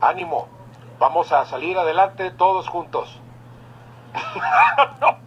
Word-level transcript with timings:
Ánimo, 0.00 0.48
vamos 0.98 1.32
a 1.32 1.46
salir 1.46 1.76
adelante 1.78 2.30
todos 2.32 2.68
juntos. 2.68 3.18
no, 5.00 5.18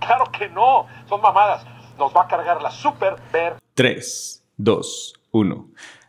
claro 0.00 0.24
que 0.36 0.48
no, 0.48 0.86
son 1.08 1.20
mamadas. 1.20 1.64
Nos 1.98 2.14
va 2.14 2.22
a 2.22 2.26
cargar 2.26 2.60
la 2.60 2.70
super 2.70 3.16
ver. 3.32 3.56
3, 3.74 4.44
2, 4.56 5.14
1. 5.30 5.66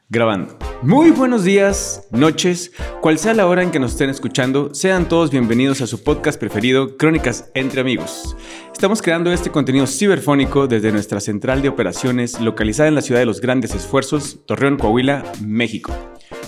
Grabando. 0.09 0.57
Muy 0.81 1.11
buenos 1.11 1.43
días, 1.43 2.07
noches, 2.11 2.71
cual 3.01 3.17
sea 3.17 3.33
la 3.33 3.47
hora 3.47 3.63
en 3.63 3.71
que 3.71 3.79
nos 3.79 3.91
estén 3.91 4.09
escuchando, 4.09 4.73
sean 4.73 5.07
todos 5.07 5.31
bienvenidos 5.31 5.81
a 5.81 5.87
su 5.87 6.03
podcast 6.03 6.39
preferido, 6.39 6.97
Crónicas 6.97 7.51
entre 7.53 7.81
Amigos. 7.81 8.35
Estamos 8.73 9.01
creando 9.01 9.31
este 9.31 9.51
contenido 9.51 9.87
ciberfónico 9.87 10.67
desde 10.67 10.91
nuestra 10.91 11.19
central 11.19 11.61
de 11.61 11.69
operaciones 11.69 12.39
localizada 12.39 12.89
en 12.89 12.95
la 12.95 13.01
ciudad 13.01 13.21
de 13.21 13.25
los 13.25 13.39
grandes 13.39 13.73
esfuerzos, 13.73 14.45
Torreón, 14.45 14.77
Coahuila, 14.77 15.23
México. 15.41 15.93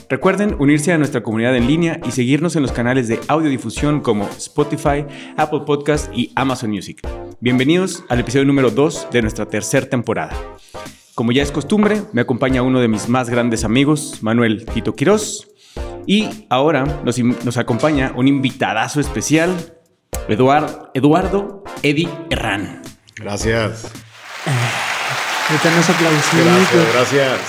Recuerden 0.07 0.55
unirse 0.59 0.93
a 0.93 0.97
nuestra 0.97 1.23
comunidad 1.23 1.55
en 1.55 1.67
línea 1.67 1.99
y 2.05 2.11
seguirnos 2.11 2.55
en 2.55 2.61
los 2.61 2.71
canales 2.71 3.07
de 3.07 3.19
audiodifusión 3.27 4.01
como 4.01 4.25
Spotify, 4.29 5.05
Apple 5.35 5.61
Podcast 5.65 6.15
y 6.15 6.31
Amazon 6.35 6.69
Music. 6.69 7.01
Bienvenidos 7.39 8.03
al 8.09 8.19
episodio 8.19 8.45
número 8.45 8.69
2 8.69 9.07
de 9.11 9.21
nuestra 9.23 9.47
tercera 9.47 9.87
temporada. 9.89 10.33
Como 11.15 11.31
ya 11.31 11.41
es 11.41 11.51
costumbre, 11.51 12.03
me 12.13 12.21
acompaña 12.21 12.61
uno 12.61 12.79
de 12.79 12.87
mis 12.87 13.09
más 13.09 13.29
grandes 13.29 13.63
amigos, 13.63 14.21
Manuel 14.21 14.65
Tito 14.65 14.95
Quirós. 14.95 15.47
Y 16.05 16.45
ahora 16.49 16.83
nos, 17.03 17.17
nos 17.17 17.57
acompaña 17.57 18.13
un 18.15 18.27
invitadazo 18.27 18.99
especial, 18.99 19.49
Eduard, 20.27 20.91
Eduardo 20.93 21.63
Eddie 21.81 22.09
Herrán. 22.29 22.81
Gracias. 23.15 23.91
Ahorita 25.47 25.75
nos 25.75 25.89
aplaudimos. 25.89 26.25
Gracias, 26.33 26.93
gracias. 26.93 27.39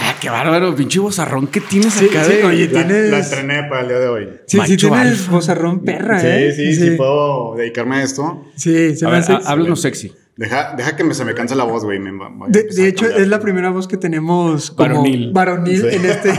Ah, 0.00 0.14
qué 0.18 0.30
bárbaro, 0.30 0.74
pinche 0.74 0.98
bozarrón 0.98 1.46
que 1.48 1.60
tienes 1.60 1.92
Sí, 1.92 2.06
acá. 2.06 2.24
sí, 2.24 2.32
de- 2.36 2.44
oye, 2.44 2.68
La, 2.68 2.72
tienes- 2.86 3.10
la 3.10 3.18
entrené 3.18 3.62
para 3.64 3.82
el 3.82 3.88
día 3.88 3.98
de 3.98 4.08
hoy. 4.08 4.28
Sí, 4.46 4.58
sí, 4.66 4.76
tienes 4.78 4.98
alfa. 4.98 5.32
vozarrón 5.32 5.80
perra, 5.84 6.20
Sí, 6.20 6.26
¿eh? 6.26 6.52
sí, 6.56 6.74
sí, 6.74 6.90
puedo 6.92 7.54
dedicarme 7.56 7.96
a 7.96 8.02
esto. 8.02 8.46
Sí, 8.56 8.96
se 8.96 9.04
A 9.04 9.08
me 9.08 9.14
ver, 9.16 9.22
hace. 9.24 9.32
há- 9.34 9.42
háblanos 9.50 9.82
sexy. 9.82 10.12
Deja, 10.36 10.74
deja 10.76 10.96
que 10.96 11.04
me, 11.04 11.12
se 11.14 11.24
me 11.26 11.34
canse 11.34 11.54
la 11.54 11.64
voz, 11.64 11.84
güey. 11.84 12.00
De, 12.48 12.88
hecho, 12.88 13.06
es 13.06 13.28
la 13.28 13.40
primera 13.40 13.68
voz 13.70 13.88
que 13.88 13.98
tenemos 13.98 14.70
como 14.70 14.88
Varonil. 14.88 15.32
varonil 15.32 15.80
Sí. 15.82 15.86
en 15.96 16.04
este, 16.06 16.32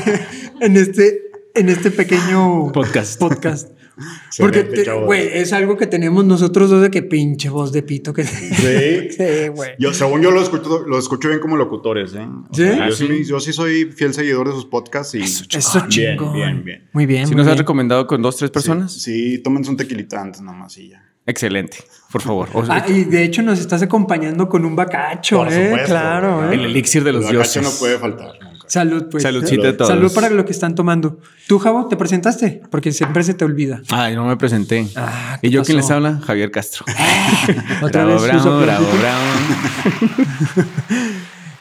en 0.62 0.76
este, 0.78 1.22
en 1.54 1.70
este 1.70 1.92
pequeño 1.92 2.72
Podcast. 2.74 3.20
podcast. 3.20 3.70
Porque, 4.38 4.64
güey, 5.06 5.30
es 5.34 5.54
algo 5.54 5.78
que 5.78 5.88
tenemos 5.88 6.26
nosotros 6.26 6.70
dos 6.70 6.82
de 6.82 6.92
que 6.92 7.02
pinche 7.02 7.50
voz 7.50 7.72
de 7.72 7.82
pito 7.84 8.14
que 8.14 8.24
Sí. 8.26 9.10
Sí, 9.16 9.48
güey. 9.54 9.72
Yo, 9.80 9.94
según 9.94 10.22
yo 10.22 10.32
lo 10.32 10.42
escucho, 10.42 10.84
lo 10.86 10.98
escucho 11.00 11.30
bien 11.30 11.40
como 11.40 11.56
locutores, 11.56 12.14
¿eh? 12.14 12.28
O 12.50 12.54
¿Sí? 12.54 12.64
sea, 12.64 12.84
Ah, 12.86 12.90
yo, 12.90 12.96
sí. 12.96 13.08
sí, 13.08 13.26
yo 13.26 13.40
sí 13.40 13.54
soy 13.54 13.86
fiel 13.86 14.14
seguidor 14.14 14.48
de 14.48 14.54
sus 14.54 14.66
podcasts 14.66 15.16
y... 15.16 15.22
Eso 15.22 15.46
Ah, 15.80 15.88
bien, 15.90 16.18
chingón. 16.18 16.34
bien, 16.34 16.64
bien. 16.64 16.90
Muy 16.94 17.06
bien. 17.06 17.28
Si 17.28 17.34
muy 17.34 17.44
nos 17.44 17.52
has 17.52 17.58
recomendado 17.58 18.06
con 18.08 18.22
dos, 18.22 18.36
tres 18.38 18.52
personas, 18.52 18.92
Sí, 18.94 19.36
sí, 19.36 19.38
tómense 19.44 19.70
un 19.70 19.78
tequilita 19.78 20.22
antes 20.22 20.42
nomás 20.42 20.78
y 20.78 20.90
ya. 20.90 21.02
excelente, 21.26 21.78
por 22.12 22.22
favor. 22.22 22.50
O 22.54 22.66
sea, 22.66 22.76
Ah, 22.76 22.86
y 22.92 23.06
de 23.06 23.24
hecho 23.24 23.42
nos 23.42 23.60
estás 23.60 23.82
acompañando 23.82 24.48
con 24.50 24.66
un 24.66 24.76
bacacho, 24.76 25.38
Por 25.38 25.48
¿eh? 25.54 25.66
supuesto, 25.68 25.88
claro, 25.88 26.38
güey. 26.38 26.50
¿eh? 26.50 26.54
el 26.56 26.66
elixir 26.66 27.04
de 27.04 27.14
los 27.14 27.22
gacha 27.24 27.34
dioses. 27.34 27.64
no 27.64 27.70
puede 27.80 27.98
faltar. 27.98 28.34
Salud, 28.68 29.06
pues. 29.12 29.24
Saludcita 29.24 29.70
a 29.70 29.78
todos. 29.78 29.90
Salud 29.90 30.12
para 30.14 30.30
lo 30.30 30.46
que 30.46 30.52
están 30.52 30.76
tomando. 30.76 31.20
¿Tú, 31.48 31.60
Javo, 31.60 31.88
te 31.88 31.96
presentaste? 31.96 32.62
Porque 32.70 32.92
siempre 32.92 33.24
se 33.24 33.34
te 33.34 33.46
olvida. 33.46 33.82
Ay, 33.92 34.16
no 34.16 34.26
me 34.26 34.38
presenté. 34.38 34.88
Ah, 34.96 35.38
¿qué 35.42 35.48
¿Y 35.48 35.52
yo 35.52 35.64
quién 35.64 35.78
les 35.78 35.90
habla? 35.92 36.20
Javier 36.26 36.52
Castro. 36.52 36.86
Otra 37.82 38.06
bravo, 38.06 38.22
vez 38.22 38.32
bravo, 38.32 38.60
bravo, 38.62 38.88
bravo. 39.00 39.24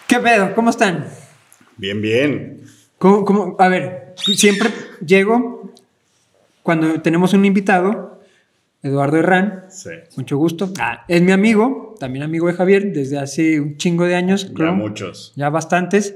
¿Qué 0.06 0.18
pedo? 0.18 0.54
¿Cómo 0.54 0.70
están? 0.70 1.06
Bien, 1.76 2.00
bien. 2.00 2.62
¿Cómo, 2.98 3.24
cómo? 3.24 3.56
A 3.58 3.68
ver, 3.68 4.14
siempre 4.16 4.70
llego 5.04 5.72
cuando 6.62 7.00
tenemos 7.02 7.32
un 7.34 7.44
invitado, 7.44 8.20
Eduardo 8.82 9.16
Herrán. 9.18 9.64
Sí. 9.68 9.90
Mucho 10.16 10.36
gusto. 10.36 10.72
Ah, 10.78 11.04
es 11.08 11.20
mi 11.22 11.32
amigo, 11.32 11.94
también 11.98 12.22
amigo 12.22 12.46
de 12.46 12.54
Javier, 12.54 12.92
desde 12.92 13.18
hace 13.18 13.60
un 13.60 13.76
chingo 13.76 14.04
de 14.04 14.14
años, 14.14 14.48
Ya 14.48 14.54
creo. 14.54 14.74
muchos. 14.74 15.32
Ya 15.36 15.50
bastantes. 15.50 16.14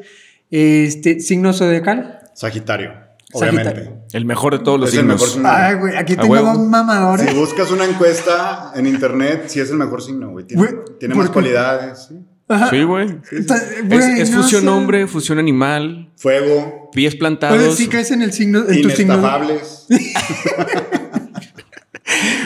Este, 0.51 1.21
signo 1.21 1.53
zodiacal. 1.53 2.21
Sagitario, 2.35 2.93
Sagitario. 3.33 3.51
obviamente. 3.73 3.93
El 4.13 4.25
mejor 4.25 4.57
de 4.59 4.65
todos 4.65 4.81
los 4.81 4.89
Es 4.93 4.99
el 4.99 5.05
mejor 5.07 5.29
signos. 5.29 5.51
signo. 5.53 5.67
Ay, 5.67 5.75
güey, 5.77 5.97
aquí 5.97 6.15
A 6.15 6.17
tengo 6.17 6.33
huevo. 6.33 6.47
dos 6.55 6.67
mamadores. 6.67 7.29
Si 7.29 7.35
buscas 7.37 7.71
una 7.71 7.85
encuesta 7.85 8.73
en 8.75 8.87
internet, 8.87 9.45
sí 9.49 9.61
es 9.61 9.71
el 9.71 9.77
mejor 9.77 10.03
signo, 10.03 10.31
güey. 10.31 10.47
Tiene, 10.47 10.63
Güey, 10.63 10.75
tiene 10.99 11.15
¿por 11.15 11.25
más 11.25 11.31
qué? 11.31 11.35
cualidades. 11.35 12.07
¿sí? 12.09 12.15
Ajá. 12.49 12.71
Sí, 12.71 12.83
güey. 12.85 13.09
Es, 13.31 13.47
güey, 13.87 14.21
es 14.23 14.31
no 14.31 14.43
fusión 14.43 14.63
sé. 14.63 14.69
hombre, 14.69 15.07
fusión 15.07 15.39
animal, 15.39 16.11
Fuego, 16.17 16.89
pies 16.95 17.15
plantados. 17.17 17.59
Oye, 17.59 17.73
sí 17.77 17.89
crees 17.89 18.11
en 18.11 18.23
el 18.23 18.33
signo, 18.33 18.65
en 18.67 18.81
tu 18.83 18.89
signo. 18.91 19.19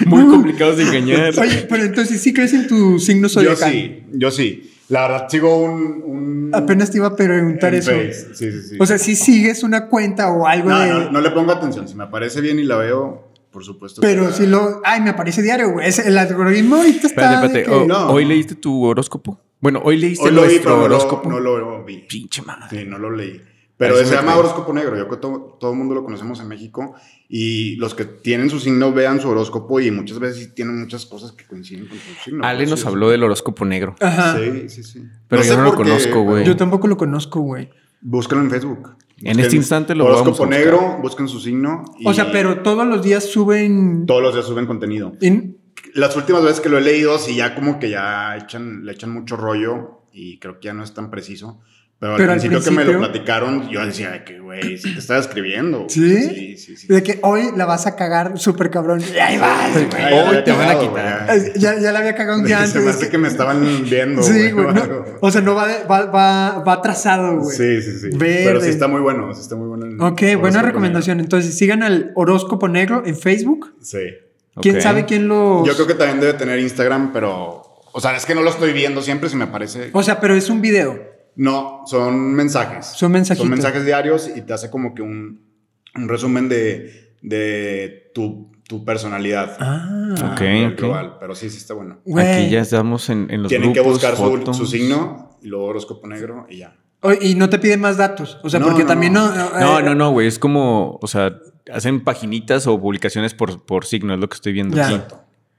Muy 0.07 0.27
complicados 0.27 0.77
de 0.79 0.83
engañar. 0.85 1.39
Oye, 1.39 1.67
pero 1.69 1.85
entonces 1.85 2.21
sí 2.21 2.33
crees 2.35 2.53
en 2.53 2.67
tu 2.67 2.99
signo 2.99 3.29
yo 3.29 3.35
zodiacal. 3.35 3.71
sí, 3.73 4.03
yo 4.13 4.31
sí. 4.33 4.72
La 4.93 5.09
verdad, 5.09 5.27
sigo 5.31 5.57
un. 5.63 6.03
un 6.05 6.51
Apenas 6.53 6.91
te 6.91 6.99
iba 6.99 7.07
a 7.07 7.17
preguntar 7.17 7.75
eso. 7.75 7.91
Face. 7.93 8.35
Sí, 8.35 8.53
sí, 8.53 8.63
sí. 8.63 8.77
O 8.79 8.85
sea, 8.85 8.99
si 8.99 9.17
sigues 9.17 9.63
una 9.63 9.89
cuenta 9.89 10.31
o 10.31 10.47
algo 10.47 10.69
no, 10.69 10.79
de. 10.81 10.89
no, 10.89 11.11
no 11.13 11.21
le 11.23 11.31
pongo 11.31 11.51
atención. 11.53 11.89
Si 11.89 11.95
me 11.95 12.07
parece 12.09 12.43
bien 12.43 12.59
y 12.59 12.65
la 12.65 12.77
veo, 12.77 13.29
por 13.51 13.65
supuesto. 13.65 14.03
que 14.03 14.07
Pero 14.07 14.25
la- 14.25 14.33
si 14.33 14.47
lo. 14.47 14.83
Ay, 14.85 15.01
me 15.01 15.09
aparece 15.11 15.41
diario, 15.41 15.71
güey. 15.73 15.89
Es- 15.89 15.99
El 15.99 16.19
algoritmo 16.19 16.77
ahorita 16.77 17.07
está. 17.07 17.25
Espérate, 17.35 17.47
espérate. 17.61 17.71
que- 17.71 17.75
Oh, 17.75 17.87
No. 17.87 18.11
¿Hoy 18.13 18.27
leíste 18.27 18.55
tu 18.55 18.85
horóscopo? 18.85 19.41
Bueno, 19.61 19.81
hoy 19.83 19.97
leíste 19.97 20.27
Hoy 20.29 20.33
lo 20.35 20.43
vi, 20.43 20.49
nuestro 20.49 20.71
no 20.73 20.77
lo, 20.77 20.85
horóscopo. 20.85 21.31
no 21.31 21.41
lo 21.41 21.85
vi. 21.85 22.05
Pinche 22.09 22.43
madre. 22.43 22.81
Sí, 22.83 22.85
no 22.87 22.99
lo 22.99 23.11
leí. 23.11 23.41
Pero 23.89 23.97
se 24.05 24.15
llama 24.15 24.37
horóscopo 24.37 24.73
negro. 24.73 24.97
Yo 24.97 25.07
creo 25.07 25.17
que 25.19 25.23
todo, 25.23 25.57
todo 25.61 25.73
el 25.73 25.79
mundo 25.79 25.95
lo 25.95 26.05
conocemos 26.05 26.41
en 26.41 26.49
México. 26.49 26.95
Y 27.29 27.77
los 27.77 27.95
que 27.95 28.05
tienen 28.05 28.51
su 28.51 28.61
signo 28.61 28.93
vean 28.93 29.21
su 29.21 29.29
horóscopo 29.29 29.81
y 29.81 29.91
muchas 29.91 30.19
veces 30.19 30.55
tienen 30.55 30.79
muchas 30.81 31.07
cosas 31.07 31.33
que 31.33 31.45
coinciden 31.47 31.87
con 31.87 31.99
su 31.99 32.15
signo. 32.25 32.45
Ale 32.47 32.67
nos 32.67 32.81
sí. 32.81 32.87
habló 32.89 33.11
del 33.11 33.23
horóscopo 33.23 33.65
negro. 33.65 33.95
Ajá. 34.01 34.37
Sí, 34.39 34.69
sí, 34.69 34.83
sí. 34.83 35.03
Pero 35.29 35.43
yo 35.43 35.57
no 35.57 35.65
lo 35.65 35.75
conozco, 35.75 36.23
güey. 36.23 36.45
Yo 36.45 36.57
tampoco 36.57 36.87
lo 36.89 36.97
conozco, 36.97 37.41
güey. 37.41 37.71
Búsquenlo 38.01 38.45
en 38.45 38.51
Facebook. 38.51 38.97
En 39.25 39.39
este 39.39 39.55
instante 39.57 39.95
lo 39.95 40.05
vamos 40.05 40.19
a 40.19 40.23
Horóscopo 40.23 40.47
buscar. 40.49 40.61
negro, 40.65 40.99
busquen 41.01 41.29
su 41.29 41.39
signo. 41.39 41.85
y 41.99 42.09
O 42.09 42.13
sea, 42.13 42.33
pero 42.33 42.61
todos 42.63 42.85
los 42.87 43.03
días 43.03 43.25
suben. 43.25 44.05
Todos 44.07 44.21
los 44.23 44.35
días 44.35 44.47
suben 44.47 44.67
contenido. 44.67 45.13
en- 45.21 45.59
Las 45.95 46.17
últimas 46.17 46.43
veces 46.43 46.61
que 46.61 46.69
lo 46.69 46.79
he 46.79 46.81
leído, 46.81 47.19
sí, 47.19 47.37
ya 47.37 47.55
como 47.55 47.79
que 47.79 47.89
ya 47.91 48.37
echan, 48.37 48.85
le 48.85 48.93
echan 48.93 49.11
mucho 49.11 49.37
rollo 49.37 50.01
y 50.13 50.39
creo 50.39 50.59
que 50.59 50.67
ya 50.67 50.75
no 50.75 50.83
es 50.83 50.93
tan 50.95 51.11
preciso. 51.11 51.61
Pero, 52.03 52.17
Pero 52.17 52.33
al 52.33 52.41
al 52.41 52.41
principio, 52.41 52.65
que 52.65 52.71
me 52.73 52.85
lo 52.85 52.99
platicaron, 52.99 53.69
yo 53.71 53.87
decía 53.87 54.11
de 54.11 54.25
que, 54.25 54.41
güey, 54.41 54.77
sí 54.77 54.93
te 54.93 54.99
estaba 54.99 55.21
escribiendo. 55.21 55.87
¿Sí? 55.89 56.23
Sí, 56.29 56.57
sí, 56.57 56.77
sí. 56.77 56.87
De 56.89 57.01
que 57.01 57.21
hoy 57.23 57.51
la 57.57 57.65
vas 57.65 57.87
a 57.87 57.95
cagar 57.95 58.41
súper 58.41 58.71
cabrón. 58.71 59.01
Y 59.01 59.19
ahí 59.21 59.39
vas, 59.39 59.71
güey. 59.73 60.13
Hoy 60.13 60.43
te 60.45 60.51
van 60.51 60.69
a 60.69 60.79
quitar. 60.81 61.29
Ya, 61.55 61.79
ya 61.79 61.93
la 61.93 62.01
había 62.01 62.17
cagado 62.17 62.41
un 62.41 62.45
día 62.45 62.57
ya. 62.57 62.65
antes. 62.65 62.73
Se 62.73 62.81
me 62.81 62.91
hace 62.91 63.05
que- 63.05 63.11
que 63.13 63.19
me 63.19 63.29
estaban 63.29 63.85
viendo. 63.89 64.21
Sí, 64.21 64.51
güey. 64.51 64.67
o 64.67 64.73
no. 64.73 64.83
algo. 64.83 65.05
O 65.21 65.31
sea, 65.31 65.43
no 65.43 65.55
va, 65.55 65.69
de- 65.69 65.85
va, 65.85 66.07
va, 66.07 66.59
va 66.65 66.73
atrasado, 66.73 67.39
güey. 67.39 67.57
Sí, 67.57 67.81
sí, 67.83 67.99
sí. 68.01 68.09
Verde. 68.19 68.43
Pero 68.47 68.61
sí 68.63 68.71
está 68.71 68.89
muy 68.89 69.01
bueno, 69.01 69.33
sí 69.33 69.41
está 69.41 69.55
muy 69.55 69.69
bueno. 69.69 69.87
el 69.87 70.01
Ok, 70.03 70.41
buena 70.41 70.61
recomendación. 70.61 71.21
Entonces, 71.21 71.57
sigan 71.57 71.85
al 71.85 72.11
horóscopo 72.17 72.67
negro 72.67 73.05
en 73.07 73.15
Facebook. 73.17 73.77
Sí. 73.81 74.01
¿Quién 74.61 74.83
sabe 74.83 75.05
quién 75.05 75.29
lo.? 75.29 75.65
Yo 75.65 75.75
creo 75.75 75.87
que 75.87 75.95
también 75.95 76.19
debe 76.19 76.33
tener 76.35 76.59
Instagram, 76.59 77.13
pero. 77.13 77.63
O 77.93 78.01
sea, 78.01 78.17
es 78.17 78.27
que 78.27 78.35
no 78.35 78.43
lo 78.43 78.51
estoy 78.51 78.73
viendo 78.73 79.03
siempre 79.03 79.29
si 79.29 79.37
me 79.37 79.47
parece. 79.47 79.91
O 79.93 80.03
sea, 80.03 80.19
pero 80.19 80.35
es 80.35 80.51
un 80.51 80.61
video. 80.61 81.12
No, 81.37 81.83
son 81.87 82.35
mensajes. 82.35 82.87
Son 82.87 83.11
mensajitos. 83.13 83.45
Son 83.45 83.51
mensajes 83.51 83.85
diarios 83.87 84.31
y 84.35 84.43
te 84.43 84.53
hace 84.53 84.71
como 84.71 84.95
que 84.95 85.03
un, 85.03 85.41
un 85.95 86.09
resumen 86.09 86.49
de, 86.49 87.17
de 87.23 88.11
tu, 88.15 88.53
tu 88.69 88.85
personalidad. 88.85 89.57
Ah. 89.61 90.15
Ok, 90.33 90.41
nivel 90.43 90.73
ok. 90.75 90.79
global, 90.79 91.17
pero 91.21 91.35
sí, 91.35 91.49
sí 91.51 91.57
está 91.59 91.75
bueno. 91.75 91.99
Aquí 92.19 92.51
ya 92.51 92.61
estamos 92.61 93.09
en, 93.09 93.29
en 93.31 93.43
los 93.43 93.49
Tienen 93.49 93.73
que 93.73 93.81
buscar 93.81 94.17
su, 94.17 94.53
su 94.53 94.67
signo 94.67 95.39
y 95.43 95.49
luego 95.49 95.67
horóscopo 95.67 96.07
negro 96.07 96.47
y 96.51 96.59
ya. 96.59 96.77
Y 97.21 97.35
no 97.35 97.49
te 97.49 97.59
piden 97.59 97.81
más 97.81 97.97
datos. 97.97 98.39
O 98.45 98.51
sea, 98.51 98.61
No, 98.61 98.67
porque 98.67 98.83
no, 98.83 98.89
también 98.89 99.13
no. 99.13 99.35
no. 99.35 99.51
No, 99.59 99.81
eh, 99.81 99.83
no, 99.83 99.95
no, 99.95 100.11
güey. 100.13 100.29
Es 100.29 100.39
como, 100.39 100.99
o 101.03 101.07
sea, 101.09 101.33
hacen 101.73 102.05
paginitas 102.05 102.67
o 102.69 102.81
publicaciones 102.81 103.35
por, 103.35 103.65
por 103.67 103.87
signo, 103.87 104.15
es 104.15 104.21
lo 104.21 104.29
que 104.29 104.35
estoy 104.37 104.53
viendo 104.53 104.77
Ya. 104.77 104.87
aquí. 104.89 105.01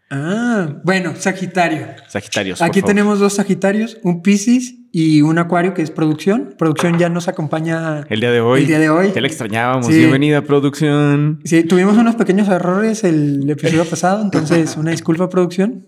Ah, 0.09 0.79
bueno, 0.85 1.13
Sagitario. 1.17 1.87
Sagitarios. 2.07 2.59
por 2.59 2.67
Aquí 2.67 2.79
favor. 2.81 2.87
tenemos 2.93 3.19
dos 3.19 3.33
Sagitarios, 3.33 3.97
un 4.03 4.21
Piscis 4.21 4.75
y 4.95 5.23
un 5.23 5.39
Acuario 5.39 5.73
que 5.73 5.81
es 5.81 5.89
producción. 5.89 6.53
Producción 6.55 6.99
ya 6.99 7.09
nos 7.09 7.27
acompaña 7.27 8.05
El 8.09 8.19
día 8.19 8.29
de 8.31 8.41
hoy. 8.41 8.61
El 8.61 8.67
día 8.67 8.77
de 8.79 8.89
hoy. 8.91 9.11
Ya 9.13 9.21
la 9.21 9.27
extrañábamos. 9.27 9.87
Sí. 9.87 9.93
Bienvenida, 9.97 10.43
producción. 10.43 11.41
Sí, 11.43 11.63
tuvimos 11.63 11.97
unos 11.97 12.13
pequeños 12.15 12.47
errores 12.47 13.03
el 13.03 13.49
episodio 13.49 13.85
pasado, 13.85 14.21
entonces 14.21 14.77
una 14.77 14.91
disculpa 14.91 15.27
producción, 15.29 15.87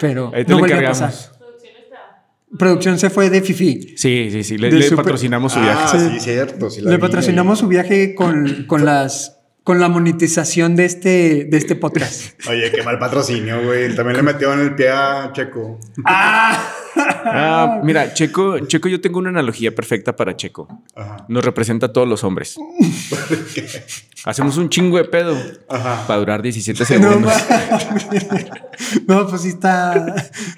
pero 0.00 0.32
Ahí 0.34 0.44
te 0.44 0.50
no 0.52 0.58
volvió 0.58 0.76
a 0.78 0.82
pasar. 0.82 1.12
Producción 2.58 2.98
se 2.98 3.08
fue 3.08 3.30
de 3.30 3.40
Fifi. 3.40 3.94
Sí, 3.96 4.28
sí, 4.32 4.42
sí. 4.42 4.58
Le, 4.58 4.68
De 4.70 4.78
le 4.78 4.82
super- 4.82 5.04
patrocinamos 5.04 5.52
su 5.52 5.60
ah, 5.60 5.62
viaje. 5.62 5.98
sí, 5.98 6.20
cierto. 6.20 6.70
sí 6.70 6.80
la 6.82 6.90
Le 6.90 6.98
patrocinamos 6.98 7.58
ahí. 7.58 7.62
su 7.62 7.68
viaje 7.68 8.14
con, 8.16 8.64
con 8.66 8.84
las 8.84 9.40
con 9.62 9.80
la 9.80 9.88
monetización 9.88 10.76
de 10.76 10.84
este, 10.84 11.44
de 11.50 11.56
este 11.56 11.74
podcast. 11.76 12.34
Oye, 12.48 12.70
qué 12.72 12.82
mal 12.82 12.98
patrocinio, 12.98 13.62
güey. 13.64 13.94
También 13.94 14.16
le 14.18 14.22
metió 14.24 14.52
en 14.52 14.60
el 14.60 14.74
pie 14.74 14.90
a 14.90 15.30
Checo. 15.32 15.78
¡Ah! 16.04 16.60
Ah, 16.96 17.80
mira, 17.82 18.12
Checo, 18.14 18.58
Checo, 18.66 18.88
yo 18.88 19.00
tengo 19.00 19.18
una 19.18 19.30
analogía 19.30 19.74
perfecta 19.74 20.14
para 20.14 20.36
Checo. 20.36 20.68
Ajá. 20.94 21.24
Nos 21.28 21.44
representa 21.44 21.86
a 21.86 21.92
todos 21.92 22.06
los 22.06 22.22
hombres. 22.24 22.56
Hacemos 24.24 24.56
un 24.56 24.68
chingo 24.70 24.96
de 24.96 25.04
pedo 25.04 25.36
Ajá. 25.68 26.06
para 26.06 26.18
durar 26.20 26.42
17 26.42 26.78
No, 26.80 26.86
segundos. 26.86 27.32
no, 29.06 29.26
pues 29.28 29.42
sí 29.42 29.48
está, 29.48 30.14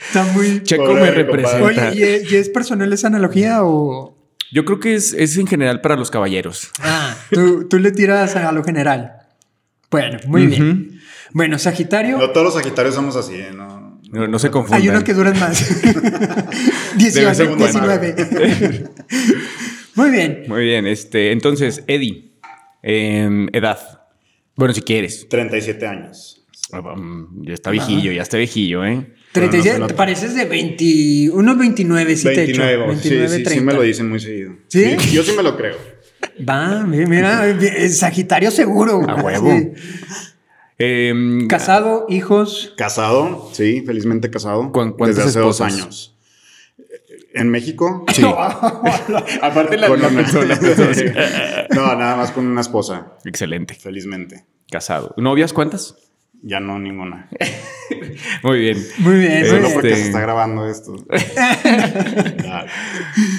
está 0.07 0.25
muy... 0.33 0.63
Checo 0.63 0.85
Pobre 0.87 1.01
me 1.03 1.11
representa. 1.11 1.65
Oye, 1.65 1.93
¿y 1.95 2.03
es, 2.03 2.33
y 2.33 2.37
es 2.37 2.49
personal 2.49 2.93
esa 2.93 3.09
analogía 3.09 3.65
o...? 3.65 4.15
Yo 4.53 4.65
creo 4.65 4.79
que 4.79 4.95
es, 4.95 5.13
es 5.13 5.37
en 5.39 5.47
general 5.49 5.81
para 5.81 5.97
los 5.97 6.11
caballeros. 6.11 6.71
Ah, 6.81 7.17
tú, 7.33 7.67
tú 7.69 7.79
le 7.79 7.91
tiras 7.91 8.37
a 8.37 8.53
lo 8.53 8.63
general. 8.63 9.15
Bueno, 9.91 10.19
muy 10.27 10.47
bien. 10.47 11.01
Bueno, 11.33 11.59
Sagitario, 11.59 12.17
No, 12.19 12.31
todos 12.31 12.45
los 12.45 12.55
Sagitarios 12.55 12.95
somos 12.95 13.17
así, 13.17 13.35
¿eh? 13.35 13.51
No, 13.55 13.76
No, 14.11 14.29
no 14.29 14.39
se 14.39 14.51
confundan. 14.51 14.81
hay 14.81 14.89
unos 14.89 15.05
que 15.05 15.15
duran 15.15 15.39
más. 15.39 15.83
De 15.83 16.97
18, 16.97 17.29
vez 17.29 17.41
en 17.41 17.57
cuando. 17.57 17.99
19. 17.99 18.85
muy 19.95 20.11
bien. 20.11 20.45
Muy 20.47 20.65
bien, 20.65 20.87
este, 20.87 21.33
entonces, 21.33 21.83
Eddie, 21.87 22.33
em, 22.83 23.49
edad. 23.53 23.79
Bueno, 24.55 24.73
si 24.73 24.83
quieres. 24.83 25.29
37 25.29 25.87
años. 25.87 26.47
Um, 26.73 27.45
ya 27.45 27.55
está 27.55 27.71
viejillo, 27.71 28.11
ya 28.11 28.23
está 28.23 28.39
viejillo, 28.39 28.85
¿eh? 28.85 29.07
37, 29.33 29.69
no 29.69 29.75
te 29.75 29.81
nota. 29.81 29.97
pareces 29.97 30.35
de 30.35 30.47
20, 30.47 31.31
unos 31.33 31.59
29, 31.59 32.17
sí 32.17 32.25
te 32.25 32.37
29, 32.37 32.73
echo. 32.73 32.87
29, 32.87 33.29
sí, 33.29 33.37
sí, 33.37 33.43
30. 33.45 33.51
sí 33.51 33.61
me 33.61 33.73
lo 33.75 33.83
dicen 33.83 34.09
muy 34.09 34.19
seguido. 34.19 34.57
¿Sí? 34.69 34.97
Yo 35.13 35.23
sí 35.23 35.33
me 35.37 35.43
lo 35.43 35.57
creo. 35.57 35.77
Va, 36.49 36.85
mira, 36.85 37.07
mira, 37.07 37.49
es 37.49 37.99
Sagitario 37.99 38.51
seguro. 38.51 39.09
A 39.09 39.23
huevo. 39.23 39.51
Sí. 39.51 39.73
Em, 40.79 41.49
Casado, 41.49 42.07
hijos. 42.09 42.75
Casado, 42.77 43.49
sí, 43.53 43.83
felizmente 43.87 44.31
casado. 44.31 44.71
¿Cuán- 44.73 44.93
cuántas 44.93 45.17
desde 45.25 45.31
hace 45.31 45.41
dos 45.41 45.61
años. 45.61 46.17
En 47.33 47.51
México. 47.51 48.05
Sí. 48.13 48.23
Aparte 49.43 49.77
la 49.79 49.91
una- 49.91 50.09
persona. 50.11 50.59
no, 51.75 51.97
nada 51.97 52.17
más 52.17 52.31
con 52.31 52.47
una 52.47 52.61
esposa, 52.61 53.15
Excelente. 53.25 53.75
felizmente. 53.75 54.45
Casado. 54.71 55.15
¿Novias 55.17 55.53
cuántas? 55.53 55.97
Ya 56.43 56.61
no 56.61 56.79
ninguna. 56.79 57.29
Muy 58.43 58.61
bien. 58.61 58.87
Muy 58.99 59.19
bien, 59.19 59.47
Solo 59.47 59.63
muy 59.63 59.73
porque 59.73 59.89
Este- 59.89 60.01
se 60.03 60.07
está 60.09 60.21
grabando 60.21 60.67
esto. 60.69 60.95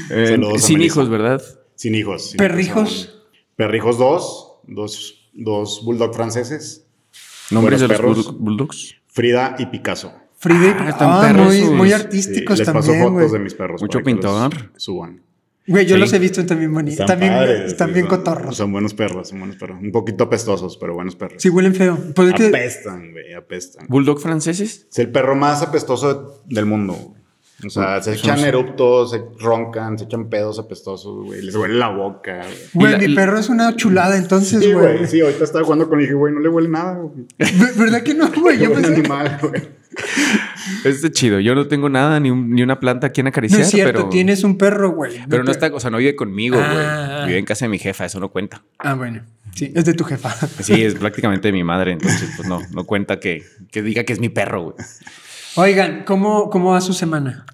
Eh, 0.09 0.37
sin 0.57 0.81
hijos, 0.81 1.09
¿verdad? 1.09 1.41
Sin 1.75 1.95
hijos. 1.95 2.29
sin 2.31 2.37
¿Perrijos? 2.37 2.91
hijos. 3.03 3.23
Perrijos 3.55 3.97
dos, 3.97 4.59
dos, 4.67 5.29
dos 5.33 5.81
bulldog 5.83 6.13
franceses, 6.15 6.86
¿Nombres 7.51 7.81
de 7.81 7.87
los 7.87 7.97
perros. 7.97 8.27
bull- 8.27 8.37
bulldogs? 8.39 8.95
Frida 9.07 9.55
y 9.59 9.65
Picasso. 9.67 10.13
Frida. 10.37 10.75
Ah, 10.79 10.89
están 10.89 11.09
Ah, 11.09 11.33
muy, 11.43 11.61
muy 11.61 11.87
Sí, 11.87 11.93
artísticos 11.93 12.59
les 12.59 12.67
paso 12.69 12.91
también, 12.91 13.13
fotos 13.13 13.31
de 13.31 13.39
mis 13.39 13.53
perros. 13.55 13.81
Mucho 13.81 14.03
pintor. 14.03 14.71
Suban. 14.75 15.23
Güey, 15.65 15.85
yo 15.85 15.95
Sí. 15.95 15.99
los 16.01 16.13
he 16.13 16.19
visto 16.19 16.45
también 16.45 16.73
bonitos. 16.73 17.01
Están 17.01 17.07
También, 17.19 17.33
padres, 17.33 17.71
están 17.71 17.87
sí, 17.89 17.93
bien 17.95 18.07
son- 18.07 18.17
cotorros. 18.17 18.55
Son 18.55 18.71
buenos 18.71 18.93
perros, 18.93 19.27
son 19.29 19.39
buenos 19.39 19.57
perros. 19.57 19.79
Un 19.81 19.91
poquito 19.91 20.25
apestosos, 20.25 20.77
pero 20.77 20.93
buenos 20.93 21.15
perros. 21.15 21.41
Sí, 21.41 21.49
huelen 21.49 21.75
feo. 21.75 21.97
Pues 22.15 22.33
Apestan, 22.33 23.11
güey, 23.11 23.33
apestan. 23.33 23.85
¿Bulldog 23.89 24.19
franceses? 24.21 24.87
Es 24.89 24.99
el 24.99 25.11
perro 25.11 25.35
más 25.35 25.61
apestoso 25.61 26.41
del 26.45 26.65
mundo. 26.65 27.15
O 27.65 27.69
sea, 27.71 27.99
se 28.03 28.13
echan 28.13 28.39
eruptos, 28.39 29.09
se 29.11 29.21
roncan, 29.39 29.97
se 29.97 30.05
echan 30.05 30.29
pedos 30.29 30.59
apestosos, 30.59 31.25
güey. 31.25 31.41
Les 31.41 31.55
huele 31.55 31.73
la 31.73 31.89
boca, 31.89 32.45
güey. 32.73 32.93
Y 33.03 33.07
mi 33.07 33.15
perro 33.15 33.39
es 33.39 33.49
una 33.49 33.75
chulada, 33.75 34.15
entonces, 34.15 34.63
Sí, 34.63 34.71
güey. 34.73 35.07
Sí, 35.07 35.21
ahorita 35.21 35.43
estaba 35.43 35.63
jugando 35.65 35.89
con 35.89 35.97
el 35.99 36.05
dije, 36.05 36.13
güey, 36.13 36.31
no 36.33 36.39
le 36.39 36.49
huele 36.49 36.69
nada, 36.69 36.93
güey. 36.93 37.25
¿Verdad 37.77 38.03
que 38.03 38.13
no, 38.13 38.29
güey? 38.41 38.59
Yo 38.59 38.71
pensé. 38.73 38.93
animal, 38.93 39.39
güey. 39.41 39.63
Este 40.83 41.11
chido. 41.11 41.39
Yo 41.39 41.55
no 41.55 41.67
tengo 41.67 41.89
nada, 41.89 42.19
ni, 42.19 42.29
un- 42.29 42.51
ni 42.51 42.61
una 42.61 42.79
planta 42.79 43.07
a 43.07 43.09
quien 43.09 43.25
No 43.25 43.29
acariciar, 43.29 43.61
es 43.61 43.69
cierto, 43.71 43.93
pero... 44.01 44.09
tienes 44.09 44.43
un 44.43 44.57
perro, 44.59 44.91
güey. 44.91 45.19
Pero 45.27 45.43
no 45.43 45.49
está, 45.51 45.73
o 45.73 45.79
sea, 45.79 45.89
no 45.89 45.97
vive 45.97 46.15
conmigo, 46.15 46.57
güey. 46.57 46.69
Ah. 46.69 47.23
Vive 47.25 47.39
en 47.39 47.45
casa 47.45 47.65
de 47.65 47.69
mi 47.69 47.79
jefa, 47.79 48.05
eso 48.05 48.19
no 48.19 48.29
cuenta. 48.29 48.63
Ah, 48.77 48.93
bueno. 48.93 49.23
Sí, 49.55 49.71
es 49.73 49.85
de 49.85 49.93
tu 49.93 50.03
jefa. 50.03 50.29
Sí, 50.61 50.83
es 50.83 50.93
prácticamente 50.95 51.47
de 51.47 51.51
mi 51.53 51.63
madre, 51.63 51.93
entonces 51.93 52.29
pues 52.35 52.47
no, 52.47 52.59
no 52.71 52.85
cuenta 52.85 53.19
que, 53.19 53.43
que 53.71 53.81
diga 53.81 54.03
que 54.03 54.13
es 54.13 54.19
mi 54.19 54.29
perro, 54.29 54.61
güey. 54.65 54.75
Oigan, 55.57 56.03
¿cómo, 56.05 56.51
¿cómo 56.51 56.71
va 56.71 56.81
su 56.81 56.93
semana? 56.93 57.45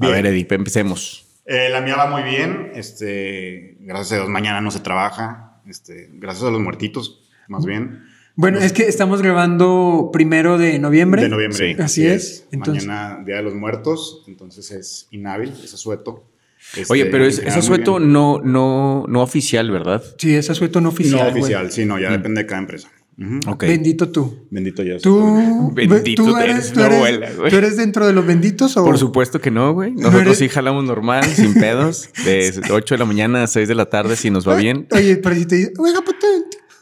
A 0.00 0.08
ver, 0.08 0.26
Edip, 0.26 0.52
empecemos. 0.52 1.26
Eh, 1.44 1.68
la 1.70 1.80
mía 1.80 1.96
va 1.96 2.08
muy 2.08 2.22
bien. 2.22 2.70
Este, 2.74 3.76
gracias 3.80 4.12
a 4.12 4.16
Dios, 4.16 4.28
mañana 4.28 4.60
no 4.60 4.70
se 4.70 4.78
trabaja. 4.78 5.60
Este, 5.66 6.08
gracias 6.12 6.44
a 6.44 6.50
los 6.52 6.60
muertitos, 6.60 7.28
más 7.48 7.64
bien. 7.64 8.04
Bueno, 8.36 8.60
es 8.60 8.72
que 8.72 8.84
estamos 8.84 9.22
grabando 9.22 10.10
primero 10.12 10.56
de 10.56 10.78
noviembre. 10.78 11.22
De 11.22 11.28
noviembre. 11.28 11.74
Sí. 11.74 11.82
Así 11.82 12.06
es. 12.06 12.46
Entonces- 12.52 12.86
Mañana, 12.86 13.24
Día 13.24 13.36
de 13.36 13.42
los 13.42 13.54
Muertos. 13.54 14.22
Entonces 14.28 14.70
es 14.70 15.08
inhábil, 15.10 15.52
es 15.64 15.74
asueto. 15.74 16.30
Este, 16.76 16.92
Oye, 16.92 17.06
pero 17.06 17.24
es, 17.24 17.40
es 17.40 17.56
asueto 17.56 17.98
no, 17.98 18.40
no, 18.44 19.04
no 19.08 19.22
oficial, 19.22 19.70
¿verdad? 19.72 20.02
Sí, 20.18 20.34
es 20.36 20.48
asueto 20.50 20.80
no 20.80 20.90
oficial. 20.90 21.24
No 21.24 21.30
güey. 21.30 21.42
oficial, 21.42 21.72
sí, 21.72 21.84
no, 21.84 21.98
ya 21.98 22.10
depende 22.12 22.42
de 22.42 22.46
cada 22.46 22.60
empresa. 22.60 22.88
Ujú. 23.20 23.40
Ok. 23.50 23.62
Bendito 23.64 24.08
tú. 24.10 24.46
Bendito 24.50 24.82
ya. 24.82 24.96
Tú, 24.98 25.70
Bendito 25.74 26.22
tú 26.24 26.36
eres, 26.36 26.54
eres, 26.56 26.72
tú 26.72 26.80
no 26.80 26.86
eres- 26.86 26.98
vuela, 26.98 27.30
güey. 27.36 27.50
¿tú 27.50 27.56
eres 27.56 27.76
dentro 27.76 28.06
de 28.06 28.12
los 28.12 28.24
benditos 28.24 28.76
o? 28.76 28.84
Por 28.84 28.96
supuesto 28.98 29.40
que 29.40 29.50
no, 29.50 29.72
güey. 29.74 29.92
Nosotros 29.92 30.22
eres- 30.22 30.38
sí 30.38 30.48
jalamos 30.48 30.84
normal, 30.84 31.24
sin 31.24 31.54
pedos. 31.54 32.08
De 32.24 32.52
8 32.70 32.94
de 32.94 32.98
la 32.98 33.04
mañana 33.04 33.42
a 33.42 33.46
6 33.46 33.66
de 33.68 33.74
la 33.74 33.86
tarde, 33.86 34.14
si 34.16 34.30
nos 34.30 34.46
va 34.48 34.54
bien. 34.56 34.86
Oye, 34.92 35.16
pero 35.16 35.34
si 35.34 35.46
te 35.46 35.56
dice, 35.56 35.72
oiga, 35.78 36.00
puta, 36.02 36.17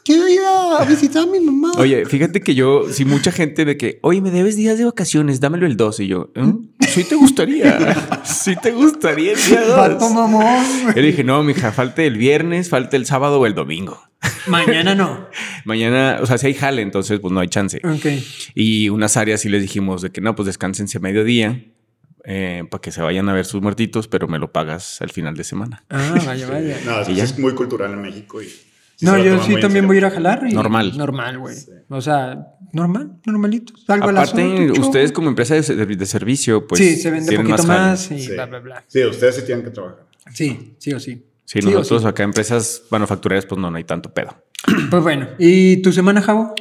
quiero 0.07 0.29
ir 0.29 0.39
a 0.39 0.85
visitar 0.85 1.23
a 1.23 1.25
mi 1.25 1.41
mamá. 1.41 1.73
Oye, 1.77 2.05
fíjate 2.05 2.39
que 2.39 2.55
yo, 2.55 2.85
si 2.89 3.03
mucha 3.03 3.29
gente 3.29 3.65
de 3.65 3.75
que, 3.75 3.99
oye, 4.01 4.21
me 4.21 4.31
debes 4.31 4.55
días 4.55 4.77
de 4.77 4.85
vacaciones, 4.85 5.41
dámelo 5.41 5.65
el 5.65 5.75
2. 5.75 5.99
Y 5.99 6.07
yo, 6.07 6.31
¿eh? 6.33 6.53
sí 6.87 7.03
te 7.03 7.15
gustaría. 7.15 8.21
sí 8.23 8.55
te 8.55 8.71
gustaría 8.71 9.33
el 9.33 9.37
día 9.37 9.61
2. 9.65 9.77
Vato 9.77 10.09
mamón. 10.09 10.63
Yo 10.95 11.01
dije, 11.01 11.25
no, 11.25 11.43
mija, 11.43 11.73
falta 11.73 12.03
el 12.03 12.17
viernes, 12.17 12.69
falta 12.69 12.95
el 12.95 13.05
sábado 13.05 13.41
o 13.41 13.45
el 13.45 13.53
domingo. 13.53 14.01
Mañana 14.47 14.95
no. 14.95 15.27
Mañana, 15.65 16.19
o 16.21 16.25
sea, 16.25 16.37
si 16.37 16.47
hay 16.47 16.53
jale, 16.53 16.81
entonces 16.81 17.19
pues 17.19 17.33
no 17.33 17.41
hay 17.41 17.49
chance. 17.49 17.81
Ok. 17.83 18.23
Y 18.55 18.87
unas 18.87 19.17
áreas 19.17 19.41
sí 19.41 19.49
les 19.49 19.61
dijimos 19.61 20.01
de 20.01 20.11
que 20.11 20.21
no, 20.21 20.35
pues 20.35 20.45
descánsense 20.45 20.99
mediodía 21.01 21.65
eh, 22.23 22.63
para 22.71 22.81
que 22.81 22.91
se 22.91 23.01
vayan 23.01 23.27
a 23.27 23.33
ver 23.33 23.45
sus 23.45 23.61
muertitos, 23.61 24.07
pero 24.07 24.29
me 24.29 24.39
lo 24.39 24.53
pagas 24.53 25.01
al 25.01 25.09
final 25.09 25.35
de 25.35 25.43
semana. 25.43 25.83
Ah, 25.89 26.15
vaya, 26.25 26.47
vaya. 26.47 26.77
No, 26.85 27.01
eso 27.01 27.11
es 27.11 27.37
muy 27.37 27.53
cultural 27.53 27.91
en 27.91 28.01
México. 28.01 28.41
Y 28.41 28.49
sí 28.97 29.05
No, 29.05 29.17
yo 29.17 29.41
sí 29.43 29.55
también 29.61 29.87
voy 29.87 29.95
a 29.95 29.99
ir 29.99 30.05
a 30.05 30.11
jalar. 30.11 30.41
y- 30.49 30.53
Normal. 30.53 30.97
Normal, 30.97 31.37
güey. 31.39 31.55
O 31.89 32.01
sea, 32.01 32.47
normal, 32.73 33.13
normalito. 33.25 33.71
Salgo 33.85 34.09
a 34.09 34.11
las 34.11 34.31
Aparte, 34.33 34.69
ocho. 34.71 34.81
ustedes 34.81 35.13
como 35.13 35.29
empresa 35.29 35.55
de, 35.55 35.61
de- 35.61 35.95
de 35.95 36.05
servicio, 36.05 36.67
pues 36.67 36.79
sí, 36.81 36.97
se 36.97 37.09
vende 37.11 37.37
poquito 37.37 37.63
más, 37.63 38.11
y 38.11 38.19
Sí. 38.19 38.33
bla, 38.33 38.45
bla, 38.47 38.59
bla. 38.59 38.83
Sí, 38.87 39.03
ustedes 39.05 39.35
sí 39.37 39.43
tienen 39.45 39.63
que 39.63 39.71
trabajar. 39.71 40.03
Sí, 40.33 40.73
sí 40.79 40.91
o 40.91 40.99
sí. 40.99 41.23
Sí, 41.45 41.59
nosotros 41.61 42.01
sí. 42.01 42.07
acá 42.09 42.23
empresas 42.23 42.83
manufactureras, 42.89 43.45
pues 43.45 43.61
no, 43.61 43.71
no 43.71 43.77
hay 43.77 43.85
tanto 43.85 44.13
pedo. 44.13 44.35
Pues 44.89 45.01
bueno, 45.01 45.27
¿y 45.39 45.77
tu 45.81 45.93
semana, 45.93 46.21
Javo? 46.21 46.53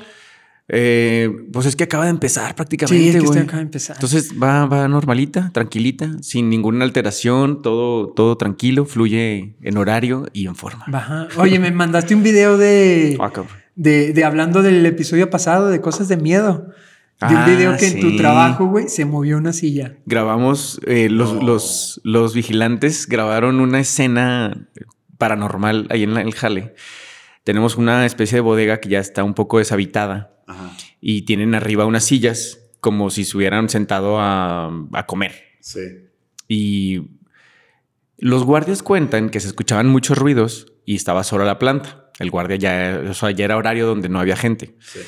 Eh, 0.68 1.30
pues 1.52 1.66
es 1.66 1.76
que 1.76 1.84
acaba 1.84 2.04
de 2.04 2.10
empezar 2.10 2.48
Sí, 2.48 2.54
prácticamente, 2.56 3.18
es 3.18 3.30
que 3.30 3.38
acaba 3.38 3.58
de 3.58 3.62
empezar. 3.62 3.96
Entonces 3.96 4.32
va, 4.42 4.66
va 4.66 4.88
normalita, 4.88 5.50
tranquilita, 5.52 6.10
sin 6.22 6.48
ninguna 6.50 6.84
alteración, 6.84 7.62
todo, 7.62 8.08
todo 8.08 8.36
tranquilo, 8.36 8.84
fluye 8.84 9.56
en 9.62 9.76
horario 9.76 10.26
y 10.32 10.46
en 10.48 10.56
forma. 10.56 11.28
Oye, 11.38 11.58
me 11.60 11.70
mandaste 11.70 12.14
un 12.16 12.22
video 12.24 12.58
de, 12.58 13.16
Ah, 13.20 13.30
de, 13.76 14.12
de 14.12 14.24
hablando 14.24 14.62
del 14.62 14.84
episodio 14.86 15.30
pasado 15.30 15.68
de 15.68 15.80
cosas 15.80 16.08
de 16.08 16.16
miedo. 16.16 16.68
De 17.20 17.26
Ah, 17.28 17.44
un 17.46 17.50
video 17.56 17.76
que 17.78 17.86
en 17.86 18.00
tu 18.00 18.10
sí. 18.10 18.16
trabajo, 18.18 18.66
güey, 18.66 18.88
se 18.88 19.04
movió 19.06 19.38
una 19.38 19.52
silla. 19.54 19.96
Grabamos, 20.04 20.80
eh, 20.86 21.08
los, 21.08 21.42
los, 21.42 22.00
los 22.04 22.34
vigilantes 22.34 23.06
grabaron 23.08 23.60
una 23.60 23.80
escena 23.80 24.68
paranormal 25.16 25.86
ahí 25.90 26.02
en 26.02 26.12
la- 26.12 26.20
el 26.20 26.34
jale. 26.34 26.74
Tenemos 27.44 27.76
una 27.76 28.04
especie 28.04 28.36
de 28.36 28.40
bodega 28.42 28.80
que 28.80 28.88
ya 28.90 28.98
está 28.98 29.24
un 29.24 29.32
poco 29.32 29.58
deshabitada 29.58 30.35
Ajá. 30.46 30.76
y 31.00 31.22
tienen 31.22 31.54
arriba 31.54 31.86
unas 31.86 32.04
sillas 32.04 32.60
como 32.80 33.10
si 33.10 33.24
se 33.24 33.36
hubieran 33.36 33.68
sentado 33.68 34.20
a, 34.20 34.70
a 34.92 35.06
comer. 35.06 35.34
Sí. 35.60 35.80
Y 36.46 37.00
los 38.18 38.44
guardias 38.44 38.82
cuentan 38.82 39.28
que 39.30 39.40
se 39.40 39.48
escuchaban 39.48 39.88
muchos 39.88 40.16
ruidos 40.16 40.72
y 40.84 40.94
estaba 40.94 41.24
sola 41.24 41.44
la 41.44 41.58
planta. 41.58 42.10
El 42.18 42.30
guardia 42.30 42.56
ya, 42.56 43.02
o 43.10 43.14
sea, 43.14 43.30
ya 43.32 43.44
era 43.44 43.56
horario 43.56 43.86
donde 43.86 44.08
no 44.08 44.20
había 44.20 44.36
gente. 44.36 44.76
Sí. 44.80 45.00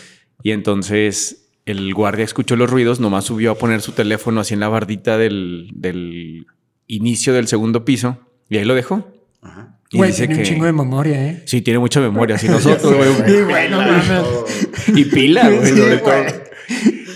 Y 0.42 0.50
entonces 0.50 1.50
el 1.64 1.94
guardia 1.94 2.24
escuchó 2.24 2.56
los 2.56 2.68
ruidos, 2.68 2.98
nomás 2.98 3.24
subió 3.26 3.52
a 3.52 3.54
poner 3.54 3.80
su 3.80 3.92
teléfono 3.92 4.40
así 4.40 4.54
en 4.54 4.60
la 4.60 4.68
bardita 4.68 5.16
del, 5.18 5.70
del 5.74 6.46
inicio 6.86 7.32
del 7.32 7.46
segundo 7.46 7.84
piso 7.84 8.18
y 8.48 8.56
ahí 8.56 8.64
lo 8.64 8.74
dejó. 8.74 9.12
Ajá. 9.40 9.67
Y 9.90 9.96
Güey, 9.96 10.10
dice 10.10 10.26
tiene 10.26 10.34
un 10.34 10.40
que 10.42 10.48
chingo 10.48 10.66
de 10.66 10.72
memoria, 10.72 11.26
¿eh? 11.26 11.42
sí 11.46 11.62
tiene 11.62 11.78
mucha 11.78 12.00
memoria, 12.00 12.36
así 12.36 12.46
nosotros, 12.48 12.94
güey. 12.94 13.08
Sí, 13.26 13.42
güey, 13.42 13.70
no 13.70 13.78
mames. 13.78 14.06
Todo. 14.06 14.44
Y 14.94 15.04
pila, 15.06 15.48
güey, 15.48 15.66
Sí, 15.66 15.76
sobre 15.78 15.96
güey. 15.96 16.00
todo. 16.26 16.42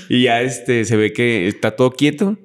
Y 0.08 0.22
ya 0.24 0.40
este 0.42 0.84
se 0.84 0.96
ve 0.96 1.12
que 1.12 1.48
está 1.48 1.76
todo 1.76 1.90
quieto. 1.90 2.38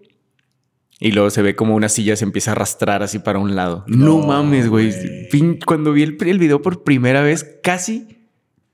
Y 0.99 1.11
luego 1.11 1.29
se 1.29 1.41
ve 1.43 1.55
como 1.55 1.75
una 1.75 1.89
silla 1.89 2.15
se 2.15 2.25
empieza 2.25 2.51
a 2.51 2.53
arrastrar 2.53 3.03
así 3.03 3.19
para 3.19 3.37
un 3.39 3.55
lado. 3.55 3.83
No, 3.87 4.05
No, 4.19 4.27
mames, 4.27 4.67
güey. 4.67 4.91
Cuando 5.65 5.93
vi 5.93 6.01
el, 6.03 6.17
el 6.25 6.39
video 6.39 6.61
por 6.61 6.83
primera 6.83 7.21
vez, 7.21 7.45
casi 7.61 8.16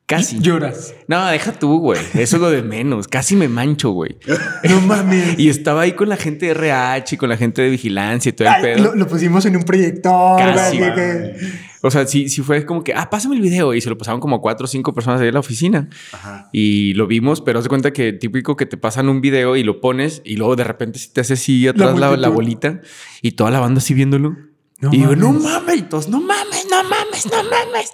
Casi. 0.05 0.39
Lloras. 0.39 0.93
No, 1.07 1.25
deja 1.27 1.53
tú, 1.53 1.79
güey. 1.79 1.99
Eso 2.13 2.35
es 2.35 2.41
lo 2.41 2.49
de 2.49 2.61
menos. 2.61 3.07
Casi 3.07 3.35
me 3.37 3.47
mancho, 3.47 3.91
güey. 3.91 4.17
No 4.69 4.81
mames. 4.81 5.39
Y 5.39 5.49
estaba 5.49 5.81
ahí 5.81 5.93
con 5.93 6.09
la 6.09 6.17
gente 6.17 6.45
de 6.47 6.51
RH 6.51 7.15
y 7.15 7.17
con 7.17 7.29
la 7.29 7.37
gente 7.37 7.61
de 7.61 7.69
vigilancia 7.69 8.29
y 8.29 8.33
todo 8.33 8.47
el 8.49 8.53
Ay, 8.53 8.61
pedo. 8.63 8.83
lo, 8.83 8.95
lo 8.95 9.07
pusimos 9.07 9.45
en 9.45 9.55
un 9.55 9.63
proyector. 9.63 10.37
Casi, 10.37 10.77
que- 10.77 11.35
O 11.81 11.89
sea, 11.91 12.05
sí, 12.05 12.29
sí 12.29 12.41
fue 12.41 12.65
como 12.65 12.83
que, 12.83 12.93
ah, 12.93 13.09
pásame 13.09 13.35
el 13.35 13.41
video. 13.41 13.73
Y 13.73 13.81
se 13.81 13.89
lo 13.89 13.97
pasaron 13.97 14.19
como 14.19 14.41
cuatro 14.41 14.65
o 14.65 14.67
cinco 14.67 14.93
personas 14.93 15.21
ahí 15.21 15.27
en 15.29 15.33
la 15.33 15.39
oficina. 15.39 15.89
Ajá. 16.11 16.49
Y 16.51 16.93
lo 16.95 17.07
vimos, 17.07 17.41
pero 17.41 17.59
haz 17.59 17.65
de 17.65 17.69
cuenta 17.69 17.91
que 17.93 18.11
típico 18.13 18.55
que 18.57 18.65
te 18.65 18.75
pasan 18.77 19.07
un 19.09 19.21
video 19.21 19.55
y 19.55 19.63
lo 19.63 19.79
pones 19.79 20.21
y 20.25 20.35
luego 20.35 20.55
de 20.57 20.63
repente 20.65 20.99
se 20.99 21.09
te 21.09 21.21
hace 21.21 21.33
así 21.33 21.67
atrás 21.67 21.97
la, 21.97 22.29
bolita 22.29 22.81
y 23.21 23.31
toda 23.31 23.51
la 23.51 23.59
banda 23.59 23.79
así 23.79 23.93
viéndolo. 23.93 24.35
No 24.79 24.89
y 24.91 24.97
digo, 24.97 25.15
no 25.15 25.31
mames. 25.31 25.43
mames, 25.43 25.77
y 25.77 25.81
todos, 25.83 26.09
no 26.09 26.19
mames, 26.19 26.67
no 26.69 26.83
mames, 26.83 27.25
no 27.25 27.43
mames. 27.43 27.91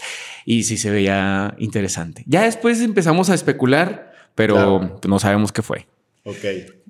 Y 0.51 0.63
sí 0.63 0.77
se 0.77 0.89
veía 0.89 1.53
interesante. 1.60 2.24
Ya 2.25 2.41
después 2.41 2.82
empezamos 2.82 3.29
a 3.29 3.36
especular, 3.36 4.13
pero 4.34 4.56
Claro. 4.56 5.00
no 5.08 5.20
sabemos 5.20 5.51
qué 5.51 5.62
fue. 5.62 5.86
Ok. 6.24 6.44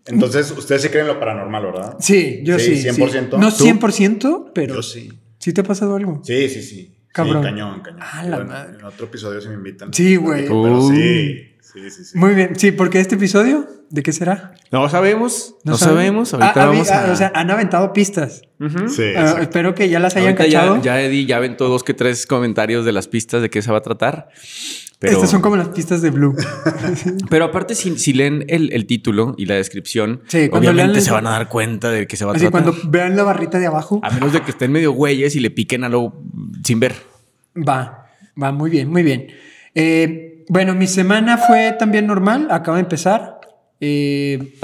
Entonces, 0.06 0.52
ustedes 0.52 0.82
sí 0.84 0.88
creen 0.88 1.08
en 1.08 1.14
lo 1.16 1.20
paranormal, 1.20 1.66
¿verdad? 1.66 1.96
Sí, 2.00 2.40
yo 2.46 2.58
sí. 2.58 2.78
Sí, 2.78 2.90
sí. 2.90 3.02
100%. 3.02 3.38
No 3.38 3.52
¿Tú? 3.54 3.66
100%, 3.66 4.52
pero. 4.56 4.76
Yo 4.76 4.82
sí. 4.82 5.12
¿Sí 5.40 5.52
te 5.52 5.60
ha 5.60 5.64
pasado 5.66 5.98
algo? 5.98 6.22
Sí, 6.24 6.48
sí, 6.48 6.62
sí. 6.62 6.96
Cabrón. 7.12 7.44
Sí, 7.44 7.50
cañón, 7.50 7.82
cañón. 7.82 8.02
A 8.02 8.24
la 8.24 8.38
En- 8.38 8.48
madre. 8.48 8.78
En 8.80 8.86
otro 8.86 9.08
episodio 9.08 9.42
se 9.42 9.50
me 9.50 9.56
invitan. 9.56 9.94
Sí, 9.94 10.16
güey. 10.16 10.44
Pero 10.44 10.78
Uh. 10.80 10.92
sí. 10.94 11.49
Sí, 11.72 11.90
sí, 11.92 12.04
sí. 12.04 12.18
Muy 12.18 12.34
bien. 12.34 12.56
Sí, 12.56 12.72
porque 12.72 13.00
este 13.00 13.16
episodio, 13.16 13.68
¿de 13.90 14.02
qué 14.02 14.12
será? 14.12 14.54
No 14.72 14.90
sabemos, 14.90 15.56
no, 15.64 15.78
saben? 15.78 15.96
sabemos. 15.96 16.34
Ahorita 16.34 16.54
Ah, 16.56 16.64
ah, 16.64 16.66
vamos 16.68 16.90
ah, 16.90 17.06
a... 17.08 17.12
O 17.12 17.16
sea, 17.16 17.32
han 17.36 17.52
aventado 17.52 17.94
pistas. 17.94 18.42
Sí, 18.88 19.04
Ah, 19.16 19.38
espero 19.42 19.76
que 19.76 19.88
ya 19.90 20.00
las 20.00 20.16
hayan 20.16 20.30
Ahorita 20.38 20.46
cachado. 20.46 20.76
ya, 20.78 20.82
ya 20.82 21.02
Eddie 21.02 21.26
ya 21.26 21.38
aventó 21.38 21.70
dos 21.70 21.84
que 21.84 21.94
tres 21.94 22.26
comentarios 22.26 22.86
de 22.86 22.92
las 22.92 23.08
pistas 23.08 23.42
de 23.42 23.50
qué 23.50 23.62
se 23.62 23.72
va 23.72 23.78
a 23.78 23.82
tratar. 23.82 24.30
Pero, 25.00 25.14
Estas 25.14 25.30
son 25.30 25.42
como 25.42 25.56
las 25.56 25.70
pistas 25.70 26.02
de 26.02 26.10
Blue. 26.10 26.36
pero 27.30 27.46
aparte, 27.46 27.74
si, 27.76 27.98
si 27.98 28.12
leen 28.14 28.44
el, 28.50 28.74
el 28.74 28.86
título 28.86 29.34
y 29.38 29.46
la 29.46 29.56
descripción, 29.56 30.22
Sí, 30.28 30.50
obviamente 30.52 30.92
lean 30.94 31.02
se 31.02 31.12
van 31.12 31.26
a 31.28 31.32
dar 31.32 31.48
cuenta 31.50 31.90
de 31.90 32.06
que 32.06 32.18
se 32.18 32.26
va 32.26 32.32
a 32.32 32.36
Así 32.36 32.46
tratar. 32.50 32.64
cuando 32.74 32.90
vean 32.90 33.16
la 33.16 33.24
barrita 33.24 33.60
de 33.60 33.68
abajo, 33.68 34.02
A 34.04 34.10
menos 34.12 34.34
de 34.34 34.42
que 34.42 34.52
estén 34.52 34.72
medio 34.74 34.92
güeyes 34.92 35.36
y 35.36 35.40
le 35.40 35.52
piquen 35.52 35.84
algo 35.86 36.22
sin 36.66 36.80
ver. 36.82 36.96
va, 37.56 38.08
va 38.42 38.52
muy 38.52 38.70
bien, 38.70 38.90
muy 38.90 39.04
bien. 39.04 39.28
Eh, 39.74 40.29
bueno, 40.50 40.76
mi 40.76 40.88
semana 40.88 41.38
fue 41.38 41.74
también 41.80 42.06
normal, 42.08 42.48
acaba 42.52 42.76
de 42.78 42.84
empezar. 42.84 43.40
Eh, 43.80 44.56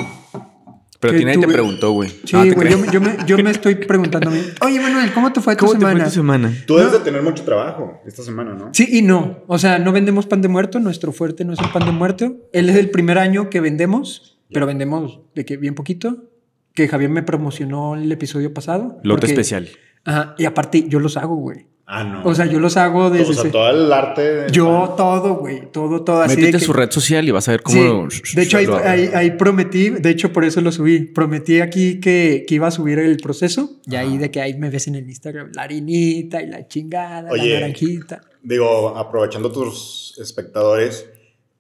Pero 0.99 1.13
tiene 1.15 1.35
nadie 1.35 1.47
te 1.47 1.53
preguntó, 1.53 1.91
güey. 1.91 2.09
sí, 2.09 2.35
No, 2.35 2.43
te 2.43 2.51
güey, 2.51 2.69
yo, 2.91 2.99
me, 2.99 3.15
yo 3.25 3.37
me 3.37 3.51
estoy 3.51 3.75
preguntando 3.75 4.29
a 4.29 4.33
mí, 4.33 4.41
oye 4.61 4.79
Manuel, 4.81 5.13
¿cómo 5.13 5.31
te 5.31 5.39
fue 5.41 5.55
tu 5.55 5.61
¿Cómo 5.65 5.73
te 5.73 5.79
semana? 5.79 5.99
fue 5.99 6.05
tu 6.09 6.11
semana? 6.15 6.53
Tú 6.67 6.75
debes 6.77 6.91
de 6.93 6.99
tener 6.99 7.21
mucho 7.21 7.43
trabajo 7.43 8.01
esta 8.05 8.23
semana, 8.23 8.53
¿no? 8.55 8.71
Sí 8.73 8.87
y 8.91 9.01
no. 9.03 9.43
O 9.47 9.57
sea, 9.57 9.79
no 9.79 9.91
vendemos 9.91 10.25
pan 10.25 10.41
de 10.41 10.47
muerto. 10.47 10.79
Nuestro 10.79 11.11
fuerte 11.11 11.45
no 11.45 11.53
es 11.53 11.59
el 11.59 11.69
pan 11.69 11.85
de 11.85 11.91
muerto. 11.91 12.35
Él 12.51 12.69
es 12.69 12.75
el 12.75 12.89
primer 12.89 13.17
año 13.19 13.49
que 13.49 13.61
vendemos, 13.61 14.39
pero 14.51 14.65
vendemos 14.65 15.21
de 15.35 15.45
que 15.45 15.57
bien 15.57 15.75
poquito. 15.75 16.25
Que 16.73 16.89
Javier 16.89 17.09
me 17.09 17.23
promocionó 17.23 17.95
el 17.95 18.11
episodio 18.11 18.53
pasado. 18.53 18.97
Lote 19.03 19.21
porque- 19.21 19.27
especial. 19.27 19.69
Ajá. 20.03 20.35
Y 20.37 20.43
aparte, 20.45 20.89
yo 20.89 20.99
los 20.99 21.15
hago, 21.15 21.35
güey. 21.35 21.67
Ah, 21.87 22.03
no. 22.03 22.23
O 22.23 22.33
sea, 22.33 22.47
yo 22.47 22.59
los 22.59 22.77
hago 22.77 23.11
desde. 23.11 23.29
O 23.29 23.33
sea, 23.33 23.43
ese- 23.43 23.51
todo 23.51 23.69
el 23.69 23.93
arte. 23.93 24.47
Yo 24.51 24.85
pan. 24.87 24.95
todo, 24.97 25.35
güey. 25.35 25.71
Todo, 25.71 26.03
todo. 26.03 26.21
Así 26.23 26.35
Métete 26.35 26.53
de 26.53 26.59
que- 26.59 26.65
su 26.65 26.73
red 26.73 26.89
social 26.89 27.27
y 27.27 27.31
vas 27.31 27.47
a 27.47 27.51
ver 27.51 27.61
Sí, 27.67 27.77
cómo. 27.77 28.07
de 28.33 28.41
hecho, 28.41 28.57
ahí, 28.57 28.65
lo 28.65 28.77
ahí- 28.77 29.11
ahí 29.13 29.31
prometí, 29.31 29.91
de 29.91 30.09
hecho, 30.09 30.33
por 30.33 30.45
eso 30.45 30.61
lo 30.61 30.71
subí. 30.71 31.01
Prometí 31.01 31.61
aquí 31.61 31.99
que, 31.99 32.43
que 32.47 32.55
iba 32.55 32.67
a 32.67 32.71
subir 32.71 32.97
el 32.97 33.17
proceso. 33.17 33.69
Y 33.85 33.95
ahí 33.97 34.17
de 34.17 34.31
que 34.31 34.41
ahí 34.41 34.55
me 34.57 34.71
ves 34.71 34.87
en 34.87 34.95
el 34.95 35.07
Instagram, 35.07 35.51
la 35.53 35.61
harinita 35.61 36.41
y 36.41 36.47
la 36.47 36.67
chingada, 36.67 37.29
Oye. 37.31 37.53
la 37.53 37.59
naranjita. 37.59 38.21
Digo, 38.41 38.97
aprovechando 38.97 39.51
tus 39.51 40.17
espectadores, 40.19 41.07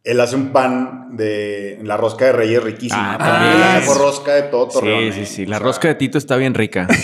él 0.03 0.19
hace 0.21 0.35
un 0.35 0.51
pan 0.51 1.15
de 1.17 1.79
la 1.83 1.97
rosca 1.97 2.25
de 2.25 2.31
reyes 2.31 2.63
riquísima. 2.63 3.15
Ah, 3.19 3.73
la 3.75 3.79
mejor 3.79 3.97
rosca 3.99 4.33
de 4.33 4.43
todo 4.43 4.67
Torreón. 4.69 5.13
Sí, 5.13 5.19
¿eh? 5.21 5.25
sí, 5.25 5.35
sí. 5.35 5.43
O 5.45 5.49
La 5.49 5.57
sea, 5.57 5.65
rosca 5.67 5.87
de 5.87 5.95
Tito 5.95 6.17
está 6.17 6.35
bien 6.35 6.53
rica. 6.55 6.87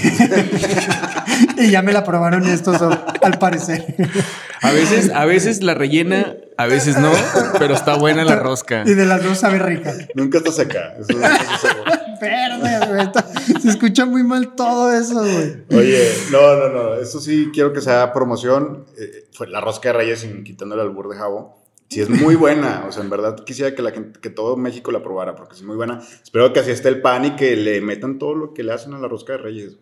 Y 1.62 1.70
ya 1.70 1.82
me 1.82 1.94
la 1.94 2.04
probaron 2.04 2.46
estos, 2.48 2.82
al 2.82 3.40
parecer. 3.40 3.96
A 4.62 4.72
veces, 4.72 5.12
a 5.14 5.26
veces 5.26 5.64
la 5.64 5.74
rellena, 5.74 6.36
a 6.58 6.68
veces 6.68 6.98
no, 6.98 7.12
pero 7.60 7.74
está 7.74 7.96
buena 7.96 8.24
la 8.24 8.36
rosca. 8.36 8.84
Y 8.86 8.94
de 8.94 9.06
las 9.06 9.24
dos 9.24 9.40
sabe 9.40 9.60
rica. 9.60 9.94
Nunca 10.16 10.40
está 10.40 10.52
seca. 10.52 10.96
Eso, 11.00 11.08
seguro. 11.08 11.92
Verde, 12.22 12.88
güey. 12.88 13.62
Se 13.62 13.70
escucha 13.70 14.06
muy 14.06 14.24
mal 14.24 14.54
todo 14.56 14.92
eso, 14.92 15.20
güey. 15.20 15.64
Oye, 15.72 16.12
no, 16.32 16.56
no, 16.58 16.70
no. 16.70 16.94
Eso 16.96 17.20
sí 17.20 17.50
quiero 17.54 17.74
que 17.74 17.82
sea 17.82 18.14
promoción. 18.14 18.86
Eh, 19.00 19.28
fue 19.34 19.48
la 19.48 19.62
rosca 19.62 19.90
de 19.90 19.94
reyes 19.94 20.20
sin 20.20 20.44
quitándole 20.44 20.84
el 20.84 20.90
albur 20.90 21.10
de 21.10 21.18
jabo. 21.18 21.62
Sí, 21.90 22.00
es 22.00 22.10
muy 22.10 22.36
buena. 22.36 22.86
O 22.88 22.92
sea, 22.92 23.04
en 23.04 23.10
verdad 23.10 23.44
quisiera 23.44 23.76
que, 23.76 23.82
la 23.82 23.92
gente, 23.92 24.20
que 24.20 24.30
todo 24.30 24.56
México 24.56 24.92
la 24.92 25.04
probara 25.04 25.36
porque 25.36 25.56
es 25.56 25.64
muy 25.64 25.76
buena. 25.76 26.02
Espero 26.24 26.54
que 26.54 26.62
así 26.62 26.72
esté 26.72 26.90
el 26.90 27.02
pan 27.02 27.26
y 27.26 27.36
que 27.36 27.56
le 27.56 27.82
metan 27.82 28.18
todo 28.18 28.34
lo 28.34 28.54
que 28.54 28.64
le 28.64 28.72
hacen 28.72 28.94
a 28.94 29.00
la 29.00 29.08
rosca 29.08 29.34
de 29.34 29.40
reyes. 29.40 29.78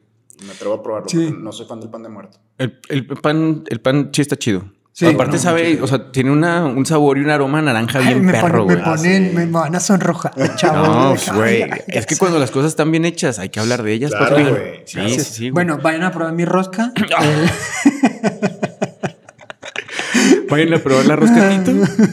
Me 0.46 0.52
atrevo 0.54 0.76
a 0.76 0.84
probarlo. 0.84 1.10
Sí. 1.10 1.34
No 1.38 1.52
soy 1.52 1.66
fan 1.68 1.80
del 1.80 1.90
pan 1.90 2.04
de 2.04 2.10
muerto. 2.10 2.38
El, 2.58 2.80
el 2.90 3.06
pan, 3.06 3.64
el 3.68 3.82
pan 3.82 4.10
sí 4.14 4.22
está 4.22 4.36
chido. 4.38 4.64
Sí, 4.92 5.06
Aparte 5.06 5.38
no, 5.38 5.42
sabe, 5.44 5.80
o 5.82 5.88
sea, 5.88 6.12
tiene 6.12 6.30
una, 6.30 6.66
un 6.66 6.86
sabor 6.86 7.18
y 7.18 7.22
un 7.22 7.30
aroma 7.30 7.62
naranja 7.62 8.00
Ay, 8.00 8.06
bien 8.16 8.26
me, 8.26 8.34
perro, 8.34 8.66
ponen, 8.66 8.78
me 8.80 8.84
ponen, 8.84 8.84
Ah, 8.86 8.98
sí. 8.98 9.36
me 9.36 9.46
van 9.46 9.76
a 9.76 9.80
sonrojar, 9.80 10.34
chavo. 10.58 11.16
No, 11.32 11.36
güey. 11.36 11.64
Es 11.88 12.06
que 12.06 12.18
cuando 12.18 12.38
las 12.38 12.52
cosas 12.52 12.72
están 12.72 12.92
bien 12.92 13.06
hechas, 13.06 13.40
hay 13.40 13.48
que 13.48 13.62
hablar 13.62 13.82
de 13.84 13.94
ellas, 13.94 14.12
Claro, 14.12 14.36
güey, 14.50 14.82
Sí, 14.86 14.94
claro. 14.96 15.10
sí, 15.10 15.20
sí. 15.22 15.50
Bueno, 15.52 15.78
vayan 15.82 16.04
a 16.04 16.12
probar 16.12 16.34
mi 16.34 16.44
rosca. 16.46 16.92
Eh, 20.22 20.46
vayan 20.50 20.74
a 20.74 20.80
probar 20.80 21.06
la 21.06 21.16
roscatito. 21.16 21.72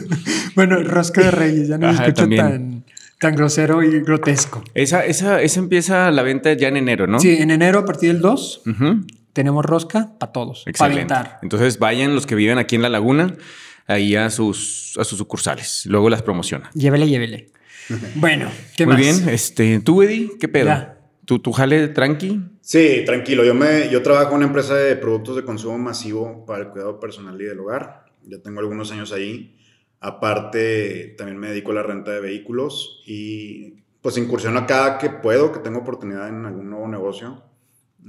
bueno, 0.55 0.81
rosca 0.83 1.21
de 1.21 1.31
reyes, 1.31 1.67
ya 1.67 1.77
no 1.77 1.87
me 1.87 1.93
Ajá, 1.93 2.03
escucho 2.05 2.21
también. 2.21 2.41
tan, 2.47 2.83
tan 3.19 3.35
grosero 3.35 3.81
y 3.83 3.99
grotesco. 4.01 4.63
Esa, 4.73 5.05
esa, 5.05 5.41
esa 5.41 5.59
empieza 5.59 6.11
la 6.11 6.23
venta 6.23 6.53
ya 6.53 6.67
en 6.67 6.77
enero, 6.77 7.07
¿no? 7.07 7.19
Sí, 7.19 7.35
en 7.39 7.51
enero 7.51 7.79
a 7.79 7.85
partir 7.85 8.11
del 8.13 8.21
2 8.21 8.61
Ujú. 8.67 9.05
tenemos 9.33 9.65
rosca 9.65 10.11
para 10.19 10.31
todos. 10.31 10.59
Para 10.63 10.71
Excelente. 10.71 11.13
aventar. 11.13 11.39
Entonces 11.41 11.79
vayan 11.79 12.13
los 12.15 12.25
que 12.25 12.35
viven 12.35 12.57
aquí 12.57 12.75
en 12.75 12.81
la 12.81 12.89
laguna, 12.89 13.35
ahí 13.87 14.15
a 14.15 14.29
sus, 14.29 14.93
a 14.99 15.03
sus 15.03 15.17
sucursales. 15.17 15.85
Luego 15.87 16.09
las 16.09 16.21
promociona. 16.21 16.69
Llévele, 16.73 17.07
llévele. 17.07 17.49
Bueno, 18.15 18.49
¿qué 18.75 18.85
Muy 18.85 18.95
más? 18.95 19.01
bien. 19.01 19.29
Este, 19.29 19.79
tú, 19.79 20.03
Eddie, 20.03 20.31
¿qué 20.39 20.47
pedo? 20.47 20.65
Ya. 20.67 20.93
¿Tu, 21.25 21.39
tu 21.39 21.51
jale 21.51 21.87
tranqui? 21.89 22.41
Sí, 22.61 23.03
tranquilo. 23.05 23.43
Yo, 23.43 23.53
me, 23.53 23.89
yo 23.89 24.01
trabajo 24.01 24.31
en 24.31 24.37
una 24.37 24.45
empresa 24.47 24.75
de 24.75 24.95
productos 24.95 25.35
de 25.37 25.43
consumo 25.43 25.77
masivo 25.77 26.45
para 26.45 26.63
el 26.63 26.69
cuidado 26.69 26.99
personal 26.99 27.39
y 27.41 27.45
del 27.45 27.59
hogar. 27.59 28.05
Ya 28.25 28.37
tengo 28.41 28.59
algunos 28.59 28.91
años 28.91 29.11
ahí. 29.11 29.56
Aparte, 29.99 31.15
también 31.17 31.37
me 31.39 31.49
dedico 31.49 31.71
a 31.71 31.75
la 31.75 31.83
renta 31.83 32.11
de 32.11 32.21
vehículos 32.21 33.01
y 33.05 33.83
pues 34.01 34.17
incursiono 34.17 34.65
cada 34.67 34.97
que 34.97 35.09
puedo, 35.09 35.51
que 35.51 35.59
tengo 35.59 35.79
oportunidad 35.79 36.29
en 36.29 36.45
algún 36.45 36.69
nuevo 36.69 36.87
negocio. 36.87 37.43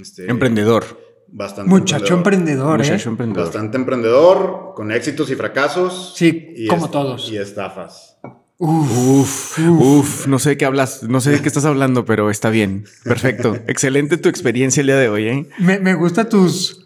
Este, 0.01 0.31
Emprendedor. 0.31 0.85
Bastante 1.31 1.69
Muchacho 1.69 2.15
emprendedor, 2.15 2.79
Muchacho 2.79 3.09
¿eh? 3.09 3.13
emprendedor. 3.13 3.45
Bastante 3.47 3.77
emprendedor, 3.77 4.73
con 4.75 4.91
éxitos 4.93 5.31
y 5.31 5.35
fracasos. 5.35 6.15
Sí, 6.17 6.55
Y 6.57 6.67
como 6.69 6.87
es- 6.87 6.91
todos. 6.91 7.31
Y 7.31 7.37
estafas. 7.39 8.19
Uf, 8.61 9.59
uf, 9.61 10.27
no 10.27 10.39
sé 10.41 10.51
de 10.51 10.57
qué 10.57 10.65
hablas, 10.65 11.05
no 11.05 11.21
sé 11.21 11.31
de 11.31 11.41
qué 11.43 11.47
estás 11.49 11.65
hablando, 11.65 12.05
pero 12.05 12.29
está 12.29 12.51
bien. 12.51 12.87
Perfecto. 13.05 13.55
Excelente 13.69 14.17
tu 14.17 14.29
experiencia 14.29 14.81
el 14.81 14.89
día 14.89 14.97
de 14.97 15.09
hoy, 15.09 15.29
¿eh? 15.29 15.49
Me, 15.59 15.79
me 15.79 15.95
gusta 15.95 16.29
tus, 16.29 16.78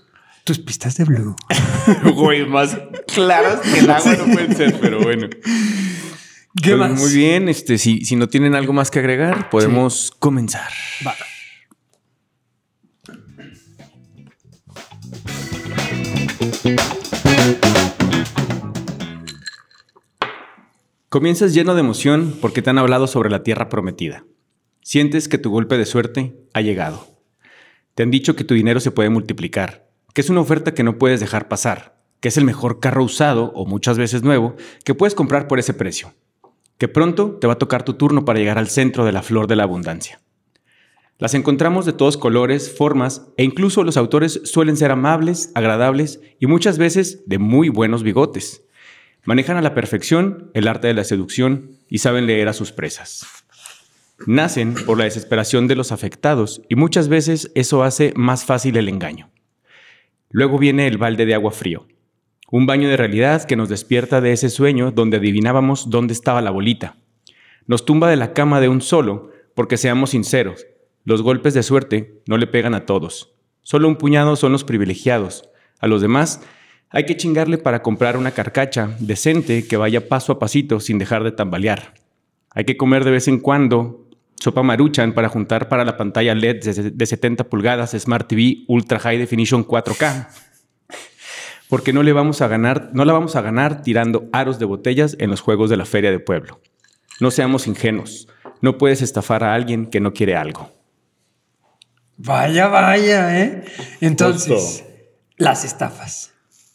tus 0.45 0.59
pistas 0.59 0.97
de 0.97 1.05
blue. 1.05 1.35
Güey, 2.15 2.47
más 2.47 2.77
claras 3.13 3.61
que 3.61 3.81
el 3.81 3.91
agua 3.91 4.17
no 4.17 4.33
pueden 4.33 4.57
ser, 4.57 4.79
pero 4.81 5.01
bueno. 5.03 5.29
¿Qué 6.63 6.77
Pues 6.77 6.79
más? 6.79 7.01
Muy 7.01 7.13
bien, 7.15 7.49
este, 7.49 7.79
si, 7.79 8.05
si 8.05 8.17
no 8.17 8.29
tienen 8.29 8.55
algo 8.55 8.73
más 8.73 8.91
que 8.91 8.99
agregar, 8.99 9.51
podemos 9.51 10.13
comenzar. 10.19 10.71
Va. 11.07 11.15
Comienzas 21.09 21.53
lleno 21.53 21.75
de 21.75 21.81
emoción 21.81 22.39
porque 22.41 22.63
te 22.63 22.71
han 22.71 22.79
hablado 22.79 23.07
sobre 23.07 23.29
la 23.29 23.43
tierra 23.43 23.69
prometida. 23.69 24.25
Sientes 24.81 25.29
que 25.29 25.39
tu 25.39 25.51
golpe 25.51 25.77
de 25.77 25.85
suerte 25.85 26.35
ha 26.55 26.61
llegado. 26.61 27.07
Te 27.95 28.03
han 28.03 28.11
dicho 28.11 28.35
que 28.35 28.45
tu 28.45 28.55
dinero 28.55 28.81
se 28.81 28.91
puede 28.91 29.11
multiplicar, 29.11 29.92
que 30.13 30.21
es 30.21 30.31
una 30.31 30.41
oferta 30.41 30.75
que 30.75 30.83
no 30.83 30.99
puedes 30.99 31.21
dejar 31.21 31.49
pasar, 31.49 31.97
que 32.21 32.29
es 32.29 32.37
el 32.37 32.45
mejor 32.45 32.81
carro 32.81 33.05
usado 33.05 33.53
o 33.55 33.67
muchas 33.67 33.99
veces 33.99 34.23
nuevo 34.23 34.57
que 34.85 34.95
puedes 34.95 35.15
comprar 35.15 35.49
por 35.49 35.59
ese 35.59 35.75
precio, 35.75 36.15
que 36.79 36.89
pronto 36.89 37.39
te 37.41 37.47
va 37.47 37.55
a 37.55 37.59
tocar 37.59 37.83
tu 37.85 37.95
turno 37.95 38.25
para 38.25 38.39
llegar 38.39 38.59
al 38.59 38.69
centro 38.69 39.05
de 39.05 39.13
la 39.13 39.23
flor 39.23 39.47
de 39.47 39.57
la 39.57 39.65
abundancia. 39.65 40.21
Las 41.19 41.35
encontramos 41.35 41.87
de 41.87 41.93
todos 41.93 42.17
colores, 42.17 42.75
formas 42.77 43.29
e 43.37 43.45
incluso 43.45 43.85
los 43.85 43.97
autores 43.97 44.41
suelen 44.45 44.77
ser 44.77 44.91
amables, 44.91 45.53
agradables 45.55 46.21
y 46.41 46.47
muchas 46.47 46.79
veces 46.79 47.23
de 47.27 47.39
muy 47.39 47.69
buenos 47.69 48.03
bigotes. 48.03 48.65
Manejan 49.25 49.57
a 49.57 49.63
la 49.63 49.75
perfección 49.75 50.51
el 50.55 50.67
arte 50.67 50.89
de 50.89 50.95
la 50.95 51.05
seducción 51.05 51.79
y 51.89 51.99
saben 51.99 52.27
leer 52.27 52.49
a 52.49 52.53
sus 52.53 52.73
presas. 52.73 53.25
Nacen 54.27 54.75
por 54.87 54.99
la 54.99 55.05
desesperación 55.05 55.69
de 55.69 55.77
los 55.77 55.93
afectados 55.93 56.63
y 56.69 56.75
muchas 56.75 57.09
veces 57.09 57.53
eso 57.55 57.85
hace 57.85 58.13
más 58.17 58.45
fácil 58.45 58.77
el 58.77 58.89
engaño. 58.89 59.32
Luego 60.33 60.59
viene 60.59 60.87
el 60.87 60.99
balde 60.99 61.27
de 61.27 61.35
agua 61.35 61.53
frío. 61.53 61.87
Un 62.51 62.67
baño 62.67 62.89
de 62.89 62.97
realidad 62.97 63.45
que 63.45 63.57
nos 63.57 63.69
despierta 63.69 64.21
de 64.21 64.33
ese 64.33 64.51
sueño 64.51 64.91
donde 64.91 65.19
adivinábamos 65.19 65.91
dónde 65.91 66.13
estaba 66.13 66.43
la 66.43 66.51
bolita. 66.51 66.97
Nos 67.67 67.85
tumba 67.85 68.11
de 68.11 68.17
la 68.17 68.33
cama 68.33 68.61
de 68.61 68.69
un 68.69 68.81
solo, 68.81 69.31
porque 69.55 69.77
seamos 69.77 70.11
sinceros, 70.11 70.67
los 71.05 71.23
golpes 71.23 71.53
de 71.53 71.63
suerte 71.63 72.23
no 72.27 72.37
le 72.37 72.47
pegan 72.47 72.75
a 72.75 72.87
todos. 72.87 73.35
Solo 73.63 73.89
un 73.89 73.97
puñado 73.97 74.37
son 74.37 74.53
los 74.53 74.65
privilegiados. 74.65 75.49
A 75.81 75.87
los 75.87 76.01
demás 76.01 76.43
hay 76.91 77.07
que 77.07 77.17
chingarle 77.17 77.59
para 77.59 77.83
comprar 77.83 78.17
una 78.17 78.31
carcacha 78.31 78.97
decente 79.01 79.67
que 79.67 79.77
vaya 79.77 80.09
paso 80.09 80.33
a 80.33 80.39
pasito 80.39 80.79
sin 80.79 80.99
dejar 80.99 81.25
de 81.25 81.33
tambalear. 81.33 81.95
Hay 82.51 82.65
que 82.65 82.77
comer 82.77 83.05
de 83.05 83.11
vez 83.11 83.29
en 83.29 83.41
cuando 83.41 84.02
sopa 84.43 84.65
maruchan 84.65 85.13
para 85.13 85.29
juntar 85.29 85.69
para 85.69 85.85
la 85.85 85.97
pantalla 85.97 86.35
LED 86.35 86.65
de 86.65 86.91
de 86.91 87.07
70 87.07 87.45
pulgadas 87.45 87.93
Smart 87.93 88.27
TV 88.27 88.65
Ultra 88.67 88.99
High 88.99 89.19
Definition 89.19 89.65
4K. 89.65 90.27
Porque 91.69 91.93
no 91.93 92.03
le 92.03 92.13
vamos 92.13 92.43
a 92.43 92.49
ganar, 92.49 92.91
no 92.93 93.05
la 93.05 93.13
vamos 93.13 93.37
a 93.37 93.41
ganar 93.41 93.83
tirando 93.83 94.29
aros 94.33 94.59
de 94.59 94.65
botellas 94.65 95.17
en 95.21 95.31
los 95.31 95.41
juegos 95.41 95.71
de 95.71 95.77
la 95.77 95.85
feria 95.85 96.11
de 96.11 96.19
pueblo. 96.19 96.61
No 97.21 97.31
seamos 97.31 97.69
ingenuos. 97.69 98.29
No 98.61 98.79
puedes 98.79 99.01
estafar 99.01 99.45
a 99.45 99.55
alguien 99.55 99.87
que 99.87 100.01
no 100.01 100.13
quiere 100.13 100.35
algo. 100.35 100.71
Vaya, 102.17 102.67
vaya, 102.67 103.41
¿eh? 103.41 103.65
Entonces, 104.01 104.53
Justo. 104.53 104.85
las 105.37 105.65
estafas. 105.65 106.33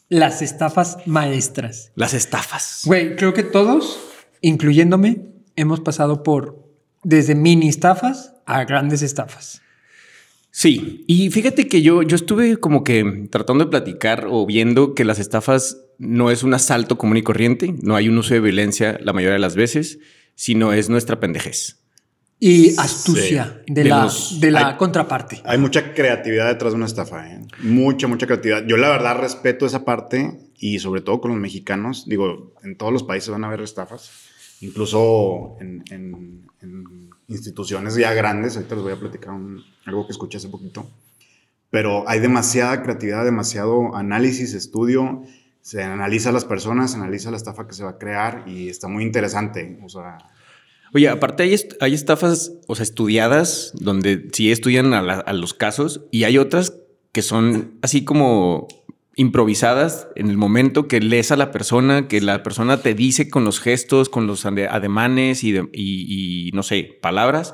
Las 0.08 0.42
estafas 0.42 1.00
maestras. 1.06 1.92
Las 1.96 2.14
estafas. 2.14 2.84
Güey, 2.86 3.18
creo 3.18 3.34
que 3.34 3.44
todos, 3.44 4.00
incluyéndome, 4.42 5.26
hemos 5.58 5.82
pasado 5.82 6.24
por 6.24 6.67
desde 7.04 7.36
mini 7.36 7.70
estafas 7.70 8.34
a 8.46 8.64
grandes 8.66 9.02
estafas. 9.02 9.62
Sí, 10.52 11.04
y 11.08 11.30
fíjate 11.30 11.68
que 11.68 11.82
yo, 11.84 12.02
yo 12.02 12.16
estuve 12.16 12.58
como 12.58 12.84
que 12.84 13.28
tratando 13.32 13.66
de 13.66 13.70
platicar 13.70 14.26
o 14.30 14.46
viendo 14.46 14.96
que 14.96 15.06
las 15.06 15.20
estafas 15.20 15.78
no 16.00 16.32
es 16.32 16.42
un 16.44 16.54
asalto 16.54 16.98
común 16.98 17.18
y 17.18 17.22
corriente, 17.24 17.76
no 17.82 17.96
hay 17.96 18.10
un 18.10 18.18
uso 18.18 18.34
de 18.34 18.40
violencia 18.40 18.98
la 19.04 19.14
mayoría 19.14 19.34
de 19.34 19.40
las 19.40 19.56
veces, 19.56 20.00
sino 20.36 20.74
es 20.74 20.90
nuestra 20.90 21.20
pendejez. 21.20 21.78
Y 22.40 22.76
astucia 22.80 23.62
de, 23.68 23.84
De 23.84 23.90
la, 23.90 24.04
los- 24.04 24.40
de 24.40 24.52
la 24.52 24.70
hay- 24.70 24.78
contraparte. 24.78 25.42
Hay 25.44 25.58
mucha 25.58 25.94
creatividad 25.94 26.48
detrás 26.48 26.74
de 26.74 26.78
una 26.78 26.86
estafa, 26.86 27.28
¿eh? 27.32 27.42
Mucha, 27.62 28.08
mucha 28.08 28.28
creatividad. 28.28 28.64
Yo 28.68 28.78
la 28.78 28.90
verdad 28.90 29.18
respeto 29.20 29.66
esa 29.66 29.86
parte 29.86 30.38
y 30.56 30.78
sobre 30.80 31.02
todo 31.02 31.20
con 31.20 31.32
los 31.32 31.40
mexicanos. 31.40 32.06
Digo, 32.08 32.54
en 32.64 32.78
todos 32.78 32.94
los 32.94 33.02
países 33.04 33.30
van 33.30 33.44
a 33.44 33.48
haber 33.48 33.62
estafas. 33.62 34.12
Incluso 34.62 35.56
en, 35.60 35.84
en- 35.92 36.48
instituciones 37.30 37.96
ya 37.96 38.14
grandes. 38.14 38.56
Ahorita 38.56 38.76
les 38.76 38.84
voy 38.84 38.94
a 38.94 39.00
platicar 39.00 39.34
algo 39.86 40.06
que 40.06 40.12
escuché 40.14 40.38
hace 40.38 40.50
poquito. 40.50 40.90
Pero 41.70 42.08
hay 42.08 42.20
demasiada 42.20 42.82
creatividad, 42.82 43.26
demasiado 43.26 43.96
análisis, 43.96 44.54
estudio. 44.54 45.24
Se 45.62 45.84
analiza 45.84 46.30
a 46.30 46.32
las 46.32 46.46
personas, 46.46 46.92
se 46.92 46.98
analiza 46.98 47.30
la 47.30 47.38
estafa 47.38 47.68
que 47.68 47.74
se 47.74 47.84
va 47.84 47.92
a 47.92 47.98
crear 47.98 48.46
y 48.48 48.70
está 48.70 48.88
muy 48.88 49.04
interesante. 49.04 49.78
O 49.84 49.90
sea, 49.90 50.18
Oye, 50.94 51.10
aparte 51.10 51.44
hay, 51.44 51.54
hay 51.82 51.94
estafas, 51.94 52.54
o 52.68 52.76
sea, 52.76 52.84
estudiadas, 52.84 53.74
donde 53.76 54.30
sí 54.32 54.50
estudian 54.50 54.94
a 54.94 55.34
los 55.34 55.54
casos, 55.54 56.06
y 56.12 56.24
hay 56.24 56.38
otras 56.38 56.74
que 57.12 57.22
son 57.22 57.78
así 57.82 58.06
como 58.06 58.70
improvisadas 59.18 60.08
en 60.16 60.30
el 60.30 60.38
momento 60.38 60.88
que 60.88 61.02
lees 61.02 61.32
a 61.32 61.36
la 61.36 61.52
persona, 61.52 62.08
que 62.08 62.22
la 62.22 62.44
persona 62.44 62.78
te 62.82 62.94
dice 62.94 63.30
con 63.30 63.44
los 63.44 63.60
gestos, 63.60 64.08
con 64.10 64.28
los 64.28 64.46
ade- 64.46 64.70
ademanes 64.70 65.44
y, 65.44 65.52
de- 65.52 65.68
y- 65.74 66.48
y, 66.48 66.52
no 66.54 66.64
sé, 66.64 66.98
palabras, 67.02 67.54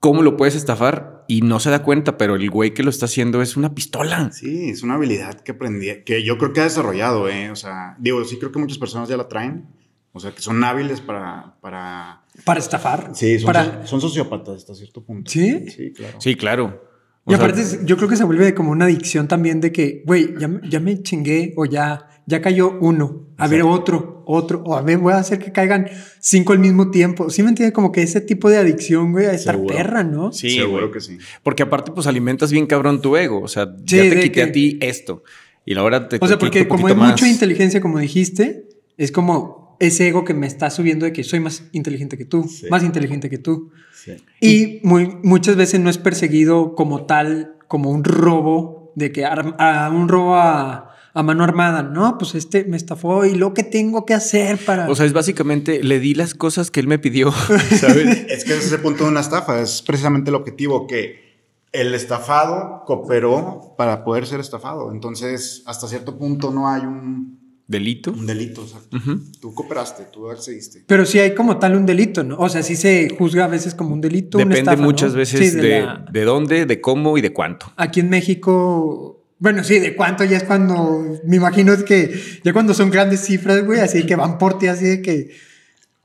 cómo 0.00 0.22
lo 0.22 0.36
puedes 0.36 0.54
estafar 0.54 1.24
y 1.28 1.40
no 1.42 1.58
se 1.58 1.70
da 1.70 1.82
cuenta, 1.82 2.16
pero 2.16 2.36
el 2.36 2.48
güey 2.50 2.72
que 2.72 2.82
lo 2.84 2.90
está 2.90 3.06
haciendo 3.06 3.42
es 3.42 3.56
una 3.56 3.74
pistola. 3.74 4.30
Sí, 4.32 4.70
es 4.70 4.82
una 4.82 4.94
habilidad 4.94 5.40
que 5.40 5.52
aprendí, 5.52 5.88
que 6.04 6.22
yo 6.22 6.38
creo 6.38 6.52
que 6.52 6.60
ha 6.60 6.64
desarrollado, 6.64 7.28
¿eh? 7.28 7.50
O 7.50 7.56
sea, 7.56 7.96
digo, 7.98 8.24
sí 8.24 8.38
creo 8.38 8.52
que 8.52 8.58
muchas 8.60 8.78
personas 8.78 9.08
ya 9.08 9.16
la 9.16 9.26
traen, 9.28 9.66
o 10.12 10.20
sea, 10.20 10.30
que 10.32 10.40
son 10.40 10.62
hábiles 10.62 11.00
para... 11.00 11.56
para... 11.60 12.22
Para 12.44 12.60
estafar. 12.60 13.10
Sí, 13.14 13.38
son, 13.38 13.46
para, 13.46 13.86
son 13.86 14.00
sociópatas 14.00 14.56
hasta 14.58 14.74
cierto 14.74 15.02
punto. 15.02 15.30
¿Sí? 15.30 15.68
Sí, 15.70 15.92
claro. 15.92 16.20
Sí, 16.20 16.36
claro. 16.36 16.85
O 17.28 17.32
Y 17.32 17.34
aparte, 17.34 17.60
yo 17.84 17.96
creo 17.96 18.08
que 18.08 18.16
se 18.16 18.22
vuelve 18.24 18.54
como 18.54 18.70
una 18.70 18.84
adicción 18.84 19.26
también 19.26 19.60
de 19.60 19.72
que, 19.72 20.02
güey, 20.06 20.34
ya, 20.38 20.46
me- 20.48 20.60
ya 20.70 20.78
me 20.78 21.02
chingué 21.02 21.52
o 21.56 21.64
ya, 21.64 22.08
ya 22.24 22.40
cayó 22.40 22.78
uno. 22.80 23.26
A 23.36 23.48
ver, 23.48 23.62
otro, 23.62 24.22
otro. 24.26 24.62
O 24.64 24.76
a 24.76 24.82
ver, 24.82 24.98
voy 24.98 25.12
a 25.12 25.18
hacer 25.18 25.40
que 25.40 25.50
caigan 25.50 25.88
cinco 26.20 26.52
al 26.52 26.60
mismo 26.60 26.90
tiempo. 26.92 27.28
¿Sí 27.28 27.42
me 27.42 27.48
entiendes? 27.48 27.74
Como 27.74 27.90
que 27.90 28.02
ese 28.02 28.20
tipo 28.20 28.48
de 28.48 28.58
adicción, 28.58 29.10
güey, 29.10 29.26
a 29.26 29.32
estar 29.32 29.56
Seguro. 29.56 29.74
perra, 29.76 30.04
¿no? 30.04 30.30
Sí, 30.32 30.50
Seguro 30.50 30.82
güey. 30.82 30.92
que 30.92 31.00
sí. 31.00 31.18
Porque 31.42 31.64
aparte, 31.64 31.90
pues 31.90 32.06
alimentas 32.06 32.52
bien 32.52 32.66
cabrón 32.66 33.02
tu 33.02 33.16
ego. 33.16 33.40
O 33.42 33.48
sea, 33.48 33.74
Sí, 33.84 33.96
ya 33.96 34.02
te 34.04 34.10
quité 34.10 34.32
que- 34.32 34.42
a 34.42 34.52
ti 34.52 34.78
esto. 34.80 35.24
Y 35.64 35.76
ahora 35.76 36.08
te 36.08 36.18
O 36.20 36.28
sea, 36.28 36.38
te 36.38 36.40
porque 36.46 36.68
como 36.68 36.86
hay 36.86 36.94
mucha 36.94 37.28
inteligencia, 37.28 37.80
como 37.80 37.98
dijiste, 37.98 38.68
es 38.96 39.10
como 39.10 39.76
ese 39.80 40.06
ego 40.08 40.24
que 40.24 40.32
me 40.32 40.46
está 40.46 40.70
subiendo 40.70 41.04
de 41.06 41.12
que 41.12 41.24
soy 41.24 41.40
más 41.40 41.64
inteligente 41.72 42.16
que 42.16 42.24
tú, 42.24 42.44
Sí. 42.44 42.66
más 42.70 42.84
inteligente 42.84 43.28
que 43.28 43.38
tú. 43.38 43.72
Sí. 44.06 44.16
Y 44.40 44.80
muy, 44.86 45.18
muchas 45.22 45.56
veces 45.56 45.80
no 45.80 45.90
es 45.90 45.98
perseguido 45.98 46.74
como 46.74 47.04
tal, 47.04 47.56
como 47.68 47.90
un 47.90 48.04
robo, 48.04 48.92
de 48.94 49.12
que 49.12 49.24
arm- 49.26 49.54
a 49.58 49.90
un 49.90 50.08
robo 50.08 50.36
a, 50.36 50.90
a 51.12 51.22
mano 51.22 51.44
armada. 51.44 51.82
No, 51.82 52.16
pues 52.16 52.34
este 52.34 52.64
me 52.64 52.76
estafó 52.78 53.26
y 53.26 53.34
lo 53.34 53.52
que 53.52 53.62
tengo 53.62 54.06
que 54.06 54.14
hacer 54.14 54.56
para... 54.64 54.88
O 54.88 54.94
sea, 54.94 55.04
es 55.04 55.12
básicamente, 55.12 55.82
le 55.84 56.00
di 56.00 56.14
las 56.14 56.32
cosas 56.34 56.70
que 56.70 56.80
él 56.80 56.86
me 56.88 56.98
pidió, 56.98 57.30
¿sabes? 57.80 58.24
Es 58.30 58.44
que 58.44 58.54
ese 58.54 58.66
es 58.66 58.72
el 58.72 58.80
punto 58.80 59.04
de 59.04 59.10
una 59.10 59.20
estafa, 59.20 59.60
es 59.60 59.82
precisamente 59.82 60.30
el 60.30 60.36
objetivo, 60.36 60.86
que 60.86 61.26
el 61.72 61.94
estafado 61.94 62.84
cooperó 62.86 63.74
para 63.76 64.02
poder 64.02 64.26
ser 64.26 64.40
estafado. 64.40 64.90
Entonces, 64.92 65.62
hasta 65.66 65.88
cierto 65.88 66.16
punto 66.16 66.50
no 66.50 66.68
hay 66.70 66.82
un, 66.82 67.35
Delito. 67.68 68.12
un 68.12 68.26
delito. 68.26 68.62
exacto. 68.62 68.96
Tú 69.40 69.52
cooperaste, 69.54 70.04
tú 70.12 70.30
accediste. 70.30 70.84
Pero 70.86 71.04
sí 71.04 71.18
hay 71.18 71.34
como 71.34 71.58
tal 71.58 71.74
un 71.76 71.84
delito, 71.84 72.22
¿no? 72.22 72.38
O 72.38 72.48
sea, 72.48 72.62
sí 72.62 72.76
se 72.76 73.08
juzga 73.18 73.46
a 73.46 73.48
veces 73.48 73.74
como 73.74 73.92
un 73.92 74.00
delito. 74.00 74.38
una 74.38 74.54
Depende 74.54 74.76
muchas 74.76 75.14
veces 75.14 75.52
Sí, 75.52 75.56
de, 75.58 75.80
la- 75.82 76.04
de 76.10 76.24
dónde, 76.24 76.64
de 76.66 76.80
cómo 76.80 77.18
y 77.18 77.22
de 77.22 77.32
cuánto. 77.32 77.72
Aquí 77.76 78.00
en 78.00 78.08
México, 78.10 79.24
bueno, 79.40 79.64
sí, 79.64 79.80
de 79.80 79.96
cuánto 79.96 80.24
ya 80.24 80.36
es 80.36 80.44
cuando, 80.44 81.18
me 81.24 81.36
imagino 81.36 81.72
es 81.72 81.82
que 81.82 82.14
ya 82.44 82.52
cuando 82.52 82.72
son 82.72 82.90
grandes 82.90 83.20
cifras, 83.20 83.64
güey, 83.66 83.80
así 83.80 84.06
que 84.06 84.14
van 84.14 84.38
por 84.38 84.58
ti, 84.58 84.68
así 84.68 84.84
de 84.84 85.02
que 85.02 85.30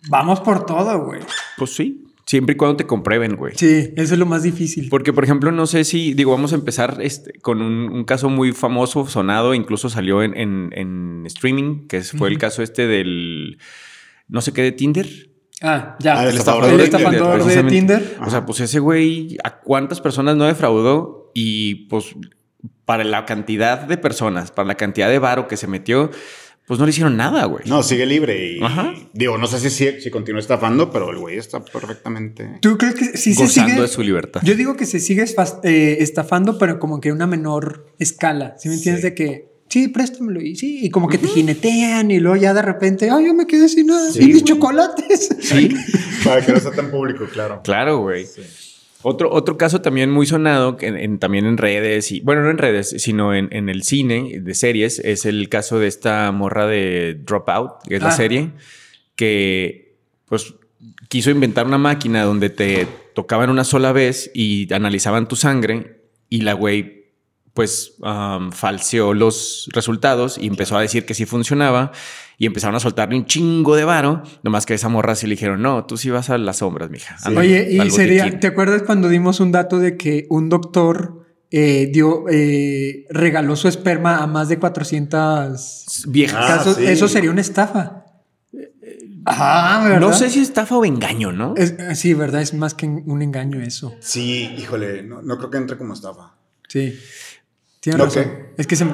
vamos 0.10 0.40
por 0.40 0.66
todo, 0.66 1.06
güey. 1.06 1.22
Pues 1.58 1.76
sí, 1.76 2.06
siempre 2.26 2.54
y 2.54 2.58
cuando 2.58 2.78
te 2.78 2.86
comprueben, 2.88 3.36
güey. 3.36 3.54
Sí, 3.56 3.92
eso 3.96 4.14
es 4.14 4.20
lo 4.20 4.26
más 4.26 4.44
difícil. 4.44 4.88
Porque, 4.90 5.12
por 5.14 5.24
ejemplo, 5.24 5.52
no 5.52 5.68
sé 5.68 5.84
si, 5.84 6.14
digo, 6.14 6.32
vamos 6.32 6.52
a 6.54 6.56
empezar 6.56 6.98
este, 7.02 7.34
con 7.42 7.62
un, 7.62 7.90
un 7.92 8.04
caso 8.06 8.30
muy 8.30 8.52
famoso, 8.54 9.06
sonado, 9.08 9.54
incluso 9.54 9.90
salió 9.90 10.24
en, 10.24 10.36
en- 10.38 10.70
en 10.74 11.24
streaming, 11.26 11.88
que 11.88 12.02
fue 12.02 12.30
el 12.30 12.38
caso 12.38 12.64
este 12.64 12.88
del, 12.88 13.58
no 14.28 14.42
sé 14.42 14.54
qué, 14.54 14.62
de 14.62 14.72
Tinder. 14.72 15.08
Ah, 15.62 15.96
ya. 16.00 16.20
Ah, 16.20 16.24
el 16.24 16.30
el 16.30 16.38
estafador 16.38 16.64
estafador, 16.64 16.70
de 16.70 16.76
el 16.76 16.82
estafador 16.82 17.12
Tinder, 17.14 17.38
de 17.38 17.44
precisamente. 17.44 17.76
Tinder. 18.10 18.18
O 18.26 18.30
sea, 18.30 18.46
pues 18.46 18.60
ese 18.62 18.80
güey, 18.80 19.38
¿a 19.44 19.60
cuántas 19.60 20.02
personas 20.02 20.36
no 20.36 20.46
defraudó? 20.46 21.32
Y 21.34 21.86
pues 21.88 22.16
para 22.86 23.04
la 23.04 23.26
cantidad 23.26 23.80
de 23.80 23.98
personas, 23.98 24.52
para 24.52 24.68
la 24.68 24.76
cantidad 24.76 25.08
de 25.10 25.20
varo 25.20 25.48
que 25.48 25.56
se 25.58 25.68
metió, 25.68 26.10
pues 26.72 26.80
no 26.80 26.86
le 26.86 26.92
hicieron 26.92 27.18
nada, 27.18 27.44
güey. 27.48 27.66
No, 27.68 27.84
sigue 27.84 28.06
libre 28.06 28.54
y 28.54 28.64
Ajá. 28.64 28.94
digo, 29.12 29.38
no 29.38 29.46
sé 29.46 29.60
si, 29.60 29.70
si, 29.70 30.00
si 30.00 30.10
continúa 30.10 30.40
estafando, 30.40 30.90
pero 30.90 31.12
el 31.12 31.18
güey 31.18 31.38
está 31.38 31.62
perfectamente... 31.62 32.60
¿Tú 32.62 32.78
crees 32.78 32.96
que 32.96 33.18
sí 33.18 33.34
se 33.34 33.44
gozando 33.44 33.72
sigue? 33.72 33.82
de 33.82 33.88
su 33.90 34.02
libertad. 34.02 34.40
Yo 34.46 34.56
digo 34.56 34.78
que 34.78 34.86
se 34.86 35.02
sigue 35.02 35.26
eh, 35.64 35.98
estafando, 36.00 36.58
pero 36.58 36.80
como 36.80 37.02
que 37.02 37.10
a 37.10 37.14
una 37.14 37.28
menor 37.28 37.94
escala. 38.00 38.56
¿Sí 38.58 38.70
me 38.70 38.76
entiendes? 38.76 39.02
Sí. 39.02 39.10
De 39.10 39.16
que, 39.16 39.52
sí, 39.68 39.90
préstamelo. 39.90 40.40
Y 40.40 40.56
sí, 40.56 40.86
y 40.86 40.90
como 40.90 41.10
que 41.10 41.18
te 41.18 41.28
jinetean 41.28 42.10
y 42.10 42.22
luego 42.22 42.38
ya 42.38 42.54
de 42.54 42.62
repente, 42.62 43.10
ay, 43.10 43.26
yo 43.26 43.34
me 43.34 43.48
quedé 43.48 43.68
sin 43.68 43.88
nada. 43.88 44.10
Sí, 44.10 44.24
y 44.24 44.28
mis 44.28 44.46
chocolates. 44.46 45.28
Sí, 45.42 45.76
Para 46.24 46.46
que 46.46 46.54
no 46.54 46.60
sea 46.62 46.72
tan 46.72 46.90
público, 46.90 47.26
claro. 47.34 47.60
claro, 47.66 48.00
güey. 48.00 48.26
Sí. 48.26 48.44
Otro, 49.04 49.32
otro 49.32 49.58
caso 49.58 49.82
también 49.82 50.12
muy 50.12 50.26
sonado, 50.26 50.78
que 50.78 50.88
en- 50.88 50.98
en- 50.98 51.20
también 51.20 51.46
en 51.46 51.58
redes, 51.58 52.12
y 52.12 52.20
bueno, 52.22 52.44
no 52.44 52.50
en 52.52 52.58
redes, 52.58 52.90
sino 52.98 53.34
en, 53.34 53.50
en 53.52 53.70
el 53.70 53.84
cine 53.84 54.40
de 54.42 54.54
series, 54.54 55.00
es 55.00 55.26
el 55.26 55.50
caso 55.50 55.80
de 55.80 55.88
esta 55.88 56.32
morra 56.32 56.68
de 56.68 57.16
Dropout, 57.16 57.84
que 57.88 57.96
es 57.96 58.02
la 58.04 58.10
serie, 58.18 58.52
que 59.16 59.96
pues 60.28 60.54
quiso 61.10 61.30
inventar 61.32 61.66
una 61.66 61.78
máquina 61.78 62.24
donde 62.24 62.50
te 62.50 62.88
tocaban 63.14 63.50
una 63.50 63.64
sola 63.64 63.92
vez 63.92 64.32
y 64.34 64.72
analizaban 64.74 65.28
tu 65.28 65.36
sangre 65.36 65.98
y 66.30 66.42
la 66.42 66.54
güey 66.54 67.01
pues 67.54 67.96
um, 68.00 68.52
falseó 68.52 69.14
los 69.14 69.68
resultados 69.74 70.38
y 70.38 70.48
empezó 70.48 70.78
a 70.78 70.82
decir 70.82 71.06
que 71.06 71.14
sí 71.14 71.26
funcionaba 71.26 71.92
y 72.38 72.46
empezaron 72.46 72.76
a 72.76 72.80
soltarle 72.80 73.16
un 73.18 73.26
chingo 73.26 73.76
de 73.76 73.84
varo, 73.84 74.24
nomás 74.44 74.66
que 74.66 74.74
a 74.74 74.76
esa 74.78 74.90
morra 74.90 75.16
sí 75.16 75.28
le 75.28 75.32
dijeron, 75.36 75.62
no, 75.62 75.86
tú 75.86 75.98
sí 75.98 76.10
vas 76.10 76.30
a 76.30 76.38
las 76.38 76.58
sombras, 76.58 76.90
mija. 76.90 77.18
Sí. 77.20 77.36
Oye, 77.36 77.68
y 77.72 77.90
sería, 77.92 78.24
botiquín". 78.24 78.40
¿te 78.40 78.48
acuerdas 78.48 78.84
cuando 78.84 79.10
dimos 79.10 79.40
un 79.40 79.52
dato 79.52 79.80
de 79.80 79.98
que 79.98 80.26
un 80.30 80.50
doctor 80.50 81.26
eh, 81.52 81.90
dio, 81.92 82.24
eh, 82.30 83.06
regaló 83.10 83.58
su 83.58 83.68
esperma 83.68 84.20
a 84.20 84.28
más 84.28 84.48
de 84.48 84.58
400 84.58 86.06
Viejas. 86.08 86.40
Ah, 86.50 86.58
casos? 86.58 86.78
sí. 86.78 86.86
Eso 86.86 87.08
sería 87.10 87.30
una 87.32 87.42
estafa. 87.42 88.06
¿verdad? 89.24 90.00
No 90.00 90.14
sé 90.14 90.30
si 90.30 90.40
estafa 90.40 90.78
o 90.78 90.86
engaño, 90.86 91.32
¿no? 91.32 91.54
Es- 91.58 91.76
sí, 92.00 92.14
¿verdad? 92.14 92.42
Es 92.42 92.54
más 92.54 92.74
que 92.74 92.88
un 92.88 93.22
engaño 93.22 93.62
eso. 93.62 93.94
Sí, 94.00 94.50
híjole, 94.58 95.04
no, 95.04 95.22
no 95.22 95.38
creo 95.38 95.52
que 95.52 95.58
entre 95.58 95.78
como 95.78 95.94
estafa. 95.94 96.34
Sí. 96.68 96.98
Tienes 97.82 97.98
¿No 98.00 98.06
razón. 98.06 98.24
qué? 98.24 98.54
Es 98.58 98.68
que 98.68 98.76
se... 98.78 98.86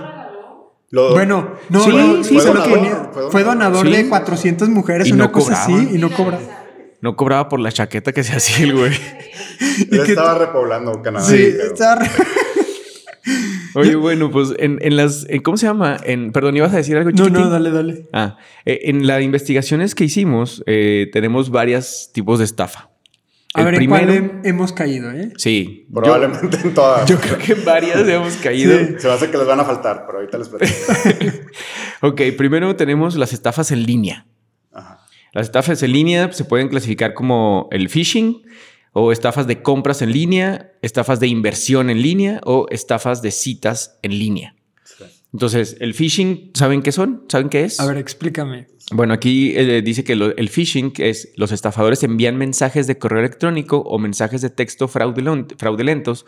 Lo- 0.89 1.12
Bueno, 1.12 1.54
no, 1.69 1.80
Sí, 1.84 1.89
no, 1.91 2.23
sí, 2.23 2.39
fue, 2.39 2.43
fue 2.43 2.54
donador, 2.54 3.10
fue 3.13 3.32
fue 3.32 3.43
donador 3.43 3.89
de 3.89 4.04
Sí. 4.04 4.10
400 4.10 4.69
mujeres, 4.69 5.08
Y 5.10 5.12
una 5.12 5.26
no 5.26 5.32
cosa 5.34 5.65
cobraba. 5.65 5.84
así, 5.84 5.95
y 5.95 5.97
no 6.00 6.10
cobra. 6.12 6.39
No 7.02 7.15
cobraba 7.15 7.50
por 7.50 7.60
la 7.60 7.71
chaqueta 7.71 8.12
que 8.13 8.23
se 8.23 8.34
hacía 8.36 8.65
el 8.65 8.73
güey. 8.73 8.91
Él 9.91 10.00
estaba 10.00 10.38
repoblando 10.39 11.02
Canadá. 11.04 11.26
Sí, 11.26 11.50
pero- 11.58 11.63
está 11.73 11.95
re- 11.95 12.10
Oye, 13.76 13.95
bueno, 13.95 14.32
pues 14.32 14.54
en, 14.58 14.80
en 14.82 14.95
las. 14.95 15.26
en- 15.30 15.41
¿Cómo 15.43 15.58
se 15.58 15.67
llama? 15.67 15.97
En, 16.04 16.32
perdón, 16.32 16.56
¿ibas 16.58 16.73
a 16.73 16.78
decir 16.78 16.95
algo 16.97 17.12
No, 17.12 17.17
chiquitín? 17.17 17.41
no, 17.43 17.50
dale, 17.50 17.69
dale. 17.71 18.08
Ah, 18.13 18.38
eh, 18.65 18.80
en 18.86 19.06
las 19.06 19.21
investigaciones 19.21 19.93
que 19.93 20.06
hicimos, 20.06 20.63
eh, 20.65 21.10
tenemos 21.12 21.50
varios 21.52 22.10
tipos 22.13 22.39
de 22.39 22.45
estafa. 22.45 22.89
A 23.58 23.62
El 23.62 23.65
ver, 23.65 23.74
¿en 23.74 23.78
primero. 23.80 24.06
cuál 24.06 24.17
hem- 24.17 24.41
hemos 24.43 24.72
caído, 24.74 25.12
eh? 25.12 25.32
Sí. 25.38 25.86
yo- 25.89 25.93
Probablemente 26.02 26.58
en 26.63 26.74
todas. 26.74 27.10
Yo, 27.10 27.20
creo 27.20 27.38
que 27.38 27.54
en 27.54 27.65
varias 27.65 28.08
hemos 28.08 28.36
caído. 28.38 28.78
Sí. 28.78 28.96
Se 29.00 29.08
me 29.08 29.13
hace 29.13 29.30
que 29.32 29.38
les 29.38 29.48
van 29.48 29.60
a 29.60 29.65
faltar, 29.65 30.04
pero 30.06 30.20
ahorita 30.20 30.38
les 30.38 30.50
platico. 30.50 30.78
Ok, 32.02 32.22
primero 32.38 32.76
tenemos 32.76 33.15
las 33.15 33.34
estafas 33.34 33.72
en 33.72 33.84
línea. 33.86 34.28
Ajá. 34.72 35.00
Las 35.34 35.48
estafas 35.48 35.82
en 35.84 35.91
línea 35.91 36.32
se 36.32 36.46
pueden 36.46 36.67
clasificar 36.70 37.13
como 37.15 37.67
el 37.72 37.89
phishing 37.89 38.43
o 38.93 39.12
estafas 39.12 39.48
de 39.48 39.62
compras 39.62 40.02
en 40.02 40.12
línea, 40.12 40.72
estafas 40.82 41.20
de 41.20 41.28
inversión 41.28 41.89
en 41.89 42.02
línea 42.02 42.39
o 42.46 42.67
estafas 42.70 43.22
de 43.22 43.32
citas 43.32 43.98
en 44.04 44.17
línea. 44.20 44.56
Entonces, 45.38 45.78
el 45.82 45.93
phishing, 45.93 46.50
¿saben 46.56 46.82
qué 46.82 46.91
son? 46.91 47.21
¿Saben 47.30 47.50
qué 47.50 47.63
es? 47.63 47.80
A 47.80 47.86
ver, 47.86 47.97
explícame. 47.97 48.65
Bueno, 48.91 49.13
aquí 49.13 49.54
eh, 49.56 49.84
dice 49.86 50.04
que 50.04 50.15
lo- 50.15 50.36
el 50.36 50.50
phishing 50.50 50.93
es 50.97 51.30
los 51.36 51.52
estafadores 51.52 52.02
envían 52.02 52.38
mensajes 52.38 52.88
de 52.88 52.97
correo 52.97 53.19
electrónico 53.19 53.78
o 53.78 54.00
mensajes 54.00 54.41
de 54.41 54.50
texto 54.50 54.88
fraudulent- 54.89 55.56
fraudulentos 55.56 56.26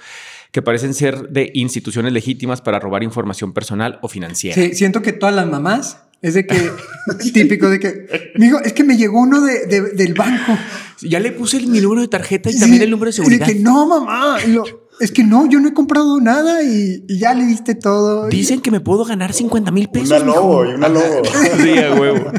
que 0.51 0.61
parecen 0.61 0.93
ser 0.93 1.29
de 1.29 1.49
instituciones 1.55 2.13
legítimas 2.13 2.61
para 2.61 2.79
robar 2.79 3.01
información 3.01 3.51
personal 3.51 3.97
o 4.03 4.09
financiera. 4.09 4.53
Sí, 4.61 4.75
siento 4.75 5.01
que 5.01 5.11
todas 5.11 5.33
las 5.33 5.47
mamás 5.47 6.03
es 6.21 6.35
de 6.35 6.45
que, 6.45 6.69
típico 7.33 7.67
de 7.67 7.79
que, 7.79 8.31
mijo, 8.35 8.59
es 8.59 8.73
que 8.73 8.83
me 8.83 8.95
llegó 8.95 9.21
uno 9.21 9.41
de, 9.41 9.65
de- 9.65 9.93
del 9.93 10.13
banco. 10.13 10.55
Ya 11.01 11.19
le 11.19 11.31
puse 11.31 11.57
el- 11.57 11.65
mi 11.67 11.79
número 11.81 12.01
de 12.01 12.09
tarjeta 12.09 12.51
y 12.51 12.53
Sí, 12.53 12.59
también 12.59 12.83
el 12.83 12.91
número 12.91 13.05
de 13.05 13.11
y 13.11 13.13
seguridad. 13.13 13.47
que 13.47 13.55
no, 13.55 13.87
mamá. 13.87 14.37
Lo- 14.49 14.78
es 14.99 15.11
que 15.11 15.23
no, 15.23 15.47
yo 15.49 15.59
no 15.59 15.67
he 15.69 15.73
comprado 15.73 16.19
nada 16.19 16.61
y, 16.63 17.05
y 17.07 17.19
ya 17.19 17.33
le 17.33 17.45
diste 17.45 17.75
todo. 17.75 18.27
Y- 18.27 18.31
Dicen 18.31 18.61
que 18.61 18.71
me 18.71 18.79
puedo 18.79 19.05
ganar 19.05 19.33
50 19.33 19.71
mil 19.71 19.89
pesos. 19.89 20.09
Una 20.09 20.19
lobo 20.19 20.61
mijo. 20.63 20.71
y 20.71 20.75
una 20.75 20.89
lobo. 20.89 21.21
Sí, 21.63 21.77
a 21.79 21.93
huevo. 21.95 22.31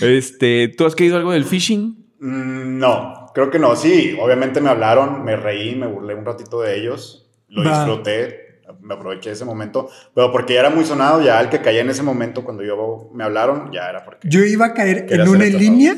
Este, 0.00 0.68
¿tú 0.68 0.86
has 0.86 0.94
caído 0.94 1.16
algo 1.16 1.32
del 1.32 1.44
phishing? 1.44 2.06
Mm, 2.20 2.78
No, 2.78 3.26
creo 3.34 3.50
que 3.50 3.58
no. 3.58 3.76
Sí, 3.76 4.16
obviamente 4.20 4.60
me 4.60 4.70
hablaron, 4.70 5.24
me 5.24 5.36
reí, 5.36 5.74
me 5.76 5.86
burlé 5.86 6.14
un 6.14 6.24
ratito 6.24 6.60
de 6.60 6.78
ellos, 6.80 7.30
lo 7.48 7.62
Va. 7.64 7.84
disfruté, 7.84 8.60
me 8.80 8.94
aproveché 8.94 9.30
de 9.30 9.34
ese 9.34 9.44
momento, 9.44 9.88
pero 10.14 10.30
porque 10.32 10.54
ya 10.54 10.60
era 10.60 10.70
muy 10.70 10.84
sonado, 10.84 11.22
ya 11.22 11.40
el 11.40 11.48
que 11.48 11.60
caía 11.60 11.80
en 11.82 11.90
ese 11.90 12.02
momento 12.02 12.44
cuando 12.44 12.62
yo 12.62 13.10
me 13.14 13.24
hablaron, 13.24 13.70
ya 13.72 13.88
era 13.90 14.04
porque... 14.04 14.28
Yo 14.28 14.40
iba 14.44 14.66
a 14.66 14.74
caer 14.74 15.06
en 15.10 15.28
una 15.28 15.44
línea 15.44 15.96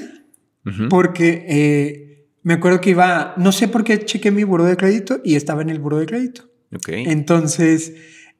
porque 0.88 1.44
eh, 1.48 2.01
me 2.42 2.54
acuerdo 2.54 2.80
que 2.80 2.90
iba, 2.90 3.34
no 3.36 3.52
sé 3.52 3.68
por 3.68 3.84
qué 3.84 4.04
chequé 4.04 4.30
mi 4.30 4.44
buro 4.44 4.64
de 4.64 4.76
crédito 4.76 5.20
y 5.24 5.36
estaba 5.36 5.62
en 5.62 5.70
el 5.70 5.78
buro 5.78 5.98
de 5.98 6.06
crédito. 6.06 6.42
Ok. 6.74 6.88
Entonces, 6.88 7.92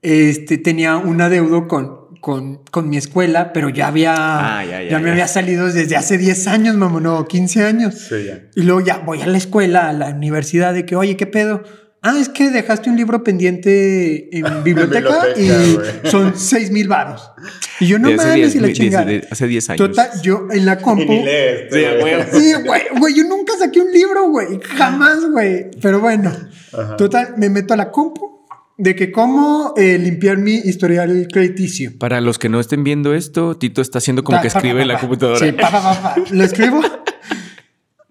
este, 0.02 0.58
tenía 0.58 0.96
un 0.96 1.20
adeudo 1.20 1.68
con, 1.68 2.16
con, 2.20 2.62
con 2.70 2.88
mi 2.88 2.96
escuela, 2.96 3.52
pero 3.52 3.68
ya 3.68 3.88
había, 3.88 4.14
Ah, 4.16 4.64
ya, 4.64 4.82
ya, 4.82 4.98
me 4.98 5.06
ya. 5.06 5.12
había 5.12 5.28
salido 5.28 5.70
desde 5.72 5.96
hace 5.96 6.18
10 6.18 6.46
años, 6.48 6.76
mamá, 6.76 7.00
no, 7.00 7.26
15 7.26 7.64
años. 7.64 7.94
Sí, 8.08 8.24
ya. 8.26 8.42
Y 8.56 8.62
luego 8.62 8.80
ya 8.80 8.98
voy 8.98 9.20
a 9.22 9.26
la 9.26 9.38
escuela, 9.38 9.88
a 9.88 9.92
la 9.92 10.10
universidad, 10.10 10.74
de 10.74 10.84
que, 10.86 10.96
oye, 10.96 11.16
¿qué 11.16 11.26
pedo? 11.26 11.62
Ah, 12.04 12.16
es 12.20 12.28
que 12.28 12.50
dejaste 12.50 12.90
un 12.90 12.96
libro 12.96 13.22
pendiente 13.22 14.36
en 14.36 14.42
biblioteca, 14.64 15.24
biblioteca, 15.36 16.02
y 16.04 16.08
son 16.10 16.32
6 16.36 16.70
mil 16.72 16.88
varos. 16.88 17.30
Y 17.78 17.86
yo 17.86 17.98
no 18.00 18.08
hace 18.08 18.16
mames 18.16 18.34
10 18.34 18.54
y 18.56 18.58
la 18.60 18.72
chingada. 18.72 19.04
de- 19.04 19.28
hace 19.30 19.46
10 19.46 19.70
años. 19.70 19.88
Total, 19.88 20.10
yo 20.22 20.48
en 20.50 20.66
la 20.66 20.78
compu. 20.82 21.12
lees. 21.12 21.72
Sí, 21.72 21.80
güey. 21.80 22.00
güey. 22.00 22.24
Sí, 22.32 22.52
güey, 22.64 22.82
güey, 22.98 23.14
yo 23.14 23.22
nunca 23.24 23.52
saqué 23.58 23.80
un 23.80 23.92
libro, 23.92 24.28
güey, 24.30 24.58
jamás, 24.76 25.24
güey. 25.30 25.70
Pero 25.80 26.00
bueno, 26.00 26.32
Ajá. 26.72 26.96
total, 26.96 27.34
me 27.36 27.48
meto 27.50 27.72
a 27.74 27.76
la 27.76 27.90
compu 27.92 28.32
de 28.78 28.96
que 28.96 29.12
cómo 29.12 29.74
eh, 29.76 29.96
limpiar 29.96 30.38
mi 30.38 30.54
historial 30.54 31.28
crediticio. 31.30 31.92
Para 32.00 32.20
los 32.20 32.38
que 32.40 32.48
no 32.48 32.58
estén 32.58 32.82
viendo 32.82 33.14
esto, 33.14 33.56
Tito 33.56 33.80
está 33.80 33.98
haciendo 33.98 34.24
como 34.24 34.38
Pa, 34.38 34.42
que 34.42 34.50
pa, 34.50 34.58
escribe 34.58 34.76
pa, 34.78 34.82
en 34.82 34.88
la 34.88 34.98
computadora. 34.98 35.38
Sí, 35.38 35.52
pa, 35.52 35.70
pa, 35.70 35.82
pa, 35.82 36.02
pa. 36.02 36.22
Lo 36.32 36.42
escribo 36.42 36.80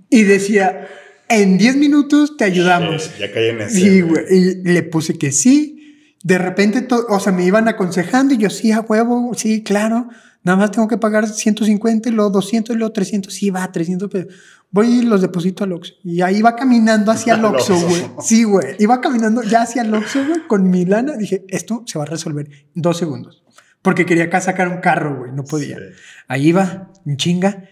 y 0.10 0.24
decía, 0.24 0.88
en 1.32 1.58
10 1.58 1.78
minutos 1.78 2.38
te 2.38 2.44
ayudamos. 2.44 3.04
Sí, 3.04 3.12
ya 3.20 3.32
caí 3.32 3.50
en 3.50 3.62
ese. 3.62 3.76
Sí, 3.76 4.02
güey. 4.02 4.24
Y 4.30 4.56
le 4.64 4.84
puse 4.84 5.18
que 5.18 5.32
sí. 5.32 5.78
De 6.24 6.38
repente, 6.38 6.88
o 7.10 7.20
sea, 7.20 7.32
me 7.32 7.46
iban 7.46 7.68
aconsejando 7.68 8.34
y 8.34 8.38
yo, 8.38 8.50
sí, 8.50 8.72
a 8.72 8.82
huevo, 8.82 9.32
sí, 9.36 9.64
claro. 9.64 10.08
Nada 10.44 10.58
más 10.58 10.72
tengo 10.72 10.88
que 10.88 10.98
pagar 10.98 11.28
150 11.28 12.10
y 12.10 12.12
luego 12.12 12.32
200 12.32 12.76
y 12.76 12.80
luego 12.80 12.94
300. 12.94 13.34
Sí, 13.34 13.50
va, 13.50 13.72
300 13.72 14.10
pesos. 14.10 14.34
Voy 14.72 14.88
y 14.88 15.02
los 15.02 15.22
deposito 15.22 15.64
al 15.64 15.74
Oxxo. 15.74 15.94
Y 16.04 16.22
ahí 16.22 16.38
iba 16.38 16.56
caminando 16.56 17.12
hacia 17.12 17.36
el 17.36 17.46
Oxxo, 17.46 17.76
güey. 17.76 18.04
Sí, 18.22 18.44
güey. 18.44 18.76
Iba 18.80 19.02
caminando 19.02 19.44
ya 19.44 19.64
hacia 19.64 19.82
el 19.84 19.94
Oxxo, 19.94 20.26
güey, 20.26 20.48
con 20.48 20.70
mi 20.70 20.86
lana. 20.86 21.18
Dije, 21.18 21.46
esto 21.50 21.84
se 21.86 22.00
va 22.00 22.06
a 22.06 22.08
resolver 22.08 22.48
en 22.48 22.82
dos 22.82 22.98
segundos. 22.98 23.44
Porque 23.82 24.06
quería 24.06 24.26
acá 24.26 24.42
sacar 24.42 24.68
un 24.68 24.78
carro, 24.78 25.20
güey. 25.20 25.32
No 25.32 25.44
podía. 25.44 25.78
Sí. 25.78 25.84
Ahí 26.28 26.48
iba, 26.48 26.92
en 27.06 27.18
chinga. 27.18 27.70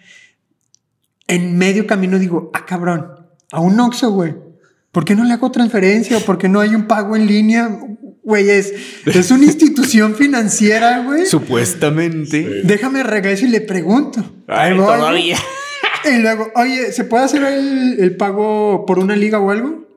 En 1.28 1.58
medio 1.58 1.86
camino 1.86 2.18
digo, 2.18 2.52
ah, 2.54 2.66
cabrón, 2.66 3.19
a 3.52 3.60
un 3.60 3.80
Oxxo, 3.80 4.12
güey. 4.12 4.36
¿Por 4.92 5.06
qué 5.06 5.16
no 5.16 5.24
le 5.24 5.34
hago 5.34 5.52
transferencia? 5.52 6.18
¿O 6.18 6.22
por 6.22 6.38
qué 6.38 6.50
no 6.50 6.60
hay 6.60 6.74
un 6.74 6.88
pago 6.88 7.16
en 7.16 7.28
línea? 7.28 7.80
Güey, 8.24 8.50
es, 8.50 8.74
es 9.06 9.32
una 9.32 9.46
institución 9.46 10.16
financiera, 10.16 11.04
güey. 11.04 11.26
Supuestamente. 11.26 12.44
Sí. 12.44 12.68
Déjame 12.68 13.04
regreso 13.04 13.46
y 13.46 13.50
le 13.50 13.62
pregunto. 13.62 14.24
Ay, 14.48 14.74
voy, 14.74 14.86
todavía. 14.86 15.38
Y 16.06 16.22
luego, 16.22 16.50
oye, 16.56 16.92
¿se 16.92 17.04
puede 17.04 17.26
hacer 17.26 17.44
el, 17.44 17.98
el 18.00 18.16
pago 18.16 18.86
por 18.86 19.00
una 19.00 19.16
liga 19.16 19.40
o 19.40 19.52
algo? 19.52 19.88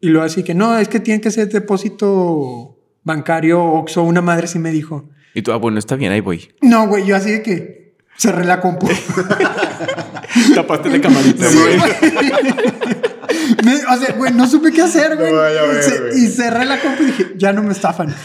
Y 0.00 0.08
luego 0.08 0.26
así 0.26 0.42
que 0.42 0.54
no, 0.54 0.76
es 0.76 0.88
que 0.88 1.00
tiene 1.00 1.20
que 1.20 1.30
ser 1.30 1.48
depósito 1.48 2.78
bancario 3.04 3.62
Oxxo. 3.62 4.02
Una 4.02 4.20
madre 4.20 4.48
sí 4.48 4.58
me 4.58 4.72
dijo. 4.72 5.08
Y 5.34 5.42
tú, 5.42 5.52
ah, 5.52 5.56
bueno, 5.56 5.78
está 5.78 5.96
bien, 5.96 6.12
ahí 6.12 6.20
voy. 6.20 6.52
No, 6.60 6.88
güey, 6.88 7.06
yo 7.06 7.16
así 7.16 7.30
de 7.30 7.42
que 7.42 7.94
cerré 8.18 8.44
la 8.44 8.60
compu. 8.60 8.88
Tapaste 10.54 10.90
la 10.90 11.00
camarita, 11.00 11.48
Sí, 11.48 11.58
güey. 11.58 11.78
Me- 13.64 13.74
o 13.74 13.96
sea, 13.98 14.14
güey, 14.16 14.32
no 14.32 14.46
supe 14.46 14.72
qué 14.72 14.82
hacer, 14.82 15.16
güey. 15.16 15.32
No 15.32 15.38
vaya 15.38 15.60
a 15.60 15.66
ver, 15.66 15.80
Y 15.80 15.82
ce- 15.82 16.00
güey. 16.00 16.24
y 16.24 16.28
cerré 16.28 16.64
la 16.64 16.80
compu 16.80 17.02
y 17.02 17.06
dije, 17.06 17.26
ya 17.36 17.52
no 17.52 17.62
me 17.62 17.72
estafan. 17.72 18.14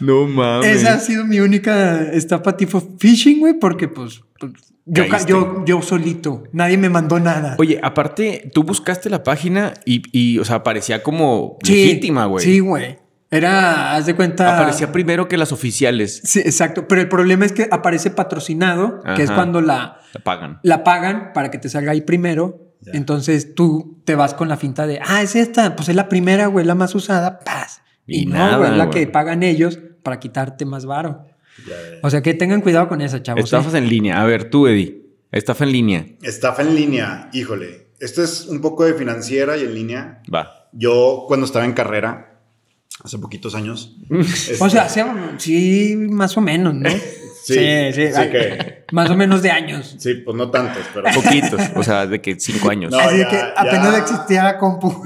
No 0.00 0.26
mames. 0.26 0.78
Esa 0.78 0.94
ha 0.94 0.98
sido 0.98 1.26
mi 1.26 1.40
única 1.40 2.00
estafa 2.12 2.56
tipo 2.56 2.80
phishing, 2.98 3.38
güey, 3.40 3.52
porque 3.60 3.86
pues, 3.86 4.22
pues, 4.38 4.52
yo, 4.86 5.04
yo, 5.28 5.62
yo 5.66 5.82
solito, 5.82 6.44
nadie 6.52 6.78
me 6.78 6.88
mandó 6.88 7.20
nada. 7.20 7.54
Oye, 7.58 7.78
aparte, 7.82 8.50
tú 8.54 8.62
buscaste 8.62 9.10
la 9.10 9.22
página 9.22 9.74
y, 9.84 10.00
y, 10.10 10.38
o 10.38 10.44
sea, 10.46 10.62
parecía 10.62 11.02
como 11.02 11.58
Sí, 11.62 11.74
legítima, 11.74 12.24
güey. 12.24 12.42
Sí, 12.42 12.60
güey. 12.60 12.96
Era, 13.30 13.94
haz 13.94 14.06
de 14.06 14.16
cuenta. 14.16 14.56
Aparecía 14.58 14.90
primero 14.90 15.28
que 15.28 15.36
las 15.36 15.52
oficiales. 15.52 16.20
Sí, 16.24 16.40
exacto. 16.40 16.88
Pero 16.88 17.00
el 17.00 17.08
problema 17.08 17.46
es 17.46 17.52
que 17.52 17.68
aparece 17.70 18.10
patrocinado, 18.10 19.00
que 19.16 19.22
es 19.22 19.30
cuando 19.30 19.60
la, 19.60 20.00
La 20.14 20.20
pagan. 20.24 20.58
la 20.62 20.82
pagan 20.84 21.32
para 21.32 21.50
que 21.50 21.58
te 21.58 21.68
salga 21.68 21.92
ahí 21.92 22.00
primero. 22.00 22.66
Ya. 22.80 22.92
Entonces 22.94 23.54
tú 23.54 24.00
te 24.04 24.14
vas 24.14 24.32
con 24.34 24.48
la 24.48 24.56
finta 24.56 24.86
de, 24.86 25.00
ah, 25.06 25.20
es 25.22 25.36
esta, 25.36 25.76
pues 25.76 25.90
es 25.90 25.94
la 25.96 26.08
primera, 26.08 26.46
güey, 26.46 26.64
la 26.64 26.74
más 26.74 26.94
usada, 26.94 27.38
paz. 27.40 27.82
Y 28.06 28.22
Y, 28.22 28.26
no, 28.26 28.36
nada, 28.38 28.56
güey, 28.56 28.70
es 28.70 28.76
la 28.78 28.86
güey. 28.86 29.04
que 29.04 29.06
pagan 29.06 29.42
ellos 29.42 29.78
para 30.02 30.18
quitarte 30.18 30.64
más 30.64 30.86
varo. 30.86 31.26
Ya, 31.68 31.74
ya. 31.74 31.98
O 32.02 32.08
sea 32.08 32.22
que 32.22 32.32
tengan 32.32 32.62
cuidado 32.62 32.88
con 32.88 33.02
esa, 33.02 33.22
chavos. 33.22 33.44
Estafas 33.44 33.74
¿eh? 33.74 33.78
en 33.78 33.88
línea. 33.88 34.20
A 34.22 34.24
ver, 34.24 34.48
tú, 34.48 34.66
Eddie. 34.66 35.02
Estafa 35.30 35.64
en 35.64 35.72
línea. 35.72 36.06
Estafa 36.22 36.62
en 36.62 36.74
línea, 36.74 37.28
híjole. 37.34 37.90
Esto 38.00 38.22
es 38.24 38.46
un 38.46 38.60
poco 38.62 38.84
de 38.86 38.94
financiera 38.94 39.56
y 39.58 39.62
en 39.62 39.74
línea. 39.74 40.22
Va. 40.34 40.68
Yo 40.72 41.26
cuando 41.28 41.44
estaba 41.44 41.66
en 41.66 41.74
carrera, 41.74 42.29
hace 43.04 43.18
poquitos 43.18 43.54
años. 43.54 43.96
este, 44.10 44.56
O 44.64 44.68
sea, 44.70 44.88
sí, 44.88 45.00
sí, 45.38 45.96
más 45.96 46.36
o 46.36 46.40
menos, 46.40 46.74
¿no? 46.74 46.90
Sí, 47.42 47.54
sí 47.54 48.02
que- 48.30 48.84
Más 48.92 49.08
o 49.08 49.16
menos 49.16 49.40
de 49.40 49.50
años. 49.50 49.96
Sí, 49.98 50.14
pues 50.16 50.36
no 50.36 50.50
tantos, 50.50 50.82
pero... 50.92 51.08
Poquitos. 51.14 51.58
o 51.74 51.82
sea, 51.82 52.06
de 52.06 52.20
que 52.20 52.38
cinco 52.38 52.68
años. 52.68 52.92
No, 52.92 52.98
Así 52.98 53.18
ya, 53.18 53.28
que 53.28 53.36
ya. 53.36 53.54
apenas 53.56 53.98
existía 53.98 54.44
la 54.44 54.58
compu. 54.58 55.02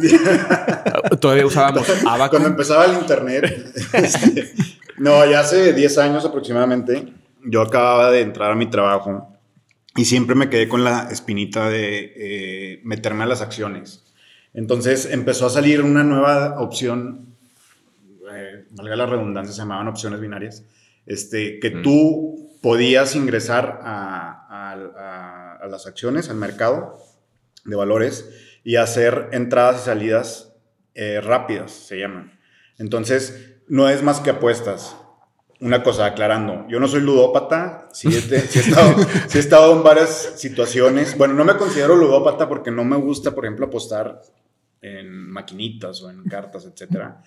Todavía 1.21 1.47
usábamos 1.47 1.87
Abaco. 2.07 2.31
Cuando 2.31 2.49
empezaba 2.49 2.87
el 2.87 2.95
internet, 2.95 3.73
este, 3.93 4.53
no, 4.99 5.25
ya 5.31 5.41
hace 5.41 5.73
10 5.73 5.99
años 5.99 6.25
aproximadamente, 6.25 7.13
yo 7.47 7.63
acababa 7.63 8.11
de 8.11 8.23
entrar 8.23 8.51
a 8.51 8.55
mi 8.57 8.69
trabajo 8.69 9.29
y 9.97 10.05
siempre 10.07 10.35
me 10.35 10.51
quedé 10.51 10.69
con 10.69 10.83
la 10.83 11.09
espinita 11.11 11.69
de 11.69 12.13
eh, 12.17 12.81
meterme 12.85 13.23
a 13.25 13.27
las 13.27 13.43
acciones. 13.43 14.05
Entonces 14.55 15.09
empezó 15.11 15.47
a 15.47 15.51
salir 15.51 15.83
una 15.83 16.03
nueva 16.05 16.61
opción, 16.61 17.34
valga 18.75 18.97
la 18.97 19.07
redundancia, 19.07 19.53
se 19.55 19.59
llamaban 19.61 19.89
opciones 19.89 20.21
binarias, 20.21 20.65
este, 21.07 21.59
que 21.61 21.71
Mm. 21.71 21.83
tú 21.83 22.59
podías 22.63 23.15
ingresar 23.17 23.81
a, 23.83 24.47
a- 24.49 24.73
a- 24.73 25.57
a 25.63 25.67
las 25.69 25.87
acciones, 25.87 26.29
al 26.31 26.37
mercado 26.37 26.99
de 27.65 27.77
valores 27.77 28.29
y 28.65 28.77
hacer 28.77 29.29
entradas 29.33 29.83
y 29.83 29.85
salidas 29.87 30.51
eh, 30.95 31.21
rápidas, 31.21 31.73
se 31.73 31.99
llaman. 31.99 32.39
Entonces, 32.79 33.57
no 33.69 33.89
es 33.89 34.03
más 34.03 34.21
que 34.21 34.31
apuestas. 34.31 34.97
una 35.61 35.83
cosa 35.83 36.05
aclarando, 36.07 36.67
yo 36.69 36.79
no 36.79 36.89
soy 36.89 37.01
ludópata, 37.01 37.89
sí, 37.93 38.09
he, 38.09 38.21
sí 38.21 38.59
he 38.59 38.63
estado, 38.63 38.95
sí 39.29 39.39
he 39.39 39.41
estado 39.41 39.73
en 39.75 39.83
varias 39.83 40.33
situaciones. 40.37 41.17
Bueno, 41.17 41.33
no 41.35 41.45
me 41.45 41.57
considero 41.57 41.97
ludópata 41.97 42.49
porque 42.49 42.71
no 42.71 42.85
me 42.85 42.97
gusta, 42.97 43.31
por 43.35 43.45
ejemplo, 43.47 43.67
apostar 43.67 44.21
en 44.83 45.31
maquinitas 45.31 46.03
o 46.03 46.11
en 46.11 46.25
cartas, 46.25 46.67
etcétera. 46.67 47.23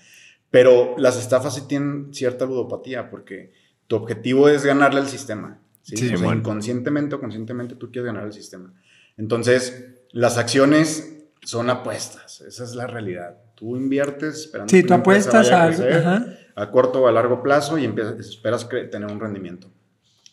Pero 0.51 0.95
las 0.97 1.17
estafas 1.17 1.55
sí 1.55 1.61
tienen 1.67 2.13
cierta 2.13 2.45
ludopatía 2.45 3.09
porque 3.09 3.51
tu 3.87 3.95
objetivo 3.95 4.49
es 4.49 4.63
ganarle 4.65 4.99
al 5.01 5.07
sistema. 5.07 5.59
¿sí? 5.83 5.97
Sí, 5.97 6.05
O 6.05 6.17
sea, 6.17 6.25
bueno. 6.25 6.39
inconscientemente 6.39 7.15
o 7.15 7.19
conscientemente 7.19 7.75
tú 7.75 7.91
quieres 7.91 8.07
ganar 8.07 8.23
al 8.23 8.33
sistema. 8.33 8.73
Entonces, 9.17 9.85
las 10.11 10.37
acciones 10.37 11.15
son 11.41 11.69
apuestas. 11.69 12.41
Esa 12.41 12.63
es 12.63 12.75
la 12.75 12.87
realidad. 12.87 13.37
Tú 13.55 13.75
inviertes 13.75 14.35
esperando 14.41 14.69
Sí, 14.69 14.81
que 14.81 14.87
tú 14.87 14.93
apuestas 14.93 15.49
vaya 15.49 15.63
a 15.63 15.67
crecer 15.67 15.93
Ajá. 15.93 16.25
a 16.55 16.71
corto 16.71 17.01
o 17.01 17.07
a 17.07 17.11
largo 17.11 17.41
plazo 17.43 17.77
y 17.77 17.85
empiezas, 17.85 18.17
esperas 18.19 18.67
tener 18.69 19.05
un 19.11 19.19
rendimiento. 19.19 19.69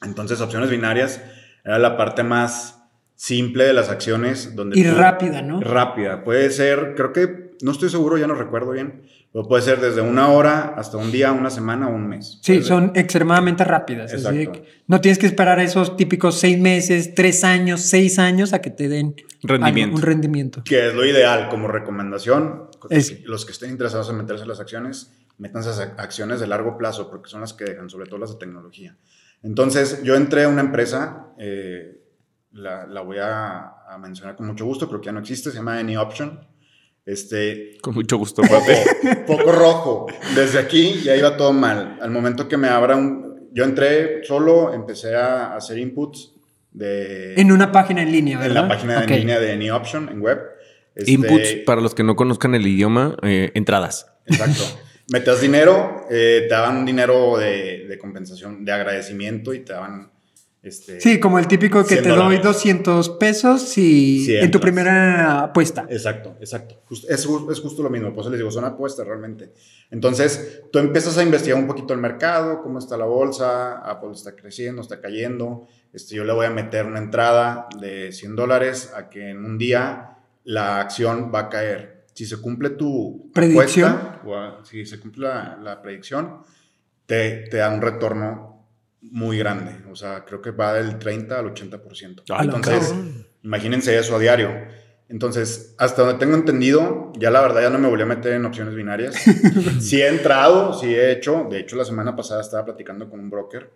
Entonces, 0.03 0.41
opciones 0.41 0.71
binarias 0.71 1.21
era 1.65 1.79
la 1.79 1.97
parte 1.97 2.23
más 2.23 2.83
simple 3.15 3.65
de 3.65 3.73
las 3.73 3.89
acciones. 3.89 4.55
Donde 4.55 4.79
Y 4.79 4.85
tú- 4.85 4.95
rápida, 4.95 5.41
¿no? 5.43 5.61
Rápida. 5.61 6.25
Puede 6.25 6.51
ser, 6.51 6.95
creo 6.97 7.13
que, 7.13 7.57
no 7.63 7.71
estoy 7.73 7.89
seguro, 7.89 8.19
ya 8.19 8.27
no 8.27 8.35
recuerdo 8.35 8.73
bien, 8.73 9.03
pero 9.35 9.49
puede 9.49 9.63
ser 9.65 9.81
desde 9.81 10.01
una 10.01 10.29
hora 10.29 10.75
hasta 10.77 10.97
un 10.97 11.11
día, 11.11 11.33
una 11.33 11.51
semana 11.51 11.89
o 11.89 11.91
un 11.93 12.07
mes. 12.09 12.39
Sí, 12.41 12.53
Puede- 12.53 12.65
son 12.65 12.93
extremadamente 12.95 13.65
rápidas. 13.65 14.15
así 14.15 14.47
que 14.47 14.65
no 14.87 15.01
tienes 15.01 15.19
que 15.19 15.27
esperar 15.27 15.59
esos 15.59 15.97
típicos 15.97 16.39
seis 16.39 16.57
meses, 16.61 17.17
tres 17.17 17.43
años, 17.43 17.81
seis 17.81 18.21
años 18.21 18.53
a 18.53 18.61
que 18.61 18.71
te 18.71 18.89
den 18.89 19.17
Rendimiento. 19.43 19.87
algo- 19.89 19.97
un 19.97 20.03
rendimiento. 20.03 20.63
Que 20.65 20.87
es 20.89 20.95
lo 20.95 21.05
ideal 21.05 21.49
como 21.49 21.67
recomendación. 21.67 22.69
Es- 22.91 23.25
Los 23.25 23.45
que 23.45 23.51
estén 23.51 23.71
interesados 23.71 24.09
en 24.09 24.19
meterse 24.19 24.43
en 24.45 24.49
las 24.51 24.61
acciones, 24.61 25.13
métanse 25.39 25.71
a 25.71 25.73
ac- 25.73 25.95
acciones 25.99 26.39
de 26.39 26.47
largo 26.47 26.79
plazo, 26.79 27.11
porque 27.11 27.29
son 27.29 27.41
las 27.41 27.53
que 27.55 27.65
dejan, 27.65 27.91
sobre 27.91 28.07
todo 28.07 28.21
las 28.21 28.31
de 28.35 28.39
tecnología. 28.39 28.97
Entonces, 29.43 30.01
yo 30.05 30.15
entré 30.15 30.45
a 30.45 30.49
una 30.49 30.61
empresa, 30.61 31.27
eh, 31.39 32.01
la, 32.53 32.87
la 32.87 33.01
voy 33.01 33.19
a, 33.19 33.83
a 33.89 33.99
mencionar 33.99 34.37
con 34.37 34.47
mucho 34.47 34.65
gusto, 34.65 34.87
creo 34.89 35.01
que 35.01 35.07
ya 35.07 35.13
no 35.13 35.19
existe, 35.19 35.51
se 35.51 35.57
llama 35.57 35.77
Any 35.77 35.97
Option. 35.97 36.39
Este, 37.07 37.77
Con 37.83 37.95
mucho 37.95 38.17
gusto, 38.17 38.43
poco, 38.43 38.55
papi. 38.61 38.73
poco 39.27 39.53
rojo. 39.53 40.07
Desde 40.35 40.59
aquí 40.59 41.01
ya 41.03 41.15
iba 41.17 41.37
todo 41.37 41.53
mal. 41.53 41.99
Al 42.01 42.11
momento 42.11 42.49
que 42.49 42.57
me 42.57 42.69
abra 42.69 42.97
un... 42.97 43.49
Yo 43.53 43.65
entré 43.65 44.25
solo, 44.25 44.73
empecé 44.75 45.15
a 45.15 45.55
hacer 45.55 45.79
inputs 45.79 46.33
de... 46.73 47.35
En 47.35 47.53
una 47.53 47.71
página 47.71 48.03
en 48.03 48.11
línea, 48.11 48.35
en 48.37 48.41
¿verdad? 48.41 48.63
la 48.63 48.69
página 48.69 48.99
Ok. 49.01 49.07
de 49.07 49.19
línea 49.19 49.39
de 49.39 49.53
Any 49.53 49.71
Option 49.71 50.09
en 50.09 50.21
web. 50.21 50.41
Este, 50.95 51.13
Inputs, 51.13 51.55
para 51.67 51.81
los 51.81 51.95
que 51.95 52.03
no 52.05 52.17
conozcan 52.17 52.55
el 52.55 52.67
idioma, 52.67 53.17
eh, 53.23 53.51
entradas. 53.55 54.07
Exacto. 54.27 54.63
Metías 55.13 55.41
dinero, 55.41 56.07
eh, 56.11 56.47
te 56.49 56.55
daban 56.55 56.79
un 56.79 56.87
dinero 56.87 57.37
de, 57.37 57.87
de 57.87 57.99
compensación, 57.99 58.65
de 58.65 58.73
agradecimiento 58.73 59.53
y 59.55 59.61
te 59.61 59.73
daban... 59.75 60.11
Este, 60.65 60.99
Sí, 61.01 61.21
como 61.21 61.39
el 61.39 61.47
típico 61.47 61.83
que 61.83 61.89
100 61.97 62.03
te 62.05 62.09
doy 62.09 62.19
dólares. 62.19 62.43
200 62.43 63.11
pesos 63.11 63.61
si 63.63 64.35
en 64.35 64.51
tu 64.51 64.59
primera 64.61 65.43
apuesta. 65.43 65.85
Exacto, 65.91 66.37
exacto. 66.41 66.81
Just- 66.89 67.05
es, 67.11 67.21
es 67.51 67.61
justo 67.61 67.83
lo 67.83 67.91
mismo, 67.91 68.13
por 68.15 68.23
eso 68.23 68.31
les 68.31 68.39
digo, 68.39 68.51
son 68.51 68.65
apuestas 68.65 69.07
realmente. 69.07 69.53
Entonces, 69.91 70.63
tú 70.73 70.79
empiezas 70.79 71.19
a 71.19 71.23
investigar 71.23 71.59
un 71.59 71.67
poquito 71.67 71.93
el 71.93 72.01
mercado, 72.01 72.63
cómo 72.63 72.79
está 72.79 72.97
la 72.97 73.05
bolsa, 73.05 73.79
Apple 73.79 74.13
está 74.13 74.35
creciendo, 74.35 74.81
está 74.81 75.01
cayendo. 75.01 75.69
Este, 75.93 76.15
yo 76.17 76.25
le 76.25 76.33
voy 76.33 76.47
a 76.47 76.51
meter 76.51 76.87
una 76.87 76.99
entrada 76.99 77.69
de 77.81 78.11
100 78.11 78.35
dólares 78.35 78.93
a 78.97 79.11
que 79.11 79.31
en 79.31 79.45
un 79.45 79.59
día 79.59 80.17
la 80.45 80.81
acción 80.81 81.31
va 81.33 81.41
a 81.41 81.49
caer. 81.51 82.05
Si 82.15 82.25
se 82.27 82.41
cumple 82.41 82.71
tu 82.71 83.31
Predicción. 83.35 83.91
apuesta, 83.93 84.21
o 84.25 84.35
a- 84.37 84.65
si 84.65 84.87
se 84.87 84.99
cumple 84.99 85.29
la, 85.29 85.59
la 85.63 85.83
predicción, 85.83 86.39
te, 87.07 87.49
te 87.51 87.59
da 87.59 87.69
un 87.71 87.83
retorno 87.83 88.54
muy 89.11 89.39
grande. 89.39 89.73
O 89.91 89.97
sea, 89.97 90.25
creo 90.25 90.41
que 90.43 90.51
va 90.51 90.75
del 90.75 90.99
30 90.99 91.39
al 91.39 91.47
80%. 91.55 92.23
Ay, 92.31 92.47
Entonces, 92.47 92.89
cabrón. 92.89 93.27
Imagínense 93.43 93.97
eso 93.99 94.17
a 94.17 94.19
diario. 94.19 94.51
Entonces, 95.09 95.75
hasta 95.79 96.03
donde 96.03 96.19
tengo 96.19 96.35
entendido, 96.35 97.13
ya 97.19 97.31
la 97.31 97.43
verdad 97.43 97.61
ya 97.63 97.71
no 97.71 97.79
me 97.79 97.89
volví 97.89 98.03
a 98.03 98.07
meter 98.07 98.33
en 98.33 98.45
opciones 98.47 98.75
binarias. 98.75 99.15
sí 99.81 100.01
he 100.01 100.09
entrado, 100.09 100.73
sí 100.79 100.87
he 100.95 101.13
hecho. 101.13 101.47
De 101.51 101.61
hecho, 101.61 101.77
la 101.77 101.85
semana 101.85 102.17
pasada 102.17 102.41
estaba 102.41 102.65
platicando 102.65 103.09
con 103.11 103.21
un 103.21 103.29
broker. 103.31 103.71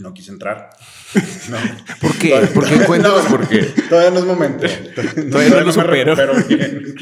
No 0.00 0.12
quise 0.12 0.32
entrar. 0.32 0.68
No. 1.48 1.56
¿Por 2.00 2.14
qué? 2.18 2.28
Todavía- 2.30 2.52
¿Por 2.52 2.68
qué 2.68 2.84
cuéntanos 2.84 3.24
No, 3.24 3.30
por 3.30 3.48
qué? 3.48 3.62
Todavía 3.88 4.10
no 4.10 4.18
es 4.18 4.24
momento. 4.26 4.66
Todavía 5.30 5.48
no 5.48 5.60
lo 5.60 5.66
me 5.66 5.72
supero. 5.72 6.14
recupero 6.14 6.46
bien. 6.46 6.94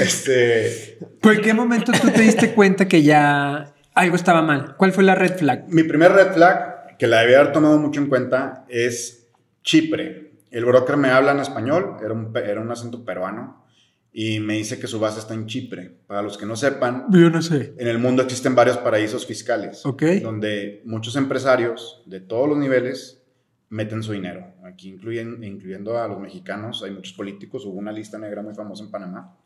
este, 0.00 0.98
¿Por 1.20 1.40
qué 1.42 1.52
momento 1.52 1.92
tú 2.00 2.08
te 2.10 2.22
diste 2.22 2.52
cuenta 2.54 2.88
que 2.88 3.02
ya 3.02 3.73
algo 3.94 4.16
estaba 4.16 4.42
mal? 4.42 4.76
¿Cuál 4.76 4.92
fue 4.92 5.04
la 5.04 5.14
red 5.14 5.36
flag? 5.36 5.64
Mi 5.68 5.82
primer 5.84 6.12
red 6.12 6.32
flag, 6.32 6.96
que 6.98 7.06
la 7.06 7.20
debía 7.20 7.40
haber 7.40 7.52
tomado 7.52 7.78
mucho 7.78 8.00
en 8.00 8.08
cuenta, 8.08 8.64
es 8.68 9.28
Chipre. 9.62 10.32
El 10.50 10.64
broker 10.64 10.96
me 10.96 11.08
habla 11.10 11.32
en 11.32 11.40
español, 11.40 11.96
era 12.04 12.12
un, 12.12 12.32
era 12.36 12.60
un 12.60 12.70
acento 12.70 13.04
peruano, 13.04 13.64
y 14.12 14.38
me 14.38 14.54
dice 14.54 14.78
que 14.78 14.86
su 14.86 15.00
base 15.00 15.18
está 15.18 15.34
en 15.34 15.46
Chipre. 15.46 15.90
Para 16.06 16.22
los 16.22 16.38
que 16.38 16.46
no 16.46 16.54
sepan, 16.54 17.06
Yo 17.10 17.30
no 17.30 17.42
sé. 17.42 17.74
en 17.78 17.88
el 17.88 17.98
mundo 17.98 18.22
existen 18.22 18.54
varios 18.54 18.78
paraísos 18.78 19.26
fiscales, 19.26 19.84
Ok. 19.84 20.02
donde 20.22 20.82
muchos 20.84 21.16
empresarios 21.16 22.02
de 22.06 22.20
todos 22.20 22.48
los 22.48 22.58
niveles 22.58 23.20
meten 23.70 24.02
su 24.04 24.12
dinero. 24.12 24.46
Aquí 24.64 24.90
incluyen, 24.90 25.42
incluyendo 25.42 25.98
a 26.00 26.06
los 26.06 26.20
mexicanos, 26.20 26.82
hay 26.84 26.92
muchos 26.92 27.12
políticos, 27.14 27.64
hubo 27.66 27.78
una 27.78 27.90
lista 27.90 28.18
negra 28.18 28.40
muy 28.42 28.54
famosa 28.54 28.84
en 28.84 28.90
Panamá. 28.92 29.36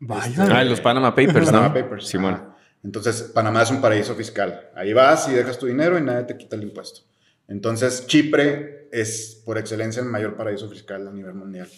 Vaya. 0.00 0.46
Ah, 0.50 0.64
los 0.64 0.80
Panama 0.80 1.10
Papers, 1.14 1.46
Panama 1.46 1.68
¿no? 1.68 1.74
Papers. 1.74 2.06
Simón. 2.08 2.34
ajá. 2.34 2.54
Entonces, 2.88 3.20
Panamá 3.34 3.62
es 3.64 3.70
un 3.70 3.82
paraíso 3.82 4.14
fiscal. 4.14 4.70
Ahí 4.74 4.94
vas 4.94 5.28
y 5.28 5.32
dejas 5.34 5.58
tu 5.58 5.66
dinero 5.66 5.98
y 5.98 6.00
nadie 6.00 6.24
te 6.24 6.38
quita 6.38 6.56
el 6.56 6.62
impuesto. 6.62 7.02
Entonces, 7.46 8.06
Chipre 8.06 8.88
es 8.90 9.42
por 9.44 9.58
excelencia 9.58 10.00
el 10.00 10.08
mayor 10.08 10.36
paraíso 10.38 10.70
fiscal 10.70 11.06
a 11.06 11.12
nivel 11.12 11.34
mundial. 11.34 11.68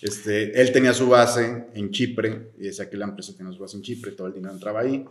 Este, 0.00 0.60
él 0.60 0.70
tenía 0.70 0.92
su 0.92 1.08
base 1.08 1.64
en 1.74 1.90
Chipre 1.90 2.52
y 2.56 2.66
decía 2.68 2.88
que 2.88 2.96
la 2.96 3.06
empresa 3.06 3.32
tenía 3.36 3.52
su 3.52 3.58
base 3.58 3.78
en 3.78 3.82
Chipre, 3.82 4.12
todo 4.12 4.28
el 4.28 4.32
dinero 4.32 4.54
entraba 4.54 4.78
ahí. 4.78 5.04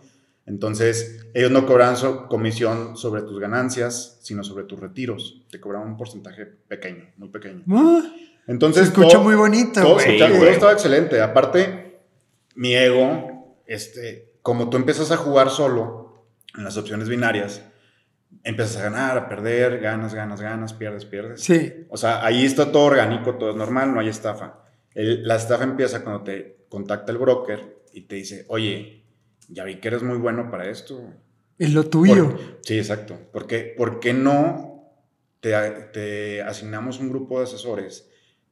Entonces, 0.45 1.25
ellos 1.33 1.51
no 1.51 1.65
cobraban 1.65 1.97
so- 1.97 2.27
comisión 2.29 2.95
sobre 2.95 3.23
tus 3.23 3.37
ganancias, 3.37 4.17
sino 4.21 4.45
sobre 4.45 4.63
tus 4.63 4.79
retiros. 4.79 5.41
Te 5.51 5.59
cobraban 5.59 5.89
un 5.89 5.97
porcentaje 5.97 6.45
pequeño, 6.45 7.09
muy 7.17 7.27
pequeño. 7.27 7.63
Ah, 7.69 8.09
Entonces, 8.47 8.83
se 8.83 8.89
escucha 8.91 9.15
todo- 9.15 9.23
muy 9.23 9.35
bonito. 9.35 9.81
todo, 9.81 9.97
todo 9.97 10.47
estaba 10.47 10.71
excelente. 10.71 11.19
Aparte, 11.19 11.99
mi 12.55 12.73
ego, 12.75 13.57
este, 13.67 14.28
como 14.41 14.69
tú 14.69 14.77
empiezas 14.77 15.11
a 15.11 15.17
jugar 15.17 15.49
solo 15.49 16.25
en 16.57 16.63
las 16.63 16.77
opciones 16.77 17.09
binarias, 17.09 17.63
empiezas 18.43 18.77
a 18.77 18.83
ganar, 18.83 19.17
a 19.17 19.29
perder, 19.29 19.79
ganas, 19.79 20.13
ganas, 20.13 20.41
ganas, 20.41 20.73
pierdes, 20.73 21.05
pierdes. 21.05 21.41
Sí. 21.41 21.85
O 21.89 21.97
sea, 21.97 22.25
ahí 22.25 22.45
está 22.45 22.71
todo 22.71 22.83
orgánico, 22.85 23.35
todo 23.35 23.51
es 23.51 23.55
normal, 23.55 23.93
no 23.93 23.99
hay 23.99 24.09
estafa. 24.09 24.63
El- 24.93 25.27
la 25.27 25.35
estafa 25.35 25.63
empieza 25.63 26.03
cuando 26.03 26.23
te 26.23 26.65
contacta 26.69 27.11
el 27.11 27.17
broker 27.17 27.77
y 27.93 28.01
te 28.01 28.15
dice, 28.15 28.45
oye, 28.49 29.03
ya 29.47 29.63
vi 29.63 29.75
que 29.79 29.87
eres 29.87 30.03
muy 30.03 30.17
bueno 30.17 30.49
para 30.51 30.69
esto. 30.69 31.01
Es 31.57 31.73
lo 31.73 31.83
tuyo. 31.89 32.29
Por- 32.31 32.59
sí, 32.63 32.77
exacto. 32.77 33.17
¿Por 33.31 33.47
qué, 33.47 33.73
por 33.77 33.99
qué 33.99 34.13
no 34.13 34.93
te, 35.39 35.51
te 35.93 36.41
asignamos 36.41 36.99
un 36.99 37.09
grupo 37.09 37.39
de 37.39 37.45
asesores 37.45 38.09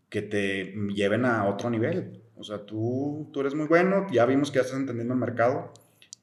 que 0.09 0.21
te 0.21 0.73
lleven 0.93 1.25
a 1.25 1.45
otro 1.47 1.69
nivel? 1.69 2.23
O 2.39 2.43
sea, 2.43 2.65
tú, 2.65 3.29
tú 3.33 3.41
eres 3.41 3.55
muy 3.55 3.67
bueno, 3.67 4.07
ya 4.11 4.25
vimos 4.25 4.51
que 4.51 4.55
ya 4.57 4.61
estás 4.61 4.77
entendiendo 4.77 5.13
el 5.13 5.19
mercado. 5.19 5.73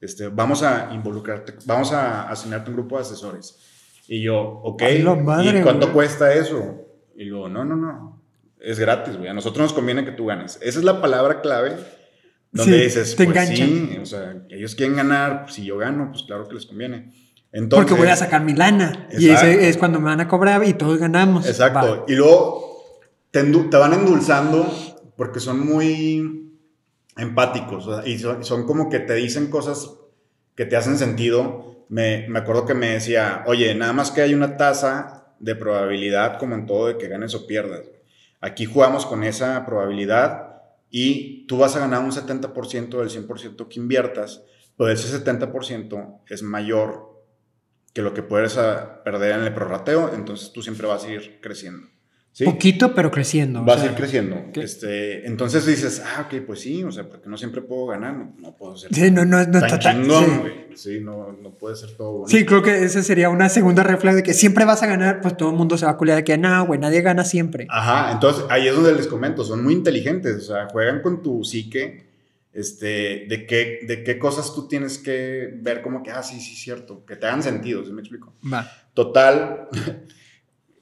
Este, 0.01 0.27
vamos 0.27 0.63
a 0.63 0.93
involucrarte, 0.93 1.55
vamos 1.65 1.91
a 1.91 2.29
asignarte 2.29 2.69
un 2.69 2.77
grupo 2.77 2.95
de 2.95 3.01
asesores. 3.01 3.57
Y 4.07 4.21
yo, 4.21 4.39
ok, 4.39 4.81
¡A 4.83 4.89
la 4.89 5.15
madre, 5.15 5.59
¿y 5.59 5.63
cuánto 5.63 5.87
güey! 5.87 5.93
cuesta 5.93 6.33
eso? 6.33 6.85
Y 7.15 7.25
digo, 7.25 7.49
no, 7.49 7.65
no, 7.65 7.75
no, 7.75 8.21
es 8.59 8.79
gratis, 8.79 9.17
güey. 9.17 9.29
A 9.29 9.33
nosotros 9.33 9.63
nos 9.63 9.73
conviene 9.73 10.05
que 10.05 10.11
tú 10.11 10.25
ganes. 10.25 10.59
Esa 10.61 10.79
es 10.79 10.85
la 10.85 11.01
palabra 11.01 11.41
clave 11.41 11.77
donde 12.51 12.77
Sí, 12.77 12.83
dices, 12.83 13.15
te 13.15 13.25
pues 13.25 13.49
sí, 13.49 13.97
o 14.01 14.05
sea, 14.05 14.35
ellos 14.49 14.75
quieren 14.75 14.95
ganar, 14.95 15.43
pues, 15.43 15.55
si 15.55 15.65
yo 15.65 15.77
gano, 15.77 16.09
pues 16.11 16.23
claro 16.23 16.47
que 16.47 16.55
les 16.55 16.65
conviene. 16.65 17.11
Entonces, 17.51 17.85
Porque 17.85 17.99
voy 17.99 18.11
a 18.11 18.15
sacar 18.15 18.43
mi 18.43 18.53
lana. 18.53 19.07
Y 19.11 19.29
Exacto. 19.29 19.47
ese 19.47 19.69
es 19.69 19.77
cuando 19.77 19.99
me 19.99 20.05
van 20.05 20.19
a 20.19 20.27
cobrar 20.27 20.63
y 20.65 20.73
todos 20.73 20.97
ganamos. 20.97 21.47
Exacto. 21.47 21.79
Va. 21.79 22.03
Y 22.07 22.15
luego 22.15 22.83
te, 23.31 23.43
te 23.43 23.77
van 23.77 23.93
endulzando 23.93 24.67
porque 25.17 25.39
son 25.39 25.65
muy 25.65 26.51
empáticos 27.17 27.87
y 28.05 28.19
son, 28.19 28.43
son 28.43 28.65
como 28.65 28.89
que 28.89 28.99
te 28.99 29.13
dicen 29.15 29.49
cosas 29.49 29.91
que 30.55 30.65
te 30.65 30.75
hacen 30.75 30.97
sentido. 30.97 31.85
Me, 31.89 32.27
me 32.27 32.39
acuerdo 32.39 32.65
que 32.65 32.73
me 32.73 32.91
decía, 32.91 33.43
oye, 33.47 33.73
nada 33.75 33.93
más 33.93 34.11
que 34.11 34.21
hay 34.21 34.33
una 34.33 34.57
tasa 34.57 35.33
de 35.39 35.55
probabilidad 35.55 36.39
como 36.39 36.55
en 36.55 36.65
todo 36.65 36.87
de 36.87 36.97
que 36.97 37.07
ganes 37.07 37.35
o 37.35 37.45
pierdas. 37.45 37.85
Aquí 38.41 38.65
jugamos 38.65 39.05
con 39.05 39.23
esa 39.23 39.65
probabilidad 39.65 40.61
y 40.89 41.45
tú 41.47 41.57
vas 41.57 41.75
a 41.75 41.79
ganar 41.79 42.03
un 42.03 42.11
70% 42.11 42.99
del 42.99 43.09
100% 43.09 43.67
que 43.67 43.79
inviertas, 43.79 44.43
pero 44.77 44.89
ese 44.89 45.23
70% 45.23 46.21
es 46.27 46.43
mayor 46.43 47.15
que 47.93 48.01
lo 48.01 48.13
que 48.13 48.23
puedes 48.23 48.57
ah, 48.57 49.01
perder 49.03 49.39
en 49.39 49.45
el 49.45 49.53
prorrateo, 49.53 50.13
entonces 50.13 50.51
tú 50.51 50.61
siempre 50.61 50.85
vas 50.85 51.05
a 51.05 51.11
ir 51.11 51.39
creciendo. 51.41 51.87
¿Sí? 52.35 52.43
Poquito, 52.43 52.93
pero 52.93 53.09
creciendo. 53.11 53.61
o 53.61 53.63
Vas 53.63 53.77
a 53.77 53.81
sea, 53.83 53.91
ir 53.91 53.95
creciendo. 53.97 54.51
¿qué? 54.53 54.61
Este, 54.61 55.25
entonces 55.25 55.65
dices, 55.65 56.03
ah, 56.05 56.27
ok, 56.27 56.41
pues 56.45 56.59
sí, 56.59 56.83
o 56.83 56.91
sea, 56.91 57.07
porque 57.07 57.29
no 57.29 57.37
siempre 57.37 57.61
puedo 57.61 57.85
ganar, 57.87 58.13
no, 58.13 58.35
no 58.37 58.57
puedo 58.57 58.75
ser 58.75 58.93
Sí, 58.93 59.09
no, 59.09 59.23
no, 59.23 59.37
no 59.45 59.59
tan 59.59 59.63
está 59.65 59.79
chingón, 59.79 60.25
sí. 60.25 60.31
güey. 60.41 60.53
Sí, 60.75 60.99
no, 60.99 61.31
no 61.31 61.51
puede 61.51 61.77
ser 61.77 61.91
todo 61.95 62.11
bonito. 62.11 62.37
Sí, 62.37 62.45
creo 62.45 62.61
que 62.61 62.83
esa 62.83 63.01
sería 63.03 63.29
una 63.29 63.47
segunda 63.47 63.81
reflex 63.83 64.17
de 64.17 64.23
que 64.23 64.33
siempre 64.33 64.65
vas 64.65 64.83
a 64.83 64.87
ganar, 64.87 65.21
pues 65.21 65.37
todo 65.37 65.51
el 65.51 65.55
mundo 65.55 65.77
se 65.77 65.85
va 65.85 65.91
a 65.93 65.97
culiar 65.97 66.17
de 66.17 66.23
que 66.25 66.37
no, 66.37 66.65
güey, 66.67 66.77
nadie 66.77 67.01
gana 67.01 67.23
siempre. 67.23 67.65
Ajá, 67.69 68.11
entonces 68.11 68.43
ahí 68.49 68.67
es 68.67 68.75
donde 68.75 68.93
les 68.93 69.07
comento, 69.07 69.45
son 69.45 69.63
muy 69.63 69.73
inteligentes, 69.73 70.35
o 70.35 70.53
sea, 70.53 70.67
juegan 70.69 71.01
con 71.01 71.21
tu 71.23 71.45
psique, 71.45 72.03
este, 72.51 73.25
de 73.29 73.45
qué, 73.47 73.79
de 73.87 74.03
qué 74.03 74.19
cosas 74.19 74.53
tú 74.53 74.67
tienes 74.67 74.97
que 74.97 75.49
ver 75.61 75.81
como 75.81 76.03
que, 76.03 76.11
ah, 76.11 76.23
sí, 76.23 76.39
sí, 76.41 76.55
cierto, 76.55 77.05
que 77.05 77.15
te 77.15 77.25
hagan 77.27 77.43
sentido, 77.43 77.83
¿sí 77.85 77.91
me 77.93 78.01
explico? 78.01 78.33
Va. 78.51 78.69
Total, 78.93 79.67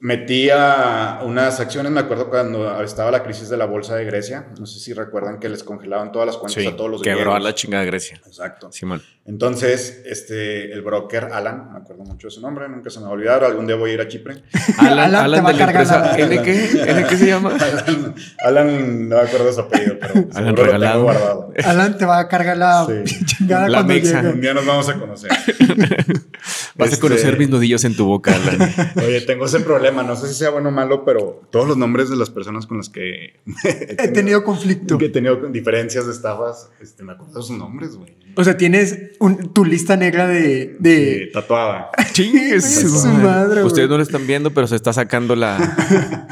metí 0.04 0.50
a 0.50 1.20
unas 1.24 1.60
acciones, 1.60 1.90
me 1.90 2.00
acuerdo 2.00 2.28
cuando 2.28 2.82
estaba 2.82 3.10
la 3.10 3.22
crisis 3.22 3.48
de 3.48 3.56
la 3.56 3.64
bolsa 3.64 3.96
de 3.96 4.04
Grecia, 4.04 4.48
no 4.60 4.66
sé 4.66 4.78
si 4.78 4.92
recuerdan 4.92 5.40
que 5.40 5.48
les 5.48 5.64
congelaban 5.64 6.12
todas 6.12 6.26
las 6.26 6.36
cuentas 6.36 6.62
Sí, 6.62 6.68
a 6.68 6.76
todos 6.76 6.90
los 6.90 7.00
quebró 7.02 7.34
a 7.34 7.40
la 7.40 7.54
chingada 7.54 7.84
Grecia. 7.84 8.20
Exacto. 8.26 8.70
Simón. 8.70 9.00
Entonces, 9.26 10.02
este, 10.04 10.70
el 10.70 10.82
broker 10.82 11.30
Alan, 11.32 11.72
me 11.72 11.78
acuerdo 11.78 12.04
mucho 12.04 12.26
de 12.28 12.30
su 12.32 12.42
nombre, 12.42 12.68
nunca 12.68 12.90
se 12.90 12.98
me 12.98 13.04
va 13.04 13.12
a 13.12 13.14
olvidar, 13.14 13.42
algún 13.44 13.66
día 13.66 13.76
voy 13.76 13.92
a 13.92 13.94
ir 13.94 14.00
a 14.02 14.06
Chipre. 14.08 14.42
Alan, 14.78 14.98
Alan 14.98 15.10
te 15.10 15.16
Alan 15.16 15.44
va 15.46 15.52
de 15.52 15.62
a 15.62 15.66
la 15.66 15.72
cargar 15.72 15.82
empresa. 15.82 16.00
la- 16.00 16.34
¿N 16.34 16.42
qué? 16.42 16.90
¿N 16.90 17.06
qué 17.08 17.16
se 17.16 17.26
llama? 17.28 17.56
Alan, 17.58 18.14
Alan, 18.44 19.08
no 19.08 19.16
me 19.16 19.22
acuerdo 19.22 19.46
de 19.46 19.52
su 19.54 19.60
apellido, 19.60 19.96
pero 19.98 20.12
Alan 20.12 20.32
seguro 20.34 20.50
lo 20.50 20.54
tengo 20.54 20.64
regalado. 20.66 21.02
guardado. 21.04 21.52
Alan 21.64 21.96
te 21.96 22.04
va 22.04 22.18
a 22.18 22.28
cargar 22.28 22.58
la 22.58 22.84
Sí. 22.86 23.24
chingada 23.24 23.68
La 23.70 23.78
cuando 23.78 23.94
llegue. 23.94 24.14
Un 24.28 24.40
día 24.42 24.52
nos 24.52 24.66
vamos 24.66 24.86
a 24.90 24.94
conocer. 24.98 25.30
Vas 26.76 26.90
Este, 26.90 26.96
a 26.96 27.00
conocer 27.08 27.38
mis 27.38 27.48
nudillos 27.48 27.84
en 27.84 27.96
tu 27.96 28.04
boca, 28.04 28.34
Alan. 28.34 28.58
Oye, 28.96 29.20
tengo 29.22 29.46
ese 29.46 29.60
problema, 29.60 29.93
no 30.02 30.16
sé 30.16 30.28
si 30.28 30.34
sea 30.34 30.50
bueno 30.50 30.70
o 30.70 30.72
malo, 30.72 31.04
pero 31.04 31.42
todos 31.50 31.68
los 31.68 31.76
nombres 31.76 32.10
de 32.10 32.16
las 32.16 32.30
personas 32.30 32.66
con 32.66 32.78
las 32.78 32.88
que 32.88 33.40
He 33.98 34.08
tenido 34.08 34.42
conflicto. 34.44 34.98
que 34.98 35.06
he 35.06 35.10
tenido 35.10 35.36
diferencias 35.48 36.06
de 36.06 36.12
estafas, 36.12 36.70
este, 36.80 37.02
me 37.04 37.12
acuerdo 37.12 37.34
de 37.40 37.42
sus 37.46 37.56
nombres, 37.56 37.96
güey. 37.96 38.16
O 38.36 38.42
sea, 38.42 38.56
tienes 38.56 39.12
un- 39.20 39.52
tu 39.52 39.64
lista 39.64 39.96
negra 39.96 40.26
de... 40.26 40.76
de 40.80 41.24
Sí, 41.26 41.32
tatuada. 41.32 41.90
Chingues. 42.12 42.80
Su 42.80 43.06
madre. 43.08 43.62
Ustedes 43.62 43.88
no 43.88 43.96
lo 43.96 44.02
están 44.02 44.26
viendo, 44.26 44.50
pero 44.52 44.66
se 44.66 44.74
está 44.74 44.92
sacando 44.92 45.36
la, 45.36 45.56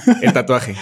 el 0.23 0.33
tatuaje. 0.33 0.75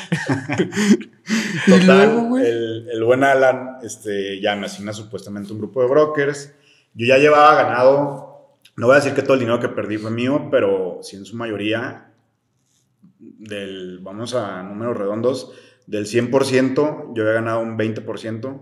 Y 1.66 1.70
Total, 1.70 1.86
luego, 1.86 2.28
güey. 2.28 2.46
el, 2.46 2.88
el 2.90 3.04
buen 3.04 3.22
Alan 3.22 3.76
este, 3.82 4.40
ya 4.40 4.56
me 4.56 4.66
asigna 4.66 4.92
supuestamente 4.92 5.52
un 5.52 5.58
grupo 5.58 5.82
de 5.82 5.88
brokers. 5.88 6.52
Yo 6.94 7.06
ya 7.06 7.18
llevaba 7.18 7.54
ganado, 7.62 8.56
no 8.76 8.86
voy 8.86 8.94
a 8.94 8.98
decir 9.00 9.12
que 9.14 9.22
todo 9.22 9.34
el 9.34 9.40
dinero 9.40 9.60
que 9.60 9.68
perdí 9.68 9.98
fue 9.98 10.10
mío, 10.10 10.48
pero 10.50 11.00
sí 11.02 11.16
en 11.16 11.24
su 11.24 11.36
mayoría, 11.36 12.10
del, 13.20 13.98
vamos 14.00 14.35
a 14.35 14.62
números 14.62 14.96
redondos, 14.96 15.52
del 15.87 16.06
100%, 16.06 17.12
yo 17.14 17.22
había 17.22 17.35
ganado 17.35 17.61
un 17.61 17.76
20%. 17.78 18.61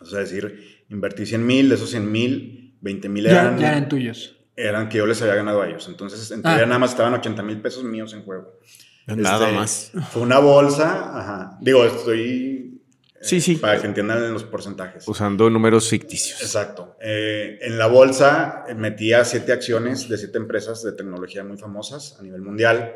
O 0.00 0.04
sea, 0.06 0.22
es 0.22 0.30
decir, 0.30 0.84
invertí 0.88 1.26
100 1.26 1.46
mil, 1.46 1.68
de 1.68 1.74
esos 1.76 1.90
100 1.90 2.10
mil, 2.10 2.74
20 2.80 3.08
mil 3.08 3.26
eran, 3.26 3.58
ya 3.58 3.68
eran 3.68 3.88
tuyos. 3.88 4.36
eran 4.56 4.88
que 4.88 4.98
yo 4.98 5.06
les 5.06 5.20
había 5.22 5.34
ganado 5.34 5.60
a 5.62 5.68
ellos. 5.68 5.86
Entonces, 5.88 6.30
en 6.30 6.40
Ah. 6.40 6.50
teoría 6.50 6.66
nada 6.66 6.78
más 6.78 6.90
estaban 6.90 7.12
80 7.14 7.42
mil 7.42 7.60
pesos 7.60 7.84
míos 7.84 8.12
en 8.14 8.22
juego. 8.24 8.58
Nada 9.06 9.46
Este, 9.46 9.56
más. 9.56 9.92
Fue 10.10 10.22
una 10.22 10.38
bolsa, 10.38 11.18
ajá. 11.18 11.58
Digo, 11.60 11.84
estoy. 11.84 12.80
eh, 13.14 13.18
Sí, 13.22 13.40
sí. 13.40 13.56
Para 13.56 13.78
que 13.80 13.86
entiendan 13.86 14.32
los 14.32 14.44
porcentajes. 14.44 15.06
Usando 15.06 15.50
números 15.50 15.88
ficticios. 15.90 16.40
Exacto. 16.40 16.96
Eh, 17.02 17.58
en 17.60 17.76
la 17.76 17.86
bolsa 17.86 18.64
metía 18.76 19.24
siete 19.26 19.52
acciones 19.52 20.08
de 20.08 20.16
siete 20.16 20.38
empresas 20.38 20.82
de 20.82 20.92
tecnología 20.92 21.44
muy 21.44 21.58
famosas 21.58 22.16
a 22.18 22.22
nivel 22.22 22.40
mundial. 22.40 22.94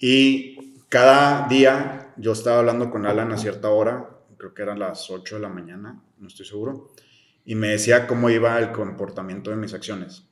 Y 0.00 0.82
cada 0.88 1.48
día 1.48 2.12
yo 2.16 2.32
estaba 2.32 2.58
hablando 2.60 2.90
con 2.90 3.06
Alan 3.06 3.32
a 3.32 3.38
cierta 3.38 3.68
hora, 3.68 4.08
creo 4.36 4.54
que 4.54 4.62
eran 4.62 4.78
las 4.78 5.10
8 5.10 5.36
de 5.36 5.40
la 5.42 5.48
mañana, 5.48 6.00
no 6.18 6.28
estoy 6.28 6.46
seguro, 6.46 6.90
y 7.44 7.54
me 7.54 7.68
decía 7.68 8.06
cómo 8.06 8.30
iba 8.30 8.58
el 8.58 8.72
comportamiento 8.72 9.50
de 9.50 9.56
mis 9.56 9.74
acciones. 9.74 10.24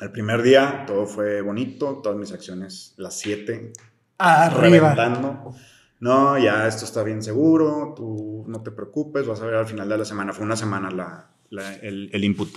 El 0.00 0.10
primer 0.10 0.42
día 0.42 0.84
todo 0.86 1.06
fue 1.06 1.40
bonito, 1.42 2.00
todas 2.02 2.18
mis 2.18 2.32
acciones, 2.32 2.94
las 2.96 3.18
7, 3.18 3.72
Arriba. 4.18 4.60
reventando. 4.60 5.54
No, 6.00 6.36
ya 6.38 6.66
esto 6.66 6.84
está 6.84 7.02
bien 7.04 7.22
seguro, 7.22 7.94
tú 7.96 8.44
no 8.48 8.60
te 8.62 8.72
preocupes, 8.72 9.26
vas 9.26 9.40
a 9.40 9.46
ver 9.46 9.54
al 9.54 9.66
final 9.66 9.88
de 9.88 9.98
la 9.98 10.04
semana. 10.04 10.32
Fue 10.32 10.44
una 10.44 10.56
semana 10.56 10.90
la, 10.90 11.30
la- 11.50 11.74
el, 11.76 12.10
el 12.12 12.24
input. 12.24 12.48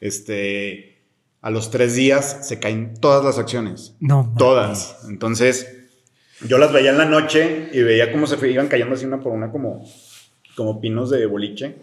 Este, 0.00 1.02
a 1.42 1.50
los 1.50 1.70
tres 1.70 1.94
días 1.94 2.46
se 2.48 2.58
caen 2.58 2.94
todas 3.00 3.22
las 3.24 3.38
acciones, 3.38 3.94
No. 4.00 4.34
todas. 4.38 5.04
Entonces, 5.08 5.77
yo 6.46 6.58
las 6.58 6.72
veía 6.72 6.90
en 6.90 6.98
la 6.98 7.04
noche 7.04 7.68
y 7.72 7.82
veía 7.82 8.12
cómo 8.12 8.26
se 8.26 8.50
iban 8.50 8.68
cayendo 8.68 8.94
así 8.94 9.04
una 9.04 9.20
por 9.20 9.32
una 9.32 9.50
como, 9.50 9.84
como 10.54 10.80
pinos 10.80 11.10
de 11.10 11.26
boliche. 11.26 11.76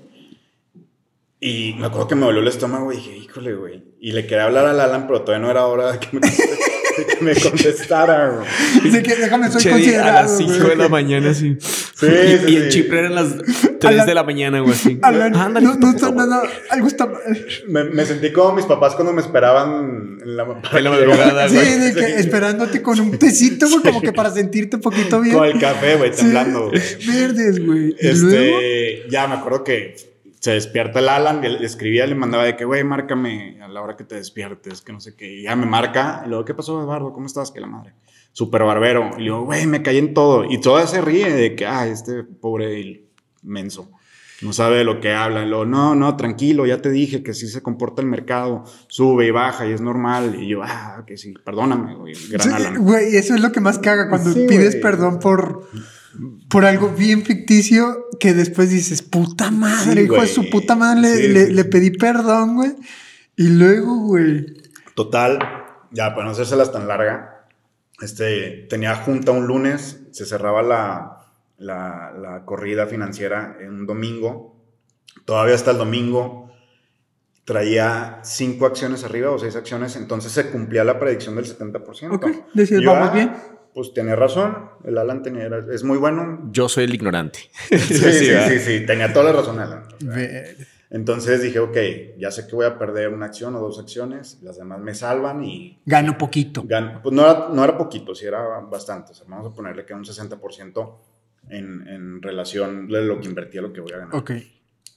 Y 1.40 1.76
me 1.78 1.88
acuerdo 1.88 2.08
que 2.08 2.16
me 2.16 2.26
dolió 2.26 2.42
el 2.42 2.48
estómago 2.48 2.92
y 2.92 2.96
dije, 2.96 3.18
híjole, 3.18 3.54
güey. 3.54 3.84
Y 4.00 4.14
le 4.14 4.26
quería 4.26 4.46
hablar 4.46 4.66
al 4.66 4.80
Alan, 4.80 5.06
pero 5.06 5.22
todavía 5.22 5.46
no 5.46 5.52
era 5.52 5.66
hora 5.68 5.92
de 5.92 6.00
que 6.00 6.08
me, 6.14 6.22
de 6.98 7.06
que 7.06 7.24
me 7.24 7.36
contestara, 7.36 8.30
güey. 8.30 8.48
Así 8.90 9.04
que 9.04 9.16
déjame, 9.16 9.52
soy 9.52 9.72
considerado. 9.72 10.18
a 10.18 10.22
las 10.24 10.38
5 10.38 10.54
güey. 10.54 10.70
de 10.70 10.76
la 10.76 10.90
mañana, 10.90 11.34
sí. 11.34 11.58
Sí, 11.98 12.08
y, 12.08 12.38
sí, 12.38 12.54
y 12.54 12.56
en 12.58 12.64
sí. 12.64 12.70
Chipre 12.70 13.00
eran 13.00 13.16
las 13.16 13.38
3 13.38 13.84
Alan- 13.86 14.06
de 14.06 14.14
la 14.14 14.24
mañana, 14.24 14.60
güey, 14.60 14.74
así. 14.74 15.00
Alan, 15.02 15.34
Ándale, 15.36 15.66
no, 15.66 15.76
no 15.76 15.90
está 15.92 16.12
nada. 16.12 16.42
Algo 16.70 16.88
está 16.88 17.06
mal. 17.06 17.22
Me, 17.70 17.86
me 17.86 18.06
sentí 18.06 18.34
como 18.34 18.52
mis 18.54 18.66
papás 18.66 18.96
cuando 18.96 19.14
me 19.14 19.22
esperaban 19.22 20.20
en 20.22 20.36
la, 20.38 20.44
En 20.74 20.84
la 20.84 20.90
madrugada, 20.90 21.48
Sí, 21.48 21.56
güey. 21.56 21.80
de 21.80 21.94
que 21.94 22.16
esperándote 22.20 22.82
con 22.82 23.00
un 23.00 23.18
tecito, 23.18 23.68
güey, 23.70 23.82
como 23.82 24.02
que 24.02 24.12
para 24.12 24.30
sentirte 24.30 24.76
un 24.76 24.82
poquito 24.82 25.22
bien. 25.22 25.38
Con 25.38 25.46
el 25.48 25.58
café, 25.60 25.96
güey, 25.96 26.12
Sí, 26.12 26.18
temblando, 26.24 26.70
güey. 26.70 26.82
Verdes, 27.08 27.66
güey. 27.66 27.96
Luego. 28.02 28.60
Este, 28.60 29.04
ya 29.10 29.28
me 29.28 29.36
acuerdo 29.36 29.64
que 29.64 29.96
se 30.42 30.52
despierta 30.52 31.00
el 31.00 31.08
Alan, 31.10 31.42
le, 31.42 31.50
le 31.60 31.66
escribía, 31.66 32.06
le 32.06 32.14
mandaba 32.16 32.44
de 32.44 32.56
que, 32.58 32.66
güey, 32.66 32.84
márcame 32.84 33.60
a 33.64 33.68
la 33.70 33.82
hora 33.82 33.96
que 33.96 34.04
te 34.04 34.16
despiertes, 34.16 34.82
que 34.82 34.92
no 34.92 35.00
sé 35.00 35.16
qué. 35.16 35.28
Y 35.34 35.44
ya 35.44 35.56
me 35.56 35.66
marca. 35.66 36.24
Y 36.26 36.30
luego, 36.30 36.44
¿qué 36.46 36.54
pasó, 36.54 36.80
Eduardo? 36.82 37.14
¿Cómo 37.14 37.26
estás? 37.26 37.52
Que 37.52 37.62
la 37.62 37.68
madre. 37.68 37.94
Súper 38.38 38.64
barbero. 38.64 39.12
Y 39.16 39.20
le 39.20 39.24
digo, 39.24 39.46
güey, 39.46 39.66
me 39.66 39.82
caí 39.82 39.98
en 39.98 40.14
todo. 40.14 40.44
Y 40.44 40.60
toda 40.60 40.86
se 40.88 41.00
ríe 41.00 41.34
de 41.34 41.56
que, 41.56 41.66
ay, 41.66 41.92
este 41.92 42.24
pobre 42.24 43.06
menso. 43.44 43.90
No 44.42 44.52
sabe 44.52 44.80
de 44.80 44.84
lo 44.84 45.00
que 45.00 45.14
habla. 45.14 45.46
Luego, 45.46 45.64
no, 45.66 45.96
no, 45.96 46.18
tranquilo, 46.18 46.66
ya 46.66 46.82
te 46.82 46.92
dije 46.92 47.24
que 47.24 47.34
sí 47.34 47.48
se 47.48 47.62
comporta 47.62 48.02
el 48.02 48.10
mercado. 48.10 48.66
Sube 48.90 49.26
y 49.26 49.32
baja 49.32 49.66
y 49.66 49.72
es 49.72 49.80
normal. 49.80 50.36
Y 50.38 50.50
yo, 50.50 50.60
ah, 50.64 51.06
que 51.08 51.16
sí, 51.16 51.34
perdóname, 51.46 51.96
güey, 51.96 52.14
gran 52.30 52.42
Sí, 52.46 52.54
Alan. 52.54 52.84
Güey, 52.84 53.16
eso 53.16 53.36
es 53.36 53.40
lo 53.40 53.54
que 53.54 53.62
más 53.62 53.80
caga 53.80 54.10
cuando 54.10 54.34
Sí, 54.34 54.46
pides 54.50 54.76
perdón 54.76 55.20
por, 55.20 55.70
por 56.50 56.66
algo 56.66 56.90
bien 56.90 57.24
ficticio 57.24 58.08
que 58.20 58.34
después 58.34 58.70
dices, 58.70 59.02
puta 59.02 59.50
madre, 59.50 59.94
Sí, 60.02 60.06
hijo 60.08 60.20
de 60.20 60.28
su 60.28 60.50
puta 60.50 60.76
madre, 60.76 61.00
le, 61.02 61.16
Sí, 61.16 61.28
le- 61.30 61.46
sí, 61.46 61.54
le 61.54 61.64
pedí 61.64 61.92
perdón, 61.92 62.56
güey. 62.56 62.74
Y 63.38 63.48
luego, 63.48 63.96
güey. 64.00 64.46
Total, 64.94 65.40
ya 65.92 66.14
para 66.14 66.26
no 66.26 66.32
hacérselas 66.32 66.74
tan 66.74 66.90
larga, 66.90 67.35
este, 68.02 68.68
tenía 68.70 68.96
junta 68.96 69.32
un 69.32 69.48
lunes, 69.48 70.08
se 70.12 70.26
cerraba 70.26 70.62
la, 70.62 71.34
la, 71.58 72.14
la 72.18 72.46
corrida 72.46 72.88
financiera 72.88 73.58
en 73.60 73.70
un 73.70 73.86
domingo, 73.86 74.56
todavía 75.26 75.56
hasta 75.56 75.72
el 75.72 75.78
domingo 75.78 76.46
traía 77.46 78.20
cinco 78.24 78.66
acciones 78.66 79.04
arriba 79.04 79.30
o 79.32 79.38
seis 79.38 79.56
acciones, 79.56 79.96
entonces 79.96 80.32
se 80.32 80.50
cumplía 80.50 80.84
la 80.84 81.00
predicción 81.00 81.36
del 81.36 81.46
70%. 81.46 82.16
Ok, 82.16 82.28
decías, 82.54 82.82
Yo, 82.82 82.92
vamos 82.92 83.10
ah, 83.12 83.14
bien. 83.14 83.34
Pues 83.74 83.94
tenía 83.94 84.16
razón, 84.16 84.70
el 84.86 84.98
Alan 84.98 85.22
tenía, 85.22 85.50
es 85.72 85.84
muy 85.84 85.98
bueno. 85.98 86.50
Yo 86.52 86.70
soy 86.70 86.86
el 86.86 86.96
ignorante. 86.96 87.40
Sí, 87.70 87.78
sí, 87.80 87.96
sí, 87.98 88.26
sí, 88.48 88.60
sí, 88.60 88.86
tenía 88.86 89.14
toda 89.14 89.26
la 89.26 89.34
razón 89.34 89.60
Alan. 89.60 89.84
Ve- 90.00 90.56
Entonces 90.90 91.42
dije, 91.42 91.60
ok, 91.60 91.78
ya 92.18 92.30
sé 92.32 92.48
que 92.48 92.56
voy 92.56 92.66
a 92.66 92.78
perder 92.78 93.10
una 93.10 93.26
acción 93.26 93.56
o 93.56 93.60
dos 93.60 93.80
acciones, 93.80 94.40
las 94.44 94.58
demás 94.58 94.80
me 94.80 94.94
salvan 94.94 95.44
y 95.44 95.80
Gano 95.86 96.18
poquito. 96.18 96.64
Gan- 96.64 97.02
Pues 97.02 97.14
no 97.14 97.24
era, 97.24 97.50
no 97.52 97.64
era 97.64 97.78
poquito, 97.78 98.14
sí 98.14 98.26
era 98.26 98.60
bastante. 98.60 99.12
O 99.12 99.16
sea, 99.16 99.26
vamos 99.28 99.52
a 99.52 99.54
ponerle 99.54 99.86
que 99.86 99.94
un 99.94 100.06
60% 100.06 100.96
en, 101.50 101.88
en 101.88 102.22
relación 102.22 102.88
de 102.88 103.04
lo 103.04 103.20
que 103.20 103.28
invertí 103.28 103.58
a 103.58 103.62
lo 103.62 103.74
que 103.74 103.82
voy 103.82 103.92
a 103.94 103.98
ganar. 103.98 104.16
Ok. 104.16 104.32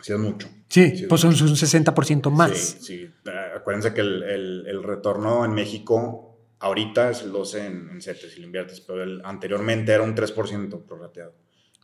Sí 0.01 0.13
es 0.13 0.19
mucho. 0.19 0.49
Sí, 0.69 0.97
Sí, 0.97 1.07
pues 1.07 1.21
son 1.23 1.31
un 1.31 1.37
60% 1.57 2.31
más. 2.31 2.53
Sí, 2.57 2.79
sí. 2.81 3.11
Acuérdense 3.57 3.93
que 3.95 4.01
el, 4.03 4.23
el- 4.23 4.67
el 4.69 4.83
retorno 4.83 5.45
en 5.45 5.53
México 5.55 6.37
ahorita 6.61 7.11
es 7.11 7.23
el 7.23 7.33
12 7.33 7.67
en, 7.67 7.89
en 7.91 8.01
CETES 8.03 8.33
si 8.35 8.41
lo 8.41 8.47
inviertes, 8.47 8.81
pero 8.81 9.03
el, 9.03 9.21
anteriormente 9.25 9.93
era 9.93 10.03
un 10.03 10.15
3% 10.15 10.83
prorrateado. 10.87 11.33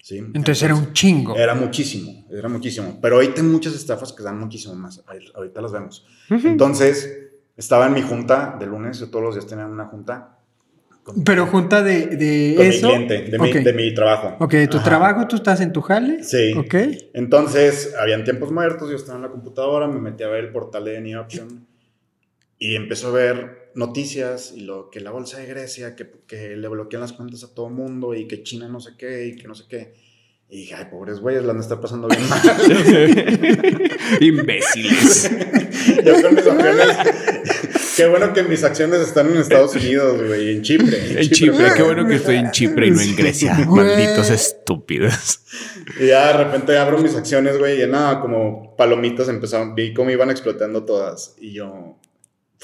¿Sí? 0.04 0.18
Entonces 0.18 0.62
era 0.62 0.74
un 0.74 0.92
chingo. 0.92 1.34
Era 1.34 1.54
muchísimo, 1.54 2.26
era 2.30 2.48
muchísimo. 2.50 2.98
Pero 3.00 3.14
ahorita 3.16 3.40
hay 3.40 3.46
muchas 3.46 3.74
estafas 3.74 4.12
que 4.12 4.22
dan 4.22 4.38
muchísimo 4.38 4.74
más. 4.74 5.02
Ahorita 5.34 5.62
las 5.62 5.72
vemos. 5.72 6.06
Entonces, 6.28 7.10
estaba 7.56 7.86
en 7.86 7.94
mi 7.94 8.02
junta 8.02 8.56
de 8.60 8.66
lunes, 8.66 8.98
yo 9.00 9.08
todos 9.08 9.24
los 9.24 9.34
días 9.34 9.46
tenía 9.46 9.64
una 9.66 9.86
junta. 9.86 10.38
con- 11.02 11.24
Pero 11.24 11.46
junta 11.46 11.82
de, 11.82 12.06
de 12.16 12.54
con 12.56 12.66
eso. 12.66 12.86
mi 12.88 12.92
cliente, 13.06 13.30
de, 13.30 13.38
mi, 13.38 13.52
de 13.52 13.72
mi 13.72 13.94
trabajo. 13.94 14.36
Ok, 14.40 14.54
tu 14.70 14.76
Ajá. 14.78 14.84
trabajo, 14.84 15.26
tú 15.28 15.36
estás 15.36 15.60
en 15.62 15.72
tu 15.72 15.80
jale. 15.80 16.22
Sí. 16.22 16.52
Ok. 16.56 16.74
Entonces, 17.14 17.94
habían 17.98 18.24
tiempos 18.24 18.50
muertos, 18.52 18.90
yo 18.90 18.96
estaba 18.96 19.16
en 19.16 19.22
la 19.22 19.30
computadora, 19.30 19.86
me 19.88 20.00
metí 20.00 20.22
a 20.22 20.28
ver 20.28 20.44
el 20.44 20.52
portal 20.52 20.84
de 20.84 20.96
Any 20.98 21.14
Option 21.14 21.66
y 22.58 22.76
empezó 22.76 23.08
a 23.08 23.12
ver 23.12 23.70
noticias 23.74 24.52
y 24.54 24.60
lo 24.60 24.90
que 24.90 25.00
la 25.00 25.10
bolsa 25.10 25.38
de 25.38 25.46
Grecia, 25.46 25.96
que, 25.96 26.10
que 26.26 26.56
le 26.56 26.68
bloquean 26.68 27.00
las 27.02 27.12
cuentas 27.12 27.44
a 27.44 27.54
todo 27.54 27.68
mundo 27.70 28.14
y 28.14 28.26
que 28.26 28.42
China 28.42 28.68
no 28.68 28.80
sé 28.80 28.92
qué 28.96 29.26
y 29.26 29.36
que 29.36 29.48
no 29.48 29.54
sé 29.54 29.64
qué. 29.68 29.94
Y 30.48 30.58
dije, 30.58 30.74
ay, 30.74 30.84
pobres 30.90 31.20
güeyes, 31.20 31.42
la 31.42 31.50
han 31.50 31.56
de 31.56 31.62
estar 31.62 31.80
pasando 31.80 32.06
bien 32.06 32.28
mal. 32.28 32.40
Imbéciles. 34.20 35.30
Yo 36.04 36.22
con 36.22 36.34
mis 36.34 36.46
acciones. 36.46 36.96
Qué 37.96 38.06
bueno 38.06 38.32
que 38.32 38.42
mis 38.42 38.64
acciones 38.64 39.00
están 39.00 39.30
en 39.30 39.36
Estados 39.36 39.74
Unidos, 39.76 40.20
güey, 40.26 40.50
en 40.50 40.62
Chipre. 40.62 41.20
En 41.20 41.30
Chipre, 41.30 41.66
qué 41.76 41.82
bueno 41.84 42.04
que 42.08 42.16
estoy 42.16 42.36
en 42.36 42.50
Chipre 42.50 42.88
y 42.88 42.90
no 42.90 43.00
en 43.00 43.14
Grecia. 43.14 43.54
Malditos 43.68 44.30
estúpidos. 44.30 45.40
Y 46.00 46.08
ya 46.08 46.26
de 46.26 46.44
repente 46.44 46.76
abro 46.76 46.98
mis 46.98 47.14
acciones, 47.14 47.56
güey, 47.56 47.80
y 47.80 47.86
nada, 47.86 48.20
como 48.20 48.74
palomitas 48.76 49.28
empezaron, 49.28 49.76
vi 49.76 49.94
cómo 49.94 50.10
iban 50.10 50.28
explotando 50.30 50.84
todas. 50.84 51.36
Y 51.38 51.52
yo, 51.52 51.96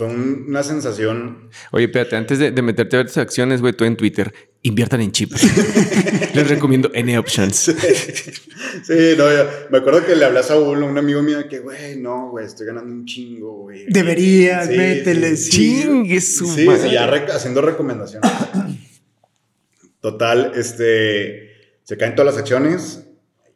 fue 0.00 0.08
un- 0.08 0.46
una 0.48 0.62
sensación 0.62 1.50
Oye, 1.72 1.84
espérate, 1.84 2.16
antes 2.16 2.38
de, 2.38 2.50
de 2.52 2.62
meterte 2.62 2.96
a 2.96 3.00
ver 3.00 3.06
tus 3.06 3.18
acciones, 3.18 3.60
güey, 3.60 3.74
tú 3.74 3.84
en 3.84 3.96
Twitter, 3.96 4.32
inviertan 4.62 5.02
en 5.02 5.12
Chipre. 5.12 5.38
Les 6.34 6.48
recomiendo 6.48 6.90
N 6.94 7.18
options. 7.18 7.56
Sí, 7.56 9.14
no, 9.18 9.30
yo- 9.30 9.46
me 9.70 9.78
acuerdo 9.78 10.04
que 10.06 10.16
le 10.16 10.24
hablé 10.24 10.38
a 10.38 10.42
Saúl, 10.42 10.82
un 10.82 10.96
amigo 10.96 11.22
mío, 11.22 11.46
que, 11.48 11.58
güey, 11.58 11.96
no, 11.98 12.30
güey, 12.30 12.46
estoy 12.46 12.66
ganando 12.66 12.90
un 12.92 13.04
chingo, 13.04 13.52
güey. 13.62 13.84
Deberías, 13.88 14.68
Sí, 14.68 14.76
métele, 14.76 15.36
sí, 15.36 15.50
sí. 15.50 15.82
Chingue 15.82 16.20
su 16.22 16.46
Sí, 16.46 16.64
madre. 16.64 16.82
sí, 16.88 16.90
ya 16.94 17.04
haciendo 17.34 17.60
recomendaciones. 17.60 18.30
Total, 20.00 20.52
este, 20.56 21.50
se 21.84 21.96
caen 21.98 22.14
todas 22.14 22.32
las 22.34 22.40
acciones. 22.40 23.04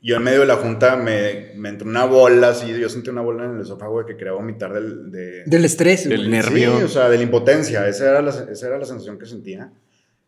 Yo 0.07 0.17
en 0.17 0.23
medio 0.23 0.41
de 0.41 0.47
la 0.47 0.57
junta 0.57 0.97
me, 0.97 1.53
me 1.57 1.71
entró 1.71 1.89
una 1.89 2.05
bola 2.05 2.51
así, 2.51 2.79
yo 2.79 2.91
sentí 2.91 3.09
una 3.09 3.23
bola 3.23 3.47
en 3.47 3.55
el 3.55 3.63
esófago 3.63 4.01
de 4.01 4.05
que 4.05 4.19
quería 4.19 4.35
vomitar 4.35 4.71
del, 4.75 5.11
de, 5.11 5.45
Del 5.47 5.65
estrés, 5.65 6.07
Del 6.07 6.29
nervio. 6.29 6.77
Sí, 6.77 6.83
o 6.83 6.89
sea, 6.89 7.09
de 7.09 7.17
la 7.17 7.23
impotencia. 7.23 7.89
Esa 7.89 8.11
era 8.11 8.21
la, 8.21 8.31
esa 8.31 8.67
era 8.67 8.79
la 8.79 8.85
sensación 8.85 9.19
que 9.19 9.25
sentía. 9.25 9.73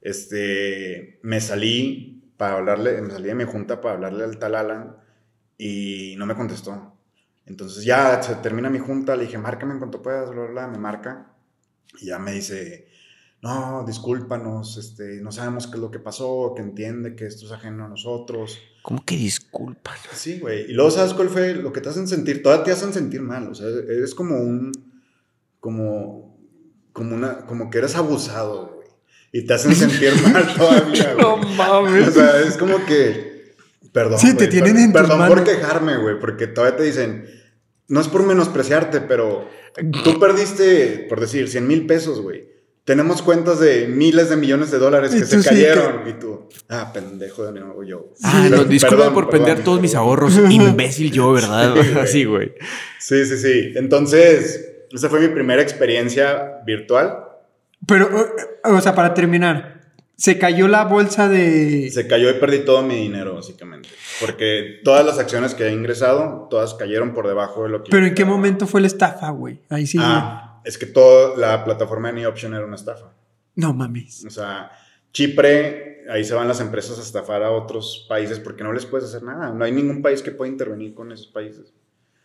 Este, 0.00 1.18
me 1.20 1.42
salí 1.42 2.32
para 2.38 2.54
hablarle, 2.54 3.02
me 3.02 3.10
salí 3.10 3.28
de 3.28 3.34
mi 3.34 3.44
junta 3.44 3.82
para 3.82 3.96
hablarle 3.96 4.24
al 4.24 4.38
tal 4.38 4.54
Alan 4.54 4.96
y 5.58 6.14
no 6.16 6.24
me 6.24 6.34
contestó. 6.34 6.96
Entonces 7.44 7.84
ya 7.84 8.22
se 8.22 8.34
termina 8.36 8.70
mi 8.70 8.78
junta, 8.78 9.14
le 9.14 9.24
dije, 9.24 9.36
márcame 9.36 9.74
en 9.74 9.78
cuanto 9.78 10.00
puedas, 10.00 10.30
bla, 10.30 10.44
bla, 10.44 10.50
bla, 10.52 10.68
me 10.68 10.78
marca. 10.78 11.34
Y 12.00 12.06
ya 12.06 12.18
me 12.18 12.32
dice, 12.32 12.88
no, 13.46 13.84
discúlpanos, 13.86 14.76
este, 14.76 15.20
no 15.22 15.32
sabemos 15.32 15.66
qué 15.66 15.74
es 15.74 15.80
lo 15.80 15.90
que 15.90 15.98
pasó, 15.98 16.52
que 16.54 16.62
entiende 16.62 17.14
que 17.16 17.26
esto 17.26 17.46
es 17.46 17.52
ajeno 17.52 17.84
a 17.84 17.88
nosotros. 17.88 18.58
¿Cómo 18.82 19.04
que 19.04 19.16
disculpa? 19.16 19.92
Sí, 20.12 20.38
güey. 20.38 20.70
Y 20.70 20.72
luego, 20.74 20.90
¿sabes 20.90 21.12
cuál 21.14 21.28
fue 21.28 21.54
lo 21.54 21.72
que 21.72 21.80
te 21.80 21.88
hacen 21.88 22.06
sentir? 22.06 22.42
Todavía 22.42 22.64
te 22.64 22.72
hacen 22.72 22.92
sentir 22.92 23.20
mal. 23.20 23.48
O 23.48 23.54
sea, 23.54 23.66
eres 23.68 24.14
como 24.14 24.36
un. 24.38 24.72
Como. 25.60 26.38
Como 26.92 27.14
una. 27.14 27.46
Como 27.46 27.68
que 27.70 27.78
eres 27.78 27.96
abusado, 27.96 28.74
güey. 28.76 28.88
Y 29.32 29.44
te 29.44 29.54
hacen 29.54 29.74
sentir 29.74 30.12
mal 30.32 30.54
todavía, 30.54 31.14
güey. 31.14 31.24
O 31.26 31.36
mames. 31.36 32.14
sea, 32.14 32.40
es 32.40 32.56
como 32.56 32.84
que. 32.86 33.54
Perdón. 33.92 34.18
Sí, 34.20 34.34
te 34.36 34.46
tienen 34.46 34.76
en 34.76 34.92
tus 34.92 35.00
Perdón 35.02 35.18
manos. 35.18 35.34
por 35.34 35.44
quejarme, 35.44 35.96
güey. 35.98 36.20
Porque 36.20 36.46
todavía 36.46 36.76
te 36.76 36.84
dicen. 36.84 37.26
No 37.88 38.00
es 38.00 38.08
por 38.08 38.24
menospreciarte, 38.24 39.00
pero. 39.00 39.48
Tú 40.04 40.18
perdiste, 40.18 41.06
por 41.08 41.20
decir, 41.20 41.48
100 41.48 41.66
mil 41.66 41.86
pesos, 41.86 42.20
güey. 42.20 42.55
Tenemos 42.86 43.20
cuentas 43.20 43.58
de 43.58 43.88
miles 43.88 44.30
de 44.30 44.36
millones 44.36 44.70
de 44.70 44.78
dólares 44.78 45.10
que 45.10 45.24
se 45.24 45.42
sí, 45.42 45.48
cayeron. 45.48 46.08
Y 46.08 46.12
tú. 46.12 46.48
Ah, 46.68 46.92
pendejo 46.94 47.44
de 47.44 47.58
nuevo 47.58 47.82
yo. 47.82 48.12
Ah, 48.22 48.44
Sí, 48.44 48.50
no, 48.50 48.62
disculpa 48.62 48.96
perdón, 48.96 49.14
por 49.14 49.28
perder 49.28 49.64
todos 49.64 49.80
mis 49.80 49.96
ahorros. 49.96 50.38
Imbécil 50.50 51.10
yo, 51.10 51.32
¿verdad? 51.32 51.74
Sí. 51.82 51.98
Así, 51.98 52.24
güey. 52.24 52.54
Sí, 53.00 53.26
sí, 53.26 53.38
sí. 53.38 53.72
Entonces, 53.74 54.84
esa 54.92 55.08
fue 55.08 55.18
mi 55.18 55.26
primera 55.26 55.60
experiencia 55.60 56.60
virtual. 56.64 57.24
Pero, 57.88 58.08
o, 58.64 58.74
o 58.76 58.80
sea, 58.80 58.94
para 58.94 59.14
terminar, 59.14 59.76
se 60.16 60.38
cayó 60.38 60.68
la 60.68 60.84
bolsa 60.84 61.28
de. 61.28 61.90
Se 61.90 62.06
cayó 62.06 62.30
y 62.30 62.34
perdí 62.34 62.60
todo 62.60 62.84
mi 62.84 62.94
dinero, 62.94 63.34
básicamente. 63.34 63.88
Porque 64.20 64.80
todas 64.84 65.04
las 65.04 65.18
acciones 65.18 65.54
que 65.54 65.66
he 65.66 65.72
ingresado, 65.72 66.46
todas 66.48 66.74
cayeron 66.74 67.14
por 67.14 67.26
debajo 67.26 67.64
de 67.64 67.68
lo 67.68 67.82
que... 67.82 67.90
Pero 67.90 68.06
¿en 68.06 68.14
qué 68.14 68.24
momento 68.24 68.68
fue 68.68 68.80
la 68.80 68.86
estafa, 68.86 69.28
güey? 69.30 69.60
Ahí 69.68 69.88
sí. 69.88 69.98
Ah, 70.00 70.45
es 70.66 70.76
que 70.78 70.86
toda 70.86 71.36
la 71.36 71.64
plataforma 71.64 72.08
de 72.08 72.14
NeOption 72.20 72.52
era 72.54 72.64
una 72.66 72.76
estafa. 72.76 73.14
No 73.54 73.72
mames. 73.72 74.24
O 74.26 74.30
sea, 74.30 74.70
Chipre, 75.12 76.04
ahí 76.10 76.24
se 76.24 76.34
van 76.34 76.46
las 76.48 76.60
empresas 76.60 76.98
a 76.98 77.02
estafar 77.02 77.42
a 77.42 77.50
otros 77.50 78.04
países 78.08 78.38
porque 78.38 78.62
no 78.62 78.72
les 78.72 78.84
puedes 78.84 79.08
hacer 79.08 79.22
nada. 79.22 79.50
No 79.50 79.64
hay 79.64 79.72
ningún 79.72 80.02
país 80.02 80.22
que 80.22 80.30
pueda 80.30 80.50
intervenir 80.50 80.94
con 80.94 81.10
esos 81.12 81.28
países. 81.28 81.72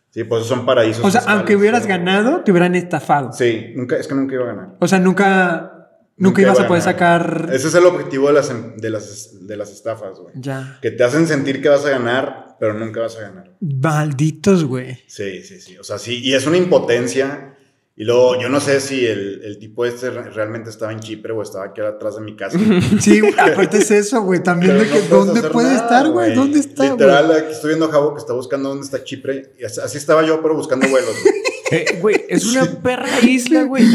Sí, 0.09 0.25
pues 0.25 0.45
son 0.45 0.65
paraísos. 0.65 1.05
O 1.05 1.09
sea, 1.09 1.21
fiscales, 1.21 1.37
aunque 1.39 1.55
hubieras 1.55 1.87
ganado, 1.87 2.41
te 2.41 2.51
hubieran 2.51 2.75
estafado. 2.75 3.31
Sí, 3.31 3.71
nunca, 3.77 3.95
es 3.95 4.07
que 4.07 4.15
nunca 4.15 4.35
iba 4.35 4.43
a 4.43 4.47
ganar. 4.47 4.75
O 4.79 4.87
sea, 4.87 4.99
nunca. 4.99 5.77
Nunca, 6.17 6.31
Nunca 6.31 6.41
ibas 6.41 6.57
iba 6.57 6.65
a 6.65 6.67
poder 6.67 6.83
sacar. 6.83 7.49
Ese 7.51 7.69
es 7.69 7.73
el 7.75 7.85
objetivo 7.85 8.27
de 8.27 8.33
las, 8.33 8.49
em- 8.51 8.75
de 8.75 8.89
las, 8.91 9.47
de 9.47 9.57
las 9.57 9.71
estafas, 9.71 10.19
güey. 10.19 10.33
Ya. 10.35 10.77
Que 10.81 10.91
te 10.91 11.03
hacen 11.03 11.25
sentir 11.25 11.61
que 11.63 11.69
vas 11.69 11.83
a 11.85 11.89
ganar, 11.89 12.57
pero 12.59 12.73
nunca 12.75 12.99
vas 12.99 13.15
a 13.17 13.21
ganar. 13.21 13.55
Malditos, 13.61 14.65
güey. 14.65 14.99
Sí, 15.07 15.41
sí, 15.43 15.59
sí. 15.61 15.77
O 15.77 15.83
sea, 15.83 15.97
sí. 15.97 16.19
Y 16.21 16.33
es 16.33 16.45
una 16.45 16.57
impotencia. 16.57 17.55
Y 17.95 18.05
luego, 18.05 18.39
yo 18.41 18.49
no 18.49 18.59
sé 18.61 18.79
si 18.79 19.05
el, 19.05 19.41
el 19.43 19.59
tipo 19.59 19.85
este 19.85 20.09
re- 20.09 20.29
realmente 20.31 20.69
estaba 20.69 20.91
en 20.91 21.01
Chipre 21.01 21.33
o 21.33 21.41
estaba 21.41 21.65
aquí 21.65 21.81
atrás 21.81 22.15
de 22.15 22.21
mi 22.21 22.35
casa. 22.35 22.57
Sí, 22.99 23.19
güey, 23.19 23.33
aparte 23.37 23.77
es 23.79 23.91
eso, 23.91 24.21
güey. 24.21 24.41
También 24.41 24.71
Pero 24.77 24.83
de 24.83 24.89
no 24.89 25.01
que 25.01 25.07
dónde 25.07 25.41
puede 25.49 25.73
nada, 25.73 25.83
estar, 25.83 26.09
güey. 26.09 26.33
¿Dónde 26.33 26.59
está, 26.59 26.83
güey? 26.85 26.91
Literal, 26.93 27.31
aquí 27.31 27.51
estoy 27.51 27.67
viendo 27.69 27.85
a 27.85 27.91
Javo 27.91 28.13
que 28.13 28.19
está 28.19 28.33
buscando 28.33 28.69
dónde 28.69 28.85
está 28.85 29.03
Chipre. 29.03 29.53
Y 29.59 29.65
así, 29.65 29.97
estaba 29.97 30.25
yo, 30.25 30.41
pero 30.41 30.55
buscando 30.55 30.87
vuelos. 30.89 31.11
güey. 31.21 31.33
Eh, 31.73 31.99
Güey, 32.01 32.25
es 32.27 32.45
una 32.47 32.65
perra 32.65 33.07
isla, 33.21 33.63
güey. 33.63 33.85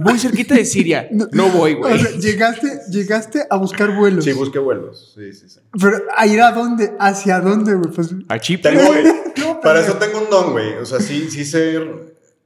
Voy 0.00 0.16
cerquita 0.16 0.54
de 0.54 0.64
Siria. 0.64 1.08
No 1.10 1.48
voy, 1.48 1.72
O 1.72 1.78
güey. 1.78 1.98
sea, 1.98 2.12
llegaste, 2.12 2.68
llegaste 2.88 3.42
a 3.50 3.56
buscar 3.56 3.96
vuelos. 3.96 4.24
Sí, 4.24 4.32
busqué 4.32 4.60
vuelos. 4.60 5.12
Sí, 5.16 5.32
sí, 5.32 5.48
sí. 5.48 5.58
Pero 5.72 6.02
a 6.16 6.24
ir 6.28 6.40
a 6.40 6.52
dónde? 6.52 6.92
¿Hacia 7.00 7.40
dónde, 7.40 7.74
güey? 7.74 7.90
Pues 7.90 8.10
A 8.28 8.38
Chipre. 8.38 8.70
Tengo, 8.76 8.86
güey. 8.92 9.04
No, 9.38 9.60
para 9.60 9.80
eso 9.80 9.94
tengo 9.94 10.20
un 10.20 10.30
don, 10.30 10.52
güey. 10.52 10.74
O 10.74 10.86
sea, 10.86 11.00
sí, 11.00 11.28
sí 11.28 11.44
sé. 11.44 11.80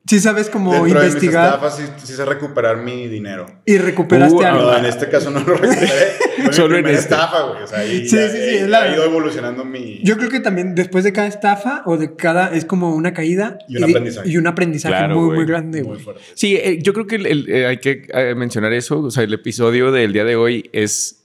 Sí 0.06 0.18
sabes 0.20 0.48
cómo 0.50 0.72
Dentro 0.72 1.00
de 1.00 1.06
mis 1.06 1.14
investigar 1.14 1.46
estafas, 1.54 1.76
sí, 1.76 1.84
sí 2.04 2.12
sé 2.14 2.24
recuperar 2.24 2.78
mi 2.78 3.06
dinero. 3.08 3.46
y 3.64 3.78
recuperaste 3.78 4.34
Uh, 4.36 4.42
algo. 4.42 4.62
No, 4.72 4.76
en 4.78 4.84
este 4.86 5.08
caso 5.08 5.30
no 5.30 5.40
lo 5.40 5.54
recuperé. 5.54 5.86
Fue 6.36 6.44
mi 6.48 6.52
Solo 6.54 6.76
en 6.78 6.86
este. 6.86 7.00
estafa, 7.00 7.42
güey. 7.42 7.62
O 7.62 7.66
sea, 7.66 7.80
ahí 7.80 8.08
Sí, 8.08 8.16
ya- 8.16 8.28
sí, 8.28 8.36
sí, 8.38 8.72
ha 8.74 8.94
ido 8.94 9.04
evolucionando 9.04 9.64
mi. 9.64 10.00
Yo 10.02 10.16
creo 10.16 10.30
que 10.30 10.40
también 10.40 10.74
después 10.74 11.04
de 11.04 11.12
cada 11.12 11.28
estafa 11.28 11.82
o 11.86 11.96
de 11.98 12.16
cada 12.16 12.54
es 12.54 12.64
como 12.64 12.94
una 12.94 13.12
caída 13.12 13.58
Y 13.68 13.76
un 13.76 13.84
aprendizaje. 13.84 14.28
y 14.28 14.36
un 14.38 14.46
aprendizaje 14.46 14.94
Claro, 14.94 15.16
muy, 15.20 15.34
muy 15.36 15.44
grande, 15.46 15.80
muy 15.82 15.88
güey. 15.92 16.00
fuerte. 16.02 16.22
Sí, 16.34 16.56
eh, 16.56 16.78
yo 16.82 16.92
creo 16.94 17.06
que 17.06 17.16
el- 17.16 17.26
el- 17.26 17.50
eh, 17.50 17.66
hay 17.66 17.76
que 17.78 18.06
eh, 18.12 18.34
mencionar 18.34 18.72
eso. 18.72 19.00
O 19.00 19.10
sea, 19.10 19.22
el 19.24 19.34
episodio 19.34 19.92
del 19.92 20.12
día 20.12 20.24
de 20.24 20.36
hoy 20.36 20.70
es 20.72 21.19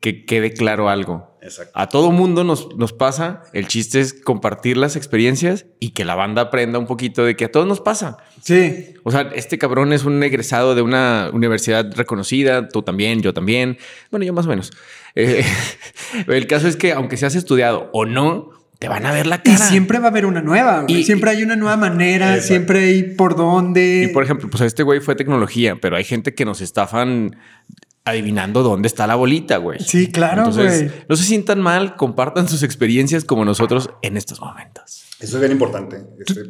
que 0.00 0.24
quede 0.24 0.52
claro 0.52 0.88
algo. 0.88 1.36
Exacto. 1.42 1.70
A 1.78 1.88
todo 1.88 2.10
mundo 2.10 2.42
nos, 2.42 2.76
nos 2.76 2.92
pasa. 2.92 3.42
El 3.52 3.68
chiste 3.68 4.00
es 4.00 4.14
compartir 4.14 4.76
las 4.76 4.96
experiencias 4.96 5.66
y 5.78 5.90
que 5.90 6.04
la 6.04 6.16
banda 6.16 6.42
aprenda 6.42 6.78
un 6.80 6.86
poquito 6.86 7.24
de 7.24 7.36
que 7.36 7.44
a 7.44 7.52
todos 7.52 7.68
nos 7.68 7.80
pasa. 7.80 8.16
Sí. 8.42 8.94
O 9.04 9.12
sea, 9.12 9.30
este 9.34 9.56
cabrón 9.56 9.92
es 9.92 10.04
un 10.04 10.20
egresado 10.24 10.74
de 10.74 10.82
una 10.82 11.30
universidad 11.32 11.86
reconocida, 11.94 12.68
tú 12.68 12.82
también, 12.82 13.22
yo 13.22 13.32
también. 13.32 13.78
Bueno, 14.10 14.26
yo 14.26 14.32
más 14.32 14.46
o 14.46 14.48
menos. 14.48 14.72
Eh, 15.18 15.46
el 16.26 16.46
caso 16.46 16.68
es 16.68 16.76
que 16.76 16.92
aunque 16.92 17.16
seas 17.16 17.34
estudiado 17.36 17.88
o 17.94 18.04
no, 18.04 18.50
te 18.78 18.86
van 18.86 19.06
a 19.06 19.12
ver 19.12 19.26
la 19.26 19.36
Y 19.36 19.52
cara. 19.52 19.56
siempre 19.56 19.98
va 19.98 20.08
a 20.08 20.10
haber 20.10 20.26
una 20.26 20.42
nueva, 20.42 20.82
güey. 20.82 20.96
Y- 20.96 21.04
siempre 21.04 21.30
hay 21.30 21.42
una 21.42 21.56
nueva 21.56 21.78
manera, 21.78 22.34
Exacto. 22.34 22.46
siempre 22.48 22.80
hay 22.80 23.02
por 23.14 23.34
dónde. 23.34 24.08
Y 24.10 24.12
por 24.12 24.22
ejemplo, 24.24 24.50
pues 24.50 24.60
este 24.62 24.82
güey 24.82 25.00
fue 25.00 25.14
tecnología, 25.14 25.76
pero 25.80 25.96
hay 25.96 26.04
gente 26.04 26.34
que 26.34 26.44
nos 26.44 26.60
estafan 26.60 27.34
adivinando 28.06 28.62
dónde 28.62 28.86
está 28.88 29.06
la 29.06 29.16
bolita, 29.16 29.58
güey. 29.58 29.80
Sí, 29.80 30.10
claro, 30.10 30.44
Entonces, 30.46 30.90
güey. 30.90 31.04
no 31.08 31.16
se 31.16 31.24
sientan 31.24 31.60
mal, 31.60 31.96
compartan 31.96 32.48
sus 32.48 32.62
experiencias 32.62 33.24
como 33.24 33.44
nosotros 33.44 33.90
en 34.00 34.16
estos 34.16 34.40
momentos. 34.40 35.04
Eso 35.20 35.36
es 35.36 35.40
bien 35.40 35.52
importante. 35.52 36.02
Este, 36.18 36.42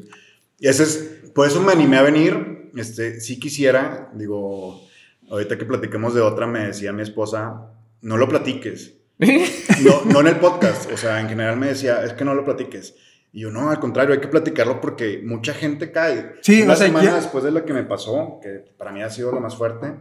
y 0.61 0.69
es, 0.69 1.11
por 1.35 1.49
eso 1.49 1.61
me 1.63 1.73
animé 1.73 1.97
a 1.97 2.03
venir. 2.03 2.71
Este, 2.77 3.21
si 3.21 3.41
quisiera, 3.41 4.11
digo, 4.15 4.83
ahorita 5.31 5.57
que 5.59 5.65
platiquemos 5.65 6.15
de 6.15 6.21
otra, 6.21 6.47
me 6.47 6.61
decía 6.67 6.93
mi 6.93 7.03
esposa, 7.03 7.73
no 8.03 8.17
lo 8.17 8.29
platiques. 8.29 8.93
No, 9.83 10.05
no 10.07 10.21
en 10.21 10.27
el 10.29 10.37
podcast, 10.37 10.91
o 10.93 10.97
sea, 10.97 11.21
en 11.21 11.29
general 11.29 11.57
me 11.59 11.67
decía, 11.69 12.03
es 12.05 12.13
que 12.15 12.25
no 12.25 12.35
lo 12.35 12.45
platiques. 12.45 12.95
Y 13.33 13.41
yo, 13.41 13.51
no, 13.51 13.69
al 13.71 13.79
contrario, 13.79 14.15
hay 14.15 14.21
que 14.21 14.29
platicarlo 14.29 14.81
porque 14.81 15.21
mucha 15.25 15.53
gente 15.53 15.91
cae. 15.93 16.33
Sí, 16.41 16.63
Una 16.63 16.73
o 16.73 16.77
sea, 16.77 16.87
semana 16.87 17.05
ya- 17.11 17.17
después 17.17 17.45
de 17.45 17.51
lo 17.51 17.65
que 17.67 17.75
me 17.75 17.83
pasó, 17.83 18.39
que 18.43 18.65
para 18.79 18.93
mí 18.93 19.03
ha 19.03 19.11
sido 19.11 19.33
lo 19.33 19.41
más 19.41 19.55
fuerte, 19.57 19.93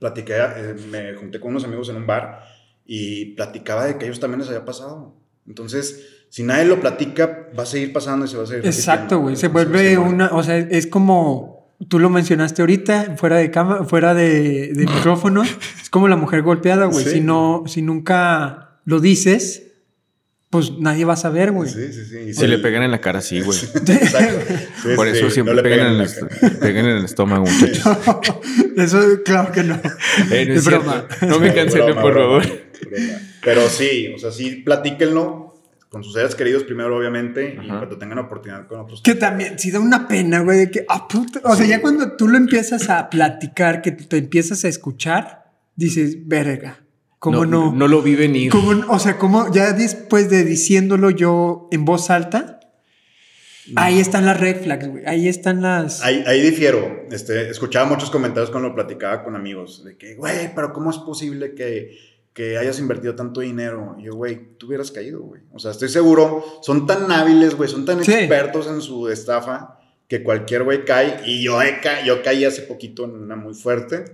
platiqué, 0.00 0.34
eh, 0.36 0.74
me 0.90 1.14
junté 1.14 1.38
con 1.38 1.50
unos 1.50 1.64
amigos 1.64 1.88
en 1.90 1.96
un 1.96 2.06
bar 2.06 2.42
y 2.84 3.36
platicaba 3.36 3.86
de 3.86 3.96
que 3.96 4.06
a 4.06 4.08
ellos 4.08 4.18
también 4.18 4.40
les 4.40 4.48
había 4.48 4.64
pasado. 4.64 5.14
Entonces, 5.46 6.24
si 6.28 6.42
nadie 6.42 6.64
lo 6.64 6.80
platica, 6.80 7.48
va 7.56 7.62
a 7.62 7.66
seguir 7.66 7.92
pasando 7.92 8.24
y 8.24 8.28
se 8.28 8.36
va 8.36 8.42
a 8.42 8.46
seguir 8.46 8.66
Exacto, 8.66 9.20
güey. 9.20 9.36
Se 9.36 9.48
vuelve 9.48 9.96
una, 9.98 10.28
o 10.28 10.42
sea, 10.42 10.58
es 10.58 10.86
como 10.86 11.60
tú 11.88 11.98
lo 11.98 12.10
mencionaste 12.10 12.62
ahorita, 12.62 13.16
fuera 13.16 13.36
de 13.36 13.50
cama, 13.50 13.84
fuera 13.84 14.14
de, 14.14 14.72
de 14.72 14.86
micrófono, 14.86 15.42
es 15.42 15.90
como 15.90 16.08
la 16.08 16.16
mujer 16.16 16.42
golpeada, 16.42 16.86
güey. 16.86 17.04
Sí. 17.04 17.10
Si 17.10 17.20
no, 17.20 17.64
si 17.66 17.82
nunca 17.82 18.80
lo 18.84 19.00
dices, 19.00 19.69
pues 20.50 20.72
nadie 20.78 21.04
va 21.04 21.12
a 21.12 21.16
saber, 21.16 21.52
güey. 21.52 21.70
Sí, 21.70 21.92
sí, 21.92 22.04
sí. 22.04 22.18
Y 22.30 22.34
Si 22.34 22.46
le 22.48 22.58
pegan 22.58 22.82
en 22.82 22.90
la 22.90 23.00
cara, 23.00 23.20
sí, 23.20 23.40
güey. 23.40 23.58
Exacto. 23.58 24.54
Sí, 24.82 24.88
Por 24.96 25.06
eso 25.08 25.26
no 25.26 25.30
siempre 25.30 25.54
le 25.54 25.62
pegan, 25.62 25.88
en 25.88 25.98
la 25.98 26.04
el, 26.04 26.56
pegan 26.58 26.86
en 26.86 26.96
el 26.96 27.04
estómago, 27.04 27.44
muchachos. 27.60 27.98
Eso, 28.76 29.22
claro 29.24 29.52
que 29.52 29.62
no. 29.62 29.78
Eh, 30.30 30.46
no 30.46 30.54
es 30.54 30.64
broma. 30.64 31.06
No 31.28 31.38
me 31.38 31.54
cancelen, 31.54 31.86
Broma, 31.88 32.02
por 32.02 32.14
favor. 32.14 32.42
broma. 32.42 33.18
Pero 33.44 33.68
sí, 33.68 34.12
o 34.14 34.18
sea, 34.18 34.32
sí, 34.32 34.62
platíquenlo 34.64 35.62
con 35.90 36.02
sus 36.02 36.14
seres 36.14 36.34
queridos 36.34 36.64
primero, 36.64 36.96
obviamente, 36.96 37.54
y 37.54 37.58
Ajá. 37.58 37.78
cuando 37.78 37.98
tengan 37.98 38.18
oportunidad 38.20 38.66
con 38.66 38.80
otros. 38.80 39.02
Que 39.02 39.14
también, 39.14 39.58
sí 39.58 39.70
da 39.70 39.80
una 39.80 40.08
pena, 40.08 40.40
güey, 40.40 40.58
de 40.58 40.70
que, 40.70 40.86
ah, 40.88 41.06
puta. 41.06 41.40
O 41.44 41.54
sea, 41.54 41.66
ya 41.66 41.82
cuando 41.82 42.16
tú 42.16 42.26
lo 42.26 42.38
empiezas 42.38 42.88
a 42.88 43.10
platicar, 43.10 43.82
que 43.82 43.92
te 43.92 44.16
empiezas 44.16 44.64
a 44.64 44.68
escuchar, 44.68 45.52
dices, 45.76 46.26
verga, 46.26 46.80
¿cómo 47.20 47.46
no? 47.46 47.72
No 47.72 47.86
lo 47.86 48.02
vi 48.02 48.16
venir. 48.16 48.50
¿Cómo 48.50 48.74
no? 48.74 48.90
o 48.92 48.98
sea, 48.98 49.16
como 49.18 49.52
ya 49.52 49.72
después 49.72 50.28
de 50.28 50.42
diciéndolo 50.44 51.10
yo 51.10 51.68
en 51.70 51.84
voz 51.84 52.10
alta, 52.10 52.58
ahí 53.76 54.00
están 54.00 54.26
las 54.26 54.40
red 54.40 54.62
flags, 54.62 54.88
güey. 54.88 55.04
Ahí 55.06 55.28
están 55.28 55.62
las. 55.62 56.02
Ahí, 56.02 56.24
ahí 56.26 56.40
difiero. 56.40 57.04
Este, 57.12 57.48
escuchaba 57.50 57.88
muchos 57.88 58.10
comentarios 58.10 58.50
cuando 58.50 58.70
lo 58.70 58.74
platicaba 58.74 59.22
con 59.22 59.36
amigos. 59.36 59.84
De 59.84 59.96
que, 59.96 60.16
güey, 60.16 60.52
pero 60.54 60.72
¿cómo 60.72 60.90
es 60.90 60.98
posible 60.98 61.54
que, 61.54 61.96
que 62.32 62.58
hayas 62.58 62.78
invertido 62.80 63.14
tanto 63.14 63.40
dinero? 63.40 63.96
Y 63.98 64.04
yo, 64.04 64.14
güey, 64.14 64.56
tú 64.58 64.66
hubieras 64.66 64.90
caído, 64.90 65.20
güey. 65.20 65.42
O 65.52 65.58
sea, 65.58 65.70
estoy 65.70 65.88
seguro. 65.88 66.44
Son 66.62 66.86
tan 66.86 67.10
hábiles, 67.12 67.54
güey. 67.54 67.68
Son 67.68 67.84
tan 67.84 68.02
Sí. 68.04 68.12
expertos 68.12 68.66
en 68.66 68.80
su 68.80 69.08
estafa 69.08 69.78
que 70.08 70.22
cualquier 70.24 70.64
güey 70.64 70.84
cae. 70.84 71.20
Y 71.26 71.42
yo, 71.44 71.62
he 71.62 71.80
ca- 71.80 72.02
yo 72.04 72.22
caí 72.22 72.44
hace 72.44 72.62
poquito 72.62 73.04
en 73.04 73.10
una 73.12 73.36
muy 73.36 73.54
fuerte. 73.54 74.04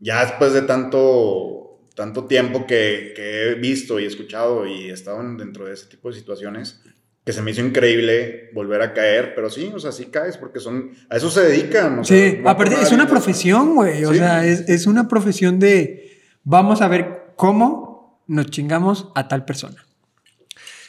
Ya 0.00 0.24
después 0.24 0.52
de 0.52 0.62
tanto, 0.62 1.67
tanto 1.98 2.24
tiempo 2.26 2.66
que, 2.66 3.12
que 3.14 3.50
he 3.50 3.54
visto 3.56 3.98
y 4.00 4.04
escuchado 4.06 4.66
y 4.66 4.88
he 4.88 4.92
estado 4.92 5.20
en- 5.20 5.36
dentro 5.36 5.66
de 5.66 5.74
ese 5.74 5.86
tipo 5.86 6.08
de 6.10 6.14
situaciones, 6.16 6.80
que 7.24 7.32
se 7.32 7.42
me 7.42 7.50
hizo 7.50 7.60
increíble 7.60 8.50
volver 8.54 8.80
a 8.80 8.94
caer, 8.94 9.34
pero 9.34 9.50
sí, 9.50 9.70
o 9.74 9.78
sea, 9.80 9.92
sí 9.92 10.06
caes 10.06 10.38
porque 10.38 10.60
son, 10.60 10.92
a 11.10 11.16
eso 11.16 11.28
se 11.30 11.42
dedican. 11.42 11.98
o 11.98 12.04
sea, 12.04 12.16
Sí, 12.30 12.38
no 12.40 12.48
aparte 12.50 12.76
es 12.80 12.92
una 12.92 13.06
profesión, 13.06 13.74
güey. 13.74 14.04
O 14.04 14.12
Sí. 14.12 14.18
sea, 14.18 14.46
es, 14.46 14.60
es 14.68 14.86
una 14.86 15.08
profesión 15.08 15.58
de 15.58 16.22
vamos 16.44 16.80
a 16.80 16.88
ver 16.88 17.32
cómo 17.36 18.22
nos 18.28 18.46
chingamos 18.46 19.08
a 19.14 19.28
tal 19.28 19.44
persona. 19.44 19.84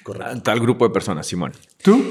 Correcto. 0.04 0.30
A 0.30 0.44
Tal 0.44 0.60
grupo 0.62 0.88
de 0.88 0.94
personas, 0.94 1.28
Simón. 1.28 1.52
¿Tú? 1.84 2.02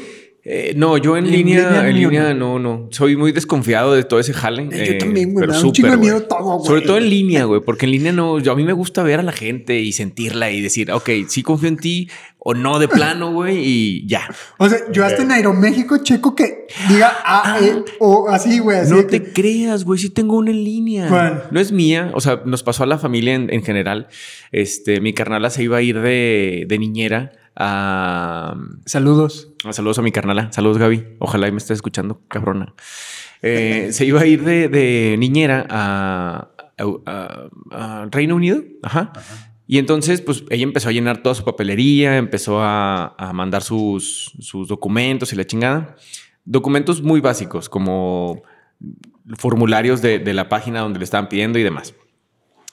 Eh, 0.50 0.72
no, 0.76 0.96
yo 0.96 1.18
en, 1.18 1.26
En 1.26 1.32
línea, 1.32 1.68
línea 1.68 1.88
en 1.90 1.96
línea 1.96 2.34
no, 2.34 2.58
no. 2.58 2.88
Soy 2.90 3.16
muy 3.16 3.32
desconfiado 3.32 3.92
de 3.92 4.02
todo 4.02 4.18
ese 4.18 4.32
jale. 4.32 4.62
Eh, 4.72 4.86
yo 4.86 4.92
eh, 4.94 4.98
también, 4.98 5.34
güey, 5.34 5.42
pero 5.42 5.52
me 5.52 5.58
da 5.60 5.66
un 5.66 5.72
chingo 5.74 5.88
súper, 5.88 5.90
de 5.90 5.96
miedo 5.98 6.22
todo, 6.22 6.56
güey. 6.56 6.66
Sobre 6.66 6.80
todo 6.80 6.96
en 6.96 7.10
línea, 7.10 7.44
güey, 7.44 7.60
porque 7.60 7.84
en 7.84 7.92
línea 7.92 8.12
no, 8.12 8.38
yo, 8.38 8.52
a 8.52 8.56
mí 8.56 8.64
me 8.64 8.72
gusta 8.72 9.02
ver 9.02 9.20
a 9.20 9.22
la 9.22 9.32
gente 9.32 9.78
y 9.80 9.92
sentirla 9.92 10.50
y 10.50 10.62
decir, 10.62 10.90
ok, 10.90 11.10
sí 11.28 11.42
confío 11.42 11.68
en 11.68 11.76
ti 11.76 12.08
o 12.38 12.54
no 12.54 12.78
de 12.78 12.88
plano, 12.88 13.30
güey, 13.34 13.58
y 13.62 14.06
ya. 14.06 14.26
O 14.56 14.70
sea, 14.70 14.78
yo 14.90 15.04
hasta 15.04 15.22
en 15.22 15.32
Aeroméxico 15.32 15.98
checo 16.02 16.34
que 16.34 16.66
diga 16.88 17.12
A, 17.26 17.58
E, 17.60 17.84
o 18.00 18.30
así, 18.30 18.58
güey. 18.58 18.78
Así 18.78 18.94
No 18.94 19.04
te 19.04 19.22
que- 19.22 19.32
creas, 19.34 19.84
güey, 19.84 19.98
sí 19.98 20.08
tengo 20.08 20.38
una 20.38 20.50
en 20.50 20.64
línea. 20.64 21.08
¿Cuál? 21.08 21.44
No 21.50 21.60
es 21.60 21.72
mía, 21.72 22.10
o 22.14 22.22
sea, 22.22 22.40
nos 22.46 22.62
pasó 22.62 22.84
a 22.84 22.86
la 22.86 22.96
familia 22.96 23.34
en, 23.34 23.52
en 23.52 23.62
general. 23.62 24.08
Este, 24.50 25.02
mi 25.02 25.12
carnala 25.12 25.50
se 25.50 25.62
iba 25.62 25.76
a 25.76 25.82
ir 25.82 26.00
de, 26.00 26.64
de 26.66 26.78
niñera 26.78 27.32
a, 27.58 28.54
Saludos. 28.86 29.52
Ah, 29.64 29.72
Saludos 29.72 29.98
a 29.98 30.02
mi 30.02 30.12
carnala. 30.12 30.50
Saludos, 30.52 30.78
Gaby. 30.78 31.16
Ojalá 31.18 31.48
y 31.48 31.52
me 31.52 31.58
estés 31.58 31.76
escuchando, 31.76 32.22
cabrona. 32.28 32.74
Eh, 33.42 33.88
se 33.92 34.04
iba 34.06 34.20
a 34.20 34.26
ir 34.26 34.42
de, 34.44 34.68
de 34.68 35.16
niñera 35.18 35.66
a, 35.68 36.50
a- 36.78 36.84
a- 37.06 37.48
a 38.02 38.08
Reino 38.10 38.36
Unido. 38.36 38.62
Ajá. 38.82 39.12
Y 39.66 39.78
entonces, 39.78 40.22
pues 40.22 40.44
ella 40.50 40.62
empezó 40.62 40.88
a 40.88 40.92
llenar 40.92 41.22
toda 41.22 41.34
su 41.34 41.44
papelería, 41.44 42.16
empezó 42.16 42.60
a, 42.62 43.14
a 43.18 43.32
mandar 43.34 43.62
sus, 43.62 44.32
sus 44.40 44.66
documentos 44.68 45.32
y 45.32 45.36
la 45.36 45.44
chingada. 45.44 45.96
Documentos 46.44 47.02
muy 47.02 47.20
básicos, 47.20 47.68
como 47.68 48.42
formularios 49.36 50.00
de, 50.00 50.18
de 50.18 50.32
la 50.32 50.48
página 50.48 50.80
donde 50.80 50.98
le 51.00 51.04
estaban 51.04 51.28
pidiendo 51.28 51.58
y 51.58 51.62
demás. 51.62 51.94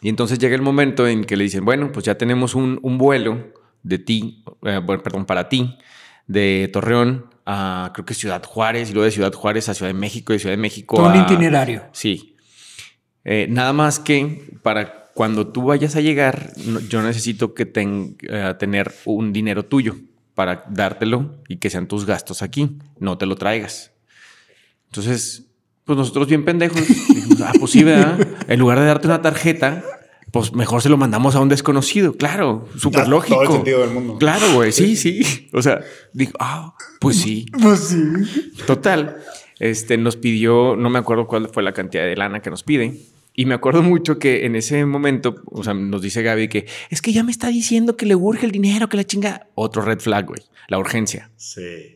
Y 0.02 0.10
entonces 0.10 0.40
llega 0.40 0.56
el 0.56 0.62
momento 0.62 1.08
en 1.08 1.26
que 1.26 1.36
le 1.36 1.44
dicen, 1.44 1.66
bueno, 1.66 1.92
pues 1.92 2.06
ya 2.06 2.16
tenemos 2.18 2.56
un, 2.56 2.80
un 2.82 2.98
vuelo 2.98 3.52
de 3.86 4.00
ti, 4.00 4.44
eh, 4.64 4.82
bueno, 4.84 5.04
perdón, 5.04 5.26
para 5.26 5.48
ti, 5.48 5.78
de 6.28 6.70
Torreón 6.74 7.28
a 7.46 7.92
creo 7.94 8.04
que 8.06 8.16
Ciudad 8.16 8.44
Juárez 8.44 8.90
y 8.90 8.94
luego 8.94 9.06
de 9.06 9.12
Ciudad 9.12 9.32
Juárez 9.32 9.70
a 9.70 9.74
Ciudad 9.76 9.90
de 9.90 10.00
México 10.00 10.34
y 10.34 10.36
de 10.36 10.40
Ciudad 10.40 10.54
de 10.54 10.62
México 10.62 10.96
Todo 10.96 11.08
un 11.08 11.14
a... 11.14 11.22
itinerario. 11.24 11.84
Sí. 11.94 12.36
Eh, 13.24 13.48
nada 13.50 13.74
más 13.74 14.00
que 14.00 14.58
para 14.64 15.06
cuando 15.14 15.48
tú 15.48 15.64
vayas 15.66 15.96
a 15.96 16.02
llegar, 16.02 16.52
yo 16.90 17.02
necesito 17.02 17.54
que 17.54 17.66
ten- 17.66 18.18
eh, 18.28 18.54
tener 18.60 18.94
un 19.06 19.32
dinero 19.32 19.64
tuyo 19.66 19.96
para 20.34 20.66
dártelo 20.70 21.36
y 21.48 21.58
que 21.58 21.70
sean 21.70 21.88
tus 21.88 22.06
gastos 22.06 22.42
aquí, 22.42 22.78
no 23.00 23.18
te 23.18 23.26
lo 23.26 23.36
traigas. 23.36 23.92
Entonces, 24.88 25.46
pues 25.86 25.98
nosotros 25.98 26.28
bien 26.28 26.44
pendejos, 26.44 26.82
dijimos, 26.88 27.42
ah, 27.42 27.54
pues 27.60 27.72
sí, 27.72 27.84
¿verdad? 27.84 28.18
En 28.48 28.60
lugar 28.60 28.80
de 28.80 28.86
darte 28.86 29.08
una 29.08 29.22
tarjeta, 29.22 29.84
pues 30.32 30.54
mejor 30.54 30.82
se 30.82 30.90
lo 30.90 30.98
mandamos 30.98 31.36
a 31.36 31.40
un 31.40 31.50
desconocido, 31.50 32.14
claro, 32.18 32.68
súper 32.78 33.08
lógico. 33.08 33.36
Todo 33.36 33.44
el 33.44 33.52
sentido 33.54 33.82
del 33.82 33.92
mundo. 33.92 34.18
Claro, 34.18 34.54
güey, 34.54 34.72
sí, 34.72 34.96
sí. 34.96 35.50
O 35.54 35.62
sea, 35.62 35.82
dijo, 36.14 36.34
ah, 36.40 36.76
pues 37.00 37.18
sí. 37.22 37.46
Pues 37.62 37.80
sí. 37.80 38.02
Total, 38.68 39.18
este 39.60 39.98
nos 39.98 40.18
pidió, 40.18 40.76
no 40.76 40.90
me 40.90 41.00
acuerdo 41.00 41.28
cuál 41.28 41.50
fue 41.50 41.64
la 41.64 41.74
cantidad 41.74 42.04
de 42.04 42.16
lana 42.16 42.42
que 42.42 42.50
nos 42.50 42.64
pide. 42.64 43.00
Y 43.34 43.46
me 43.46 43.54
acuerdo 43.54 43.84
mucho 43.84 44.18
que 44.18 44.46
en 44.46 44.56
ese 44.56 44.86
momento, 44.86 45.36
o 45.46 45.64
sea, 45.64 45.74
nos 45.74 46.02
dice 46.02 46.24
Gaby 46.24 46.48
que 46.48 46.68
es 46.90 47.02
que 47.02 47.12
ya 47.12 47.24
me 47.24 47.32
está 47.32 47.50
diciendo 47.50 47.98
que 47.98 48.06
le 48.06 48.16
urge 48.16 48.46
el 48.46 48.52
dinero, 48.52 48.88
que 48.88 48.98
la 48.98 49.04
chinga. 49.04 49.48
Otro 49.56 49.82
red 49.82 50.00
flag, 50.00 50.26
güey, 50.26 50.42
la 50.70 50.80
urgencia. 50.80 51.32
Sí. 51.36 51.95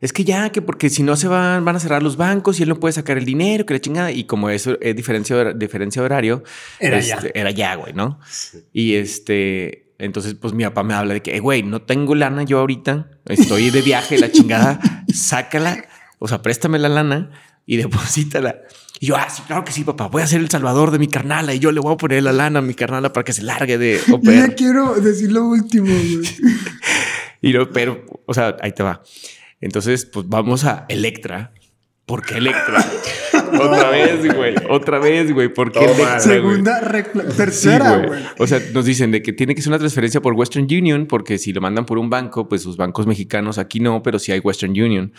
Es 0.00 0.12
que 0.12 0.24
ya, 0.24 0.50
que 0.50 0.62
porque 0.62 0.90
si 0.90 1.02
no 1.02 1.16
se 1.16 1.28
van, 1.28 1.64
van 1.64 1.76
a 1.76 1.80
cerrar 1.80 2.02
los 2.02 2.16
bancos 2.16 2.60
y 2.60 2.62
él 2.64 2.68
no 2.68 2.78
puede 2.78 2.92
sacar 2.92 3.16
el 3.16 3.24
dinero, 3.24 3.64
que 3.64 3.74
la 3.74 3.80
chingada. 3.80 4.12
Y 4.12 4.24
como 4.24 4.50
eso 4.50 4.76
es 4.80 4.94
diferencia, 4.94 5.52
diferencia 5.52 6.02
de 6.02 6.06
horario, 6.06 6.44
Era 6.78 6.98
este, 6.98 7.10
ya. 7.10 7.30
Era 7.34 7.50
ya, 7.50 7.74
güey, 7.76 7.92
¿no? 7.94 8.18
Sí. 8.30 8.58
Y 8.72 8.94
este, 8.94 9.92
entonces, 9.98 10.34
pues 10.34 10.52
mi 10.52 10.64
papá 10.64 10.82
me 10.82 10.94
habla 10.94 11.14
de 11.14 11.22
que, 11.22 11.36
"Eh, 11.36 11.40
güey, 11.40 11.62
no 11.62 11.82
tengo 11.82 12.14
lana 12.14 12.42
yo 12.42 12.58
ahorita, 12.58 13.08
estoy 13.26 13.70
de 13.70 13.82
viaje, 13.82 14.18
la 14.18 14.30
chingada, 14.30 14.80
sácala, 15.12 15.84
o 16.18 16.28
sea, 16.28 16.42
préstame 16.42 16.78
la 16.78 16.88
lana 16.88 17.30
y 17.64 17.76
deposítala. 17.76 18.56
Y 19.00 19.06
yo, 19.06 19.16
ah, 19.16 19.28
sí, 19.28 19.42
claro 19.46 19.64
que 19.64 19.72
sí, 19.72 19.84
papá, 19.84 20.06
voy 20.08 20.22
a 20.22 20.26
ser 20.26 20.40
el 20.40 20.48
salvador 20.48 20.90
de 20.90 20.98
mi 20.98 21.08
carnala 21.08 21.52
y 21.52 21.58
yo 21.58 21.70
le 21.70 21.80
voy 21.80 21.92
a 21.92 21.96
poner 21.96 22.22
la 22.22 22.32
lana 22.32 22.60
a 22.60 22.62
mi 22.62 22.74
carnala 22.74 23.12
para 23.12 23.24
que 23.24 23.32
se 23.32 23.42
largue 23.42 23.76
de 23.76 24.00
Yo 24.06 24.32
ya 24.32 24.54
quiero 24.54 24.94
decir 24.94 25.32
lo 25.32 25.44
último, 25.44 25.86
güey. 25.86 26.20
Y 27.42 27.52
no, 27.52 27.70
pero, 27.70 28.04
o 28.24 28.32
sea, 28.34 28.56
ahí 28.62 28.72
te 28.72 28.82
va. 28.82 29.02
Entonces, 29.66 30.06
pues 30.06 30.26
vamos 30.28 30.64
a 30.64 30.86
Electra. 30.88 31.52
¿Por 32.06 32.24
qué 32.24 32.36
Electra? 32.36 32.78
otra 33.60 33.90
vez, 33.90 34.32
güey. 34.32 34.54
Otra 34.70 35.00
vez, 35.00 35.32
güey. 35.34 35.52
¿Por 35.52 35.72
qué 35.72 35.80
Toma. 35.80 35.90
Electra? 35.92 36.20
Segunda. 36.20 36.80
Sí, 36.80 37.36
tercera, 37.36 37.96
güey. 37.96 38.06
güey. 38.08 38.22
O 38.38 38.46
sea, 38.46 38.60
nos 38.72 38.84
dicen 38.84 39.10
de 39.10 39.22
que 39.22 39.32
tiene 39.32 39.56
que 39.56 39.60
ser 39.62 39.70
una 39.70 39.78
transferencia 39.80 40.20
por 40.22 40.34
Western 40.34 40.66
Union, 40.66 41.06
porque 41.06 41.36
si 41.36 41.52
lo 41.52 41.60
mandan 41.60 41.84
por 41.84 41.98
un 41.98 42.08
banco, 42.08 42.48
pues 42.48 42.62
sus 42.62 42.76
bancos 42.76 43.08
mexicanos 43.08 43.58
aquí 43.58 43.80
no, 43.80 44.04
pero 44.04 44.20
sí 44.20 44.30
hay 44.30 44.38
Western 44.38 44.70
Union. 44.70 45.12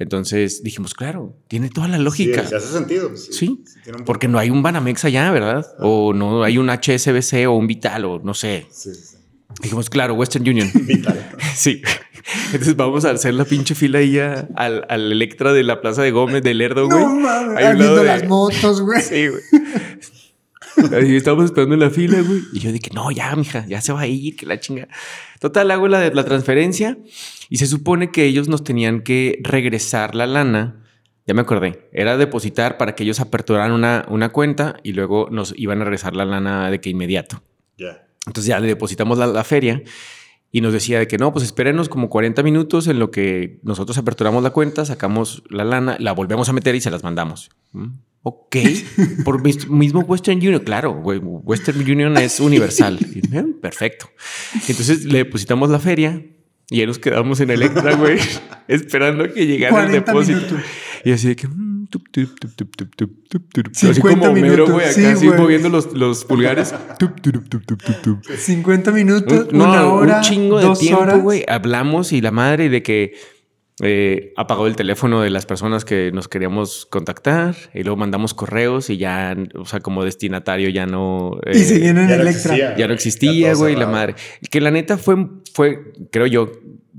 Entonces 0.00 0.64
dijimos, 0.64 0.94
claro, 0.94 1.36
tiene 1.46 1.68
toda 1.70 1.86
la 1.86 1.98
Sí, 1.98 2.02
lógica. 2.02 2.44
sí 2.44 2.54
hace 2.56 2.66
sentido. 2.72 3.16
Sí, 3.16 3.62
tiene 3.84 3.98
un- 4.00 4.04
porque 4.04 4.26
no 4.26 4.40
hay 4.40 4.50
un 4.50 4.64
Banamex 4.64 5.04
allá, 5.04 5.30
¿verdad? 5.30 5.64
O 5.78 6.12
no 6.12 6.42
hay 6.42 6.58
un 6.58 6.70
HSBC 6.70 7.46
o 7.46 7.52
un 7.52 7.68
Vital 7.68 8.04
o 8.04 8.20
no 8.20 8.34
sé. 8.34 8.66
Sí, 8.68 8.92
sí, 8.92 9.00
sí. 9.00 9.11
Dijimos, 9.60 9.90
claro, 9.90 10.14
Western 10.14 10.48
Union. 10.48 10.70
Vital. 10.86 11.30
Sí. 11.54 11.82
Entonces 12.46 12.76
vamos 12.76 13.04
a 13.04 13.10
hacer 13.10 13.34
la 13.34 13.44
pinche 13.44 13.74
fila 13.74 13.98
ahí 13.98 14.18
a- 14.18 14.48
al, 14.56 14.86
al 14.88 15.10
Electra 15.12 15.52
de 15.52 15.62
la 15.64 15.80
Plaza 15.80 16.02
de 16.02 16.10
Gómez 16.12 16.42
de 16.42 16.54
Lerdo, 16.54 16.86
güey. 16.86 17.00
No 17.00 17.14
mames. 17.16 17.56
Ahí 17.56 17.74
Viendo 17.74 17.96
de- 17.96 18.04
las 18.04 18.28
motos, 18.28 18.80
güey. 18.80 19.02
Sí, 19.02 19.26
güey. 19.28 19.42
Estábamos 21.16 21.46
esperando 21.46 21.74
en 21.74 21.80
la 21.80 21.90
fila, 21.90 22.20
güey. 22.22 22.40
Y 22.52 22.60
yo 22.60 22.72
dije, 22.72 22.90
no, 22.94 23.10
ya, 23.10 23.34
mija, 23.36 23.66
ya 23.66 23.80
se 23.80 23.92
va 23.92 24.00
a 24.02 24.06
ir, 24.06 24.36
que 24.36 24.46
la 24.46 24.58
chinga. 24.58 24.88
Total, 25.38 25.70
hago 25.70 25.86
la, 25.88 26.08
la 26.08 26.24
transferencia 26.24 26.96
y 27.50 27.58
se 27.58 27.66
supone 27.66 28.10
que 28.10 28.24
ellos 28.24 28.48
nos 28.48 28.64
tenían 28.64 29.02
que 29.02 29.38
regresar 29.42 30.14
la 30.14 30.26
lana. 30.26 30.78
Ya 31.26 31.34
me 31.34 31.42
acordé. 31.42 31.88
Era 31.92 32.16
depositar 32.16 32.78
para 32.78 32.94
que 32.94 33.04
ellos 33.04 33.20
aperturaran 33.20 33.72
una, 33.72 34.06
una 34.08 34.30
cuenta 34.30 34.76
y 34.82 34.92
luego 34.92 35.28
nos 35.30 35.52
iban 35.56 35.80
a 35.80 35.84
regresar 35.84 36.16
la 36.16 36.24
lana 36.24 36.70
de 36.70 36.80
que 36.80 36.90
inmediato. 36.90 37.42
Ya. 37.76 38.06
Entonces 38.26 38.46
ya 38.48 38.60
le 38.60 38.66
depositamos 38.68 39.18
la, 39.18 39.26
la 39.26 39.44
feria 39.44 39.82
y 40.50 40.60
nos 40.60 40.72
decía 40.72 40.98
de 40.98 41.08
que 41.08 41.16
no, 41.18 41.32
pues 41.32 41.44
espérenos 41.44 41.88
como 41.88 42.08
40 42.10 42.42
minutos 42.42 42.86
en 42.86 42.98
lo 42.98 43.10
que 43.10 43.58
nosotros 43.62 43.96
aperturamos 43.98 44.42
la 44.42 44.50
cuenta, 44.50 44.84
sacamos 44.84 45.42
la 45.48 45.64
lana, 45.64 45.96
la 45.98 46.12
volvemos 46.12 46.48
a 46.48 46.52
meter 46.52 46.74
y 46.74 46.80
se 46.80 46.90
las 46.90 47.02
mandamos. 47.02 47.50
Mm, 47.72 47.86
Ok, 48.24 48.56
por 49.24 49.42
mis- 49.42 49.68
mismo 49.68 50.00
Western 50.02 50.38
Union, 50.38 50.60
claro, 50.60 50.92
Western 50.92 51.80
Union 51.80 52.16
es 52.18 52.38
universal. 52.38 52.96
"Eh, 53.32 53.44
Perfecto. 53.60 54.08
Entonces 54.68 55.04
le 55.06 55.18
depositamos 55.18 55.70
la 55.70 55.80
feria 55.80 56.22
y 56.70 56.76
ya 56.78 56.86
nos 56.86 57.00
quedamos 57.00 57.40
en 57.40 57.50
Electra, 57.50 57.96
güey, 57.96 58.18
esperando 58.68 59.24
que 59.32 59.46
llegara 59.46 59.80
el 59.86 60.02
40 60.04 60.12
depósito. 60.12 60.36
minutos. 60.38 60.60
Y 61.04 61.12
así 61.12 61.28
de 61.28 61.36
que. 61.36 61.48
Mm, 61.48 61.88
así 63.72 64.00
como 64.00 64.24
Homero, 64.26 64.66
güey, 64.66 64.86
acá 64.86 65.12
así 65.12 65.28
moviendo 65.28 65.68
los, 65.68 65.92
los 65.92 66.24
pulgares. 66.24 66.74
50 68.36 68.92
minutos, 68.92 69.48
no, 69.52 69.64
una 69.64 69.86
hora. 69.86 70.16
Un 70.18 70.22
chingo 70.22 70.58
de 70.58 70.76
tiempo, 70.78 71.18
güey. 71.18 71.44
Hablamos 71.48 72.12
y 72.12 72.20
la 72.20 72.30
madre 72.30 72.68
de 72.68 72.82
que. 72.82 73.14
Eh, 73.84 74.34
apagó 74.36 74.66
el 74.68 74.76
teléfono 74.76 75.22
de 75.22 75.30
las 75.30 75.46
personas 75.46 75.84
que 75.84 76.12
nos 76.12 76.28
queríamos 76.28 76.86
contactar 76.86 77.56
y 77.74 77.82
luego 77.82 77.96
mandamos 77.96 78.32
correos 78.32 78.90
y 78.90 78.98
ya, 78.98 79.34
o 79.54 79.64
sea, 79.64 79.80
como 79.80 80.04
destinatario 80.04 80.68
ya 80.68 80.86
no... 80.86 81.40
Y 81.46 81.56
eh, 81.56 81.64
seguían 81.64 81.98
en 81.98 82.10
Electra. 82.10 82.52
No 82.52 82.76
ya 82.76 82.86
no 82.86 82.94
existía, 82.94 83.54
güey, 83.54 83.74
la 83.74 83.88
madre. 83.88 84.14
Que 84.50 84.60
la 84.60 84.70
neta 84.70 84.98
fue, 84.98 85.26
fue, 85.52 85.94
creo 86.12 86.26
yo, 86.26 86.52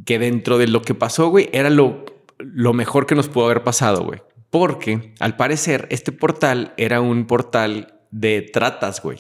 que 0.04 0.20
dentro 0.20 0.58
de 0.58 0.68
lo 0.68 0.82
que 0.82 0.96
pasó, 0.96 1.30
güey, 1.30 1.48
era 1.54 1.70
lo 1.70 2.04
lo 2.44 2.74
mejor 2.74 3.06
que 3.06 3.16
nos 3.16 3.28
pudo 3.30 3.46
haber 3.46 3.64
pasado, 3.64 4.04
güey. 4.04 4.22
Porque 4.50 5.14
al 5.20 5.36
parecer 5.36 5.88
este 5.90 6.12
portal 6.12 6.74
era 6.78 7.02
un 7.02 7.26
portal 7.26 7.96
de 8.12 8.42
tratas, 8.54 9.02
güey. 9.02 9.18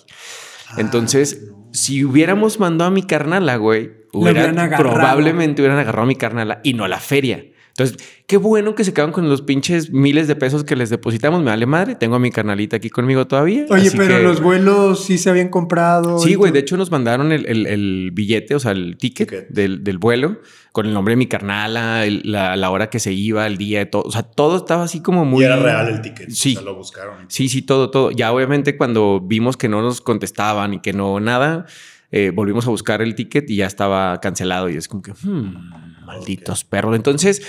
Ah, 0.69 0.75
Entonces, 0.77 1.49
si 1.71 2.03
hubiéramos 2.05 2.59
mandado 2.59 2.89
a 2.89 2.93
mi 2.93 3.03
carnala, 3.03 3.55
güey, 3.57 3.91
hubiera- 4.13 4.47
hubieran 4.51 4.71
probablemente 4.77 5.61
hubieran 5.61 5.79
agarrado 5.79 6.03
a 6.03 6.07
mi 6.07 6.15
carnala 6.15 6.59
y 6.63 6.73
no 6.73 6.83
a 6.83 6.87
la 6.87 6.99
feria. 6.99 7.43
Entonces, 7.75 7.97
qué 8.27 8.37
bueno 8.37 8.75
que 8.75 8.83
se 8.83 8.93
quedan 8.93 9.11
con 9.11 9.27
los 9.27 9.41
pinches 9.41 9.89
miles 9.91 10.27
de 10.27 10.35
pesos 10.35 10.63
que 10.63 10.75
les 10.75 10.91
depositamos. 10.91 11.39
Me 11.41 11.49
vale 11.49 11.65
madre. 11.65 11.95
Tengo 11.95 12.15
a 12.15 12.19
mi 12.19 12.29
carnalita 12.29 12.77
aquí 12.77 12.91
conmigo 12.91 13.25
todavía. 13.25 13.65
Oye, 13.71 13.87
así 13.87 13.97
pero 13.97 14.17
que- 14.17 14.21
los 14.23 14.41
vuelos 14.41 15.03
sí 15.05 15.17
se 15.17 15.31
habían 15.31 15.49
comprado. 15.49 16.19
Sí, 16.19 16.35
güey. 16.35 16.51
De 16.51 16.59
hecho, 16.59 16.77
nos 16.77 16.91
mandaron 16.91 17.31
el, 17.31 17.47
el- 17.47 17.65
el 17.65 18.11
billete, 18.13 18.53
o 18.53 18.59
sea, 18.59 18.73
el 18.73 18.95
ticket, 18.97 19.27
Ticket. 19.27 19.49
Del, 19.49 19.83
del 19.83 19.97
vuelo 19.97 20.39
con 20.73 20.85
el 20.87 20.93
nombre 20.93 21.13
de 21.13 21.15
mi 21.15 21.27
carnala, 21.27 22.05
el- 22.05 22.21
la, 22.25 22.57
la 22.57 22.69
hora 22.69 22.89
que 22.89 22.99
se 22.99 23.13
iba, 23.13 23.47
el 23.47 23.55
día, 23.57 23.89
todo. 23.89 24.01
O 24.03 24.11
sea, 24.11 24.23
todo 24.23 24.57
estaba 24.57 24.83
así 24.83 25.01
como 25.01 25.23
muy. 25.23 25.43
Y 25.43 25.45
era 25.45 25.55
real 25.55 25.87
el 25.87 26.01
ticket. 26.01 26.29
Sí. 26.31 26.51
O 26.51 26.53
sea, 26.55 26.61
lo 26.63 26.75
buscaron. 26.75 27.25
Sí, 27.29 27.47
sí, 27.47 27.61
todo, 27.61 27.89
todo. 27.89 28.11
Ya 28.11 28.33
obviamente 28.33 28.75
cuando 28.75 29.21
vimos 29.21 29.55
que 29.55 29.69
no 29.69 29.81
nos 29.81 30.01
contestaban 30.01 30.73
y 30.73 30.79
que 30.81 30.91
no 30.91 31.19
nada, 31.21 31.65
eh, 32.11 32.31
volvimos 32.35 32.67
a 32.67 32.71
buscar 32.71 33.01
el 33.01 33.15
ticket 33.15 33.49
y 33.49 33.55
ya 33.57 33.65
estaba 33.67 34.19
cancelado. 34.19 34.67
Y 34.69 34.75
es 34.75 34.87
como 34.89 35.01
que, 35.03 35.13
hmm, 35.13 36.03
malditos 36.05 36.63
perros. 36.65 36.95
Entonces, 36.95 37.41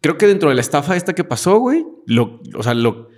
creo 0.00 0.16
que 0.18 0.26
dentro 0.26 0.48
de 0.50 0.54
la 0.54 0.60
estafa 0.60 0.94
esta 0.94 1.14
que 1.14 1.24
pasó, 1.24 1.58
güey, 1.58 1.84
lo, 2.06 2.40
o 2.54 2.62
sea, 2.62 2.74
lo, 2.74 3.08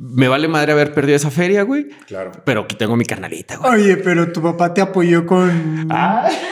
me 0.00 0.28
vale 0.28 0.46
madre 0.46 0.72
haber 0.72 0.94
perdido 0.94 1.16
esa 1.16 1.30
feria, 1.30 1.62
güey. 1.62 1.88
Claro. 2.06 2.30
Pero 2.44 2.62
aquí 2.62 2.76
tengo 2.76 2.94
mi 2.96 3.04
carnalita, 3.04 3.56
güey. 3.56 3.72
Oye, 3.82 3.96
pero 3.96 4.30
tu 4.32 4.40
papá 4.40 4.72
te 4.72 4.80
apoyó 4.80 5.26
con. 5.26 5.88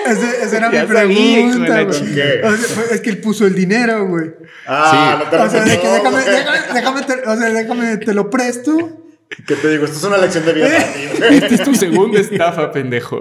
Ese- 0.06 0.42
esa 0.44 0.56
era 0.56 0.66
Ah, 0.66 0.70
mi 0.82 0.86
pregunta, 0.86 1.82
güey. 1.84 1.88
O 1.88 2.56
sea, 2.56 2.84
es 2.92 3.00
que 3.00 3.10
él 3.10 3.18
puso 3.20 3.46
el 3.46 3.54
dinero, 3.54 4.06
güey. 4.08 4.32
Ah, 4.66 5.22
no 5.24 5.30
te 5.30 5.36
O 5.36 5.48
sea, 5.50 5.64
que 5.64 5.70
déjame, 5.88 6.18
déjame, 6.24 6.58
déjame 6.74 7.02
te, 7.02 7.12
o 7.28 7.36
sea, 7.36 7.48
déjame, 7.50 7.96
te 7.98 8.14
lo 8.14 8.28
presto. 8.30 9.02
¿Qué 9.46 9.56
te 9.56 9.70
digo? 9.70 9.84
Esto 9.84 9.96
es 9.98 10.04
una 10.04 10.18
lección 10.18 10.46
de 10.46 10.52
vida 10.52 10.68
para 10.68 10.92
ti. 10.92 11.00
güey. 11.18 11.34
Esta 11.34 11.54
es 11.54 11.62
tu 11.64 11.74
segunda 11.74 12.20
estafa, 12.20 12.70
pendejo. 12.70 13.18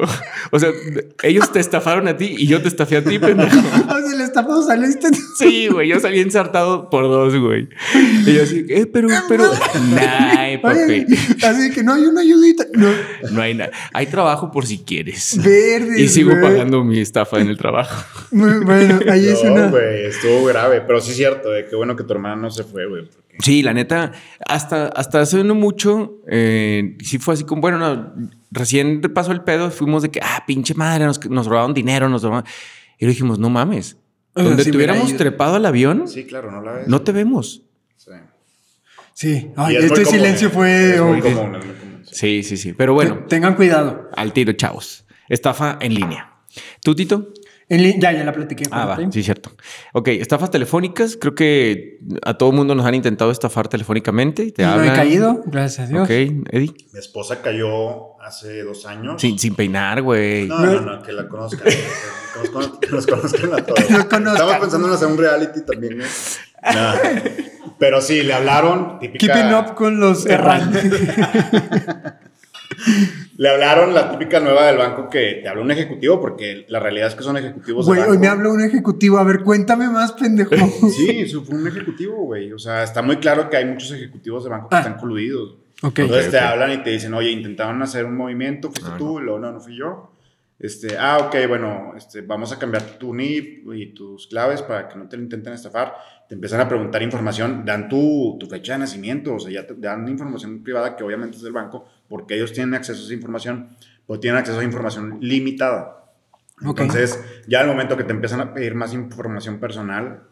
O 0.51 0.59
sea, 0.59 0.69
ellos 1.23 1.51
te 1.51 1.59
estafaron 1.59 2.07
a 2.07 2.15
ti 2.15 2.35
y 2.37 2.45
yo 2.47 2.61
te 2.61 2.67
estafé 2.67 2.97
a 2.97 3.03
ti, 3.03 3.17
pendejo. 3.17 3.57
O 3.57 4.01
sea, 4.01 4.13
el 4.13 4.21
estafado 4.21 4.61
saliste. 4.61 5.07
Sí, 5.37 5.67
güey, 5.67 5.89
yo 5.89 5.99
salí 5.99 6.19
ensartado 6.19 6.89
por 6.91 7.03
dos, 7.05 7.35
güey. 7.35 7.67
Y 8.25 8.33
yo 8.33 8.43
así, 8.43 8.65
eh, 8.69 8.85
pero, 8.85 9.07
pero, 9.27 9.45
nah, 9.91 10.61
papi. 10.61 10.77
Oye, 10.79 11.05
así 11.43 11.71
que 11.71 11.83
no 11.83 11.93
hay 11.95 12.03
una 12.05 12.21
ayudita. 12.21 12.65
No, 12.73 12.89
No 13.31 13.41
hay 13.41 13.55
nada. 13.55 13.71
Hay 13.91 14.05
trabajo 14.05 14.51
por 14.51 14.65
si 14.67 14.79
quieres. 14.79 15.37
verdes. 15.43 15.99
Y 15.99 16.07
sigo 16.07 16.31
pagando 16.39 16.83
mi 16.83 16.99
estafa 17.01 17.39
en 17.39 17.49
el 17.49 17.57
trabajo. 17.57 18.05
Muy 18.31 18.59
bueno, 18.63 18.99
ahí 19.09 19.25
es 19.29 19.43
No, 19.43 19.53
una. 19.53 19.67
güey, 19.69 20.05
estuvo 20.05 20.45
grave. 20.45 20.81
Pero 20.85 21.01
sí 21.01 21.11
es 21.11 21.17
cierto, 21.17 21.49
de 21.49 21.65
qué 21.65 21.75
bueno 21.75 21.95
que 21.95 22.03
tu 22.03 22.13
hermana 22.13 22.35
no 22.35 22.51
se 22.51 22.63
fue, 22.63 22.85
güey. 22.87 23.09
Sí, 23.39 23.61
la 23.63 23.73
neta, 23.73 24.11
hasta, 24.47 24.87
hasta 24.87 25.21
hace 25.21 25.43
no 25.43 25.55
mucho, 25.55 26.21
eh, 26.29 26.97
sí 27.03 27.17
fue 27.19 27.33
así 27.33 27.43
como, 27.43 27.61
bueno, 27.61 27.77
no, 27.79 28.13
recién 28.51 29.01
pasó 29.13 29.31
el 29.33 29.41
pedo, 29.41 29.71
fuimos 29.71 30.03
de 30.03 30.09
que, 30.09 30.19
ah, 30.23 30.43
pinche 30.47 30.73
madre, 30.73 31.05
nos, 31.05 31.23
nos 31.29 31.45
robaron 31.47 31.73
dinero, 31.73 32.07
nos 32.07 32.23
robaron. 32.23 32.45
Y 32.97 33.05
dijimos, 33.05 33.37
no 33.39 33.49
mames, 33.49 33.97
donde 34.33 34.63
hubiéramos 34.71 35.09
ido. 35.09 35.17
trepado 35.17 35.55
al 35.55 35.65
avión, 35.65 36.07
Sí, 36.07 36.25
claro, 36.25 36.49
no 36.51 36.61
la 36.61 36.71
ves. 36.73 36.87
no 36.87 37.01
te 37.01 37.11
vemos. 37.11 37.61
Sí. 37.97 38.11
Sí, 39.13 39.51
Ay, 39.55 39.77
es 39.77 39.85
este 39.85 40.03
común, 40.03 40.19
silencio 40.19 40.47
eh. 40.47 40.51
fue. 40.51 40.95
Es 40.95 41.01
muy 41.01 41.21
común, 41.21 41.55
es 41.55 41.65
muy 41.65 41.75
común. 41.75 42.01
sí. 42.05 42.15
Sí, 42.15 42.43
sí, 42.43 42.57
sí. 42.57 42.73
Pero 42.73 42.93
bueno, 42.93 43.15
te- 43.19 43.27
Tengan 43.35 43.55
cuidado. 43.55 44.09
al 44.15 44.31
tiro, 44.33 44.53
chavos. 44.53 45.05
Estafa 45.29 45.77
en 45.81 45.93
línea. 45.95 46.31
¿Tú, 46.83 46.95
Tito? 46.95 47.33
Ya, 47.67 48.11
ya 48.11 48.23
la 48.23 48.31
platiqué. 48.31 48.65
Ah, 48.69 48.85
va, 48.85 49.11
sí, 49.11 49.23
cierto. 49.23 49.51
Ok, 49.93 50.09
estafas 50.09 50.51
telefónicas. 50.51 51.17
Creo 51.19 51.33
que 51.33 51.97
a 52.23 52.35
todo 52.35 52.51
mundo 52.51 52.75
nos 52.75 52.85
han 52.85 52.93
intentado 52.93 53.31
estafar 53.31 53.67
telefónicamente. 53.67 54.51
Te 54.51 54.61
Y 54.61 54.65
no 54.65 54.83
he 54.83 54.93
caído, 54.93 55.41
gracias 55.47 55.87
a 55.87 55.91
Dios. 55.91 56.03
Ok, 56.03 56.11
Eddie. 56.11 56.73
Mi 56.93 56.99
esposa 56.99 57.41
cayó 57.41 58.21
hace 58.21 58.61
dos 58.61 58.85
años. 58.85 59.19
Sin, 59.19 59.39
sin 59.39 59.55
peinar, 59.55 60.03
güey. 60.03 60.47
No, 60.47 60.59
no, 60.59 60.81
no, 60.81 61.01
que 61.01 61.11
la 61.11 61.27
conozcan. 61.27 61.67
que, 62.81 62.89
nos 62.91 63.07
conozcan 63.07 63.53
a 63.53 63.65
todos. 63.65 63.79
Estamos 63.79 64.57
pensando 64.57 64.87
en 64.87 64.93
hacer 64.93 65.07
un 65.07 65.17
reality 65.17 65.61
también, 65.65 66.01
¿eh? 66.01 66.05
No. 66.73 66.93
Pero 67.79 67.99
sí, 67.99 68.21
le 68.21 68.33
hablaron. 68.33 68.99
Típica, 68.99 69.25
Keeping 69.25 69.53
up 69.53 69.73
con 69.73 69.99
los 69.99 70.25
errantes. 70.27 70.91
Le 73.37 73.49
hablaron 73.49 73.93
la 73.93 74.11
típica 74.11 74.39
nueva 74.39 74.67
del 74.67 74.77
banco 74.77 75.09
que 75.09 75.39
te 75.41 75.47
habla 75.49 75.61
un 75.61 75.71
ejecutivo, 75.71 76.21
porque 76.21 76.65
la 76.69 76.79
realidad 76.79 77.07
es 77.09 77.15
que 77.15 77.23
son 77.23 77.37
ejecutivos. 77.37 77.85
Güey, 77.85 78.01
hoy 78.01 78.17
me 78.17 78.27
habló 78.27 78.51
un 78.53 78.61
ejecutivo. 78.61 79.17
A 79.17 79.23
ver, 79.23 79.41
cuéntame 79.41 79.89
más, 79.89 80.13
pendejo. 80.13 80.51
Sí, 80.95 81.09
eso 81.21 81.43
fue 81.43 81.55
un 81.55 81.67
ejecutivo, 81.67 82.15
güey. 82.23 82.53
O 82.53 82.59
sea, 82.59 82.83
está 82.83 83.01
muy 83.01 83.17
claro 83.17 83.49
que 83.49 83.57
hay 83.57 83.65
muchos 83.65 83.91
ejecutivos 83.91 84.43
de 84.45 84.49
banco 84.49 84.69
que 84.69 84.75
Ah. 84.75 84.79
están 84.79 84.97
coludidos. 84.97 85.57
Ok. 85.83 85.99
Entonces 85.99 86.27
Ok, 86.27 86.31
te 86.31 86.37
ok. 86.37 86.43
hablan 86.43 86.71
y 86.71 86.77
te 86.83 86.89
dicen, 86.91 87.13
oye, 87.13 87.29
intentaban 87.31 87.81
hacer 87.81 88.05
un 88.05 88.15
movimiento, 88.15 88.69
fuiste 88.71 88.91
Ah, 88.93 88.97
tú, 88.97 89.19
luego 89.19 89.39
no, 89.39 89.51
no 89.51 89.59
fui 89.59 89.75
yo. 89.77 90.11
Este, 90.57 90.97
ah, 90.97 91.17
ok, 91.17 91.35
bueno, 91.49 91.91
este, 91.97 92.21
vamos 92.21 92.53
a 92.53 92.57
cambiar 92.57 92.81
tu 92.97 93.13
NIP 93.13 93.67
y 93.73 93.87
tus 93.93 94.27
claves 94.27 94.61
para 94.61 94.87
que 94.87 94.97
no 94.97 95.09
te 95.09 95.17
lo 95.17 95.23
intenten 95.23 95.51
estafar. 95.51 95.93
Te 96.29 96.35
empiezan 96.35 96.61
a 96.61 96.67
preguntar 96.69 97.03
información, 97.03 97.63
dan 97.65 97.89
tu, 97.89 98.37
tu 98.39 98.47
fecha 98.47 98.73
de 98.73 98.79
nacimiento, 98.79 99.35
o 99.35 99.39
sea, 99.39 99.51
ya 99.51 99.67
te 99.67 99.73
dan 99.75 100.07
información 100.07 100.63
privada 100.63 100.95
que 100.95 101.03
obviamente 101.03 101.35
es 101.35 101.43
del 101.43 101.51
banco, 101.51 101.85
porque 102.09 102.35
ellos 102.35 102.53
tienen 102.53 102.73
acceso 102.73 103.01
a 103.01 103.05
esa 103.05 103.13
información, 103.13 103.75
pero 104.07 104.19
tienen 104.19 104.39
acceso 104.39 104.59
a 104.59 104.63
información 104.63 105.17
limitada. 105.21 106.03
Ok. 106.65 106.79
Entonces, 106.81 107.19
ya 107.47 107.61
al 107.61 107.67
momento 107.67 107.97
que 107.97 108.03
te 108.03 108.11
empiezan 108.13 108.39
a 108.41 108.53
pedir 108.53 108.75
más 108.75 108.93
información 108.93 109.59
personal, 109.59 110.23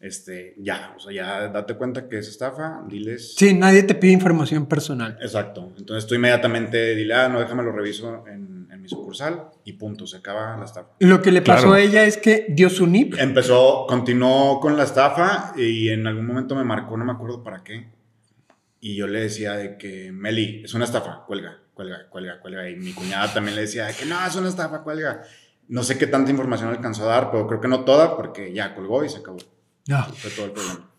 este, 0.00 0.54
ya, 0.58 0.94
o 0.96 1.00
sea, 1.00 1.12
ya 1.12 1.48
date 1.48 1.74
cuenta 1.74 2.08
que 2.08 2.18
es 2.18 2.28
estafa, 2.28 2.82
diles... 2.88 3.34
Sí, 3.36 3.52
nadie 3.54 3.82
te 3.82 3.94
pide 3.96 4.12
información 4.12 4.66
personal. 4.66 5.18
Exacto. 5.20 5.72
Entonces 5.76 6.06
tú 6.08 6.14
inmediatamente 6.14 6.94
dile, 6.94 7.14
ah, 7.14 7.28
no, 7.28 7.40
déjame 7.40 7.64
lo 7.64 7.72
reviso 7.72 8.24
en, 8.28 8.68
en 8.72 8.80
mi 8.80 8.88
sucursal 8.88 9.46
y 9.64 9.72
punto, 9.72 10.06
se 10.06 10.18
acaba 10.18 10.56
la 10.56 10.64
estafa. 10.64 10.90
Lo 11.00 11.20
que 11.20 11.32
le 11.32 11.42
pasó 11.42 11.62
Claro. 11.68 11.74
a 11.74 11.80
ella 11.80 12.04
es 12.04 12.16
que 12.16 12.46
dio 12.48 12.70
su 12.70 12.86
NIP. 12.86 13.14
Empezó, 13.18 13.86
continuó 13.88 14.60
con 14.60 14.76
la 14.76 14.84
estafa 14.84 15.52
y 15.56 15.88
en 15.88 16.06
algún 16.06 16.26
momento 16.26 16.54
me 16.54 16.62
marcó, 16.64 16.96
no 16.96 17.04
me 17.04 17.12
acuerdo 17.12 17.42
para 17.42 17.64
qué. 17.64 17.88
Y 18.80 18.96
yo 18.96 19.06
le 19.06 19.20
decía 19.20 19.52
de 19.54 19.76
que, 19.76 20.12
Meli, 20.12 20.62
es 20.64 20.74
una 20.74 20.84
estafa, 20.84 21.24
cuelga, 21.26 21.58
cuelga, 21.74 22.08
cuelga, 22.10 22.40
cuelga. 22.40 22.70
Y 22.70 22.76
mi 22.76 22.92
cuñada 22.92 23.32
también 23.34 23.56
le 23.56 23.62
decía 23.62 23.86
de 23.86 23.94
que 23.94 24.06
no, 24.06 24.24
es 24.26 24.34
una 24.36 24.48
estafa, 24.48 24.82
cuelga. 24.82 25.22
No 25.68 25.82
sé 25.82 25.98
qué 25.98 26.06
tanta 26.06 26.30
información 26.30 26.70
alcanzó 26.70 27.04
a 27.04 27.06
dar, 27.14 27.30
pero 27.30 27.46
creo 27.46 27.60
que 27.60 27.68
no 27.68 27.84
toda 27.84 28.16
porque 28.16 28.52
ya 28.52 28.74
colgó 28.74 29.04
y 29.04 29.08
se 29.08 29.18
acabó. 29.18 29.38
No, 29.88 30.04
Fue 30.14 30.30
todo 30.30 30.46
el 30.46 30.52
problema. 30.52 30.90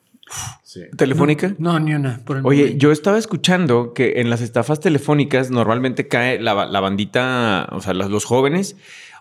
Sí. 0.63 0.81
¿Telefónica? 0.95 1.55
no, 1.57 1.79
ni 1.79 1.95
una. 1.95 2.19
Por 2.23 2.37
el 2.37 2.45
Oye, 2.45 2.61
momento. 2.61 2.77
yo 2.79 2.91
estaba 2.91 3.17
escuchando 3.17 3.93
que 3.95 4.19
en 4.21 4.29
las 4.29 4.41
estafas 4.41 4.79
telefónicas 4.79 5.49
normalmente 5.49 6.07
cae 6.07 6.39
la, 6.39 6.65
la 6.67 6.79
bandita, 6.81 7.67
o 7.71 7.81
sea, 7.81 7.93
los, 7.95 8.11
los 8.11 8.25
jóvenes 8.25 8.75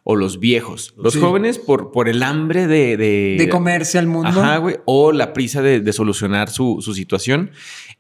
o 0.05 0.17
los 0.17 0.39
viejos. 0.39 0.95
Los 0.99 1.15
Sí. 1.15 1.21
jóvenes 1.21 1.59
por, 1.59 1.93
por 1.93 2.09
el 2.11 2.23
hambre 2.23 2.67
de... 2.67 2.97
De, 2.99 3.37
de 3.39 3.49
comerse 3.49 3.99
al 3.99 4.07
mundo. 4.07 4.29
Ajá, 4.29 4.59
güey. 4.59 4.77
O 4.85 5.13
la 5.13 5.33
prisa 5.33 5.63
de, 5.63 5.81
de 5.81 5.93
solucionar 5.95 6.51
su, 6.51 6.79
su 6.83 6.93
situación. 6.95 7.51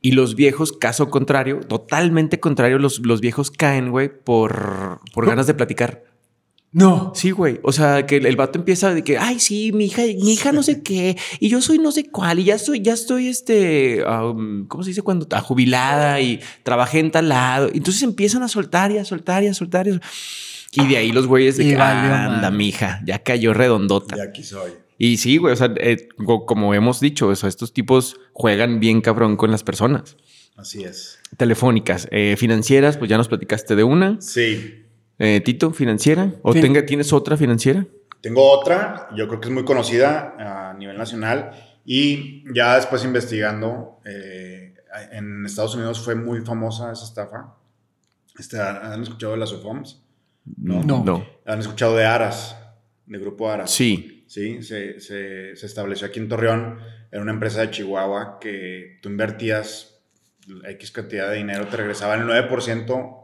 Y 0.00 0.12
los 0.12 0.36
viejos, 0.36 0.72
caso 0.72 1.10
contrario, 1.10 1.60
totalmente 1.60 2.38
contrario, 2.38 2.78
los, 2.78 3.00
los 3.00 3.20
viejos 3.20 3.50
caen, 3.50 3.90
güey, 3.90 4.08
por, 4.08 5.00
por 5.12 5.26
ganas 5.26 5.46
de 5.46 5.54
platicar. 5.54 6.04
No. 6.70 7.12
Sí, 7.14 7.30
güey. 7.30 7.60
O 7.62 7.72
sea, 7.72 8.06
que 8.06 8.16
el, 8.16 8.26
el 8.26 8.36
vato 8.36 8.58
empieza 8.58 8.94
de 8.94 9.02
que, 9.02 9.16
ay, 9.18 9.40
sí, 9.40 9.72
mi 9.72 9.86
hija, 9.86 10.02
mi 10.02 10.32
hija 10.32 10.52
no 10.52 10.62
sé 10.62 10.82
qué, 10.84 11.16
y 11.40 11.48
yo 11.48 11.60
soy 11.60 11.78
no 11.78 11.92
sé 11.92 12.10
cuál, 12.10 12.38
y 12.38 12.44
ya 12.44 12.58
soy, 12.58 12.80
ya 12.80 12.92
estoy, 12.92 13.28
este, 13.28 14.04
um, 14.04 14.66
¿cómo 14.66 14.82
se 14.82 14.90
dice 14.90 15.02
cuando? 15.02 15.26
Ah, 15.30 15.40
jubilada 15.40 16.20
y 16.20 16.40
trabajé 16.62 17.00
en 17.00 17.10
tal 17.10 17.30
lado. 17.30 17.68
Entonces 17.72 18.02
empiezan 18.02 18.42
a 18.42 18.48
soltar 18.48 18.92
y 18.92 18.98
a 18.98 19.04
soltar 19.04 19.42
y 19.44 19.48
a 19.48 19.54
soltar. 19.54 19.88
Y, 19.88 19.92
a 19.92 20.00
y 20.72 20.86
de 20.86 20.96
ahí 20.98 21.12
los 21.12 21.26
güeyes 21.26 21.56
de 21.56 21.64
Y 21.64 21.70
que, 21.70 21.76
valió 21.76 22.14
anda, 22.14 22.50
mi 22.50 22.68
hija, 22.68 23.00
ya 23.04 23.18
cayó 23.20 23.54
redondota. 23.54 24.16
Y 24.16 24.20
aquí 24.20 24.44
soy. 24.44 24.72
Y 24.98 25.16
sí, 25.18 25.36
güey, 25.36 25.52
o 25.52 25.56
sea, 25.56 25.72
eh, 25.78 26.08
co- 26.26 26.44
como 26.44 26.74
hemos 26.74 26.98
dicho, 27.00 27.28
o 27.28 27.34
sea, 27.36 27.48
estos 27.48 27.72
tipos 27.72 28.16
juegan 28.32 28.80
bien 28.80 29.00
cabrón 29.00 29.36
con 29.36 29.50
las 29.50 29.62
personas. 29.62 30.16
Así 30.56 30.82
es. 30.82 31.20
Telefónicas, 31.36 32.08
eh, 32.10 32.34
financieras, 32.36 32.96
pues 32.96 33.08
ya 33.08 33.16
nos 33.16 33.28
platicaste 33.28 33.76
de 33.76 33.84
una. 33.84 34.20
Sí. 34.20 34.84
Eh, 35.20 35.40
Tito, 35.44 35.70
financiera. 35.72 36.32
¿O 36.42 36.52
Fin- 36.52 36.62
tenga, 36.62 36.84
tienes 36.84 37.12
otra 37.12 37.36
financiera? 37.36 37.86
Tengo 38.20 38.50
otra, 38.50 39.08
yo 39.16 39.28
creo 39.28 39.40
que 39.40 39.46
es 39.48 39.54
muy 39.54 39.64
conocida 39.64 40.34
a 40.70 40.74
nivel 40.74 40.98
nacional 40.98 41.52
Y 41.90 42.42
ya 42.52 42.74
después 42.76 43.02
investigando, 43.04 44.00
eh, 44.04 44.74
en 45.12 45.46
Estados 45.46 45.74
Unidos 45.76 46.00
fue 46.00 46.14
muy 46.16 46.40
famosa 46.42 46.92
esa 46.92 47.04
estafa. 47.04 47.54
Este, 48.38 48.60
¿Han 48.60 49.00
escuchado 49.02 49.32
de 49.32 49.38
las 49.38 49.52
UFOMs? 49.52 50.02
No. 50.56 50.82
No. 50.82 51.02
no. 51.04 51.24
¿Han 51.46 51.60
escuchado 51.60 51.96
de 51.96 52.04
Aras? 52.04 52.56
De 53.06 53.18
Grupo 53.18 53.48
Aras. 53.50 53.70
Sí. 53.70 54.17
Sí, 54.28 54.62
se, 54.62 55.00
se, 55.00 55.56
se 55.56 55.66
estableció 55.66 56.06
aquí 56.06 56.20
en 56.20 56.28
Torreón. 56.28 56.78
Era 57.10 57.22
una 57.22 57.32
empresa 57.32 57.62
de 57.62 57.70
Chihuahua 57.70 58.38
que 58.40 58.98
tú 59.02 59.08
invertías 59.08 60.00
X 60.68 60.92
cantidad 60.92 61.30
de 61.30 61.36
dinero, 61.38 61.66
te 61.66 61.76
regresaba 61.78 62.14
el 62.14 62.22
9%, 62.22 63.16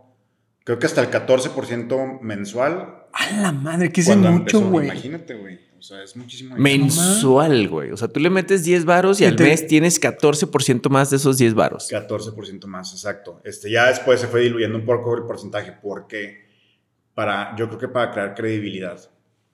creo 0.65 0.79
que 0.79 0.87
hasta 0.87 1.03
el 1.03 1.11
14% 1.11 2.21
mensual. 2.21 3.05
A 3.13 3.31
la 3.43 3.53
madre, 3.53 3.93
que 3.93 4.01
es 4.01 4.17
mucho, 4.17 4.61
güey. 4.71 4.87
Imagínate, 4.87 5.35
güey. 5.35 5.61
O 5.79 5.83
sea, 5.83 6.03
es 6.03 6.17
muchísimo. 6.17 6.57
Mensual, 6.57 7.69
güey. 7.69 7.91
O 7.93 7.97
sea, 7.99 8.09
tú 8.09 8.19
le 8.19 8.31
metes 8.31 8.65
10 8.65 8.87
varos 8.87 9.21
y 9.21 9.25
Y 9.25 9.27
al 9.27 9.37
te- 9.37 9.45
mes 9.45 9.67
tienes 9.67 10.01
14% 10.01 10.89
más 10.89 11.11
de 11.11 11.17
esos 11.19 11.37
10 11.37 11.53
varos. 11.55 11.89
14% 11.91 12.67
más, 12.67 12.93
exacto. 12.93 13.41
Este, 13.45 13.71
ya 13.71 13.89
después 13.89 14.19
se 14.21 14.27
fue 14.27 14.41
diluyendo 14.41 14.79
un 14.79 14.87
poco 14.87 15.15
el 15.17 15.25
porcentaje. 15.25 15.73
porque 15.83 16.45
Para, 17.15 17.55
yo 17.57 17.69
creo 17.69 17.79
que 17.79 17.89
para 17.89 18.11
crear 18.13 18.35
credibilidad. 18.35 18.99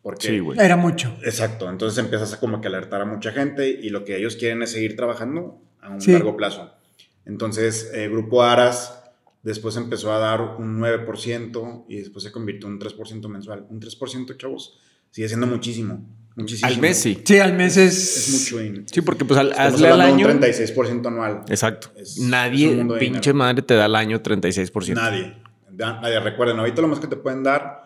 Porque, 0.03 0.28
Sí, 0.28 0.38
güey. 0.38 0.59
Era 0.59 0.76
mucho. 0.76 1.14
Exacto. 1.22 1.68
Entonces 1.68 1.98
empiezas 2.03 2.32
a 2.32 2.40
como 2.40 2.61
que 2.61 2.68
alertar 2.68 3.03
a 3.03 3.05
mucha 3.05 3.32
gente 3.32 3.68
y 3.68 3.90
lo 3.90 4.05
que 4.05 4.16
ellos 4.16 4.36
quieren 4.36 4.62
es 4.62 4.72
seguir 4.72 4.96
trabajando 4.96 5.61
a 5.80 5.90
un 5.90 6.01
Sí. 6.01 6.12
largo 6.12 6.36
plazo. 6.36 6.72
Entonces, 7.26 7.90
eh, 7.94 8.09
Grupo 8.09 8.42
Aras 8.42 8.96
después 9.42 9.76
empezó 9.76 10.12
a 10.12 10.18
dar 10.18 10.40
un 10.59 10.78
9% 10.78 11.84
y 11.88 11.96
después 11.96 12.24
se 12.24 12.32
convirtió 12.32 12.66
en 12.66 12.74
un 12.74 12.78
3% 12.78 13.28
mensual. 13.28 13.66
Un 13.68 13.78
3%, 13.80 14.34
chavos, 14.38 14.78
sigue 15.11 15.28
siendo 15.28 15.46
muchísimo. 15.46 16.09
Muchísimo. 16.36 16.68
Al 16.68 16.78
mes 16.78 16.96
sí. 16.98 17.20
Sí, 17.24 17.38
al 17.38 17.53
mes 17.55 17.76
es. 17.76 18.16
Es 18.28 18.53
mucho. 18.53 18.62
dinero. 18.62 18.84
Sí, 18.90 19.01
porque 19.03 19.24
pues 19.24 19.38
al, 19.38 19.53
hazle 19.53 19.88
al 19.88 20.01
año. 20.01 20.26
un 20.28 20.40
36% 20.40 21.09
anual. 21.09 21.42
Exacto. 21.48 21.90
Es- 21.96 22.16
es 22.16 22.18
Nadie, 22.20 22.68
de 22.76 22.84
pinche 22.98 23.20
dinero. 23.20 23.34
madre, 23.34 23.62
te 23.62 23.74
da 23.74 23.84
al 23.86 23.96
año 23.96 24.22
36%. 24.22 24.94
Nadie. 24.94 25.36
Nadie. 25.76 26.20
Recuerden, 26.20 26.59
ahorita 26.59 26.80
lo 26.82 26.88
más 26.88 27.01
que 27.01 27.07
te 27.09 27.16
pueden 27.16 27.42
dar, 27.42 27.79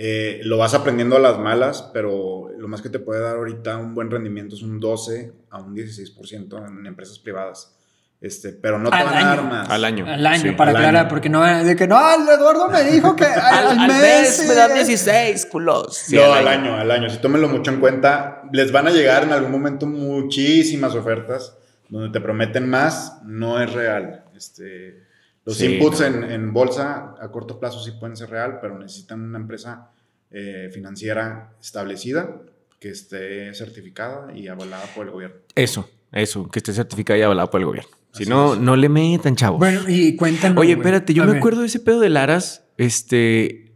eh, 0.00 0.40
lo 0.44 0.58
vas 0.58 0.74
aprendiendo 0.74 1.16
a 1.16 1.18
las 1.18 1.38
malas, 1.40 1.90
pero 1.92 2.50
lo 2.56 2.68
más 2.68 2.80
que 2.82 2.88
te 2.88 3.00
puede 3.00 3.20
dar 3.20 3.34
ahorita 3.36 3.76
un 3.78 3.94
buen 3.96 4.10
rendimiento 4.12 4.54
es 4.54 4.62
un 4.62 4.78
12 4.78 5.32
a 5.50 5.58
un 5.58 5.74
16% 5.74 6.68
en 6.68 6.86
empresas 6.86 7.18
privadas. 7.18 7.74
Este, 8.20 8.52
pero 8.52 8.78
no 8.78 8.90
te 8.90 8.96
Al 8.96 9.04
van 9.06 9.16
a 9.16 9.20
dar 9.24 9.38
año. 9.38 9.48
más. 9.48 9.70
Al 9.70 9.84
año. 9.84 10.06
Al 10.06 10.26
año, 10.26 10.42
Sí. 10.42 10.50
para 10.52 10.70
al 10.70 10.76
aclarar, 10.76 11.00
año. 11.02 11.08
porque 11.08 11.28
no 11.28 11.44
de 11.64 11.76
que 11.76 11.86
no, 11.88 11.98
el 12.14 12.28
Eduardo 12.28 12.68
me 12.68 12.82
dijo 12.84 13.14
que 13.16 13.24
al, 13.26 13.78
al 13.78 13.88
mes, 13.88 14.40
eh, 14.40 14.74
16, 14.74 15.46
culos. 15.46 15.96
Sí, 15.96 16.16
no, 16.16 16.32
al 16.32 16.46
año. 16.48 16.74
al 16.76 16.90
año. 16.90 17.10
Si 17.10 17.18
tómenlo 17.18 17.48
mucho 17.48 17.70
en 17.72 17.78
cuenta, 17.80 18.42
les 18.52 18.70
van 18.72 18.86
a 18.86 18.90
llegar 18.90 19.24
en 19.24 19.32
algún 19.32 19.50
momento 19.52 19.86
muchísimas 19.86 20.94
ofertas 20.94 21.56
donde 21.88 22.10
te 22.10 22.20
prometen 22.20 22.68
más, 22.68 23.18
no 23.24 23.60
es 23.62 23.72
real. 23.72 24.24
Este, 24.36 25.06
los 25.48 25.56
Sí, 25.56 25.66
inputs 25.76 26.00
no. 26.00 26.06
en, 26.06 26.24
en 26.24 26.52
bolsa 26.52 27.14
a 27.20 27.30
corto 27.30 27.58
plazo 27.58 27.82
sí 27.82 27.92
pueden 27.98 28.16
ser 28.16 28.30
real, 28.30 28.58
pero 28.60 28.78
necesitan 28.78 29.20
una 29.22 29.38
empresa 29.38 29.90
eh, 30.30 30.68
financiera 30.72 31.54
establecida 31.60 32.40
que 32.78 32.90
esté 32.90 33.52
certificada 33.54 34.32
y 34.36 34.46
avalada 34.48 34.84
por 34.94 35.06
el 35.06 35.12
gobierno. 35.12 35.36
Eso, 35.54 35.88
eso, 36.12 36.48
que 36.48 36.58
esté 36.58 36.72
certificado 36.72 37.18
y 37.18 37.22
avalado 37.22 37.50
por 37.50 37.60
el 37.60 37.66
gobierno. 37.66 37.90
Si 38.12 38.22
Así 38.24 38.30
no, 38.30 38.54
es. 38.54 38.60
no 38.60 38.76
le 38.76 38.88
metan, 38.88 39.36
chavos. 39.36 39.58
Bueno, 39.58 39.80
y 39.88 40.16
cuéntanos. 40.16 40.58
Oye, 40.58 40.72
espérate, 40.72 41.12
yo 41.14 41.24
me 41.24 41.38
acuerdo 41.38 41.60
de 41.62 41.66
ese 41.66 41.80
pedo 41.80 42.00
de 42.00 42.08
Laras. 42.08 42.64
Este, 42.76 43.67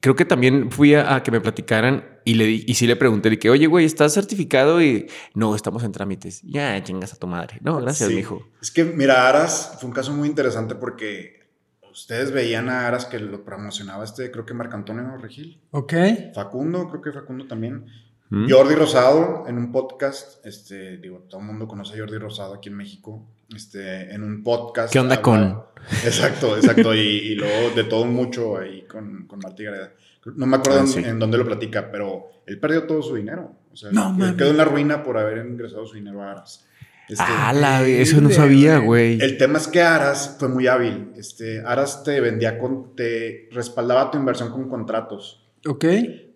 creo 0.00 0.14
que 0.16 0.24
también 0.24 0.70
fui 0.70 0.94
a, 0.94 1.14
a 1.16 1.22
que 1.22 1.30
me 1.30 1.40
platicaran 1.40 2.04
y 2.24 2.34
le 2.34 2.44
di, 2.44 2.64
y 2.66 2.74
sí 2.74 2.86
le 2.86 2.96
pregunté 2.96 3.30
de 3.30 3.38
que, 3.38 3.50
oye, 3.50 3.66
güey, 3.66 3.84
¿estás 3.86 4.12
certificado? 4.14 4.82
Y 4.82 5.06
no, 5.34 5.54
estamos 5.54 5.82
en 5.84 5.92
trámites. 5.92 6.42
Ya, 6.42 6.82
chingas 6.82 7.12
a 7.14 7.16
tu 7.16 7.26
madre. 7.26 7.58
No, 7.62 7.80
gracias, 7.80 8.08
Sí. 8.10 8.16
mijo. 8.16 8.42
Es 8.60 8.70
que, 8.70 8.84
mira, 8.84 9.28
Aras 9.28 9.76
fue 9.80 9.88
un 9.88 9.94
caso 9.94 10.12
muy 10.12 10.28
interesante 10.28 10.74
porque 10.74 11.48
ustedes 11.90 12.30
veían 12.30 12.68
a 12.68 12.86
Aras 12.86 13.06
que 13.06 13.18
lo 13.18 13.44
promocionaba 13.44 14.04
este, 14.04 14.30
creo 14.30 14.44
que 14.44 14.54
Marco 14.54 14.76
Antonio 14.76 15.16
Regil. 15.16 15.60
Ok. 15.70 15.94
Facundo, 16.34 16.86
creo 16.88 17.00
que 17.00 17.12
Facundo 17.12 17.46
también. 17.46 17.86
¿Mm? 18.30 18.46
Jordi 18.50 18.74
Rosado 18.74 19.44
en 19.48 19.56
un 19.56 19.72
podcast, 19.72 20.44
este, 20.44 20.98
digo, 20.98 21.20
todo 21.30 21.40
el 21.40 21.46
mundo 21.46 21.66
conoce 21.66 21.94
a 21.94 21.98
Jordi 21.98 22.18
Rosado 22.18 22.52
aquí 22.54 22.68
en 22.68 22.76
México, 22.76 23.26
este, 23.54 24.12
en 24.14 24.22
un 24.22 24.42
podcast. 24.42 24.92
¿Qué 24.92 24.98
onda 24.98 25.16
habla- 25.16 25.22
con? 25.22 25.62
Exacto, 26.04 26.56
exacto, 26.56 26.94
y, 26.94 26.98
y 26.98 27.34
luego 27.34 27.70
de 27.74 27.84
todo 27.84 28.04
mucho 28.04 28.58
ahí 28.58 28.82
con, 28.86 29.26
con 29.26 29.38
Martí 29.38 29.64
Gareda. 29.64 29.92
No 30.36 30.46
me 30.46 30.56
acuerdo 30.56 30.80
Ah, 30.80 30.82
en, 30.82 30.88
sí. 30.88 30.98
en 31.04 31.18
dónde 31.18 31.38
lo 31.38 31.46
platica, 31.46 31.90
pero 31.90 32.28
él 32.46 32.58
perdió 32.60 32.84
todo 32.84 33.00
su 33.02 33.14
dinero. 33.14 33.54
O 33.72 33.76
sea, 33.76 33.90
No, 33.92 34.14
él 34.26 34.36
quedó 34.36 34.50
en 34.50 34.56
la 34.58 34.64
ruina 34.64 35.02
por 35.02 35.16
haber 35.16 35.46
ingresado 35.46 35.86
su 35.86 35.94
dinero 35.94 36.22
a 36.22 36.32
Aras. 36.32 36.66
Este, 37.08 37.24
Ah, 37.26 37.54
la, 37.54 37.86
eso 37.86 38.20
no 38.20 38.28
sabía, 38.28 38.78
güey. 38.78 39.16
güey. 39.16 39.22
el 39.30 39.38
tema 39.38 39.56
es 39.56 39.66
que 39.68 39.80
Aras 39.80 40.36
fue 40.38 40.48
muy 40.48 40.66
hábil. 40.66 41.12
Este, 41.16 41.60
Aras 41.64 42.02
te 42.04 42.20
vendía 42.20 42.58
con, 42.58 42.94
te 42.94 43.48
respaldaba 43.52 44.10
tu 44.10 44.18
inversión 44.18 44.50
con 44.50 44.68
contratos 44.68 45.46
Ok. 45.66 45.84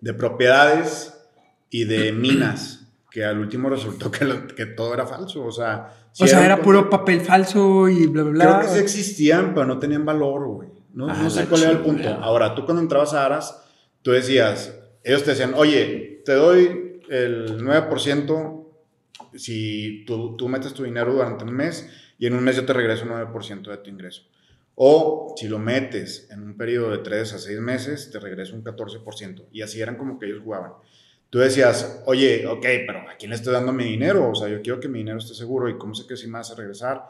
de 0.01 0.15
propiedades 0.15 1.13
y 1.69 1.85
de 1.85 2.13
minas, 2.13 2.87
que 3.11 3.25
al 3.25 3.39
último 3.39 3.69
resultó 3.69 4.11
que, 4.11 4.25
lo- 4.25 4.47
que 4.47 4.65
todo 4.65 4.95
era 4.95 5.05
falso. 5.07 5.45
O 5.45 5.53
sea, 5.53 5.93
sí 6.13 6.25
o 6.25 6.27
sea, 6.27 6.45
era 6.45 6.57
un- 6.57 6.63
puro 6.63 6.89
papel 6.91 7.21
falso 7.21 7.89
y 7.89 8.07
bla, 8.07 8.23
bla, 8.25 8.45
Creo 8.45 8.57
bla. 8.59 8.63
que 8.63 8.69
sí 8.75 8.79
existían, 8.81 9.55
pero 9.55 9.67
no 9.67 9.79
tenían 9.79 10.05
valor, 10.05 10.47
güey. 10.49 10.69
No, 10.95 11.09
Ah, 11.09 11.19
no 11.23 11.31
sé 11.31 11.47
cuál 11.47 11.63
era 11.63 11.71
el 11.73 11.79
punto. 11.79 12.09
Ahora, 12.09 12.55
tú 12.55 12.65
cuando 12.65 12.83
entrabas 12.83 13.15
a 13.15 13.25
Aras, 13.25 13.63
tú 14.03 14.11
decías, 14.13 14.75
ellos 15.03 15.25
te 15.25 15.31
decían, 15.31 15.55
oye, 15.57 16.23
te 16.25 16.33
doy 16.35 17.01
el 17.09 17.63
9% 17.63 18.59
si 19.35 20.05
tú, 20.07 20.37
tú 20.37 20.49
metes 20.49 20.75
tu 20.75 20.85
dinero 20.85 21.13
durante 21.15 21.45
un 21.45 21.53
mes 21.55 21.89
y 22.19 22.27
en 22.27 22.35
un 22.35 22.45
mes 22.45 22.57
yo 22.57 22.67
te 22.67 22.73
regreso 22.73 23.05
un 23.05 23.11
9% 23.11 23.71
de 23.71 23.77
tu 23.79 23.91
ingreso. 23.91 24.23
O 24.75 25.35
si 25.37 25.49
lo 25.49 25.59
metes 25.59 26.29
en 26.31 26.43
un 26.43 26.57
periodo 26.57 26.91
de 26.91 26.99
3 26.99 27.33
a 27.35 27.39
6 27.39 27.61
meses, 27.61 28.11
te 28.11 28.19
regreso 28.19 28.55
un 28.55 28.63
14%. 28.65 29.45
Y 29.53 29.63
así 29.63 29.81
eran 29.81 29.97
como 29.97 30.19
que 30.19 30.27
ellos 30.27 30.41
jugaban. 30.43 30.73
Tú 31.33 31.39
decías, 31.39 32.03
oye, 32.05 32.47
ok, 32.47 32.61
pero 32.87 32.99
¿a 33.09 33.17
quién 33.19 33.31
le 33.31 33.37
estoy 33.37 33.55
dando 33.55 33.73
mi 33.73 33.85
dinero? 33.85 34.29
O 34.29 34.35
sea, 34.35 34.49
yo 34.49 34.61
quiero 34.61 34.79
que 34.79 34.87
mi 34.87 34.99
dinero 34.99 35.17
esté 35.17 35.33
seguro 35.33 35.67
y 35.67 35.79
cómo 35.79 35.95
sé 35.95 36.07
que 36.07 36.15
sí 36.15 36.27
me 36.27 36.37
a 36.37 36.43
regresar. 36.55 37.05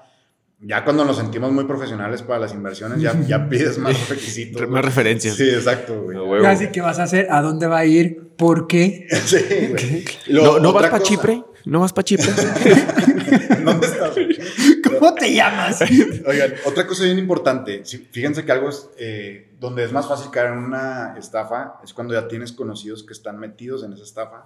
Ya 0.61 0.85
cuando 0.85 1.05
nos 1.05 1.17
sentimos 1.17 1.51
muy 1.51 1.65
profesionales 1.65 2.23
para 2.23 2.39
las 2.39 2.55
inversiones, 2.55 3.01
ya, 3.01 3.21
ya 3.27 3.49
pides 3.49 3.79
más 3.79 4.09
requisitos. 4.09 4.69
Más 4.69 4.85
referencias. 4.85 5.35
Sí, 5.35 5.49
exacto, 5.49 6.03
güey. 6.03 6.47
Así 6.47 6.69
que 6.69 6.81
vas 6.81 7.01
a 7.01 7.03
hacer, 7.03 7.27
¿a 7.33 7.43
dónde 7.43 7.67
va 7.67 7.79
a 7.79 7.85
ir? 7.85 8.29
¿Por 8.37 8.69
qué? 8.69 9.09
Sí, 9.25 9.39
güey. 9.71 10.05
Y 10.29 10.35
¿No, 10.35 10.61
¿no 10.61 10.73
vas 10.73 10.89
para 10.89 11.03
Chipre? 11.03 11.43
¿No 11.65 11.81
vas 11.81 11.93
para 11.93 12.05
Chipre? 12.05 12.27
¿Dónde 13.65 13.87
estás? 13.89 14.15
¿Cómo 14.99 15.15
te 15.15 15.33
llamas? 15.35 15.81
Oigan, 16.27 16.55
otra 16.65 16.87
cosa 16.87 17.05
bien 17.05 17.19
importante. 17.19 17.83
Fíjense 18.11 18.45
que 18.45 18.53
algo 18.53 18.69
es 18.69 18.89
eh, 18.99 19.51
donde 19.61 19.85
es 19.85 19.93
más 19.93 20.09
fácil 20.09 20.31
caer 20.31 20.53
en 20.53 20.59
una 20.59 21.15
estafa 21.19 21.75
es 21.85 21.93
cuando 21.93 22.15
ya 22.15 22.29
tienes 22.29 22.53
conocidos 22.53 23.03
que 23.05 23.13
están 23.13 23.39
metidos 23.39 23.85
en 23.85 23.93
esa 23.93 24.03
estafa, 24.05 24.45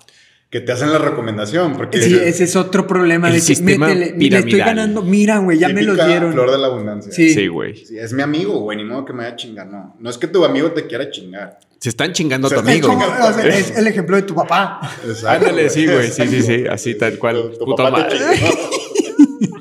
que 0.51 0.61
te 0.61 0.70
hacen 0.72 0.92
la 0.92 0.99
recomendación. 0.99 1.76
Porque 1.76 2.01
Sí, 2.01 2.14
ese 2.22 2.44
es 2.44 2.55
otro 2.57 2.86
problema 2.86 3.28
El 3.28 3.40
de 3.40 3.55
que 3.55 3.62
métele, 3.62 4.14
le 4.16 4.38
estoy 4.38 4.59
ganando. 4.59 5.03
Mira, 5.03 5.38
güey, 5.38 5.59
ya 5.59 5.68
me 5.68 5.80
típica 5.80 6.07
dieron. 6.07 6.32
Flor 6.32 6.51
de 6.53 6.59
la 6.59 6.66
abundancia. 6.68 7.12
Sí. 7.12 7.34
Sí, 7.34 7.49
güey. 7.49 7.76
Sí, 7.84 7.99
es 7.99 8.12
mi 8.12 8.22
amigo, 8.22 8.61
güey, 8.61 8.78
ni 8.78 8.84
modo 8.84 9.05
que 9.05 9.12
me 9.12 9.24
vaya 9.24 9.32
a 9.32 9.36
chingar, 9.36 9.66
no. 9.66 9.97
No 9.99 10.09
es 10.11 10.16
que 10.18 10.28
tu 10.28 10.44
amigo 10.44 10.70
te 10.72 10.86
quiera 10.86 11.11
chingar. 11.11 11.59
Se 11.80 11.90
están 11.90 12.12
chingando 12.12 12.47
a 12.47 12.51
tu 12.51 12.55
Se 12.57 12.61
están 12.61 12.74
Es, 12.74 12.84
amigo. 12.84 13.07
como- 13.11 13.28
o 13.28 13.32
sea, 13.32 13.47
es 13.59 13.76
el 13.76 13.86
ejemplo 13.86 14.16
de 14.16 14.22
tu 14.22 14.34
papá. 14.34 14.80
Exacto, 15.07 15.28
Ándale, 15.47 15.64
güey. 15.64 15.70
sí, 15.70 15.86
güey. 15.86 16.11
Sí, 16.11 16.26
sí, 16.28 16.42
sí. 16.42 16.64
Así 16.70 16.94
tal 16.97 17.18
cual. 17.18 17.51
Tu- 17.53 17.59
tu 17.59 17.64
Puta 17.66 17.82
papá 17.90 18.09
te 18.09 18.14
madre. 18.18 18.36
chingó. 18.38 18.51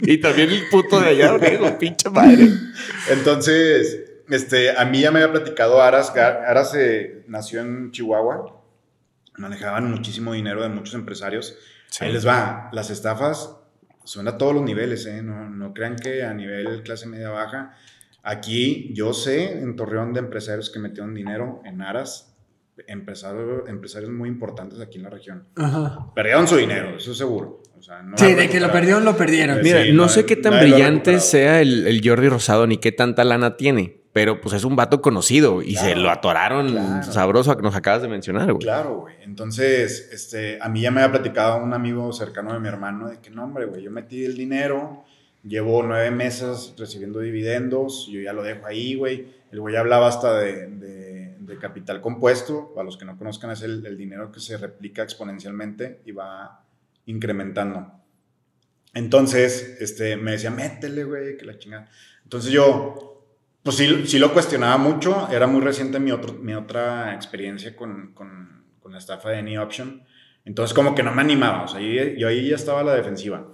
Y 0.12 0.18
también 0.20 0.50
el 0.52 0.68
puto 0.70 1.00
de 1.00 1.10
allá, 1.10 1.38
digo, 1.38 1.78
pinche 1.78 2.10
madre. 2.10 2.50
Entonces, 3.10 4.06
este, 4.30 4.78
a 4.78 4.86
mí 4.86 5.02
ya 5.02 5.12
me 5.12 5.22
había 5.22 5.32
platicado 5.32 5.82
Aras. 5.82 6.16
Aras 6.16 6.74
eh, 6.76 7.24
nació 7.28 7.62
en 7.62 7.92
Chihuahua. 7.92 8.62
Manejaban 9.38 9.90
muchísimo 9.90 10.34
dinero 10.34 10.64
de 10.64 10.70
muchos 10.70 10.96
empresarios. 10.96 11.58
Ahí 12.00 12.12
les 12.12 12.26
va. 12.26 12.70
Las 12.72 12.90
estafas 12.90 13.56
son 14.04 14.28
a 14.28 14.38
todos 14.38 14.54
los 14.54 14.64
niveles, 14.64 15.06
¿eh? 15.06 15.22
No, 15.22 15.50
no 15.50 15.74
crean 15.74 15.96
que 15.96 16.24
a 16.24 16.34
nivel 16.34 16.84
clase 16.84 17.08
media 17.08 17.30
baja. 17.30 17.76
Aquí 18.24 18.92
yo 18.94 19.14
sé 19.14 19.60
en 19.60 19.76
Torreón 19.76 20.14
de 20.14 20.20
empresarios 20.20 20.70
que 20.70 20.80
metieron 20.80 21.14
dinero 21.14 21.62
en 21.66 21.82
Aras. 21.82 22.35
Empresarios, 22.88 23.68
empresarios 23.70 24.12
muy 24.12 24.28
importantes 24.30 24.80
aquí 24.82 24.98
en 24.98 25.04
la 25.04 25.10
región. 25.10 25.48
Ajá. 25.56 26.12
Perdieron 26.14 26.48
su 26.48 26.58
dinero, 26.58 26.98
eso 26.98 27.14
seguro. 27.14 27.62
O 27.78 27.82
sea, 27.82 28.02
no 28.02 28.18
Sí, 28.18 28.34
de 28.34 28.50
que 28.50 28.60
lo 28.60 28.72
perdieron, 28.72 29.06
lo 29.06 29.16
perdieron. 29.16 29.58
Sí, 29.58 29.64
Mira, 29.64 29.86
no 29.86 29.94
no, 30.04 30.10
sé 30.10 30.26
qué 30.26 30.36
tan 30.36 30.60
brillante 30.60 31.20
sea 31.20 31.62
el, 31.62 31.88
el 31.88 32.02
Jordi 32.08 32.28
Rosado 32.30 32.68
ni 32.68 32.78
qué 32.78 32.92
tanta 32.92 33.24
lana 33.24 33.58
tiene, 33.58 34.02
pero 34.12 34.42
pues 34.42 34.56
es 34.56 34.64
un 34.66 34.76
vato 34.76 35.02
conocido 35.02 35.62
y 35.62 35.76
se 35.76 35.88
Claro, 35.88 36.02
lo 36.02 36.10
atoraron 36.10 36.72
claro. 36.72 37.12
sabroso 37.12 37.52
a 37.52 37.56
que 37.58 37.64
nos 37.64 37.76
acabas 37.76 38.02
de 38.02 38.08
mencionar, 38.08 38.46
güey. 38.52 38.60
Claro, 38.64 39.02
güey. 39.02 39.16
Entonces, 39.24 40.10
este, 40.12 40.58
a 40.62 40.68
mí 40.70 40.82
ya 40.82 40.92
me 40.92 41.02
había 41.02 41.12
platicado 41.14 41.64
un 41.64 41.74
amigo 41.74 42.12
cercano 42.12 42.54
de 42.54 42.60
mi 42.60 42.68
hermano 42.68 43.08
de 43.10 43.20
que 43.20 43.30
no, 43.30 43.44
hombre, 43.44 43.66
güey, 43.66 43.84
yo 43.84 43.92
metí 43.92 44.26
el 44.26 44.36
dinero, 44.36 45.04
llevo 45.44 45.84
nueve 45.84 46.12
meses 46.12 46.74
recibiendo 46.78 47.20
dividendos, 47.20 48.08
yo 48.12 48.20
ya 48.22 48.34
lo 48.34 48.44
dejo 48.44 48.66
ahí, 48.66 48.96
güey. 48.96 49.28
El 49.52 49.60
güey 49.62 49.76
hablaba 49.78 50.08
hasta 50.08 50.38
de, 50.40 50.68
de- 50.68 51.15
de 51.46 51.58
capital 51.58 52.02
compuesto, 52.02 52.74
para 52.74 52.86
los 52.86 52.98
que 52.98 53.06
no 53.06 53.18
conozcan, 53.18 53.52
es 53.52 53.62
el, 53.62 53.98
dinero 53.98 54.32
que 54.32 54.40
se 54.40 54.58
replica 54.58 55.04
exponencialmente 55.04 56.02
y 56.06 56.12
va 56.12 56.64
incrementando. 57.06 57.92
Entonces, 58.94 59.78
este, 59.80 60.16
me 60.16 60.32
decía, 60.32 60.52
métele, 60.52 61.04
güey, 61.04 61.38
que 61.38 61.46
la 61.46 61.58
chingada. 61.58 61.90
Entonces 62.24 62.52
yo, 62.52 63.26
pues 63.62 63.76
sí, 63.76 64.08
sí 64.08 64.20
lo 64.20 64.34
cuestionaba 64.34 64.78
mucho. 64.78 65.28
Era 65.32 65.48
muy 65.48 65.62
reciente 65.62 66.00
mi, 66.00 66.12
otro, 66.12 66.34
mi 66.34 66.54
otra 66.54 67.14
experiencia 67.14 67.76
con, 67.76 68.14
con, 68.14 68.66
con 68.80 68.92
la 68.92 68.98
estafa 68.98 69.30
de 69.30 69.40
Any 69.40 69.58
Option. 69.58 70.04
Entonces 70.46 70.74
como 70.74 70.96
que 70.96 71.04
no 71.04 71.14
me 71.14 71.22
animaba. 71.22 71.64
O 71.64 71.68
sea, 71.68 71.82
yo, 71.82 72.04
yo 72.18 72.28
ahí 72.28 72.50
ya 72.50 72.56
estaba 72.56 72.82
a 72.82 72.84
la 72.84 72.96
defensiva. 72.96 73.48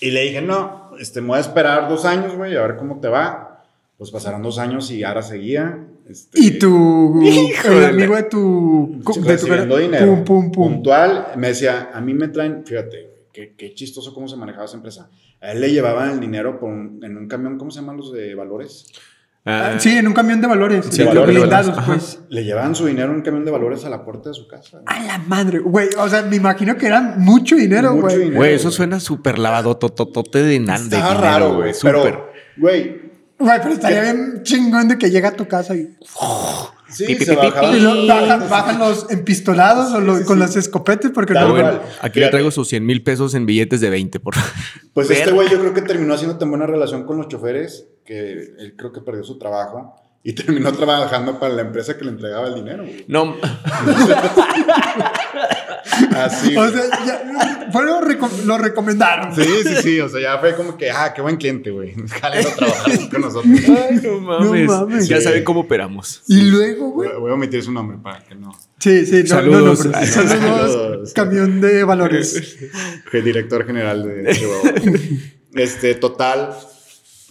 Y 0.00 0.10
le 0.10 0.22
dije, 0.22 0.42
no, 0.42 0.90
este, 0.98 1.20
me 1.20 1.28
voy 1.28 1.38
a 1.38 1.40
esperar 1.40 1.88
dos 1.88 2.04
años, 2.04 2.34
güey, 2.34 2.56
a 2.56 2.62
ver 2.62 2.76
cómo 2.76 3.00
te 3.00 3.08
va. 3.08 3.62
Pues 3.96 4.10
pasaron 4.10 4.42
dos 4.42 4.58
años 4.58 4.90
y 4.90 5.04
ahora 5.04 5.22
seguía. 5.22 5.86
Este, 6.08 6.38
Y 6.40 6.58
tu 6.58 7.22
Hijo 7.22 7.68
el 7.68 7.80
de 7.80 7.86
amigo 7.86 8.16
de 8.16 8.22
tu, 8.24 9.00
de 9.24 9.36
tu 9.38 9.76
dinero 9.76 10.06
pum 10.06 10.24
pum 10.24 10.52
pum. 10.52 10.72
puntual, 10.74 11.28
me 11.36 11.48
decía, 11.48 11.90
a 11.94 12.00
mí 12.00 12.12
me 12.14 12.28
traen, 12.28 12.62
fíjate, 12.66 13.28
qué, 13.32 13.54
qué 13.56 13.74
chistoso 13.74 14.12
cómo 14.12 14.28
se 14.28 14.36
manejaba 14.36 14.66
esa 14.66 14.76
empresa. 14.76 15.08
A 15.40 15.52
él 15.52 15.60
le 15.60 15.72
llevaban 15.72 16.10
el 16.10 16.20
dinero 16.20 16.58
por 16.60 16.70
un- 16.70 17.00
en 17.02 17.16
un 17.16 17.26
camión, 17.28 17.56
¿cómo 17.58 17.70
se 17.70 17.80
llaman 17.80 17.96
los 17.96 18.12
de 18.12 18.34
valores? 18.34 18.86
Ah, 19.46 19.74
sí, 19.78 19.90
en 19.90 20.06
un 20.06 20.14
camión 20.14 20.40
de 20.40 20.46
valores, 20.46 20.86
Sí, 20.90 20.98
de 20.98 21.04
valores, 21.04 21.36
blindados, 21.36 21.76
valores. 21.76 21.86
pues. 22.16 22.20
Le 22.30 22.44
llevaban 22.44 22.74
su 22.74 22.86
dinero 22.86 23.10
en 23.10 23.16
un 23.16 23.22
camión 23.22 23.44
de 23.44 23.50
valores 23.50 23.84
a 23.84 23.90
la 23.90 24.02
puerta 24.02 24.30
de 24.30 24.34
su 24.34 24.48
casa. 24.48 24.80
A 24.86 25.02
la 25.04 25.18
madre, 25.18 25.58
güey, 25.58 25.88
o 25.98 26.08
sea, 26.08 26.22
me 26.22 26.36
imagino 26.36 26.76
que 26.78 26.86
eran 26.86 27.20
mucho 27.20 27.54
dinero, 27.56 27.92
Mucho 27.92 28.06
güey. 28.06 28.18
dinero. 28.20 28.36
Güey, 28.36 28.54
eso 28.54 28.70
suena 28.70 29.00
súper 29.00 29.38
lavado 29.38 29.76
tototote 29.76 30.42
de 30.42 30.60
nan 30.60 30.88
de 30.88 30.96
Estaba 30.96 31.12
dinero, 31.14 31.20
raro, 31.30 31.46
güey. 31.48 31.58
güey. 31.60 31.74
Súper. 31.74 31.94
Pero, 32.02 32.30
güey, 32.56 33.03
Güey, 33.38 33.58
pero 33.62 33.74
estaría 33.74 34.02
bien 34.02 34.40
chingón 34.42 34.88
de 34.88 34.96
que 34.98 35.10
llega 35.10 35.30
a 35.30 35.32
tu 35.32 35.46
casa 35.48 35.74
y, 35.74 35.96
sí, 36.88 37.04
Pi, 37.06 37.16
pi, 37.16 37.24
se 37.24 37.34
pi, 37.34 37.40
pi, 37.40 37.46
bajaban. 37.48 37.76
y 37.76 37.80
lo- 37.80 38.06
bajan, 38.06 38.48
bajan 38.48 38.78
los 38.78 39.10
empistolados 39.10 39.92
o 39.92 40.24
con 40.24 40.38
las 40.38 40.54
escopetas 40.56 41.10
porque 41.12 41.34
Tal 41.34 41.48
no, 41.48 41.54
cual. 41.54 41.82
Aquí 42.00 42.20
le 42.20 42.28
traigo 42.28 42.50
sus 42.52 42.68
100 42.68 42.86
mil 42.86 43.02
pesos 43.02 43.34
en 43.34 43.44
billetes 43.46 43.80
de 43.80 43.90
20, 43.90 44.20
por 44.20 44.34
favor. 44.36 44.50
Pues 44.92 45.10
este 45.10 45.32
güey 45.32 45.48
yo 45.50 45.58
creo 45.58 45.74
que 45.74 45.82
terminó 45.82 46.14
haciendo 46.14 46.38
tan 46.38 46.48
buena 46.50 46.66
relación 46.66 47.04
con 47.04 47.16
los 47.18 47.26
choferes 47.28 47.88
que 48.06 48.32
él 48.58 48.74
creo 48.78 48.92
que 48.92 49.00
perdió 49.00 49.24
su 49.24 49.36
trabajo 49.38 49.94
y 50.22 50.32
terminó 50.36 50.72
trabajando 50.72 51.38
para 51.40 51.54
la 51.54 51.62
empresa 51.62 51.98
que 51.98 52.04
le 52.04 52.12
entregaba 52.12 52.46
el 52.46 52.54
dinero. 52.54 52.84
güey. 52.84 53.04
No, 53.08 53.34
Así. 56.16 56.56
O 56.56 56.70
sea, 56.70 56.82
ya, 57.06 57.68
fue 57.72 57.84
lo, 57.84 58.00
recom- 58.00 58.42
lo 58.44 58.58
recomendaron. 58.58 59.34
Sí, 59.34 59.42
sí, 59.64 59.74
sí, 59.82 60.00
o 60.00 60.08
sea, 60.08 60.20
ya 60.20 60.38
fue 60.38 60.54
como 60.54 60.76
que, 60.76 60.90
ah, 60.90 61.12
qué 61.14 61.20
buen 61.22 61.36
cliente, 61.36 61.70
güey. 61.70 61.94
Jálelo 62.20 62.50
trabajar 62.50 62.92
con 63.10 63.20
nosotros. 63.20 63.52
ay, 63.68 64.00
no 64.02 64.20
mames. 64.20 64.68
mames. 64.68 65.08
Ya 65.08 65.18
Sí. 65.18 65.24
saben 65.24 65.44
cómo 65.44 65.60
operamos. 65.60 66.22
Y 66.28 66.42
luego, 66.42 66.90
güey. 66.90 67.10
Voy 67.10 67.20
voy 67.20 67.30
a 67.30 67.34
omitir 67.34 67.62
su 67.62 67.72
nombre 67.72 67.98
para 68.02 68.20
que 68.24 68.34
no. 68.34 68.52
Sí, 68.78 69.06
sí, 69.06 69.22
no, 69.22 69.28
Saludos. 69.28 69.84
no, 69.86 69.90
no, 69.92 70.06
saludos, 70.06 70.72
saludos. 70.72 71.12
camión 71.14 71.60
de 71.60 71.84
valores. 71.84 72.56
El 73.12 73.24
director 73.24 73.64
general 73.66 74.02
de 74.04 74.34
Chihuahua. 74.34 74.72
Este, 75.54 75.94
total, 75.94 76.50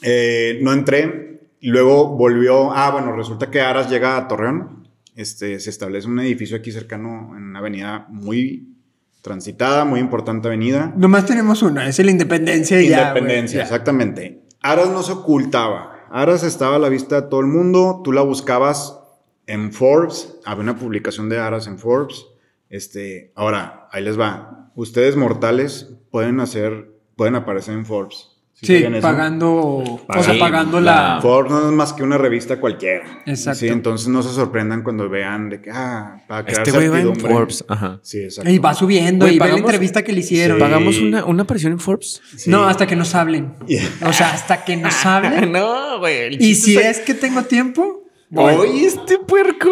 eh, 0.01 0.59
no 0.61 0.71
entré. 0.73 1.31
Y 1.59 1.69
luego 1.69 2.07
volvió. 2.17 2.73
Ah, 2.73 2.91
bueno, 2.91 3.15
resulta 3.15 3.49
que 3.51 3.61
Aras 3.61 3.89
llega 3.89 4.17
a 4.17 4.27
Torreón. 4.27 4.82
Este, 5.15 5.59
se 5.59 5.69
establece 5.69 6.07
un 6.07 6.19
edificio 6.19 6.57
aquí 6.57 6.71
cercano 6.71 7.33
en 7.37 7.43
una 7.43 7.59
avenida 7.59 8.07
muy 8.09 8.73
transitada, 9.21 9.85
muy 9.85 9.99
importante 9.99 10.47
avenida. 10.47 10.93
Nomás 10.97 11.25
tenemos 11.25 11.63
una, 11.63 11.87
es 11.87 11.97
la 11.99 12.11
independencia 12.11 12.81
y 12.81 12.89
ya. 12.89 13.09
Independencia, 13.09 13.57
ya. 13.57 13.63
exactamente. 13.63 14.43
Aras 14.61 14.89
no 14.89 15.01
se 15.03 15.13
ocultaba. 15.13 16.07
Aras 16.11 16.43
estaba 16.43 16.75
a 16.75 16.79
la 16.79 16.89
vista 16.89 17.21
de 17.21 17.27
todo 17.27 17.39
el 17.39 17.47
mundo. 17.47 18.01
Tú 18.03 18.11
la 18.11 18.21
buscabas 18.21 18.99
en 19.47 19.71
Forbes. 19.71 20.35
Había 20.45 20.63
una 20.63 20.77
publicación 20.77 21.29
de 21.29 21.39
Aras 21.39 21.67
en 21.67 21.79
Forbes. 21.79 22.25
Este, 22.69 23.31
ahora, 23.35 23.87
ahí 23.91 24.03
les 24.03 24.19
va. 24.19 24.71
Ustedes 24.75 25.15
mortales 25.15 25.95
pueden 26.11 26.39
hacer, 26.39 26.91
pueden 27.15 27.35
aparecer 27.35 27.75
en 27.75 27.85
Forbes. 27.85 28.32
Sí, 28.63 28.83
pagando, 29.01 29.53
o 29.53 30.23
sea, 30.23 30.39
pagando 30.39 30.79
la- 30.79 31.15
la... 31.15 31.21
Forbes 31.21 31.51
no 31.51 31.67
es 31.69 31.73
más 31.73 31.93
que 31.93 32.01
una 32.03 32.17
revista 32.17 32.59
cualquiera. 32.59 33.21
Exacto. 33.25 33.59
Sí, 33.59 33.67
entonces 33.67 34.07
no 34.07 34.23
se 34.23 34.29
sorprendan 34.33 34.81
cuando 34.83 35.09
vean 35.09 35.49
de 35.49 35.61
que, 35.61 35.69
ah, 35.71 36.23
para 36.27 36.45
crear 36.45 36.59
Este 36.67 36.71
güey 36.71 36.87
va 36.87 36.99
en. 37.01 37.15
Forbes. 37.15 37.65
Ajá. 37.67 37.99
Sí, 38.01 38.19
exacto. 38.23 38.49
Y 38.49 38.57
va 38.59 38.73
subiendo 38.73 39.27
y 39.27 39.31
ve 39.31 39.35
la 39.37 39.45
pagamos- 39.45 39.59
entrevista 39.65 40.01
que 40.03 40.13
le 40.13 40.19
hicieron. 40.21 40.57
Sí. 40.57 40.63
¿Pagamos 40.63 40.97
una, 40.99 41.25
una 41.25 41.43
aparición 41.43 41.73
en 41.73 41.79
Forbes? 41.79 42.21
Sí. 42.37 42.49
No, 42.49 42.63
hasta 42.63 42.87
que 42.87 42.95
nos 42.95 43.13
hablen. 43.15 43.53
Yeah. 43.67 43.83
O 44.07 44.13
sea, 44.13 44.31
hasta 44.33 44.63
que 44.63 44.77
nos 44.77 44.93
hablen. 45.05 45.51
no, 45.51 45.99
güey. 45.99 46.35
y 46.39 46.55
si 46.55 46.77
es- 46.77 46.99
es 46.99 46.99
que 46.99 47.13
tengo 47.13 47.43
tiempo, 47.43 48.03
voy. 48.29 48.53
¡Oye, 48.55 48.85
este 48.85 49.19
puerco! 49.19 49.69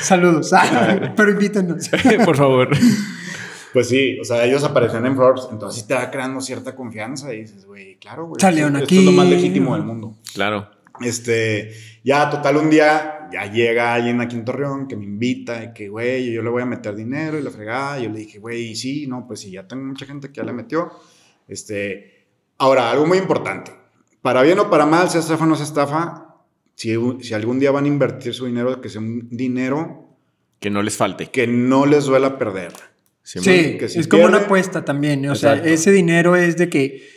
Saludos. 0.00 0.52
Ah, 0.52 1.12
pero 1.16 1.30
invítanos. 1.32 1.88
Por 2.24 2.36
favor. 2.36 2.68
Pues 3.76 3.90
sí, 3.90 4.18
o 4.18 4.24
sea, 4.24 4.42
ellos 4.46 4.64
aparecen 4.64 5.04
en 5.04 5.14
Forbes, 5.16 5.48
entonces 5.52 5.82
sí 5.82 5.86
te 5.86 5.92
va 5.92 6.10
creando 6.10 6.40
cierta 6.40 6.74
confianza 6.74 7.34
y 7.34 7.42
dices, 7.42 7.66
güey, 7.66 7.96
claro, 7.96 8.24
güey. 8.24 8.40
Salieron 8.40 8.74
esto, 8.74 8.84
aquí. 8.86 8.96
Esto 8.96 9.10
es 9.10 9.14
lo 9.14 9.22
más 9.22 9.28
legítimo 9.28 9.74
del 9.74 9.84
mundo. 9.84 10.16
Claro. 10.32 10.70
Este, 11.02 11.72
ya, 12.02 12.30
total, 12.30 12.56
un 12.56 12.70
día 12.70 13.28
ya 13.30 13.52
llega 13.52 13.92
alguien 13.92 14.18
aquí 14.22 14.34
en 14.34 14.46
Torreón 14.46 14.88
que 14.88 14.96
me 14.96 15.04
invita 15.04 15.62
y 15.62 15.74
que, 15.74 15.90
güey, 15.90 16.32
yo 16.32 16.42
le 16.42 16.48
voy 16.48 16.62
a 16.62 16.64
meter 16.64 16.96
dinero 16.96 17.38
y 17.38 17.42
la 17.42 17.50
fregada. 17.50 17.98
Yo 17.98 18.08
le 18.08 18.20
dije, 18.20 18.38
güey, 18.38 18.74
sí, 18.74 19.06
no, 19.06 19.26
pues 19.26 19.40
sí, 19.40 19.50
ya 19.50 19.68
tengo 19.68 19.84
mucha 19.84 20.06
gente 20.06 20.28
que 20.28 20.36
ya 20.36 20.44
le 20.44 20.54
metió. 20.54 20.90
Este, 21.46 22.28
ahora, 22.56 22.90
algo 22.90 23.04
muy 23.06 23.18
importante. 23.18 23.72
Para 24.22 24.40
bien 24.40 24.58
o 24.58 24.70
para 24.70 24.86
mal, 24.86 25.10
sea 25.10 25.20
estafa 25.20 25.44
o 25.44 25.46
no 25.46 25.54
sea 25.54 25.66
estafa, 25.66 26.34
si, 26.74 26.94
si 27.20 27.34
algún 27.34 27.58
día 27.58 27.72
van 27.72 27.84
a 27.84 27.88
invertir 27.88 28.32
su 28.32 28.46
dinero, 28.46 28.80
que 28.80 28.88
sea 28.88 29.02
un 29.02 29.28
dinero 29.28 30.16
Que 30.60 30.70
no 30.70 30.80
les 30.80 30.96
falte. 30.96 31.26
que 31.26 31.46
no 31.46 31.84
les 31.84 32.06
duela 32.06 32.38
perder. 32.38 32.72
Sí, 33.26 33.40
Sí, 33.40 33.76
que 33.76 33.88
si 33.88 33.98
es 33.98 34.06
como 34.06 34.24
una 34.26 34.38
apuesta 34.38 34.84
también. 34.84 35.28
O 35.28 35.34
sea, 35.34 35.54
ese 35.54 35.90
dinero 35.90 36.36
es 36.36 36.56
de 36.56 36.68
que, 36.68 37.08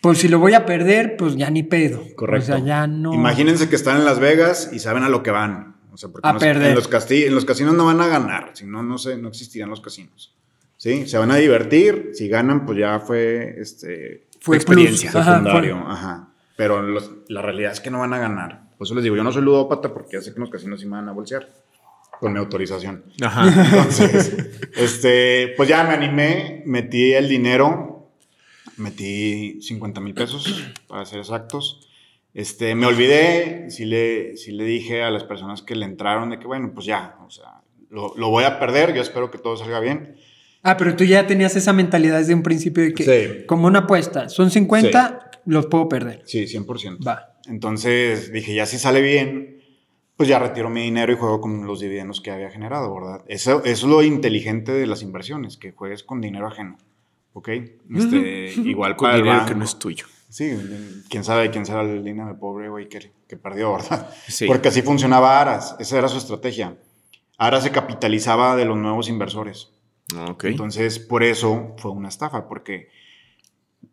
pues 0.00 0.16
si 0.18 0.28
lo 0.28 0.38
voy 0.38 0.54
a 0.54 0.64
perder, 0.64 1.16
pues 1.18 1.36
ya 1.36 1.50
ni 1.50 1.62
pedo. 1.62 2.02
Correcto. 2.16 2.54
O 2.54 2.56
sea, 2.56 2.64
ya 2.64 2.86
no. 2.86 3.12
Imagínense 3.12 3.68
que 3.68 3.76
están 3.76 3.98
en 3.98 4.06
Las 4.06 4.18
Vegas 4.18 4.70
y 4.72 4.78
saben 4.78 5.02
a 5.02 5.10
lo 5.10 5.22
que 5.22 5.30
van. 5.30 5.76
O 5.92 5.98
sea, 5.98 6.08
porque 6.08 6.26
A 6.26 6.38
perder. 6.38 6.68
En 6.70 6.74
los, 6.74 6.88
casti- 6.90 7.26
en 7.26 7.34
los 7.34 7.44
casinos 7.44 7.74
no 7.74 7.84
van 7.84 8.00
a 8.00 8.06
ganar, 8.06 8.52
si 8.54 8.64
no, 8.64 8.82
no, 8.82 8.96
sé, 8.96 9.18
no 9.18 9.28
existirían 9.28 9.68
los 9.68 9.80
casinos. 9.82 10.34
¿Sí? 10.78 11.06
Se 11.06 11.18
van 11.18 11.30
a 11.32 11.36
divertir, 11.36 12.10
si 12.14 12.28
ganan, 12.28 12.64
pues 12.64 12.78
ya 12.78 13.00
fue 13.00 13.56
este, 13.60 14.26
Fue 14.40 14.56
experiencia 14.56 15.10
plus. 15.10 15.20
Ajá, 15.22 15.32
secundario. 15.38 15.82
fue- 15.82 15.92
Ajá. 15.92 16.28
Pero 16.56 16.80
los- 16.82 17.10
la 17.28 17.42
realidad 17.42 17.72
es 17.72 17.80
que 17.80 17.90
no 17.90 17.98
van 17.98 18.14
a 18.14 18.18
ganar. 18.18 18.62
Por 18.78 18.86
eso 18.86 18.94
les 18.94 19.02
digo, 19.04 19.16
yo 19.16 19.24
no 19.24 19.32
soy 19.32 19.42
ludópata 19.42 19.92
porque 19.92 20.16
ya 20.16 20.22
sé 20.22 20.30
que 20.30 20.36
en 20.36 20.42
los 20.42 20.50
casinos 20.50 20.80
sí 20.80 20.86
me 20.86 20.92
van 20.92 21.08
a 21.08 21.12
bolsear. 21.12 21.48
Con 22.20 22.32
mi 22.32 22.38
autorización. 22.38 23.04
Ajá. 23.22 23.46
Entonces, 23.64 24.36
este, 24.76 25.54
pues 25.56 25.68
ya 25.68 25.84
me 25.84 25.94
animé, 25.94 26.62
metí 26.66 27.12
el 27.12 27.28
dinero, 27.28 28.10
metí 28.76 29.60
50 29.62 30.00
mil 30.00 30.14
pesos, 30.14 30.64
para 30.86 31.04
ser 31.04 31.20
exactos. 31.20 31.88
Este, 32.34 32.74
me 32.74 32.86
olvidé, 32.86 33.70
sí 33.70 33.84
le, 33.84 34.36
sí 34.36 34.52
le 34.52 34.64
dije 34.64 35.02
a 35.02 35.10
las 35.10 35.24
personas 35.24 35.62
que 35.62 35.74
le 35.74 35.84
entraron 35.86 36.30
de 36.30 36.38
que, 36.38 36.46
bueno, 36.46 36.70
pues 36.74 36.86
ya, 36.86 37.16
o 37.26 37.30
sea, 37.30 37.62
lo, 37.90 38.14
lo 38.16 38.30
voy 38.30 38.44
a 38.44 38.58
perder, 38.60 38.94
yo 38.94 39.02
espero 39.02 39.30
que 39.30 39.38
todo 39.38 39.56
salga 39.56 39.80
bien. 39.80 40.16
Ah, 40.62 40.76
pero 40.76 40.94
tú 40.96 41.04
ya 41.04 41.26
tenías 41.26 41.56
esa 41.56 41.72
mentalidad 41.72 42.18
desde 42.18 42.34
un 42.34 42.42
principio 42.42 42.82
de 42.84 42.92
que, 42.94 43.04
Sí. 43.04 43.46
como 43.46 43.66
una 43.66 43.80
apuesta, 43.80 44.28
son 44.28 44.50
50, 44.50 45.30
los 45.46 45.66
puedo 45.66 45.88
perder. 45.88 46.22
Sí, 46.26 46.46
100%. 46.46 46.98
Va. 47.06 47.38
Entonces 47.48 48.30
dije, 48.32 48.54
ya 48.54 48.66
si 48.66 48.78
sale 48.78 49.00
bien, 49.00 49.57
pues 50.18 50.28
ya 50.28 50.40
retiro 50.40 50.68
mi 50.68 50.82
dinero 50.82 51.12
y 51.12 51.16
juego 51.16 51.40
con 51.40 51.64
los 51.64 51.78
dividendos 51.78 52.20
que 52.20 52.32
había 52.32 52.50
generado, 52.50 52.92
¿verdad? 52.92 53.24
Eso, 53.28 53.62
eso 53.64 53.64
es 53.64 53.82
lo 53.84 54.02
inteligente 54.02 54.72
de 54.72 54.84
las 54.84 55.02
inversiones, 55.02 55.56
que 55.56 55.70
juegues 55.70 56.02
con 56.02 56.20
dinero 56.20 56.48
ajeno. 56.48 56.76
¿Ok? 57.34 57.48
Este, 57.94 58.52
igual 58.64 58.96
Con 58.96 59.12
dinero 59.12 59.30
que 59.30 59.38
banco. 59.38 59.54
no 59.54 59.64
es 59.64 59.78
tuyo. 59.78 60.06
Sí, 60.28 60.58
quién 61.08 61.22
sabe 61.22 61.52
quién 61.52 61.64
será 61.64 61.82
el 61.82 62.02
dinero 62.02 62.26
de 62.26 62.34
pobre 62.34 62.68
güey 62.68 62.88
que, 62.88 63.12
que 63.28 63.36
perdió, 63.36 63.74
¿verdad? 63.74 64.12
Sí. 64.26 64.46
Porque 64.48 64.68
así 64.68 64.82
funcionaba 64.82 65.40
Aras, 65.40 65.76
esa 65.78 65.98
era 65.98 66.08
su 66.08 66.18
estrategia. 66.18 66.76
Aras 67.38 67.62
se 67.62 67.70
capitalizaba 67.70 68.56
de 68.56 68.64
los 68.64 68.76
nuevos 68.76 69.08
inversores. 69.08 69.70
Ok. 70.28 70.46
Entonces, 70.46 70.98
por 70.98 71.22
eso 71.22 71.76
fue 71.78 71.92
una 71.92 72.08
estafa, 72.08 72.48
porque 72.48 72.88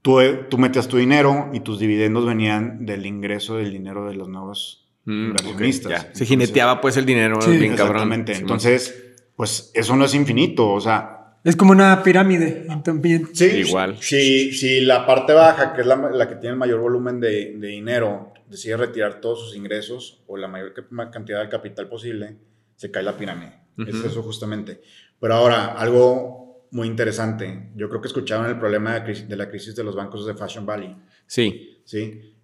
tú, 0.02 0.18
tú 0.50 0.58
metías 0.58 0.88
tu 0.88 0.98
dinero 0.98 1.52
y 1.54 1.60
tus 1.60 1.78
dividendos 1.78 2.26
venían 2.26 2.88
del 2.88 3.06
ingreso 3.06 3.58
del 3.58 3.72
dinero 3.72 4.08
de 4.08 4.16
los 4.16 4.28
nuevos 4.28 4.85
Mm, 5.06 5.26
inversionistas. 5.28 5.92
ya. 5.92 6.10
Se 6.14 6.26
jineteaba 6.26 6.82
pues 6.82 6.98
el 6.98 7.06
dinero 7.06 7.40
Sí, 7.42 7.52
bien 7.58 7.76
cabrón. 7.76 7.96
Exactamente. 7.98 8.34
Sí, 8.36 8.42
Entonces, 8.42 9.04
pues 9.36 9.72
eso 9.74 9.96
no 9.96 10.06
es 10.06 10.14
infinito, 10.16 10.70
o 10.72 10.82
sea, 10.82 11.38
Es 11.44 11.56
como 11.56 11.72
una 11.72 12.02
pirámide 12.02 12.66
también. 12.84 13.30
Sí, 13.34 13.46
Igual. 13.68 13.98
Si, 14.02 14.52
si 14.54 14.82
la 14.82 15.06
parte 15.06 15.34
baja, 15.34 15.74
que 15.74 15.82
es 15.82 15.88
la, 15.88 15.96
la 15.96 16.28
que 16.28 16.36
tiene 16.36 16.54
el 16.54 16.58
mayor 16.60 16.80
volumen 16.80 17.20
de, 17.20 17.56
de 17.58 17.68
dinero, 17.68 18.34
decide 18.50 18.78
retirar 18.78 19.22
todos 19.22 19.42
sus 19.46 19.56
ingresos 19.56 20.24
o 20.28 20.38
la 20.38 20.48
mayor 20.48 20.74
ca- 20.74 21.12
cantidad 21.12 21.42
de 21.42 21.50
capital 21.50 21.88
posible, 21.88 22.38
se 22.76 22.90
cae 22.90 23.04
la 23.04 23.16
pirámide. 23.16 23.60
Es 23.86 23.94
Ujú. 23.96 24.08
eso 24.08 24.24
justamente. 24.24 24.82
Pero 25.20 25.34
ahora, 25.36 25.74
algo 25.74 26.68
muy 26.72 26.88
interesante. 26.88 27.70
Yo 27.76 27.90
creo 27.90 28.02
que 28.02 28.08
escucharon 28.08 28.48
el 28.48 28.58
problema 28.58 29.00
de, 29.00 29.14
de 29.26 29.36
la 29.36 29.48
crisis 29.50 29.76
de 29.76 29.84
los 29.84 29.96
bancos 29.96 30.26
de 30.26 30.34
Fashion 30.34 30.66
Valley. 30.66 30.96
Sí. 31.28 31.82
¿sí? 31.86 32.35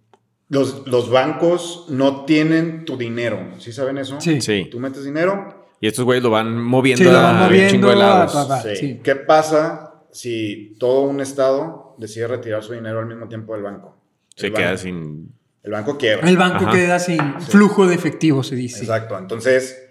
Los, 0.51 0.85
los 0.85 1.09
bancos 1.09 1.85
no 1.89 2.25
tienen 2.25 2.85
tu 2.85 2.97
dinero. 2.97 3.39
¿Sí 3.57 3.71
saben 3.71 3.97
eso? 3.97 4.19
Sí. 4.21 4.39
Sí. 4.41 4.67
Tú 4.69 4.79
metes 4.79 5.03
dinero, 5.03 5.65
Y 5.79 5.87
estos 5.87 6.05
güeyes 6.05 6.21
lo 6.23 6.29
van 6.29 6.61
moviendo 6.61 7.03
Sí, 7.03 7.09
lo 7.09 7.17
a 7.17 7.21
van 7.23 7.35
un 7.43 7.49
chingo 7.49 7.49
de 7.49 7.65
moviendo 7.79 7.91
a- 7.91 7.95
lados. 7.95 8.35
a- 8.35 8.55
a- 8.57 8.61
Sí. 8.61 8.75
sí. 8.75 8.99
¿Qué 9.03 9.15
pasa 9.15 10.03
si 10.11 10.75
todo 10.77 11.01
un 11.03 11.21
estado 11.21 11.95
decide 11.97 12.27
retirar 12.27 12.61
su 12.63 12.73
dinero 12.73 12.99
al 12.99 13.05
mismo 13.07 13.27
tiempo 13.27 13.53
del 13.53 13.63
banco. 13.63 13.97
Se 14.35 14.47
El 14.47 14.53
queda 14.53 14.65
banco- 14.67 14.77
sin. 14.81 15.31
El 15.63 15.71
banco 15.71 15.97
quiebra. 15.97 16.27
El 16.29 16.37
banco 16.37 16.65
Ajá. 16.65 16.71
queda 16.71 16.99
sin 16.99 17.39
flujo 17.41 17.87
de 17.87 17.95
efectivo, 17.95 18.43
se 18.43 18.55
dice. 18.55 18.79
Exacto. 18.81 19.17
Entonces, 19.17 19.81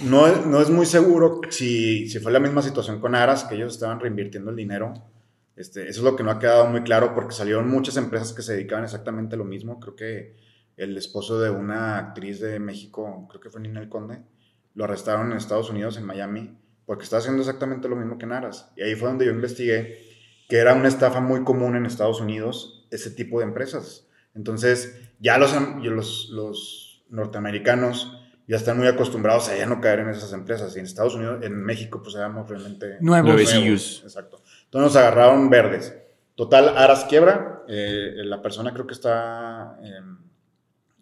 no, 0.00 0.26
es- 0.26 0.44
no 0.46 0.60
es 0.60 0.68
muy 0.70 0.84
seguro 0.86 1.40
si, 1.50 2.08
si 2.08 2.18
fue 2.18 2.32
la 2.32 2.40
misma 2.40 2.60
situación 2.62 2.98
con 3.00 3.14
Aras, 3.14 3.44
que 3.44 3.54
ellos 3.54 3.74
estaban 3.74 4.00
reinvirtiendo 4.00 4.50
el 4.50 4.56
dinero. 4.56 4.94
Este, 5.58 5.88
eso 5.88 6.00
es 6.00 6.04
lo 6.04 6.14
que 6.14 6.22
no 6.22 6.30
ha 6.30 6.38
quedado 6.38 6.66
muy 6.66 6.82
claro 6.82 7.16
porque 7.16 7.34
salieron 7.34 7.68
muchas 7.68 7.96
empresas 7.96 8.32
que 8.32 8.42
se 8.42 8.52
dedicaban 8.52 8.84
exactamente 8.84 9.34
a 9.34 9.38
lo 9.38 9.44
mismo. 9.44 9.80
Creo 9.80 9.96
que 9.96 10.36
el 10.76 10.96
esposo 10.96 11.40
de 11.40 11.50
una 11.50 11.98
actriz 11.98 12.38
de 12.38 12.60
México, 12.60 13.26
creo 13.28 13.40
que 13.40 13.50
fue 13.50 13.60
Ninel 13.60 13.88
Conde, 13.88 14.22
lo 14.74 14.84
arrestaron 14.84 15.32
en 15.32 15.36
Estados 15.36 15.68
Unidos, 15.68 15.96
en 15.96 16.06
Miami, 16.06 16.56
porque 16.86 17.02
estaba 17.02 17.18
haciendo 17.18 17.42
exactamente 17.42 17.88
lo 17.88 17.96
mismo 17.96 18.18
que 18.18 18.26
en 18.26 18.32
Aras. 18.32 18.70
Y 18.76 18.82
ahí 18.82 18.94
fue 18.94 19.08
donde 19.08 19.26
yo 19.26 19.32
investigué 19.32 19.98
que 20.48 20.58
era 20.58 20.74
una 20.74 20.86
estafa 20.86 21.20
muy 21.20 21.42
común 21.42 21.74
en 21.74 21.86
Estados 21.86 22.20
Unidos 22.20 22.86
ese 22.92 23.10
tipo 23.10 23.40
de 23.40 23.46
empresas. 23.46 24.06
Entonces, 24.36 24.96
ya 25.18 25.38
los, 25.38 27.02
norteamericanos 27.10 28.16
ya 28.46 28.56
están 28.56 28.78
muy 28.78 28.86
acostumbrados 28.86 29.48
a 29.48 29.56
ya 29.56 29.66
no 29.66 29.80
caer 29.80 29.98
en 29.98 30.10
esas 30.10 30.32
empresas. 30.32 30.76
Y 30.76 30.78
en 30.78 30.84
Estados 30.84 31.16
Unidos, 31.16 31.40
en 31.42 31.56
México, 31.56 32.00
pues 32.00 32.14
éramos 32.14 32.48
realmente 32.48 32.98
Nuevos. 33.00 33.28
Nuevecillos. 33.28 34.02
Exacto. 34.04 34.40
Entonces 34.68 34.92
nos 34.94 34.96
agarraron 34.96 35.50
verdes. 35.50 35.94
Total, 36.34 36.76
Aras 36.76 37.04
quiebra. 37.04 37.62
eh, 37.68 38.12
la 38.24 38.40
persona 38.40 38.72
creo 38.72 38.86
que 38.86 38.94
está. 38.94 39.78
eh, 39.82 40.00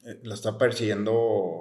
eh, 0.07 0.21
la 0.23 0.35
está 0.35 0.57
persiguiendo. 0.57 1.12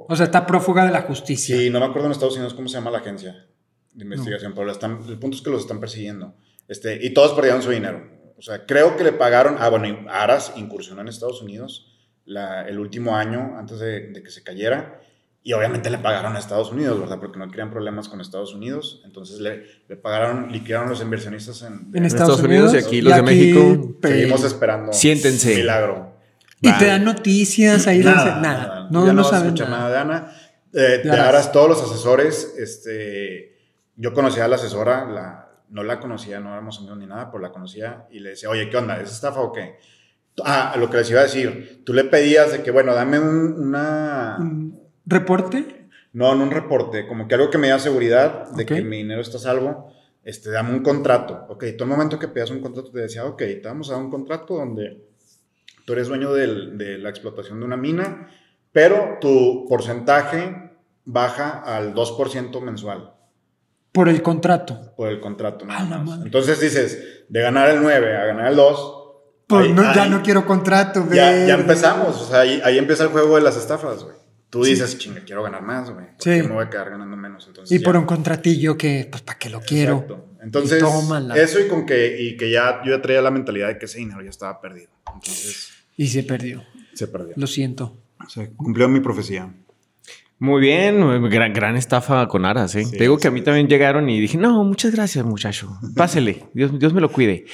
O 0.08 0.16
sea, 0.16 0.26
está 0.26 0.46
prófuga 0.46 0.86
de 0.86 0.92
la 0.92 1.02
justicia. 1.02 1.58
Sí, 1.58 1.70
no 1.70 1.80
me 1.80 1.86
acuerdo 1.88 2.06
en 2.08 2.12
Estados 2.12 2.36
Unidos 2.36 2.54
cómo 2.54 2.68
se 2.70 2.76
llama 2.76 2.92
la 2.92 3.00
agencia 3.00 3.48
de 3.94 4.04
investigación, 4.04 4.54
pero 4.54 4.66
la 4.66 4.72
están, 4.74 5.00
el 5.08 5.18
punto 5.20 5.36
es 5.38 5.42
que 5.44 5.50
los 5.50 5.62
están 5.62 5.80
persiguiendo. 5.80 6.36
Este, 6.68 7.00
y 7.06 7.14
todos 7.14 7.34
perdieron 7.34 7.62
su 7.62 7.72
dinero. 7.72 8.08
O 8.38 8.42
sea, 8.42 8.66
creo 8.66 8.98
que 8.98 9.04
le 9.04 9.14
pagaron. 9.14 9.56
Ah, 9.60 9.70
bueno, 9.70 10.06
Aras 10.10 10.54
incursionó 10.58 11.02
en 11.02 11.08
Estados 11.08 11.42
Unidos 11.42 11.92
la- 12.26 12.68
el 12.68 12.80
último 12.80 13.16
año 13.16 13.58
antes 13.58 13.80
de, 13.80 14.12
de 14.12 14.22
que 14.24 14.30
se 14.32 14.44
cayera. 14.44 15.00
Y 15.48 15.54
obviamente 15.54 15.92
le 15.92 16.00
pagaron 16.00 16.36
a 16.36 16.40
Estados 16.40 16.72
Unidos, 16.72 17.00
¿verdad? 17.00 17.20
Porque 17.20 17.38
no 17.38 17.48
querían 17.50 17.70
problemas 17.70 18.10
con 18.10 18.20
Estados 18.20 18.56
Unidos. 18.56 19.04
Entonces 19.06 19.40
le, 19.40 19.64
le 19.88 19.96
pagaron, 19.96 20.52
liquidaron 20.52 20.90
los 20.90 21.02
inversionistas 21.04 21.62
en. 21.62 21.92
En 21.94 22.04
Estados 22.04 22.38
Estados, 22.38 22.42
Unidos 22.42 22.72
Unidos, 22.72 22.74
y 22.74 22.88
aquí 22.88 23.02
los 23.02 23.16
de 23.16 23.22
México 23.22 23.98
pe- 24.02 24.08
Seguimos 24.08 24.44
esperando. 24.44 24.92
Siéntense. 24.92 25.56
Milagro. 25.56 26.16
Y 26.62 26.72
te 26.80 26.88
dan 26.88 27.06
noticias 27.06 27.86
ahí. 27.86 28.00
Nada, 28.00 28.42
nada. 28.42 28.88
No, 28.90 29.06
ya 29.06 29.14
no, 29.14 29.22
no, 29.22 29.38
escucha 29.38 29.66
nada. 29.66 29.78
nada 29.78 29.90
de 29.92 29.98
Ana. 30.00 30.32
Eh. 30.74 31.10
Aras, 31.12 31.52
todos 31.52 31.70
los 31.70 31.84
asesores, 31.84 32.56
este, 32.58 33.56
yo 33.98 34.14
conocía 34.14 34.46
a 34.46 34.48
la 34.48 34.56
asesora, 34.56 35.06
la, 35.06 35.50
no 35.70 35.84
la 35.84 36.00
conocía, 36.00 36.40
no 36.40 36.52
éramos 36.54 36.80
amigos 36.80 36.98
ni 36.98 37.06
nada, 37.06 37.30
pero 37.30 37.42
la 37.44 37.52
conocía 37.52 38.08
y 38.12 38.20
le 38.20 38.32
decía, 38.32 38.50
oye, 38.50 38.68
¿qué 38.70 38.78
onda? 38.78 39.00
¿Es 39.00 39.12
estafa 39.12 39.42
o 39.42 39.54
qué? 39.54 39.76
Ah, 40.44 40.76
lo 40.78 40.90
que 40.90 40.98
les 40.98 41.10
iba 41.12 41.22
a 41.22 41.24
decir, 41.24 41.84
tú 41.86 41.94
le 41.94 42.04
pedías 42.04 42.52
de 42.52 42.62
que, 42.62 42.72
bueno, 42.72 42.94
dame 42.94 43.20
un, 43.20 43.54
una, 43.58 44.36
¿Un 44.40 44.65
¿Reporte? 45.06 45.88
no, 46.14 46.34
no 46.34 46.44
un 46.44 46.52
reporte, 46.52 47.08
como 47.08 47.28
que 47.28 47.36
algo 47.36 47.50
que 47.50 47.58
me 47.58 47.68
diera 47.68 47.80
seguridad 47.80 48.50
de 48.52 48.64
Ok. 48.64 48.70
que 48.70 48.82
mi 48.82 48.98
dinero 48.98 49.22
está 49.22 49.36
a 49.38 49.42
salvo, 49.42 49.92
este, 50.24 50.50
dame 50.50 50.72
un 50.72 50.82
contrato. 50.82 51.46
Ok, 51.50 51.66
todo 51.78 51.84
el 51.84 51.90
momento 51.92 52.18
que 52.18 52.28
pedías 52.30 52.50
un 52.52 52.62
contrato 52.62 52.90
te 52.92 53.00
decía, 53.02 53.26
ok, 53.26 53.38
te 53.38 53.62
vamos 53.66 53.90
a 53.90 53.94
dar 53.94 54.02
un 54.02 54.10
contrato 54.10 54.56
donde 54.56 55.04
tú 55.86 55.94
eres 55.94 56.08
dueño 56.08 56.34
del- 56.34 56.78
de 56.78 56.98
la 56.98 57.10
explotación 57.10 57.60
de 57.60 57.66
una 57.66 57.76
mina, 57.78 58.30
pero 58.72 59.18
tu 59.20 59.66
porcentaje 59.68 60.72
baja 61.04 61.60
al 61.64 61.94
2% 61.94 62.62
mensual 62.62 63.12
Por 63.92 64.08
el 64.10 64.22
contrato. 64.24 64.94
por 64.96 65.10
el 65.10 65.20
contrato. 65.20 65.66
nada 65.66 65.82
A 65.82 65.90
la 65.90 65.98
más. 65.98 66.08
madre. 66.08 66.24
Entonces 66.26 66.60
dices, 66.62 67.26
de 67.30 67.42
ganar 67.42 67.70
el 67.70 67.82
9 67.82 68.16
a 68.18 68.26
ganar 68.26 68.48
el 68.48 68.56
2, 68.56 69.04
Pues 69.48 69.66
ahí- 69.68 69.74
no, 69.74 69.84
ya 69.94 70.04
ahí- 70.04 70.10
no 70.10 70.24
quiero 70.24 70.46
contrato, 70.46 71.06
ya, 71.10 71.16
ya 71.32 71.32
verde. 71.58 71.62
empezamos. 71.62 72.22
O 72.22 72.26
sea, 72.26 72.40
ahí, 72.40 72.62
ahí 72.64 72.78
empieza 72.80 73.04
el 73.04 73.10
juego 73.10 73.36
de 73.36 73.42
las 73.42 73.58
estafas, 73.58 74.04
güey. 74.04 74.16
Tú 74.56 74.64
dices, 74.64 74.98
chinga, 74.98 75.22
quiero 75.26 75.44
ganar 75.44 75.62
más, 75.62 75.90
güey. 75.90 76.06
¿Por 76.06 76.24
Sí. 76.24 76.30
qué 76.30 76.44
me 76.44 76.54
voy 76.54 76.64
a 76.64 76.70
quedar 76.70 76.90
ganando 76.90 77.18
menos? 77.18 77.46
Entonces, 77.48 77.76
Y 77.76 77.80
ya. 77.82 77.86
por 77.86 77.98
un 77.98 78.06
contratillo 78.06 78.78
que, 78.78 79.08
pues, 79.12 79.22
¿para 79.22 79.38
qué 79.38 79.50
lo 79.50 79.60
quiero? 79.60 79.94
Exacto. 79.96 80.26
Entonces, 80.42 80.82
Y 80.82 81.40
eso 81.40 81.60
y 81.60 81.68
con 81.68 81.86
que, 81.86 82.22
y 82.22 82.38
que 82.38 82.50
ya 82.52 82.82
yo 82.86 82.92
ya 82.96 83.02
traía 83.02 83.22
la 83.22 83.32
mentalidad 83.32 83.68
de 83.68 83.78
que 83.78 83.86
ese 83.86 83.98
dinero 83.98 84.22
ya 84.22 84.30
estaba 84.30 84.62
perdido. 84.62 84.90
Entonces, 85.14 85.72
Y 85.98 86.08
se 86.08 86.24
perdió. 86.24 86.64
se 86.94 87.08
perdió. 87.08 87.34
Lo 87.36 87.48
siento. 87.48 87.98
Se 88.30 88.52
cumplió 88.52 88.88
mi 88.88 89.02
profecía. 89.02 89.54
Muy 90.40 90.62
bien, 90.62 91.30
gran, 91.30 91.54
gran 91.54 91.76
estafa 91.78 92.28
con 92.28 92.46
Aras, 92.46 92.76
¿eh? 92.76 92.86
Sí, 92.86 92.92
Te 92.92 93.00
digo 93.06 93.18
que 93.18 93.28
a 93.28 93.32
mí 93.32 93.42
también 93.42 93.68
llegaron 93.68 94.10
y 94.10 94.20
dije, 94.22 94.38
no, 94.38 94.64
muchas 94.64 94.94
gracias, 94.94 95.26
muchacho. 95.26 95.78
Pásele, 95.96 96.46
Dios, 96.54 96.78
Dios 96.80 96.94
me 96.94 97.02
lo 97.02 97.12
cuide. 97.12 97.46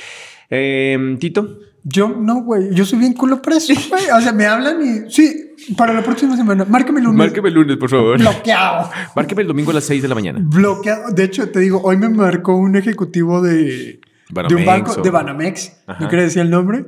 Eh, 0.50 1.16
Tito, 1.20 1.60
Yo 1.84 2.10
no, 2.10 2.44
güey. 2.44 2.74
Yo 2.74 2.86
soy 2.86 3.00
bien 3.00 3.14
culo 3.14 3.42
preso, 3.42 3.74
güey. 3.90 4.04
O 4.16 4.22
sea, 4.22 4.32
me 4.34 4.46
hablan 4.46 4.78
y. 4.82 5.12
Sí, 5.12 5.52
para 5.78 5.94
la 5.94 6.04
próxima 6.04 6.36
semana. 6.38 6.66
Márcame 6.66 7.00
el 7.00 7.06
lunes. 7.06 7.18
márqueme 7.18 7.50
el 7.50 7.56
lunes, 7.56 7.78
por 7.78 7.90
favor. 7.90 8.20
Bloqueado. 8.20 8.90
Márqueme 9.16 9.42
el 9.42 9.48
domingo 9.48 9.72
a 9.72 9.76
las 9.76 9.86
6 9.86 10.02
de 10.02 10.08
la 10.08 10.16
mañana. 10.16 10.40
Bloqueado. 10.44 11.12
De 11.12 11.24
hecho, 11.24 11.50
te 11.50 11.60
digo, 11.60 11.82
hoy 11.84 11.98
me 11.98 12.10
marcó 12.10 12.56
un 12.56 12.76
ejecutivo 12.76 13.42
de. 13.42 14.00
Banamex 14.34 14.56
de 14.56 14.62
un 14.62 14.66
banco 14.66 14.92
o- 14.98 15.02
de 15.04 15.10
Banamex. 15.10 15.74
Ajá. 15.88 16.04
No 16.04 16.10
quería 16.10 16.24
decir 16.26 16.42
el 16.42 16.50
nombre. 16.50 16.86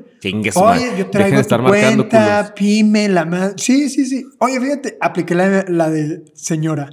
Oye, 0.55 0.91
yo 0.97 1.07
traigo 1.09 1.35
de 1.35 1.41
estar 1.41 1.59
tu 1.59 1.67
marcando 1.67 2.07
cuenta, 2.07 2.37
culos. 2.43 2.51
pyme, 2.55 3.09
la 3.09 3.25
más. 3.25 3.53
Sí, 3.57 3.89
sí, 3.89 4.05
sí. 4.05 4.25
Oye, 4.39 4.61
fíjate, 4.61 4.97
apliqué 5.01 5.35
la, 5.35 5.65
la 5.67 5.89
de 5.89 6.23
señora. 6.35 6.89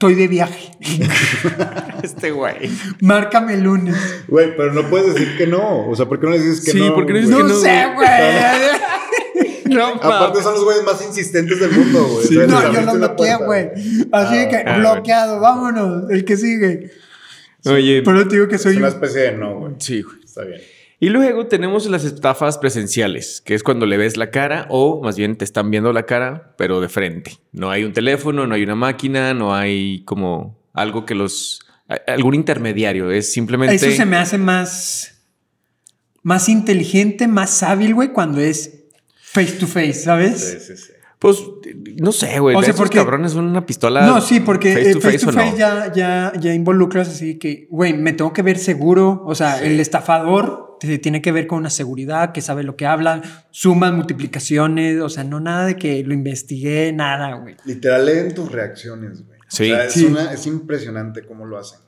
Estoy 0.00 0.14
de 0.14 0.28
viaje. 0.28 0.70
Este 2.02 2.30
güey. 2.30 2.70
Márcame 3.02 3.52
el 3.52 3.64
lunes. 3.64 3.94
Güey, 4.28 4.56
pero 4.56 4.72
no 4.72 4.88
puedes 4.88 5.12
decir 5.12 5.36
que 5.36 5.46
no. 5.46 5.86
O 5.86 5.94
sea, 5.94 6.06
¿por 6.06 6.18
qué 6.18 6.26
no 6.26 6.32
dices 6.32 6.64
que 6.64 6.70
Sí, 6.72 6.78
no? 6.78 6.94
¿por 6.94 7.04
qué 7.04 7.12
no 7.12 7.18
dices 7.18 7.34
güey? 7.34 7.42
No, 7.42 7.48
que 7.48 7.54
no, 7.54 7.60
sé, 7.60 7.84
güey. 7.94 8.08
güey. 8.08 8.80
No, 9.76 9.86
Aparte 9.88 10.42
son 10.42 10.54
los 10.54 10.64
güeyes 10.64 10.82
más 10.84 11.00
insistentes 11.06 11.60
del 11.60 11.70
mundo, 11.72 12.02
güey. 12.02 12.28
Les 12.30 12.48
No, 12.48 12.72
yo 12.72 12.80
lo 12.80 12.94
bloqueé, 12.94 13.36
güey. 13.44 13.66
Así 14.10 14.38
Ah, 14.38 14.48
que 14.48 14.56
ah, 14.66 14.78
bloqueado, 14.78 15.38
vámonos. 15.38 16.10
El 16.10 16.24
que 16.24 16.36
sigue. 16.38 16.90
Oye, 17.66 18.02
Pero 18.02 18.26
te 18.26 18.36
digo 18.36 18.48
que 18.48 18.56
Es 18.56 18.62
soy. 18.62 18.78
una 18.78 18.88
especie 18.88 19.20
de 19.20 19.32
no, 19.32 19.58
güey. 19.60 19.74
sí, 19.78 20.00
güey. 20.00 20.16
Está 20.24 20.42
bien. 20.44 20.60
Y 21.02 21.08
luego 21.08 21.46
tenemos 21.46 21.88
las 21.88 22.04
estafas 22.04 22.58
presenciales, 22.58 23.40
que 23.40 23.54
es 23.54 23.62
cuando 23.62 23.86
le 23.86 23.96
ves 23.96 24.18
la 24.18 24.30
cara 24.30 24.66
o 24.68 25.02
más 25.02 25.16
bien 25.16 25.36
te 25.36 25.46
están 25.46 25.70
viendo 25.70 25.94
la 25.94 26.04
cara, 26.04 26.54
pero 26.58 26.78
de 26.82 26.90
frente. 26.90 27.38
No 27.52 27.70
hay 27.70 27.84
un 27.84 27.94
teléfono, 27.94 28.46
no 28.46 28.54
hay 28.54 28.62
una 28.62 28.74
máquina, 28.74 29.32
no 29.32 29.54
hay 29.54 30.04
como 30.04 30.58
algo 30.74 31.06
que 31.06 31.14
los... 31.14 31.60
algún 32.06 32.34
intermediario, 32.34 33.10
es 33.10 33.32
simplemente... 33.32 33.76
Eso 33.76 33.90
se 33.90 34.04
me 34.04 34.16
hace 34.16 34.36
más. 34.36 35.22
Más 36.22 36.50
inteligente, 36.50 37.26
más 37.26 37.62
hábil, 37.62 37.94
güey, 37.94 38.12
cuando 38.12 38.42
es 38.42 38.84
face 39.22 39.52
to 39.52 39.66
face, 39.66 39.94
¿sabes? 39.94 40.38
Sí, 40.38 40.60
sí, 40.60 40.76
sí. 40.76 40.92
Pues 41.18 41.42
no 41.98 42.12
sé, 42.12 42.40
güey. 42.40 42.54
O 42.56 42.62
sea, 42.62 42.74
porque- 42.74 42.98
cabrones 42.98 43.32
son 43.32 43.46
una 43.46 43.64
pistola... 43.64 44.04
No, 44.04 44.20
sí, 44.20 44.40
porque 44.40 44.74
face 44.74 44.92
to 44.92 45.00
face 45.00 45.18
face, 45.18 45.26
to 45.26 45.32
face 45.32 45.52
no. 45.52 45.56
ya, 45.56 45.92
ya, 45.94 46.32
ya 46.38 46.52
involucras 46.52 47.08
así 47.08 47.38
que, 47.38 47.66
güey, 47.70 47.94
me 47.94 48.12
tengo 48.12 48.34
que 48.34 48.42
ver 48.42 48.58
seguro. 48.58 49.22
O 49.24 49.34
sea, 49.34 49.62
el 49.62 49.80
estafador 49.80 50.69
tiene 50.80 51.22
que 51.22 51.32
ver 51.32 51.46
con 51.46 51.58
una 51.58 51.70
seguridad, 51.70 52.32
que 52.32 52.40
sabe 52.40 52.62
lo 52.62 52.76
que 52.76 52.86
habla, 52.86 53.22
sumas, 53.50 53.92
multiplicaciones, 53.92 55.00
o 55.00 55.08
sea, 55.08 55.24
no 55.24 55.40
nada 55.40 55.66
de 55.66 55.76
que 55.76 56.02
lo 56.04 56.14
investigué, 56.14 56.92
nada, 56.92 57.34
güey. 57.36 57.56
Literal 57.64 58.06
leen 58.06 58.34
tus 58.34 58.50
reacciones, 58.50 59.24
güey. 59.26 59.38
Sí. 59.48 59.70
O 59.72 59.74
sea, 59.76 59.84
es, 59.84 59.92
Sí. 59.92 60.04
una- 60.06 60.32
es 60.32 60.46
impresionante 60.46 61.22
cómo 61.26 61.44
lo 61.46 61.58
hacen. 61.58 61.80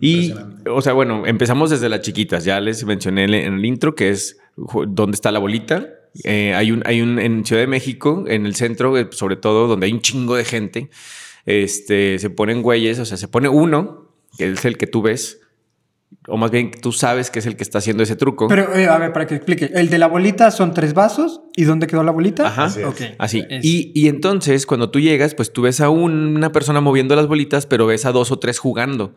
Y, 0.00 0.26
Impresionante. 0.28 0.70
o 0.70 0.80
sea, 0.82 0.92
bueno, 0.92 1.26
empezamos 1.26 1.70
desde 1.70 1.88
las 1.88 2.00
chiquitas. 2.00 2.44
Ya 2.44 2.60
les 2.60 2.84
mencioné 2.84 3.24
en 3.24 3.54
el- 3.54 3.64
intro 3.64 3.94
que 3.94 4.10
es 4.10 4.38
dónde 4.88 5.14
está 5.14 5.30
la 5.32 5.38
bolita. 5.38 5.88
Eh, 6.24 6.54
hay 6.54 6.72
un, 6.72 6.82
hay 6.86 7.02
un 7.02 7.18
en 7.18 7.44
Ciudad 7.44 7.62
de 7.62 7.66
México, 7.66 8.24
en 8.26 8.46
el 8.46 8.54
centro, 8.54 8.96
eh, 8.98 9.08
sobre 9.10 9.36
todo, 9.36 9.66
donde 9.68 9.86
hay 9.86 9.92
un 9.92 10.00
chingo 10.00 10.34
de 10.36 10.44
gente. 10.44 10.90
Este 11.44 12.18
se 12.18 12.30
ponen 12.30 12.62
güeyes, 12.62 12.98
o 12.98 13.04
sea, 13.04 13.16
se 13.16 13.28
pone 13.28 13.48
uno, 13.48 14.10
que 14.38 14.50
es 14.50 14.64
el 14.64 14.76
que 14.78 14.86
tú 14.86 15.02
ves, 15.02 15.40
o 16.28 16.36
más 16.36 16.50
bien 16.50 16.70
tú 16.70 16.92
sabes 16.92 17.30
que 17.30 17.38
es 17.38 17.46
el 17.46 17.56
que 17.56 17.62
está 17.62 17.78
haciendo 17.78 18.02
ese 18.02 18.16
truco. 18.16 18.48
Pero, 18.48 18.74
eh, 18.74 18.88
a 18.88 18.98
ver, 18.98 19.12
para 19.12 19.26
que 19.26 19.34
explique, 19.36 19.70
el 19.74 19.88
de 19.90 19.98
la 19.98 20.06
bolita 20.08 20.50
son 20.50 20.74
tres 20.74 20.92
vasos, 20.94 21.40
¿y 21.56 21.64
dónde 21.64 21.86
quedó 21.86 22.02
la 22.02 22.12
bolita? 22.12 22.46
Ajá. 22.48 22.64
Así. 22.64 22.80
Así. 23.18 23.44
Y, 23.62 23.92
y 23.94 24.08
entonces, 24.08 24.66
cuando 24.66 24.90
tú 24.90 24.98
llegas, 25.00 25.34
pues 25.34 25.52
tú 25.52 25.62
ves 25.62 25.80
a 25.80 25.88
un- 25.90 26.36
una 26.36 26.50
persona 26.52 26.80
moviendo 26.80 27.14
las 27.16 27.26
bolitas, 27.26 27.66
pero 27.66 27.86
ves 27.86 28.04
a 28.06 28.12
dos 28.12 28.30
o 28.32 28.38
tres 28.38 28.58
jugando. 28.58 29.14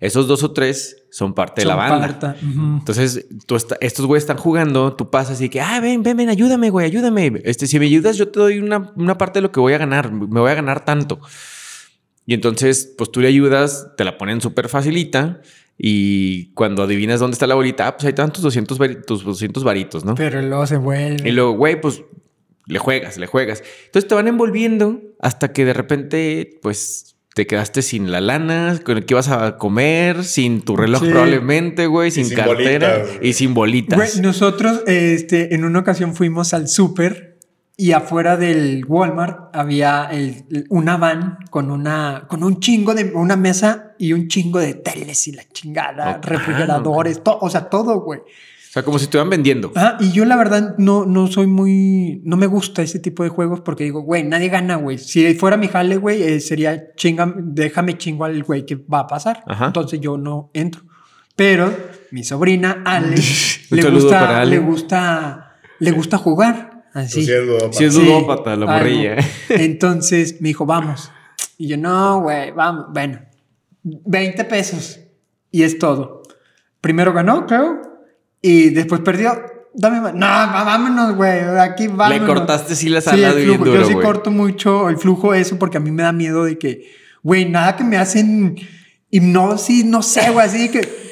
Esos 0.00 0.26
dos 0.26 0.42
o 0.42 0.50
tres 0.52 1.04
son 1.12 1.32
parte 1.32 1.60
de 1.62 1.66
la 1.68 1.76
banda. 1.76 2.06
Entonces, 2.80 3.24
tú 3.46 3.54
está- 3.54 3.76
estos 3.80 4.04
güeyes 4.06 4.24
están 4.24 4.36
jugando, 4.36 4.94
tú 4.96 5.10
pasas 5.10 5.40
y 5.40 5.48
que, 5.48 5.60
ah, 5.60 5.78
ven, 5.80 6.02
ven, 6.02 6.16
ven, 6.16 6.28
ayúdame, 6.28 6.70
güey, 6.70 6.86
ayúdame. 6.86 7.40
Este, 7.44 7.68
si 7.68 7.78
me 7.78 7.86
ayudas, 7.86 8.16
yo 8.16 8.28
te 8.28 8.40
doy 8.40 8.58
una, 8.58 8.92
una 8.96 9.16
parte 9.16 9.38
de 9.38 9.42
lo 9.42 9.52
que 9.52 9.60
voy 9.60 9.74
a 9.74 9.78
ganar, 9.78 10.10
me 10.10 10.40
voy 10.40 10.50
a 10.50 10.54
ganar 10.54 10.84
tanto. 10.84 11.20
Y 12.26 12.34
entonces, 12.34 12.92
pues 12.98 13.10
tú 13.12 13.20
le 13.20 13.28
ayudas, 13.28 13.88
te 13.96 14.04
la 14.04 14.18
ponen 14.18 14.40
súper 14.40 14.68
facilita 14.68 15.40
y 15.78 16.52
cuando 16.54 16.82
adivinas 16.82 17.20
dónde 17.20 17.34
está 17.34 17.46
la 17.46 17.54
bolita, 17.54 17.86
ah, 17.88 17.96
pues 17.96 18.06
ahí 18.06 18.12
dan 18.12 18.32
tus 18.32 18.42
200, 18.42 18.78
vari- 18.78 19.04
tus 19.04 19.24
200 19.24 19.64
varitos, 19.64 20.04
¿no? 20.04 20.14
Pero 20.14 20.40
luego 20.42 20.66
se 20.66 20.76
vuelve. 20.76 21.28
Y 21.28 21.32
luego, 21.32 21.52
güey, 21.52 21.80
pues 21.80 22.02
le 22.66 22.78
juegas, 22.78 23.18
le 23.18 23.26
juegas. 23.26 23.62
Entonces 23.86 24.08
te 24.08 24.14
van 24.14 24.28
envolviendo 24.28 25.00
hasta 25.20 25.52
que 25.52 25.64
de 25.64 25.72
repente, 25.72 26.58
pues 26.62 27.16
te 27.34 27.46
quedaste 27.46 27.80
sin 27.82 28.12
la 28.12 28.20
lana, 28.20 28.78
con 28.84 28.98
el 28.98 29.06
que 29.06 29.14
ibas 29.14 29.28
a 29.30 29.56
comer, 29.56 30.22
sin 30.22 30.60
tu 30.60 30.76
reloj 30.76 31.00
Sí. 31.02 31.08
probablemente, 31.10 31.86
güey, 31.86 32.10
sin, 32.10 32.26
sin 32.26 32.36
cartera 32.36 32.98
bolitas, 32.98 33.18
y 33.24 33.32
sin 33.32 33.54
bolitas. 33.54 33.96
Güey, 33.98 34.22
nosotros 34.22 34.82
este, 34.86 35.54
en 35.54 35.64
una 35.64 35.78
ocasión 35.78 36.14
fuimos 36.14 36.52
al 36.52 36.68
súper 36.68 37.31
y 37.86 37.92
afuera 37.92 38.36
del 38.36 38.84
Walmart 38.86 39.54
había 39.54 40.04
el- 40.10 40.66
una 40.70 40.96
van 40.96 41.38
con 41.50 41.70
una 41.70 42.24
con 42.28 42.44
un 42.44 42.60
chingo 42.60 42.94
de 42.94 43.12
una 43.14 43.36
mesa 43.36 43.94
y 43.98 44.12
un 44.12 44.28
chingo 44.28 44.58
de 44.60 44.74
teles 44.74 45.26
y 45.28 45.32
la 45.32 45.42
chingada, 45.52 46.16
Ok. 46.18 46.24
refrigeradores, 46.26 47.22
todo, 47.22 47.38
o 47.40 47.50
sea, 47.50 47.68
todo, 47.68 48.00
güey. 48.00 48.20
O 48.20 48.72
sea, 48.72 48.82
como 48.84 48.98
si 48.98 49.04
estuvieran 49.04 49.28
vendiendo. 49.28 49.70
Ah, 49.76 49.98
y 50.00 50.12
yo 50.12 50.24
la 50.24 50.34
verdad 50.36 50.76
no, 50.78 51.04
no 51.04 51.26
soy 51.26 51.46
muy, 51.46 52.22
no 52.24 52.36
me 52.38 52.46
gusta 52.46 52.80
ese 52.82 52.98
tipo 53.00 53.22
de 53.22 53.28
juegos 53.28 53.60
porque 53.60 53.84
digo, 53.84 54.00
güey, 54.00 54.22
nadie 54.24 54.48
gana, 54.48 54.76
güey. 54.76 54.96
Si 54.96 55.34
fuera 55.34 55.56
mi 55.58 55.68
jale, 55.68 55.96
güey, 55.98 56.22
eh, 56.22 56.40
sería 56.40 56.94
chinga, 56.94 57.34
déjame 57.36 57.98
chingo 57.98 58.24
al 58.24 58.42
güey 58.44 58.64
que 58.64 58.76
va 58.76 59.00
a 59.00 59.06
pasar. 59.06 59.42
Ajá. 59.46 59.66
Entonces 59.66 60.00
yo 60.00 60.16
no 60.16 60.50
entro. 60.54 60.82
Pero 61.36 61.74
mi 62.12 62.24
sobrina 62.24 62.82
Ale 62.84 63.16
le 63.70 63.90
gusta, 63.90 64.40
Ale. 64.40 64.50
le 64.52 64.58
gusta, 64.60 65.56
le 65.78 65.90
gusta 65.90 66.16
jugar. 66.16 66.71
Así. 66.94 67.24
sí 67.24 67.30
eres 67.30 67.46
ludópata. 67.46 67.72
Sí 67.78 67.84
es 67.84 67.94
Sí, 67.94 68.04
ludópata 68.04 68.56
la 68.56 68.66
algo. 68.66 68.66
morrilla. 68.72 69.16
Entonces 69.48 70.40
me 70.40 70.48
dijo, 70.48 70.66
vamos. 70.66 71.10
Y 71.58 71.68
yo, 71.68 71.76
no, 71.76 72.20
güey, 72.20 72.50
vamos. 72.52 72.86
Bueno, 72.92 73.20
20 73.82 74.44
pesos. 74.44 75.00
Y 75.50 75.62
es 75.62 75.78
todo. 75.78 76.22
Primero 76.80 77.12
ganó, 77.12 77.46
creo. 77.46 77.80
Y 78.40 78.70
después 78.70 79.00
perdió. 79.02 79.40
Dame 79.74 80.00
más. 80.00 80.14
No, 80.14 80.26
vámonos, 80.26 81.16
güey. 81.16 81.40
Aquí 81.58 81.88
vámonos. 81.88 82.26
cortaste 82.28 82.74
sí 82.74 82.88
la 82.88 83.00
Sí, 83.00 83.10
salada 83.10 83.30
el 83.38 83.44
bien 83.46 83.56
flujo. 83.56 83.64
duro, 83.70 83.80
Yo 83.82 83.86
sí 83.88 83.94
corto 83.94 84.30
mucho 84.30 84.88
el 84.90 84.98
flujo 84.98 85.32
eso 85.34 85.58
porque 85.58 85.78
a 85.78 85.80
mí 85.80 85.90
me 85.90 86.02
da 86.02 86.12
miedo 86.12 86.44
de 86.44 86.58
que, 86.58 86.90
güey, 87.22 87.48
nada 87.48 87.76
que 87.76 87.84
me 87.84 87.96
hacen 87.96 88.56
hipnosis, 89.10 89.84
no 89.84 90.02
sé, 90.02 90.30
güey, 90.30 90.46
así 90.46 90.68
que... 90.70 91.11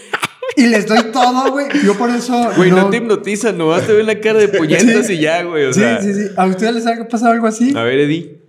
Y 0.56 0.66
les 0.66 0.86
doy 0.86 1.04
todo, 1.12 1.52
güey. 1.52 1.66
Yo 1.84 1.96
por 1.96 2.10
eso... 2.10 2.50
Güey, 2.56 2.70
no, 2.70 2.90
te 2.90 2.96
hipnotizan, 2.98 3.56
nomás 3.56 3.86
te 3.86 3.92
ven 3.92 4.06
la 4.06 4.20
cara 4.20 4.38
de 4.38 4.48
polletas 4.48 5.06
Sí. 5.06 5.14
y 5.14 5.20
ya, 5.20 5.42
güey. 5.42 5.64
O 5.66 5.72
sí, 5.72 5.80
sea, 5.80 6.00
sí, 6.02 6.12
sí. 6.14 6.26
¿A 6.36 6.46
ustedes 6.46 6.74
les 6.74 6.86
ha 6.86 7.08
pasado 7.08 7.32
algo 7.32 7.46
así? 7.46 7.72
A 7.76 7.82
ver, 7.82 8.00
Eddie, 8.00 8.40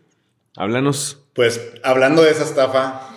háblanos. 0.56 1.20
Pues 1.34 1.62
hablando 1.84 2.24
de 2.24 2.32
esa 2.32 2.44
estafa, 2.44 3.08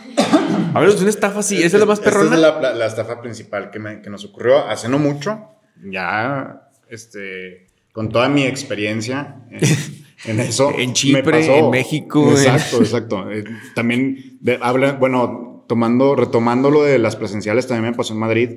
Háblanos 0.74 0.96
de 0.96 1.02
una 1.02 1.10
estafa 1.10 1.40
así, 1.40 1.56
esa 1.62 1.76
es 1.76 1.80
la 1.80 1.86
más 1.86 1.98
Esta 1.98 2.10
perrona. 2.10 2.34
es 2.36 2.40
la, 2.42 2.60
la- 2.60 2.74
la 2.74 2.86
estafa 2.86 3.20
principal 3.20 3.70
que, 3.70 3.78
me- 3.78 4.02
que 4.02 4.10
nos 4.10 4.24
ocurrió 4.24 4.68
hace 4.68 4.88
no 4.88 4.98
mucho. 4.98 5.40
Ya, 5.84 6.68
este, 6.88 7.66
con 7.92 8.08
toda 8.10 8.28
mi 8.28 8.44
experiencia 8.44 9.36
en, 9.50 9.60
en 10.26 10.40
eso. 10.40 10.70
En 10.76 10.88
me 10.88 10.92
Chipre, 10.92 11.22
pasó. 11.22 11.54
en 11.56 11.70
México, 11.70 12.24
en- 12.28 12.32
Exacto, 12.36 12.78
exacto. 12.78 13.30
Eh, 13.30 13.44
también 13.74 14.36
de- 14.40 14.58
habla, 14.60 14.92
bueno, 14.92 15.53
tomando, 15.66 16.14
retomando 16.16 16.70
lo 16.70 16.82
de 16.82 16.98
las 16.98 17.16
presenciales, 17.16 17.66
también 17.66 17.90
me 17.92 17.96
pasó 17.96 18.12
en 18.14 18.20
Madrid, 18.20 18.50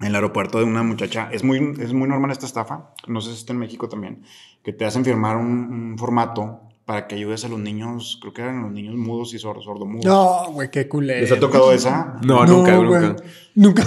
en 0.00 0.06
el 0.06 0.14
aeropuerto 0.14 0.58
de 0.58 0.64
una 0.64 0.82
muchacha. 0.82 1.28
Es 1.32 1.44
muy, 1.44 1.74
es 1.80 1.92
muy 1.92 2.08
normal 2.08 2.30
esta 2.30 2.46
estafa, 2.46 2.90
no 3.06 3.20
sé 3.20 3.30
si 3.32 3.36
está 3.38 3.52
en 3.52 3.58
México 3.58 3.88
también, 3.88 4.22
que 4.62 4.72
te 4.72 4.84
hacen 4.84 5.04
firmar 5.04 5.36
un, 5.36 5.46
un 5.92 5.98
formato 5.98 6.60
para 6.86 7.06
que 7.06 7.14
ayudes 7.14 7.44
a 7.44 7.48
los 7.48 7.60
niños, 7.60 8.18
creo 8.20 8.32
que 8.32 8.42
eran 8.42 8.62
los 8.62 8.72
niños 8.72 8.96
mudos 8.96 9.32
y 9.34 9.38
sordos, 9.38 9.64
sordomudos. 9.64 10.04
No, 10.06 10.50
güey, 10.52 10.70
qué 10.70 10.88
culero. 10.88 11.20
¿Les 11.20 11.30
ha 11.30 11.38
tocado 11.38 11.72
esa? 11.72 12.16
No, 12.24 12.44
nunca, 12.46 12.76
güey. 12.76 13.00
nunca. 13.00 13.16
Nunca. 13.54 13.84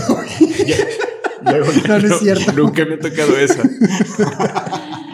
Luego- 1.43 1.66
no, 1.88 1.99
no 1.99 2.08
es 2.08 2.20
cierto. 2.20 2.51
Nunca 2.54 2.86
me 2.86 2.93
ha 2.93 2.99
tocado 2.99 3.38
esa. 3.38 3.62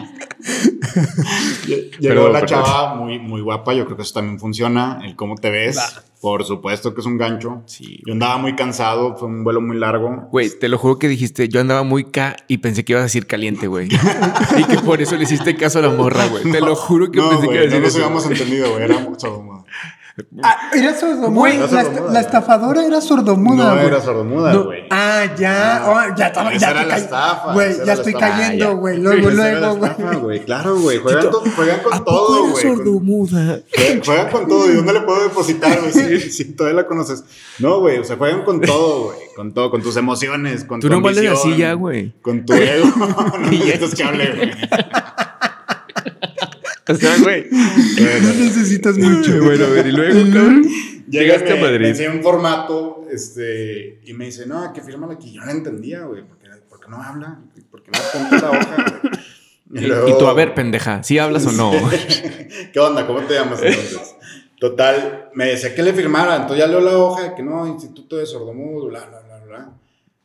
Llegó 1.66 1.90
Perdón, 2.00 2.32
la 2.32 2.44
chava 2.46 2.94
muy, 2.94 3.18
muy 3.18 3.40
guapa, 3.40 3.74
yo 3.74 3.84
creo 3.84 3.96
que 3.96 4.02
eso 4.02 4.14
también 4.14 4.38
funciona, 4.38 5.00
el 5.04 5.16
cómo 5.16 5.34
te 5.36 5.50
ves, 5.50 5.76
Va. 5.76 6.02
por 6.20 6.44
supuesto 6.44 6.94
que 6.94 7.00
es 7.00 7.06
un 7.06 7.18
gancho. 7.18 7.62
Sí. 7.66 8.00
Yo 8.06 8.12
andaba 8.12 8.38
muy 8.38 8.54
cansado, 8.56 9.16
fue 9.16 9.28
un 9.28 9.44
vuelo 9.44 9.60
muy 9.60 9.76
largo. 9.78 10.28
Güey, 10.30 10.50
te 10.58 10.68
lo 10.68 10.78
juro 10.78 10.98
que 10.98 11.08
dijiste, 11.08 11.48
yo 11.48 11.60
andaba 11.60 11.82
muy 11.82 12.04
K 12.04 12.36
y 12.48 12.58
pensé 12.58 12.84
que 12.84 12.92
ibas 12.92 13.00
a 13.00 13.04
decir 13.04 13.26
caliente, 13.26 13.66
güey. 13.66 13.88
y 14.58 14.64
que 14.64 14.78
por 14.78 15.00
eso 15.00 15.16
le 15.16 15.24
hiciste 15.24 15.56
caso 15.56 15.78
a 15.78 15.82
la 15.82 15.90
morra, 15.90 16.26
güey. 16.26 16.50
Te 16.50 16.60
lo 16.60 16.74
juro 16.76 17.10
que 17.10 17.18
no, 17.18 17.30
pensé 17.30 17.46
güey, 17.46 17.58
que 17.58 17.64
ibas 17.64 17.74
a 17.74 17.78
no 17.78 17.82
decir 17.82 17.82
nos 17.82 17.94
eso. 17.94 18.04
habíamos 18.04 18.26
entendido, 18.26 18.70
güey, 18.72 18.84
era 18.84 19.18
sordomuda. 19.18 19.59
Ah, 20.42 20.70
era 20.74 20.94
sordomuda. 20.94 21.28
Güey, 21.30 21.56
era 21.56 21.66
la, 21.66 21.82
sordomuda, 21.84 22.12
la 22.12 22.20
estafadora 22.20 22.84
era 22.84 23.00
sordomuda. 23.00 23.64
No 23.68 23.74
güey. 23.74 23.86
era 23.86 24.00
sordomuda, 24.00 24.52
No. 24.52 24.64
güey. 24.64 24.84
Ah, 24.90 25.24
ya. 25.38 25.76
Ah, 25.76 25.90
oh, 26.10 26.16
ya 26.16 26.26
estaba. 26.26 26.54
Ya 26.56 26.70
era 26.70 26.84
la 26.84 26.96
estafa, 26.98 27.52
Güey, 27.54 27.76
ya 27.86 27.92
estoy 27.94 28.12
estafa. 28.14 28.36
cayendo, 28.36 28.64
Ah, 28.64 28.68
ya. 28.68 28.74
güey. 28.74 28.98
Luego, 28.98 29.30
luego, 29.30 29.76
güey. 29.76 29.90
estafa, 29.90 30.14
güey. 30.16 30.44
Claro, 30.44 30.80
güey, 30.80 30.98
juegan, 30.98 31.30
con- 31.30 31.50
juegan 31.52 31.80
con 31.82 32.04
todo, 32.04 32.48
güey. 32.50 32.62
sordomuda? 32.62 33.60
Jue- 33.72 34.04
Juegan 34.04 34.30
con 34.30 34.48
todo. 34.48 34.70
¿Y 34.70 34.74
dónde 34.74 34.92
le 34.92 35.00
puedo 35.02 35.22
depositar, 35.22 35.78
güey? 35.80 35.92
Si, 35.92 36.30
si 36.30 36.44
todavía 36.52 36.82
la 36.82 36.86
conoces. 36.86 37.24
No, 37.58 37.80
güey. 37.80 37.98
O 37.98 38.04
sea, 38.04 38.16
juegan 38.16 38.42
con 38.44 38.60
todo, 38.60 39.04
güey. 39.06 39.18
Con 39.36 39.52
todo. 39.54 39.70
Con 39.70 39.82
tus 39.82 39.96
emociones. 39.96 40.64
Con 40.64 40.80
Tú 40.80 40.88
tu 40.88 40.94
das 40.94 40.98
ambición, 41.06 41.34
así 41.34 41.56
ya, 41.56 41.72
güey. 41.74 42.12
Con 42.20 42.44
tu 42.44 42.52
ego. 42.54 42.86
no 42.96 43.38
necesitas 43.50 43.94
que 43.94 44.02
hable, 44.04 44.32
güey. 44.36 44.50
O 46.90 46.94
sea, 46.94 47.16
güey. 47.18 47.46
No 47.50 48.34
necesitas 48.34 48.96
mucho. 48.98 49.42
Bueno, 49.42 49.64
a 49.66 49.68
ver, 49.68 49.86
y 49.86 49.92
luego, 49.92 50.20
cabrón. 50.32 50.62
Llega, 51.08 51.24
Llegaste 51.24 51.52
a 51.52 51.56
me, 51.56 51.62
Madrid. 51.62 51.96
un 52.14 52.22
formato 52.22 53.04
este, 53.10 54.00
y 54.04 54.12
me 54.14 54.26
dice, 54.26 54.46
no, 54.46 54.72
que 54.72 54.80
fírmala 54.80 55.14
aquí. 55.14 55.32
Yo 55.32 55.44
no 55.44 55.50
entendía, 55.50 56.02
güey. 56.02 56.22
¿Por 56.24 56.38
qué, 56.38 56.48
por 56.68 56.80
qué 56.80 56.88
no 56.88 57.02
habla? 57.02 57.40
¿Por 57.70 57.82
qué 57.82 57.90
no 57.90 57.98
apunta 57.98 58.38
la 58.46 58.50
hoja? 58.50 59.00
güey? 59.02 59.84
Y, 59.84 59.86
luego- 59.86 60.08
y 60.08 60.18
tú, 60.18 60.26
a 60.26 60.34
ver, 60.34 60.54
pendeja, 60.54 61.02
¿sí 61.02 61.18
hablas 61.18 61.46
o 61.46 61.52
no? 61.52 61.72
¿Qué 62.72 62.78
onda? 62.80 63.06
¿Cómo 63.06 63.20
te 63.22 63.34
llamas 63.34 63.60
entonces? 63.62 64.16
Total, 64.60 65.30
me 65.34 65.46
decía 65.46 65.74
que 65.74 65.82
le 65.82 65.92
firmara. 65.92 66.34
Entonces 66.36 66.58
ya 66.58 66.66
leo 66.66 66.80
la 66.80 66.96
hoja 66.98 67.22
de 67.30 67.34
que 67.34 67.42
no, 67.42 67.66
Instituto 67.66 68.16
de 68.16 68.26
Sordomudos, 68.26 68.90
bla, 68.90 69.06
bla, 69.06 69.20
bla, 69.20 69.38
bla. 69.46 69.72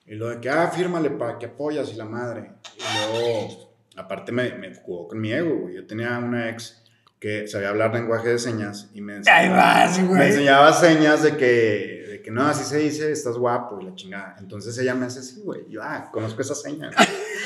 Y 0.08 0.16
lo 0.16 0.30
de 0.30 0.40
que, 0.40 0.50
ah, 0.50 0.72
fírmale 0.76 1.10
para 1.12 1.40
que 1.40 1.46
apoyas 1.48 1.92
y 1.92 1.96
la 1.96 2.06
madre. 2.06 2.52
Y 2.78 3.12
luego, 3.14 3.65
aparte 3.96 4.32
me, 4.32 4.54
me 4.56 4.74
jugó 4.76 5.08
con 5.08 5.20
mi 5.20 5.32
ego, 5.32 5.56
güey. 5.58 5.76
Yo 5.76 5.86
tenía 5.88 6.18
una 6.20 6.50
ex 6.50 6.82
que 7.20 7.48
sabía 7.48 7.70
hablar 7.70 7.94
lenguaje 7.94 8.30
de 8.30 8.40
señas 8.40 8.90
y 8.94 9.02
me 9.02 9.22
Ahí 9.28 9.50
vas, 9.50 10.00
me 10.00 10.28
enseñaba 10.28 10.74
señas 10.74 11.24
de 11.24 11.38
que, 11.38 12.06
de 12.10 12.22
que 12.22 12.30
no, 12.30 12.46
así 12.46 12.64
se 12.64 12.78
dice, 12.78 13.12
estás 13.12 13.38
guapo 13.38 13.80
y 13.82 13.86
la 13.86 13.96
chingada. 13.96 14.36
Entonces 14.40 14.78
ella 14.78 14.94
me 14.96 15.06
hace 15.06 15.20
así, 15.20 15.42
güey. 15.42 15.62
Yo, 15.70 15.82
ah, 15.82 16.10
conozco 16.12 16.42
esa 16.42 16.54
seña. 16.56 16.92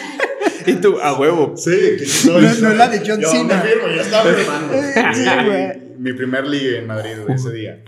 y 0.65 0.73
tú, 0.75 0.99
a 0.99 1.17
huevo. 1.17 1.55
Sí, 1.55 1.99
soy, 2.05 2.33
No- 2.33 2.41
no 2.41 2.69
es 2.71 2.77
la 2.77 2.87
de 2.89 2.99
John 3.05 3.19
Yo 3.21 3.29
Cena. 3.29 3.55
me 3.55 3.69
firmo, 3.69 3.87
ya 3.87 4.01
estaba 4.01 4.33
firmando. 4.33 4.73
Sí, 5.13 5.25
güey. 5.45 5.89
Mi 5.99 6.13
primer 6.13 6.47
ligue 6.47 6.79
en 6.79 6.87
Madrid, 6.87 7.17
güey, 7.23 7.35
ese 7.35 7.51
día. 7.51 7.83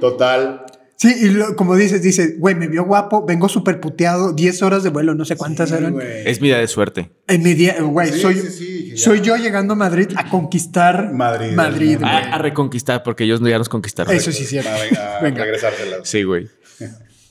Total. 0.00 0.64
Sí, 0.96 1.12
y 1.20 1.30
lo- 1.30 1.56
como 1.56 1.74
dices, 1.74 2.00
dice, 2.00 2.36
güey, 2.38 2.54
me 2.54 2.68
vio 2.68 2.84
guapo, 2.84 3.26
vengo 3.26 3.48
súper 3.48 3.80
puteado, 3.80 4.32
10 4.32 4.62
horas 4.62 4.84
de 4.84 4.90
vuelo, 4.90 5.14
no 5.14 5.24
sé 5.24 5.36
cuántas 5.36 5.70
Sí, 5.70 5.74
eran. 5.74 6.00
Es 6.00 6.40
mi 6.40 6.48
día 6.48 6.58
de 6.58 6.68
suerte. 6.68 7.10
En 7.26 7.42
mi 7.42 7.54
día, 7.54 7.76
güey, 7.82 8.12
Sí, 8.12 8.20
soy, 8.20 8.34
sí, 8.36 8.96
soy 8.96 9.20
yo 9.20 9.36
llegando 9.36 9.72
a 9.72 9.76
Madrid 9.76 10.08
a 10.16 10.28
conquistar 10.28 11.12
Madrid, 11.12 11.52
Madrid, 11.54 11.96
Madrid. 11.96 11.98
güey. 11.98 12.10
A, 12.10 12.34
a 12.36 12.38
reconquistar, 12.38 13.02
porque 13.02 13.24
ellos 13.24 13.40
ya 13.40 13.58
nos 13.58 13.68
conquistaron. 13.68 14.14
Eso 14.14 14.30
sí 14.30 14.44
es 14.44 14.48
cierto. 14.50 14.70
A, 14.70 15.18
a. 15.26 16.04
Sí, 16.04 16.22
güey. 16.22 16.48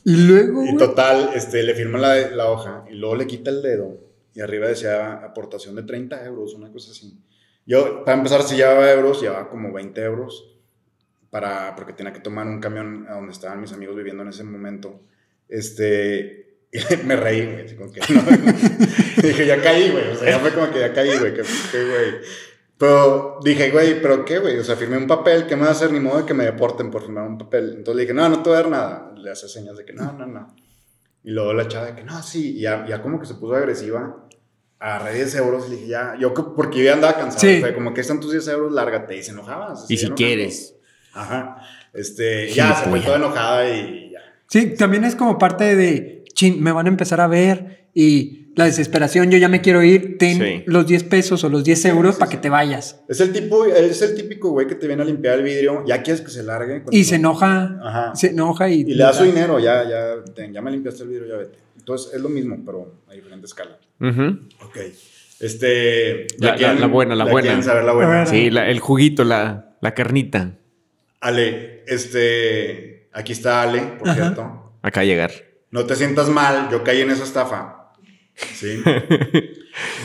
Y 0.03 0.15
luego, 0.17 0.65
Y 0.65 0.75
total, 0.77 1.29
este, 1.35 1.63
le 1.63 1.75
firma 1.75 1.97
la, 1.99 2.15
la 2.31 2.49
hoja 2.49 2.83
y 2.91 2.95
luego 2.95 3.15
le 3.15 3.27
quita 3.27 3.51
el 3.51 3.61
dedo 3.61 3.99
y 4.33 4.41
arriba 4.41 4.67
decía 4.67 5.13
aportación 5.23 5.75
de 5.75 5.83
30 5.83 6.25
euros, 6.25 6.53
una 6.55 6.71
cosa 6.71 6.91
así. 6.91 7.19
Yo, 7.65 8.03
para 8.03 8.17
empezar, 8.17 8.41
si 8.43 8.55
llevaba 8.55 8.91
euros, 8.91 9.21
llevaba 9.21 9.47
como 9.49 9.71
20 9.71 10.01
euros 10.01 10.47
para, 11.31 11.73
porque 11.75 11.93
tenía 11.93 12.13
que 12.13 12.19
tomar 12.19 12.45
un 12.45 12.59
camión 12.59 13.07
a 13.09 13.13
donde 13.15 13.31
estaban 13.31 13.59
mis 13.59 13.71
amigos 13.73 13.95
viviendo 13.95 14.21
en 14.21 14.29
ese 14.29 14.43
momento. 14.43 15.01
Este, 15.49 16.59
y 16.71 17.05
me 17.05 17.15
reí, 17.15 17.45
güey, 17.45 17.65
así 17.65 17.75
como 17.75 17.91
que 17.91 18.01
no. 18.13 18.21
dije, 19.23 19.45
ya 19.47 19.59
caí, 19.61 19.89
güey, 19.89 20.11
o 20.11 20.15
sea, 20.15 20.29
ya 20.29 20.39
fue 20.39 20.53
como 20.53 20.71
que 20.71 20.79
ya 20.79 20.93
caí, 20.93 21.17
güey, 21.17 21.33
que, 21.33 21.41
que, 21.41 21.83
güey. 21.83 22.21
Pero 22.77 23.39
dije, 23.43 23.69
güey, 23.69 24.01
¿pero 24.01 24.25
qué, 24.25 24.39
güey? 24.39 24.57
O 24.57 24.63
sea, 24.63 24.75
firmé 24.75 24.97
un 24.97 25.05
papel, 25.07 25.45
¿qué 25.45 25.55
me 25.55 25.63
va 25.63 25.67
a 25.69 25.71
hacer? 25.71 25.91
Ni 25.91 25.99
modo 25.99 26.19
de 26.19 26.25
que 26.25 26.33
me 26.33 26.45
deporten 26.45 26.89
por 26.89 27.03
firmar 27.03 27.27
un 27.27 27.37
papel. 27.37 27.75
Entonces 27.77 27.95
le 27.95 28.01
dije, 28.01 28.13
no, 28.13 28.27
no 28.27 28.41
te 28.41 28.49
voy 28.49 28.57
a 28.57 28.61
dar 28.61 28.71
nada. 28.71 29.13
Le 29.17 29.29
hace 29.29 29.47
señas 29.47 29.77
de 29.77 29.85
que 29.85 29.93
no, 29.93 30.11
no, 30.13 30.25
no. 30.25 30.55
Y 31.23 31.29
luego 31.29 31.53
la 31.53 31.67
chava 31.67 31.85
de 31.87 31.95
que 31.95 32.03
no, 32.03 32.23
sí. 32.23 32.57
Y 32.57 32.61
ya, 32.61 32.83
ya 32.87 32.99
como 33.03 33.19
que 33.19 33.27
se 33.27 33.35
puso 33.35 33.53
agresiva. 33.53 34.27
Agarré 34.79 35.13
10 35.13 35.35
euros 35.35 35.65
y 35.67 35.69
le 35.69 35.75
dije, 35.75 35.87
ya, 35.89 36.15
yo, 36.19 36.33
que- 36.33 36.41
porque 36.55 36.79
yo 36.79 36.85
ya 36.85 36.93
andaba 36.93 37.13
cansado. 37.13 37.41
Sí. 37.41 37.59
Fue 37.61 37.75
como 37.75 37.93
que 37.93 38.01
están 38.01 38.19
tus 38.19 38.31
10 38.31 38.47
euros, 38.47 38.71
lárgate. 38.71 39.15
Y 39.15 39.21
se 39.21 39.29
enojaba. 39.29 39.75
se 39.75 39.93
Y 39.93 39.97
seguía 39.97 40.07
si 40.07 40.23
quieres. 40.23 40.75
Ajá. 41.13 41.57
Este, 41.93 42.51
ya, 42.53 42.73
se 42.75 42.89
fue 42.89 42.99
toda 43.01 43.17
enojada 43.17 43.69
y 43.69 44.11
ya. 44.11 44.19
sí, 44.47 44.75
también 44.77 45.03
es 45.03 45.15
como 45.15 45.37
parte 45.37 45.75
de, 45.75 46.23
chin, 46.33 46.61
me 46.63 46.71
van 46.71 46.85
a 46.85 46.89
empezar 46.89 47.19
a 47.21 47.27
ver 47.27 47.87
y 47.93 48.39
la 48.55 48.65
desesperación, 48.65 49.31
yo 49.31 49.37
ya 49.37 49.47
me 49.47 49.61
quiero 49.61 49.81
ir, 49.81 50.17
ten 50.17 50.37
Sí. 50.37 50.63
los 50.65 50.85
10 50.85 51.03
pesos 51.05 51.43
o 51.45 51.49
los 51.49 51.63
10 51.63 51.85
euros 51.85 52.15
sí, 52.15 52.19
para 52.19 52.31
sí. 52.31 52.37
que 52.37 52.41
te 52.41 52.49
vayas. 52.49 53.01
Es 53.07 53.21
el 53.21 53.31
tipo, 53.31 53.65
es 53.65 54.01
el 54.01 54.13
típico 54.15 54.49
güey 54.51 54.67
que 54.67 54.75
te 54.75 54.87
viene 54.87 55.01
a 55.03 55.05
limpiar 55.05 55.37
el 55.39 55.43
vidrio, 55.45 55.85
ya 55.87 56.01
quieres 56.03 56.21
que 56.21 56.31
se 56.31 56.43
largue. 56.43 56.83
Y 56.91 57.05
se 57.05 57.15
enoja, 57.15 57.77
Ajá. 57.81 58.15
se 58.15 58.27
enoja 58.31 58.69
y... 58.69 58.81
Y 58.81 58.93
le 58.95 59.03
da 59.03 59.13
su 59.13 59.23
dinero, 59.23 59.57
ya, 59.59 59.83
ya, 59.89 60.15
ten, 60.35 60.51
ya 60.53 60.61
me 60.61 60.69
limpiaste 60.71 61.03
el 61.03 61.09
vidrio, 61.09 61.27
ya 61.29 61.37
vete. 61.37 61.57
Entonces 61.77 62.13
es 62.13 62.21
lo 62.21 62.27
mismo, 62.29 62.57
pero 62.65 62.95
a 63.09 63.13
diferente 63.13 63.45
escala. 63.47 63.77
Ujú. 63.99 64.39
Ok. 64.65 64.77
Este. 65.39 66.27
La- 66.37 66.55
ya 66.55 66.73
la- 66.73 66.81
la 66.81 66.87
buena, 66.87 67.15
la 67.15 67.23
buena. 67.25 67.47
quieren 67.47 67.63
saber 67.63 67.83
la 67.83 67.93
buena. 67.93 68.25
Sí, 68.25 68.49
la- 68.51 68.69
el 68.69 68.79
juguito, 68.79 69.23
la, 69.23 69.75
la 69.81 69.93
carnita. 69.93 70.57
Ale, 71.21 71.83
este, 71.87 73.09
aquí 73.13 73.31
está 73.31 73.61
Ale, 73.61 73.79
por 73.99 74.09
Ajá. 74.09 74.15
cierto. 74.19 74.73
Acá 74.81 75.03
llegar. 75.03 75.31
No 75.69 75.85
te 75.85 75.95
sientas 75.95 76.27
mal, 76.27 76.69
yo 76.69 76.83
caí 76.83 77.01
en 77.01 77.11
esa 77.11 77.23
estafa. 77.23 77.93
Sí. 78.35 78.83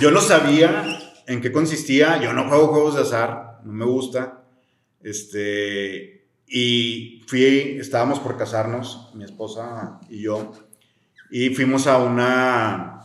Yo 0.01 0.11
no 0.11 0.21
sabía 0.21 0.85
en 1.27 1.41
qué 1.41 1.51
consistía, 1.51 2.21
yo 2.23 2.33
no 2.33 2.49
juego 2.49 2.69
juegos 2.69 2.95
de 2.95 3.03
azar, 3.03 3.61
no 3.65 3.73
me 3.73 3.85
gusta. 3.85 4.45
Este, 5.03 6.29
y 6.47 7.25
fui, 7.27 7.79
estábamos 7.81 8.21
por 8.21 8.37
casarnos, 8.37 9.11
mi 9.15 9.25
esposa 9.25 10.01
y 10.09 10.23
yo, 10.23 10.53
y 11.31 11.51
fuimos 11.51 11.87
a 11.87 11.99
una, 11.99 13.01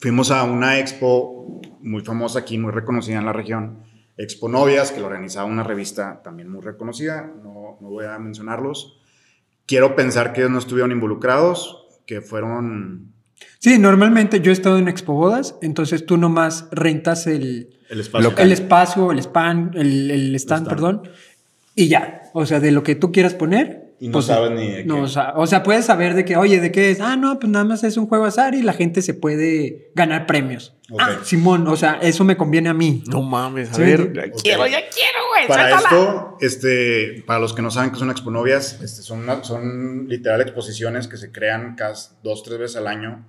fuimos 0.00 0.30
a 0.30 0.44
una 0.44 0.78
expo 0.78 1.60
muy 1.80 2.02
famosa 2.02 2.40
aquí, 2.40 2.58
muy 2.58 2.70
reconocida 2.72 3.18
en 3.18 3.26
la 3.26 3.32
región, 3.32 3.82
Expo 4.16 4.48
Novias, 4.48 4.92
que 4.92 5.00
lo 5.00 5.06
organizaba 5.06 5.46
una 5.46 5.62
revista 5.62 6.22
también 6.22 6.48
muy 6.48 6.60
reconocida, 6.60 7.32
no, 7.42 7.78
no 7.80 7.88
voy 7.88 8.04
a 8.04 8.18
mencionarlos. 8.18 9.00
Quiero 9.66 9.96
pensar 9.96 10.32
que 10.32 10.40
ellos 10.40 10.50
no 10.50 10.58
estuvieron 10.58 10.92
involucrados, 10.92 11.86
que 12.06 12.20
fueron 12.20 13.12
Sí, 13.58 13.78
normalmente 13.78 14.40
yo 14.40 14.50
he 14.50 14.52
estado 14.52 14.78
en 14.78 14.88
Expo 14.88 15.14
Bodas, 15.14 15.56
entonces 15.62 16.04
tú 16.06 16.16
nomás 16.16 16.68
rentas 16.72 17.26
el, 17.26 17.78
el 17.88 18.00
espacio. 18.00 18.30
Local. 18.30 18.46
el 18.46 18.52
espacio, 18.52 19.12
el 19.12 19.18
span, 19.20 19.70
el, 19.74 20.10
el 20.10 20.34
stand, 20.36 20.66
stand. 20.66 20.68
perdón, 20.68 21.02
y 21.74 21.88
ya. 21.88 22.22
O 22.34 22.46
sea, 22.46 22.60
de 22.60 22.72
lo 22.72 22.82
que 22.82 22.94
tú 22.94 23.12
quieras 23.12 23.34
poner. 23.34 23.81
Y 24.02 24.08
no 24.08 24.14
pues, 24.14 24.24
sabes 24.26 24.50
ni 24.50 24.68
de 24.68 24.84
no, 24.84 24.96
qué. 24.96 25.00
o, 25.02 25.06
sea, 25.06 25.32
o 25.36 25.46
sea, 25.46 25.62
puedes 25.62 25.84
saber 25.84 26.14
de 26.14 26.24
que, 26.24 26.36
oye, 26.36 26.60
¿de 26.60 26.72
qué 26.72 26.90
es? 26.90 27.00
Ah, 27.00 27.14
no, 27.16 27.38
pues 27.38 27.52
nada 27.52 27.64
más 27.64 27.84
es 27.84 27.96
un 27.96 28.08
juego 28.08 28.24
azar 28.24 28.52
y 28.56 28.62
la 28.62 28.72
gente 28.72 29.00
se 29.00 29.14
puede 29.14 29.92
ganar 29.94 30.26
premios. 30.26 30.74
Ah, 30.98 31.18
Simón, 31.22 31.68
o 31.68 31.76
sea, 31.76 32.00
eso 32.02 32.24
me 32.24 32.36
conviene 32.36 32.68
a 32.68 32.74
mí. 32.74 33.04
No 33.06 33.22
mames, 33.22 33.70
a 33.70 33.74
Sí, 33.74 33.82
ver. 33.82 34.12
ya. 34.12 34.22
Quiero, 34.42 34.66
ya 34.66 34.80
quiero, 34.90 35.18
güey. 35.30 35.46
Para 35.46 35.70
esto, 35.76 36.36
este, 36.40 37.22
para 37.28 37.38
los 37.38 37.52
que 37.54 37.62
no 37.62 37.70
saben 37.70 37.92
que 37.92 37.98
son 37.98 38.10
exponovias, 38.10 38.80
este, 38.82 39.02
son, 39.02 39.20
una- 39.20 39.44
son 39.44 40.08
literal 40.08 40.40
exposiciones 40.40 41.06
que 41.06 41.16
se 41.16 41.30
crean 41.30 41.76
casi 41.76 42.08
dos, 42.24 42.42
tres 42.42 42.58
veces 42.58 42.76
al 42.78 42.88
año 42.88 43.24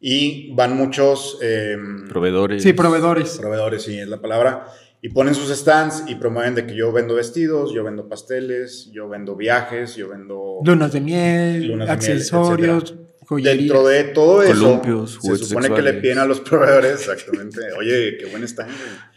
y 0.00 0.52
van 0.54 0.76
muchos 0.76 1.38
em, 1.42 2.08
Proveedores. 2.08 2.62
Sí, 2.62 2.74
proveedores. 2.74 3.38
proveedores, 3.38 3.82
sí, 3.82 3.98
es 3.98 4.08
la 4.08 4.20
palabra, 4.20 4.66
y 5.02 5.08
ponen 5.08 5.34
sus 5.34 5.48
stands 5.48 6.04
y 6.06 6.16
promueven 6.16 6.54
de 6.54 6.66
que 6.66 6.74
yo 6.74 6.92
vendo 6.92 7.14
vestidos, 7.14 7.72
yo 7.72 7.82
vendo 7.84 8.08
pasteles, 8.08 8.90
yo 8.92 9.08
vendo 9.08 9.34
viajes, 9.34 9.96
yo 9.96 10.08
vendo... 10.08 10.58
Lunas 10.62 10.92
de 10.92 11.00
miel, 11.00 11.68
Lunas 11.68 11.88
de 11.88 11.96
miel, 11.96 12.18
accesorios, 12.18 12.94
joyería. 13.30 13.56
Dentro 13.56 13.86
de 13.86 14.04
todo 14.04 14.42
eso, 14.42 14.52
Columpios, 14.54 15.18
se 15.22 15.36
supone 15.38 15.70
que 15.72 15.82
le 15.82 15.94
piden 15.94 16.18
a 16.18 16.24
los 16.24 16.40
proveedores, 16.40 16.92
exactamente, 17.00 17.60
oye, 17.78 18.16
qué 18.18 18.26
buen 18.26 18.42
stand, 18.44 18.70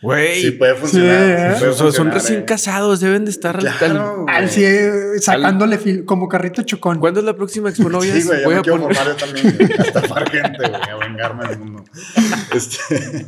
güey. 0.03 0.39
Sí 0.41 0.51
puede 0.51 0.75
funcionar. 0.75 1.53
Sí, 1.53 1.53
sí 1.55 1.59
puede 1.59 1.73
son, 1.73 1.85
funcionar, 1.87 2.13
recién 2.13 2.39
eh. 2.41 2.45
casados, 2.45 2.99
deben 2.99 3.25
de 3.25 3.31
estar 3.31 3.57
al- 3.57 3.63
Claro, 3.77 4.25
al- 4.29 4.43
Al 4.43 4.49
cie- 4.49 5.19
sacándole 5.19 5.79
fil- 5.79 6.05
como 6.05 6.29
carrito 6.29 6.61
chocón. 6.61 6.99
¿Cuándo 6.99 7.19
es 7.21 7.25
la 7.25 7.35
próxima 7.35 7.69
Expo 7.69 7.89
Novias? 7.89 8.15
Sí, 8.15 8.23
güey, 8.23 8.39
ya 8.39 8.45
Voy 8.45 8.53
me 8.53 8.59
a 8.59 8.63
quiero 8.63 8.79
poner- 8.81 8.95
formar 8.95 9.17
yo 9.17 9.25
también, 9.25 9.71
a 9.79 9.81
estafar 9.83 10.29
gente, 10.29 10.57
güey, 10.69 10.73
a 10.91 10.95
vengarme 10.97 11.47
del 11.47 11.59
mundo. 11.59 11.83
Este, 12.53 13.25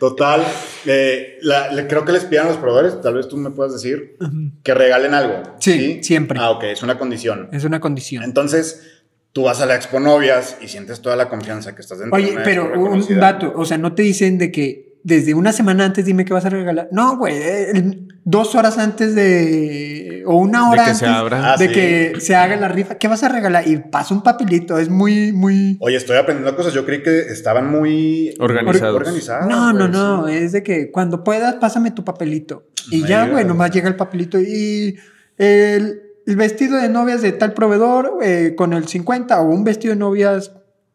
total, 0.00 0.42
eh, 0.86 1.38
la- 1.42 1.72
le- 1.72 1.86
creo 1.86 2.04
que 2.04 2.12
les 2.12 2.24
pidan 2.24 2.46
a 2.46 2.50
los 2.50 2.58
proveedores, 2.58 3.00
tal 3.00 3.14
vez 3.14 3.28
tú 3.28 3.36
me 3.36 3.50
puedas 3.50 3.72
decir, 3.72 4.16
que 4.62 4.74
regalen 4.74 5.14
algo. 5.14 5.42
Sí, 5.60 6.00
siempre. 6.02 6.38
Ah, 6.40 6.50
ok, 6.50 6.64
es 6.64 6.82
una 6.82 6.98
condición. 6.98 7.48
Es 7.52 7.64
una 7.64 7.80
condición. 7.80 8.24
Entonces, 8.24 8.82
tú 9.32 9.42
vas 9.44 9.60
a 9.60 9.66
la 9.66 9.74
Expo 9.76 9.98
Novias 10.00 10.56
y 10.60 10.68
sientes 10.68 11.00
toda 11.00 11.16
la 11.16 11.28
confianza 11.28 11.74
que 11.74 11.80
estás 11.80 11.98
dentro 11.98 12.16
de 12.16 12.22
Oye, 12.24 12.32
una 12.34 12.42
pero 12.44 12.72
un 12.80 13.04
dato, 13.18 13.52
o 13.56 13.64
sea, 13.64 13.78
no 13.78 13.94
te 13.94 14.02
dicen 14.02 14.38
de 14.38 14.50
que 14.52 14.92
desde 15.04 15.34
una 15.34 15.52
semana 15.52 15.84
antes 15.84 16.04
dime 16.04 16.24
qué 16.24 16.32
vas 16.32 16.44
a 16.44 16.50
regalar. 16.50 16.88
No, 16.92 17.16
güey, 17.16 17.34
el- 17.42 18.08
dos 18.24 18.54
horas 18.54 18.78
antes 18.78 19.16
de. 19.16 20.22
o 20.26 20.36
una 20.36 20.70
hora 20.70 20.84
que 20.84 20.90
antes 20.90 20.98
se 20.98 21.06
abra. 21.06 21.52
Ah, 21.52 21.56
de 21.56 21.66
sí. 21.66 21.74
que 21.74 22.12
se 22.20 22.36
haga 22.36 22.54
la 22.54 22.68
rifa. 22.68 22.94
¿Qué 22.96 23.08
vas 23.08 23.24
a 23.24 23.28
regalar? 23.28 23.66
Y 23.66 23.78
pasa 23.78 24.14
un 24.14 24.22
papelito, 24.22 24.78
es 24.78 24.88
muy, 24.88 25.32
muy. 25.32 25.76
Oye, 25.80 25.96
estoy 25.96 26.18
aprendiendo 26.18 26.54
cosas. 26.54 26.72
Yo 26.72 26.86
creí 26.86 27.02
que 27.02 27.18
estaban 27.22 27.68
muy 27.68 28.32
Organizados. 28.38 28.94
organizadas, 28.94 29.48
No, 29.48 29.72
no, 29.72 29.88
güey, 29.88 29.90
no, 29.90 30.28
sí. 30.28 30.34
es 30.34 30.52
de 30.52 30.62
que 30.62 30.92
cuando 30.92 31.24
puedas, 31.24 31.54
pásame 31.56 31.90
tu 31.90 32.04
papelito. 32.04 32.68
Y 32.92 33.00
Me 33.02 33.08
ya, 33.08 33.26
güey, 33.26 33.44
nomás 33.44 33.72
llega 33.72 33.88
el 33.88 33.96
papelito 33.96 34.38
y 34.40 34.96
el, 35.36 36.02
el 36.26 36.36
vestido 36.36 36.76
de 36.80 36.88
novias 36.88 37.22
de 37.22 37.32
tal 37.32 37.52
proveedor 37.54 38.18
eh, 38.22 38.54
con 38.56 38.72
el 38.72 38.86
50 38.88 39.40
o 39.40 39.44
un 39.44 39.64
vestido 39.64 39.94
de 39.94 39.98
novias 40.00 40.52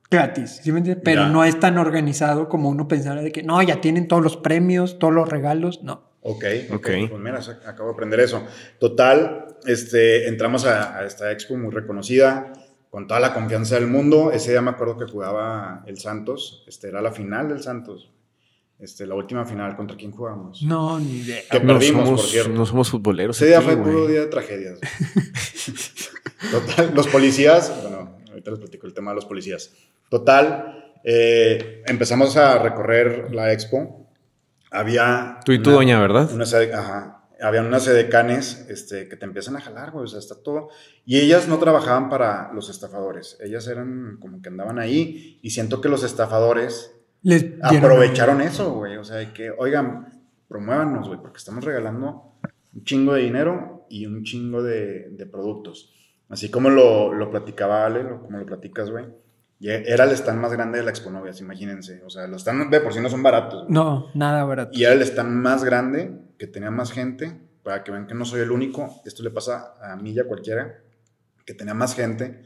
gratis, 0.10 0.62
¿sí 0.64 0.72
me 0.72 0.80
entiendes? 0.80 1.04
Pero 1.04 1.24
Ya. 1.24 1.30
no 1.30 1.44
es 1.44 1.60
tan 1.60 1.78
organizado 1.78 2.48
como 2.50 2.70
uno 2.70 2.88
pensara 2.88 3.22
de 3.22 3.32
que 3.32 3.44
no, 3.44 3.62
ya 3.62 3.82
tienen 3.82 4.08
todos 4.08 4.24
los 4.24 4.38
premios, 4.38 5.00
todos 5.00 5.14
los 5.14 5.28
regalos, 5.30 5.84
no. 5.84 6.08
Ok, 6.22 6.44
Ok. 6.72 6.76
ok. 6.76 6.88
Pues 7.10 7.22
mira, 7.22 7.40
acabo 7.66 7.90
de 7.90 7.94
aprender 7.94 8.20
eso. 8.20 8.44
Total, 8.80 9.58
este, 9.66 10.28
entramos 10.28 10.66
a, 10.66 10.98
a 10.98 11.06
esta 11.06 11.32
expo 11.32 11.56
muy 11.58 11.72
reconocida, 11.72 12.52
con 12.90 13.06
toda 13.08 13.20
la 13.20 13.34
confianza 13.34 13.76
del 13.76 13.88
mundo. 13.88 14.32
Ese 14.32 14.52
día 14.52 14.62
me 14.62 14.72
acuerdo 14.72 14.98
que 14.98 15.06
jugaba 15.12 15.84
el 15.88 15.98
Santos, 16.00 16.64
este, 16.68 16.88
era 16.90 17.02
la 17.02 17.12
final 17.12 17.50
del 17.50 17.62
Santos. 17.62 18.12
Este, 18.80 19.08
la 19.08 19.16
última 19.16 19.44
final, 19.44 19.76
¿contra 19.76 19.98
quién 19.98 20.12
jugamos? 20.12 20.62
No, 20.62 21.00
ni 21.00 21.18
idea. 21.22 21.42
Que 21.50 21.60
No 21.60 21.74
perdimos, 21.74 22.06
somos, 22.06 22.22
por 22.22 22.30
cierto. 22.30 22.50
no 22.52 22.66
somos 22.66 22.90
futboleros. 22.92 23.36
Ese 23.38 23.48
día 23.48 23.58
aquí, 23.58 23.66
fue 23.68 23.78
puro 23.78 24.08
día 24.08 24.20
de 24.22 24.28
tragedias. 24.28 24.80
Total, 26.52 26.92
los 26.94 27.08
policías, 27.08 27.74
bueno, 27.82 28.18
ahorita 28.30 28.52
les 28.52 28.60
platico 28.60 28.86
el 28.88 28.94
tema 28.94 29.12
de 29.12 29.16
los 29.16 29.26
policías. 29.26 29.72
Total, 30.10 30.94
eh, 31.04 31.84
empezamos 31.88 32.38
a 32.38 32.60
recorrer 32.60 33.34
la 33.34 33.52
expo. 33.52 34.08
Había. 34.70 35.40
Tú 35.46 35.54
y 35.54 35.62
tu 35.62 35.72
doña, 35.72 36.00
¿verdad? 36.00 36.32
Una 36.32 36.46
sede- 36.46 36.74
ajá. 36.74 37.14
Había 37.40 37.62
unas 37.62 37.84
sedecanes 37.84 38.66
este, 38.70 39.08
que 39.08 39.16
te 39.16 39.26
empiezan 39.26 39.56
a 39.56 39.62
jalar, 39.62 39.92
güey. 39.92 40.06
O 40.06 40.08
sea, 40.08 40.18
está 40.20 40.36
todo. 40.42 40.70
Y 41.06 41.20
ellas 41.20 41.48
no 41.48 41.58
trabajaban 41.60 42.10
para 42.10 42.52
los 42.54 42.70
estafadores. 42.70 43.38
Ellas 43.42 43.68
eran 43.68 44.18
como 44.20 44.42
que 44.42 44.50
andaban 44.50 44.80
ahí. 44.80 45.40
Y 45.44 45.52
siento 45.52 45.80
que 45.80 45.88
los 45.88 46.04
estafadores 46.04 46.92
Les 47.24 47.46
aprovecharon 47.62 48.42
eso, 48.42 48.74
güey. 48.74 48.98
O 48.98 49.04
sea, 49.04 49.34
que, 49.34 49.52
oigan, 49.52 50.08
promuévanos, 50.48 51.08
güey, 51.08 51.20
porque 51.20 51.38
estamos 51.38 51.64
regalando 51.64 52.34
un 52.74 52.84
chingo 52.84 53.14
de 53.14 53.22
dinero 53.24 53.86
y 53.90 54.06
un 54.06 54.24
chingo 54.24 54.62
de, 54.64 55.10
de 55.12 55.26
productos. 55.26 55.94
Así 56.30 56.50
como 56.50 56.70
lo, 56.70 57.14
lo 57.14 57.30
platicaba 57.30 57.86
Ale, 57.86 58.04
lo- 58.04 58.22
como 58.22 58.38
lo 58.38 58.46
platicas, 58.46 58.90
güey. 58.92 59.06
Era 59.60 60.04
el 60.04 60.12
stand 60.12 60.40
más 60.40 60.54
grande 60.54 60.78
de 60.78 60.84
la 60.84 60.92
Exponovias, 60.92 61.42
imagínense. 61.42 62.04
O 62.06 62.10
sea, 62.12 62.28
los 62.28 62.42
stands 62.42 62.70
de 62.70 62.80
por 62.80 62.94
sí 62.94 63.00
no 63.00 63.10
son 63.10 63.24
baratos. 63.24 63.64
güey. 63.64 63.74
No, 63.74 64.08
nada 64.14 64.44
barato. 64.44 64.70
Y 64.78 64.84
era 64.84 64.94
el 64.94 65.02
stand 65.02 65.32
más 65.32 65.64
grande, 65.64 66.12
que 66.38 66.46
tenía 66.46 66.70
más 66.70 66.92
gente, 66.92 67.42
para 67.64 67.84
que 67.84 67.92
vean 67.92 68.06
que 68.06 68.14
no 68.14 68.24
soy 68.24 68.42
el 68.42 68.52
único. 68.52 69.02
Esto 69.06 69.24
le 69.24 69.32
pasa 69.32 69.74
a 69.82 69.96
mí 69.96 70.12
y 70.12 70.20
a 70.20 70.26
cualquiera, 70.28 70.82
que 71.46 71.54
tenía 71.56 71.74
más 71.74 71.96
gente. 71.96 72.44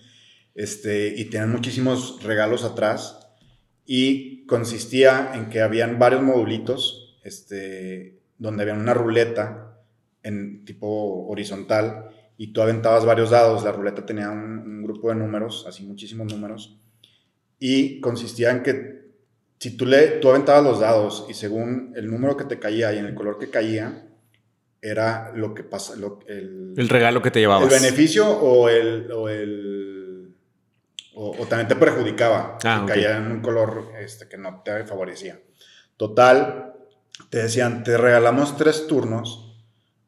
Este, 0.56 1.08
y 1.16 1.26
tenían 1.26 1.52
muchísimos 1.52 2.24
regalos 2.24 2.64
atrás. 2.64 3.21
Y 3.94 4.46
consistía 4.46 5.32
en 5.34 5.50
que 5.50 5.60
habían 5.62 6.00
varios 6.00 6.22
modulitos, 6.22 7.20
este, 7.26 8.22
donde 8.38 8.64
había 8.64 8.74
una 8.76 8.94
ruleta 8.94 9.82
en 10.24 10.64
tipo 10.64 11.28
horizontal 11.28 12.08
y 12.38 12.54
tú 12.54 12.62
aventabas 12.62 13.04
varios 13.04 13.32
dados. 13.32 13.66
La 13.66 13.74
ruleta 13.74 14.06
tenía 14.06 14.30
un, 14.30 14.60
un 14.60 14.84
grupo 14.84 15.10
de 15.10 15.16
números, 15.16 15.66
así 15.68 15.84
muchísimos 15.84 16.32
números. 16.32 16.80
Y 17.60 18.00
consistía 18.00 18.52
en 18.52 18.64
que 18.64 19.02
si 19.60 19.76
tú, 19.76 19.86
le, 19.86 20.20
tú 20.22 20.30
aventabas 20.30 20.64
los 20.64 20.80
dados 20.80 21.26
y 21.30 21.34
según 21.34 21.92
el 21.98 22.10
número 22.10 22.38
que 22.38 22.46
te 22.46 22.60
caía 22.60 22.94
y 22.94 22.98
en 22.98 23.06
el 23.08 23.14
color 23.14 23.38
que 23.40 23.50
caía, 23.50 24.08
era 24.82 25.34
lo 25.36 25.54
que 25.54 25.64
pasa, 25.64 25.98
lo, 25.98 26.20
el, 26.28 26.74
El 26.78 26.88
regalo 26.88 27.22
que 27.22 27.30
te 27.30 27.40
el 27.40 27.44
llevabas. 27.44 27.70
beneficio 27.70 28.26
o 28.30 28.70
el... 28.70 29.12
O, 29.12 29.28
el, 29.28 29.98
o, 31.16 31.32
o 31.32 31.46
también 31.46 31.68
te 31.68 31.76
perjudicaba. 31.76 32.58
Ah, 32.64 32.84
que 32.86 32.94
caía 32.94 33.18
en 33.18 33.32
un 33.32 33.42
color 33.42 33.92
este, 34.00 34.28
que 34.28 34.38
no 34.38 34.62
te 34.64 34.86
favorecía. 34.86 35.40
Total, 35.98 36.74
te 37.30 37.40
decían, 37.40 37.84
te 37.84 37.98
regalamos 37.98 38.58
tres 38.58 38.88
turnos 38.88 39.52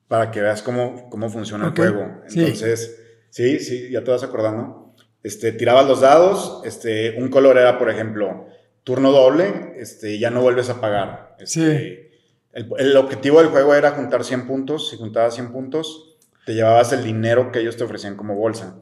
para 0.08 0.32
que 0.32 0.42
veas 0.42 0.62
cómo, 0.62 1.10
cómo 1.10 1.30
funciona 1.30 1.68
el 1.68 1.76
juego. 1.76 2.22
sí. 2.28 2.40
Entonces, 2.40 3.00
sí, 3.30 3.60
sí, 3.60 3.90
ya 3.92 4.04
te 4.04 4.12
vas 4.12 4.24
acordando. 4.24 4.94
Este, 5.24 5.52
tirabas 5.52 5.88
los 5.88 6.02
dados, 6.02 6.62
este, 6.66 7.18
un 7.18 7.30
color 7.30 7.58
era, 7.58 7.80
por 7.80 7.90
ejemplo, 7.90 8.48
turno 8.84 9.12
doble, 9.12 9.74
este, 9.78 10.20
ya 10.20 10.30
no 10.30 10.42
vuelves 10.42 10.70
a 10.70 10.82
pagar. 10.82 11.36
Este, 11.40 12.12
el, 12.52 12.70
el 12.78 12.98
objetivo 12.98 13.40
del 13.40 13.48
juego 13.50 13.74
era 13.74 13.92
juntar 13.92 14.24
100 14.24 14.48
puntos. 14.48 14.90
Si 14.90 14.98
juntabas 14.98 15.36
100 15.36 15.52
puntos, 15.52 16.18
te 16.46 16.54
llevabas 16.54 16.92
el 16.92 17.04
dinero 17.04 17.52
que 17.52 17.60
ellos 17.60 17.78
te 17.78 17.84
ofrecían 17.84 18.16
como 18.16 18.36
bolsa. 18.36 18.82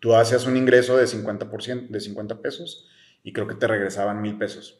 Tú 0.00 0.14
hacías 0.14 0.46
un 0.46 0.56
ingreso 0.56 0.96
de 0.96 1.06
50%, 1.06 1.88
de 1.88 2.00
50 2.00 2.40
pesos 2.40 2.86
y 3.22 3.32
creo 3.32 3.46
que 3.46 3.54
te 3.54 3.66
regresaban 3.66 4.20
mil 4.20 4.36
pesos. 4.38 4.78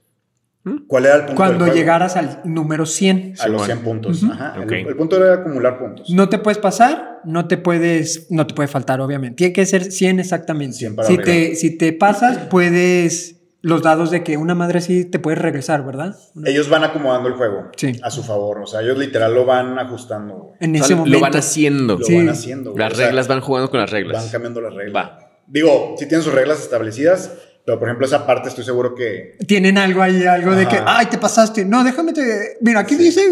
¿Mm? 0.64 0.86
¿Cuál 0.88 1.06
era 1.06 1.14
el 1.14 1.20
punto 1.22 1.36
Cuando 1.36 1.72
llegaras 1.72 2.16
al 2.16 2.40
número 2.44 2.86
100. 2.86 3.34
A 3.38 3.48
los 3.48 3.62
Simón. 3.62 3.64
100 3.66 3.78
puntos. 3.80 4.22
Ujú. 4.22 4.32
Ajá. 4.32 4.54
El- 4.56 4.64
Ok. 4.64 4.72
El, 4.72 4.96
punto 4.96 5.16
era 5.16 5.34
acumular 5.34 5.78
puntos. 5.78 6.10
No 6.10 6.28
te 6.28 6.38
puedes 6.38 6.58
pasar, 6.58 7.20
no 7.24 7.46
te 7.46 7.56
puedes, 7.56 8.26
no 8.30 8.46
te 8.46 8.54
puede 8.54 8.66
faltar, 8.68 9.00
obviamente. 9.00 9.36
Tiene 9.36 9.52
que 9.52 9.64
ser 9.64 9.90
100 9.92 10.18
exactamente. 10.18 10.76
100 10.76 10.96
para 10.96 11.06
si, 11.08 11.14
arriba. 11.14 11.24
te, 11.24 11.54
si 11.54 11.78
te 11.78 11.92
pasas, 11.92 12.38
puedes 12.48 13.35
los 13.66 13.82
dados 13.82 14.12
de 14.12 14.22
que 14.22 14.36
una 14.36 14.54
madre 14.54 14.78
así 14.78 15.04
te 15.04 15.18
puedes 15.18 15.40
regresar, 15.40 15.84
¿verdad? 15.84 16.14
Una- 16.36 16.48
Ellos 16.48 16.68
van 16.68 16.84
acomodando 16.84 17.28
el 17.28 17.34
juego 17.34 17.64
Sí. 17.76 17.98
a 18.02 18.10
su 18.12 18.22
favor. 18.22 18.60
O 18.60 18.66
sea, 18.66 18.80
ellos 18.80 18.96
literal 18.96 19.34
lo 19.34 19.44
van 19.44 19.76
ajustando. 19.78 20.34
güey. 20.36 20.54
En 20.60 20.70
O 20.70 20.74
sea, 20.78 20.84
ese 20.84 20.94
momento. 20.94 21.18
lo 21.18 21.20
van 21.22 21.36
haciendo. 21.36 21.98
Lo 21.98 22.04
Sí. 22.06 22.16
van 22.16 22.28
haciendo. 22.28 22.70
güey. 22.70 22.84
Las 22.84 22.92
O 22.92 22.96
sea, 22.96 23.06
reglas 23.06 23.26
van 23.28 23.40
jugando 23.40 23.68
con 23.70 23.80
las 23.80 23.90
reglas. 23.90 24.22
Van 24.22 24.30
cambiando 24.30 24.60
las 24.60 24.72
reglas. 24.74 24.94
Va. 25.04 25.18
Digo, 25.48 25.94
sí 25.98 26.06
tienen 26.06 26.22
sus 26.24 26.32
reglas 26.32 26.60
establecidas, 26.60 27.32
pero 27.66 27.80
por 27.80 27.88
ejemplo, 27.88 28.06
esa 28.06 28.24
parte 28.24 28.48
estoy 28.48 28.64
seguro 28.64 28.94
que. 28.94 29.36
Tienen 29.46 29.76
algo 29.76 30.00
ahí, 30.00 30.24
algo 30.24 30.54
de 30.54 30.62
Ajá. 30.62 30.70
que, 30.70 30.82
ay, 30.86 31.06
te 31.06 31.18
pasaste. 31.18 31.64
No, 31.64 31.82
déjame 31.82 32.12
te. 32.12 32.56
Mira, 32.60 32.80
aquí 32.80 32.94
dice, 32.94 33.22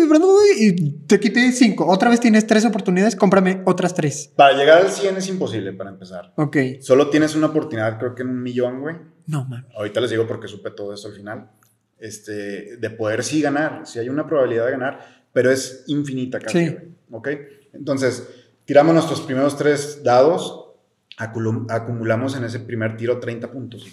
y 0.58 0.72
te 1.06 1.20
quité 1.20 1.52
cinco. 1.52 1.86
Otra 1.86 2.10
vez 2.10 2.18
tienes 2.18 2.44
tres 2.46 2.64
oportunidades, 2.64 3.14
cómprame 3.14 3.62
otras 3.64 3.94
tres. 3.94 4.32
Para 4.34 4.56
llegar 4.56 4.78
al 4.78 4.90
100 4.90 5.16
es 5.18 5.28
imposible 5.28 5.72
para 5.72 5.90
empezar. 5.90 6.32
Ok. 6.36 6.56
Solo 6.80 7.08
tienes 7.10 7.36
una 7.36 7.46
oportunidad, 7.46 7.96
creo 7.98 8.14
que 8.16 8.22
en 8.22 8.30
un 8.30 8.42
millón, 8.42 8.80
güey. 8.80 8.96
No, 9.26 9.44
man. 9.44 9.66
Ahorita 9.76 10.00
les 10.00 10.10
digo 10.10 10.26
porque 10.26 10.48
supe 10.48 10.70
todo 10.72 10.92
eso 10.92 11.08
al 11.08 11.14
final. 11.14 11.50
Este, 11.98 12.76
de 12.76 12.90
poder 12.90 13.22
sí 13.22 13.40
ganar, 13.40 13.82
sí 13.86 13.98
hay 14.00 14.08
una 14.08 14.26
probabilidad 14.26 14.66
de 14.66 14.72
ganar, 14.72 14.98
pero 15.32 15.50
es 15.50 15.84
infinita 15.86 16.38
casi, 16.40 16.58
Sí. 16.58 16.68
güey, 16.70 16.84
¿Ok? 17.12 17.28
Entonces, 17.72 18.26
tiramos 18.64 18.92
nuestros 18.94 19.20
primeros 19.22 19.56
tres 19.56 20.02
dados, 20.02 20.72
acumulamos 21.16 22.36
en 22.36 22.44
ese 22.44 22.60
primer 22.60 22.96
tiro 22.96 23.18
30 23.20 23.50
puntos. 23.50 23.86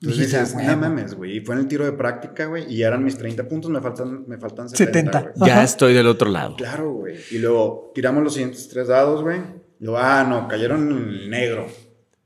Entonces 0.00 0.30
dices, 0.30 0.54
no 0.54 0.76
mames, 0.76 1.14
güey. 1.14 1.38
Y 1.38 1.40
fue 1.40 1.54
en 1.54 1.62
el 1.62 1.68
tiro 1.68 1.84
de 1.84 1.92
práctica, 1.92 2.46
güey, 2.46 2.70
y 2.72 2.78
ya 2.78 2.88
eran 2.88 3.02
mis 3.02 3.16
30 3.16 3.48
puntos, 3.48 3.70
me 3.70 3.80
faltan, 3.80 4.24
me 4.28 4.36
faltan 4.36 4.68
70. 4.68 5.12
70. 5.12 5.32
güey. 5.36 5.50
Ya 5.50 5.62
estoy 5.62 5.94
del 5.94 6.06
otro 6.06 6.30
lado. 6.30 6.56
Claro, 6.56 6.92
güey. 6.92 7.16
Y 7.30 7.38
luego 7.38 7.92
tiramos 7.94 8.22
los 8.22 8.34
siguientes 8.34 8.68
tres 8.68 8.88
dados, 8.88 9.22
güey. 9.22 9.40
Y 9.80 9.84
luego, 9.84 9.98
ah, 9.98 10.24
no, 10.28 10.48
cayeron 10.48 10.90
en 10.90 11.08
el 11.08 11.30
negro. 11.30 11.66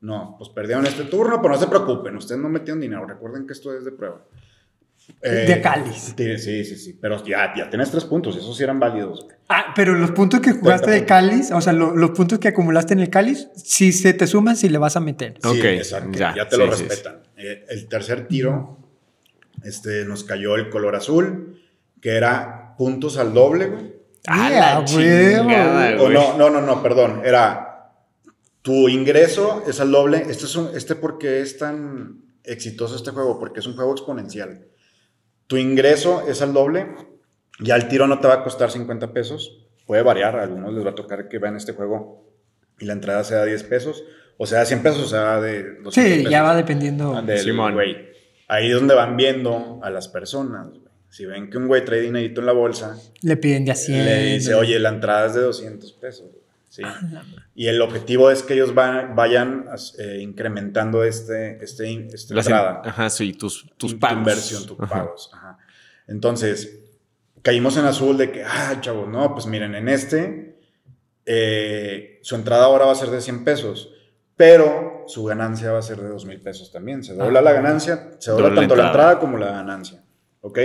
No, 0.01 0.35
pues 0.39 0.51
perdieron 0.51 0.87
este 0.87 1.05
turno, 1.05 1.41
pero 1.43 1.55
no 1.55 1.61
se 1.61 1.67
preocupen, 1.67 2.17
ustedes 2.17 2.41
no 2.41 2.49
metieron 2.49 2.81
dinero. 2.81 3.07
Recuerden 3.07 3.47
que 3.47 3.53
esto 3.53 3.77
es 3.77 3.85
de 3.85 3.93
prueba. 3.93 4.25
Eh, 5.23 5.45
De 5.47 5.61
cáliz. 5.61 6.15
Sí, 6.17 6.39
sí, 6.39 6.65
sí, 6.65 6.77
sí. 6.77 6.99
Pero 7.01 7.23
ya, 7.25 7.53
ya 7.57 7.69
tienes 7.69 7.91
tres 7.91 8.05
puntos, 8.05 8.37
y 8.37 8.39
esos 8.39 8.57
sí 8.57 8.63
eran 8.63 8.81
válidos. 8.81 9.25
güey. 9.25 9.37
Ah, 9.49 9.73
pero 9.75 9.95
los 9.95 10.11
puntos 10.13 10.41
que 10.41 10.53
jugaste 10.53 10.91
de 10.91 11.05
cáliz, 11.05 11.51
o 11.53 11.61
sea, 11.61 11.73
lo- 11.73 11.95
los 11.95 12.11
puntos 12.11 12.39
que 12.39 12.49
acumulaste 12.49 12.95
en 12.95 13.01
el 13.01 13.11
cáliz, 13.11 13.49
si 13.57 13.93
se 13.93 14.13
te 14.15 14.27
suman, 14.27 14.57
si 14.57 14.69
le 14.69 14.79
vas 14.79 14.97
a 14.97 15.01
meter. 15.01 15.35
Sí, 15.43 15.49
Ok, 15.49 15.65
exacto. 15.65 16.19
ya, 16.19 16.35
Ya, 16.37 16.49
te 16.49 16.57
sí, 16.57 16.63
lo 16.63 16.73
sí, 16.77 16.85
respetan. 16.85 17.21
Eh, 17.37 17.67
el 17.69 17.89
tercer 17.89 18.29
tiro, 18.29 18.79
este, 19.65 20.05
nos 20.05 20.25
cayó 20.25 20.57
el 20.57 20.71
color 20.71 20.97
azul, 20.97 21.61
que 22.01 22.11
era 22.17 22.75
puntos 22.79 23.19
al 23.19 23.35
doble, 23.35 23.67
güey. 23.69 24.01
¡A 24.27 24.49
Yeah, 24.51 24.61
la 24.61 24.79
huevo. 24.81 24.87
chingada, 24.87 25.97
O 25.97 26.03
güey! 26.05 26.15
no, 26.15 26.37
no, 26.39 26.51
no, 26.51 26.61
no, 26.61 26.83
perdón. 26.83 27.23
Era 27.25 27.93
tu 28.63 28.89
ingreso 28.89 29.65
es 29.67 29.81
al 29.81 29.91
doble. 29.91 30.25
Este 30.29 30.45
es 30.45 30.55
un, 30.57 30.71
este 30.77 30.95
porque 30.95 31.41
es 31.41 31.57
tan 31.59 32.23
exitoso 32.45 32.97
este 32.97 33.11
juego, 33.11 33.39
porque 33.39 33.61
es 33.61 33.67
un 33.67 33.75
juego 33.75 33.93
exponencial. 33.93 34.67
Tu 35.51 35.57
ingreso 35.57 36.23
es 36.29 36.43
al 36.43 36.53
doble. 36.53 36.87
Ya 37.59 37.75
el 37.75 37.89
tiro 37.89 38.07
no 38.07 38.21
te 38.21 38.29
va 38.29 38.35
a 38.35 38.45
costar 38.45 38.71
50 38.71 39.13
pesos. 39.13 39.67
Puede 39.85 40.03
variar. 40.03 40.37
A 40.39 40.45
algunos 40.45 40.73
les 40.73 40.87
va 40.87 40.91
a 40.91 40.95
tocar 40.95 41.29
que 41.29 41.39
vean 41.41 41.57
este 41.57 41.73
juego 41.73 42.25
y 42.79 42.85
la 42.85 42.93
entrada 42.93 43.25
sea 43.25 43.45
10 43.45 43.65
pesos. 43.65 44.05
O 44.39 44.47
sea, 44.47 44.65
100 44.65 44.83
pesos, 44.85 45.03
o 45.03 45.09
sea, 45.09 45.41
de 45.41 45.65
200 45.83 45.95
Sí, 45.95 46.01
pesos. 46.19 46.31
ya 46.31 46.43
va 46.45 46.55
dependiendo. 46.55 47.17
Ah, 47.17 47.23
del 47.23 47.41
Simón. 47.41 47.75
güey. 47.75 47.97
Ahí 48.47 48.69
es 48.69 48.75
donde 48.75 48.95
van 48.95 49.17
viendo 49.17 49.81
a 49.83 49.91
las 49.91 50.07
personas. 50.07 50.69
güey. 50.69 50.83
Si 51.09 51.27
ven 51.27 51.51
que 51.51 51.59
un 51.59 51.67
güey 51.67 51.85
trae 51.85 52.01
dinerito 52.03 52.41
en 52.41 52.47
la 52.47 52.53
bolsa, 52.53 52.97
Le 53.23 53.37
piden 53.37 53.65
de 53.65 53.75
100. 53.75 54.05
le 54.05 54.23
dice, 54.35 54.55
oye, 54.55 54.79
la 54.79 54.91
entrada 54.91 55.27
es 55.27 55.35
de 55.35 55.41
200 55.41 55.93
pesos. 55.95 56.29
¿Sí? 56.71 56.83
Y 57.55 57.67
el 57.67 57.83
objetivo 57.83 58.31
es 58.31 58.43
que 58.43 58.55
ellos 58.55 58.75
vayan 58.75 59.67
eh, 59.99 60.19
incrementando 60.23 61.05
este, 61.05 61.63
este, 61.63 62.07
esta 62.15 62.35
entrada. 62.35 62.83
Ajá, 62.87 63.11
sí, 63.11 63.35
tus, 63.35 63.67
tus 63.77 63.93
tu 63.93 63.99
pagos. 63.99 64.17
inversión, 64.19 64.65
tus 64.67 64.81
Ajá. 64.81 64.89
pagos. 64.95 65.31
ajá. 65.35 65.59
Entonces, 66.07 66.81
caímos 67.43 67.77
en 67.77 67.85
azul 67.85 68.17
de 68.17 68.33
que, 68.33 68.43
ah, 68.45 68.79
chavos, 68.81 69.07
no, 69.09 69.35
pues 69.35 69.45
miren, 69.47 69.75
en 69.75 69.89
este, 69.91 70.57
eh, 71.27 72.19
su 72.23 72.35
entrada 72.35 72.65
ahora 72.65 72.87
va 72.87 72.93
a 72.93 72.97
ser 72.97 73.11
de 73.11 73.21
100 73.21 73.45
pesos, 73.45 73.93
pero 74.37 75.05
su 75.07 75.25
ganancia 75.25 75.71
va 75.73 75.79
a 75.79 75.83
ser 75.83 75.99
de 75.99 76.09
2 76.09 76.25
mil 76.25 76.41
pesos 76.41 76.73
también. 76.73 77.05
Se 77.05 77.15
dobla 77.15 77.41
Ah. 77.41 77.43
la 77.43 77.53
ganancia, 77.53 78.11
se 78.19 78.31
dobla 78.31 78.49
Dobla 78.49 78.55
la 78.55 78.61
tanto 78.63 78.77
la 78.77 78.83
entrada. 78.87 78.91
entrada 79.13 79.19
como 79.21 79.37
la 79.39 79.51
ganancia. 79.53 80.03
¿Ok? 80.41 80.59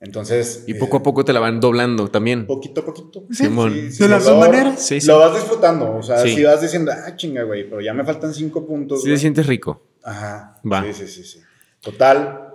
Entonces. 0.00 0.64
Y 0.66 0.74
poco 0.74 0.96
a 0.96 1.00
eh, 1.00 1.02
poco 1.02 1.24
te 1.24 1.32
la 1.32 1.40
van 1.40 1.60
doblando 1.60 2.08
también. 2.08 2.46
Poquito 2.46 2.80
a 2.80 2.84
poquito. 2.86 3.24
Simón. 3.30 3.90
De 3.90 4.08
las 4.08 4.24
dos 4.24 4.38
maneras. 4.38 4.84
Sí, 4.84 5.00
sí. 5.00 5.06
Lo 5.06 5.18
vas 5.18 5.34
disfrutando. 5.34 5.94
O 5.94 6.02
sea, 6.02 6.18
Sí. 6.22 6.36
si 6.36 6.44
vas 6.44 6.60
diciendo, 6.62 6.90
ah, 6.92 7.14
chinga, 7.16 7.42
güey, 7.42 7.68
pero 7.68 7.80
ya 7.82 7.92
me 7.92 8.04
faltan 8.04 8.32
5 8.32 8.66
puntos. 8.66 9.00
Sí 9.02 9.08
güey". 9.08 9.16
te 9.16 9.20
sientes 9.20 9.46
rico. 9.46 9.82
Ajá. 10.02 10.58
Va. 10.70 10.82
Sí, 10.84 10.94
sí, 10.94 11.06
sí, 11.06 11.24
sí. 11.24 11.40
Total, 11.80 12.54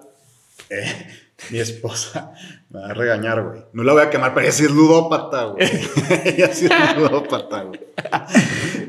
eh, 0.72 1.08
mi 1.52 1.60
esposa 1.60 2.34
me 2.70 2.80
va 2.80 2.88
a 2.88 2.94
regañar, 2.94 3.44
güey. 3.44 3.62
No 3.74 3.84
la 3.84 3.94
voy 3.94 4.02
a 4.02 4.10
quemar, 4.10 4.34
pero 4.34 4.46
ella 4.46 4.52
sí 4.54 4.66
es 4.66 4.72
ludópata, 4.72 5.44
güey. 5.46 5.68
ella 6.26 6.52
sí 6.52 6.66
es 6.66 6.98
ludópata, 6.98 7.62
güey. 7.62 7.80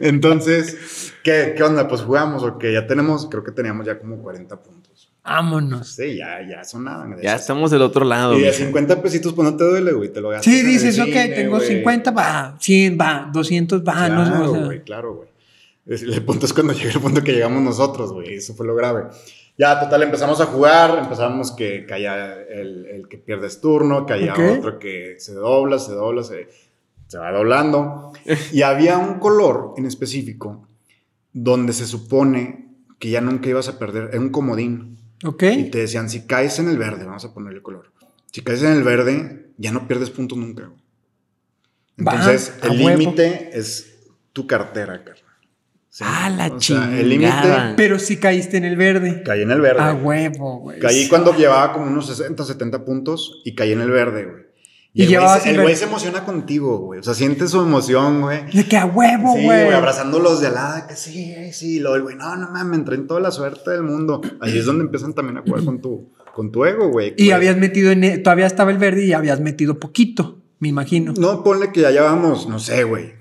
Entonces, 0.01 1.13
¿qué, 1.23 1.55
¿qué 1.57 1.63
onda? 1.63 1.87
Pues 1.89 2.01
jugamos, 2.01 2.43
ok. 2.43 2.65
Ya 2.73 2.87
tenemos, 2.87 3.27
creo 3.27 3.45
que 3.45 3.53
teníamos 3.53 3.87
ya 3.87 3.99
como 3.99 4.23
40 4.23 4.63
puntos. 4.63 5.13
Vámonos. 5.27 5.89
Sí, 5.95 6.17
ya, 6.17 6.39
ya 6.49 6.63
son 6.65 6.85
nada. 6.85 7.05
de 7.07 7.23
Ya 7.23 7.31
esas. 7.31 7.41
estamos 7.43 7.71
del 7.71 7.83
otro 7.83 8.05
lado. 8.05 8.35
Y 8.35 8.43
de 8.43 8.47
mija. 8.49 8.59
50 8.65 9.03
pesitos, 9.03 9.33
pues 9.33 9.51
no 9.51 9.57
te 9.57 9.65
duele, 9.65 9.93
güey. 9.93 10.13
Te 10.13 10.21
lo 10.21 10.29
gastas. 10.29 10.53
Sí, 10.53 10.63
dices, 10.63 10.99
ok, 11.01 11.07
cine, 11.07 11.29
tengo 11.31 11.57
güey. 11.57 11.69
50, 11.69 12.11
va, 12.13 12.57
100, 12.61 12.99
va, 13.01 13.31
200, 13.33 13.81
va, 13.81 13.93
Claro, 13.93 14.25
no, 14.25 14.53
sea, 14.55 14.65
güey, 14.65 14.83
claro, 14.85 15.15
güey. 15.17 15.29
El 15.87 16.23
punto 16.25 16.47
es 16.47 16.53
cuando 16.53 16.73
llega 16.75 16.91
el 16.93 17.01
punto 17.01 17.23
que 17.23 17.33
llegamos 17.33 17.63
nosotros, 17.63 18.13
güey. 18.13 18.35
Eso 18.35 18.55
fue 18.55 18.67
lo 18.67 18.75
grave. 18.75 19.05
Ya, 19.59 19.81
total, 19.81 20.03
empezamos 20.05 20.41
a 20.41 20.47
jugar. 20.47 20.99
Empezamos 21.03 21.51
que 21.53 21.87
caía 21.87 22.35
el, 22.43 22.87
el 22.87 23.09
que 23.09 23.19
pierdes 23.19 23.61
turno, 23.61 24.07
caía 24.07 24.33
Ok. 24.33 24.41
otro 24.59 24.79
que 24.79 25.17
se 25.19 25.33
dobla, 25.35 25.79
se 25.79 25.93
dobla, 25.93 26.23
se, 26.23 26.49
se 27.09 27.19
va 27.19 27.33
doblando. 27.33 28.13
Y 28.53 28.63
había 28.63 28.99
un 28.99 29.19
color 29.19 29.75
en 29.77 29.87
específico 29.87 30.69
donde 31.33 31.73
se 31.73 31.87
supone 31.87 32.67
que 32.99 33.11
ya 33.11 33.21
nunca 33.21 33.49
ibas 33.49 33.69
a 33.69 33.79
perder. 33.79 34.11
Era 34.13 34.21
un 34.21 34.31
comodín. 34.31 34.97
Ok. 35.25 35.43
Y 35.45 35.71
te 35.71 35.79
decían, 35.79 36.11
si 36.11 36.27
caes 36.27 36.59
en 36.59 36.69
el 36.69 36.79
verde, 36.79 37.05
vamos 37.05 37.25
a 37.25 37.33
ponerle 37.33 37.63
color. 37.63 37.93
Si 38.33 38.43
caes 38.43 38.63
en 38.63 38.73
el 38.73 38.83
verde, 38.83 39.51
ya 39.57 39.73
no 39.73 39.89
pierdes 39.89 40.11
puntos 40.11 40.37
nunca. 40.37 40.71
Entonces, 41.97 42.53
el 42.63 42.77
límite 42.77 43.51
es 43.53 43.99
tu 44.33 44.47
cartera, 44.47 45.03
carnal. 45.03 45.25
Sí. 45.89 46.05
Ah, 46.07 46.29
la 46.29 46.49
O 46.49 46.61
sea, 46.61 47.01
El 47.01 47.09
límite. 47.09 47.75
Pero 47.75 47.99
si 47.99 48.19
caíste 48.19 48.59
en 48.59 48.65
el 48.65 48.77
verde. 48.77 49.23
caí 49.25 49.41
en 49.41 49.51
el 49.51 49.63
verde. 49.63 49.81
A 49.81 49.95
huevo, 49.95 50.59
güey. 50.59 50.79
Caí 50.79 51.09
cuando 51.09 51.35
llevaba 51.35 51.73
como 51.73 51.87
unos 51.87 52.07
60, 52.09 52.45
70 52.45 52.85
puntos 52.85 53.41
y 53.47 53.55
caí 53.55 53.73
en 53.73 53.81
el 53.81 53.91
verde, 53.91 54.25
güey. 54.27 54.46
Y 54.99 55.03
Y, 55.05 55.15
el 55.15 55.21
güey 55.21 55.41
se- 55.41 55.43
el 55.43 55.49
el 55.51 55.55
güey 55.57 55.67
verde. 55.67 55.77
se 55.79 55.85
emociona 55.85 56.25
contigo, 56.25 56.79
güey. 56.79 57.01
O 57.01 57.03
sea, 57.03 57.13
siente 57.13 57.47
su 57.49 57.61
emoción, 57.61 58.23
güey. 58.23 58.51
De 58.51 58.65
que 58.65 58.79
a 58.79 58.87
huevo, 58.87 59.35
Sí, 59.37 59.45
güey. 59.45 59.71
abrazándolos 59.71 60.41
de 60.41 60.47
alada, 60.47 60.87
que 60.87 60.97
sí, 60.97 61.35
sí. 61.53 61.77
Y 61.77 61.79
luego 61.81 61.97
el 61.97 62.03
güey, 62.03 62.17
no, 62.17 62.35
no 62.37 62.49
mames, 62.51 62.79
entré 62.79 62.95
en 62.95 63.07
toda 63.07 63.21
la 63.21 63.31
suerte 63.31 63.73
del 63.73 63.83
mundo. 63.83 64.23
Ahí 64.41 64.57
es 64.57 64.65
donde 64.65 64.85
empiezan 64.85 65.13
también 65.13 65.37
a 65.37 65.43
jugar 65.43 65.65
con 65.67 65.83
tu, 65.83 66.13
con 66.35 66.51
tu 66.51 66.65
ego, 66.65 66.89
güey. 66.89 67.09
y 67.19 67.25
Güey. 67.27 67.31
habías 67.33 67.59
metido 67.59 67.91
en. 67.91 68.05
e- 68.05 68.17
Todavía 68.19 68.47
estaba 68.47 68.71
el 68.71 68.79
verde 68.79 69.05
y 69.05 69.13
habías 69.13 69.39
metido 69.41 69.79
poquito, 69.79 70.41
me 70.61 70.69
imagino. 70.69 71.13
No, 71.19 71.45
ponle 71.45 71.73
que 71.73 71.83
ya 71.83 71.91
llevamos, 71.91 72.49
no 72.49 72.59
sé, 72.59 72.85
güey, 72.85 73.13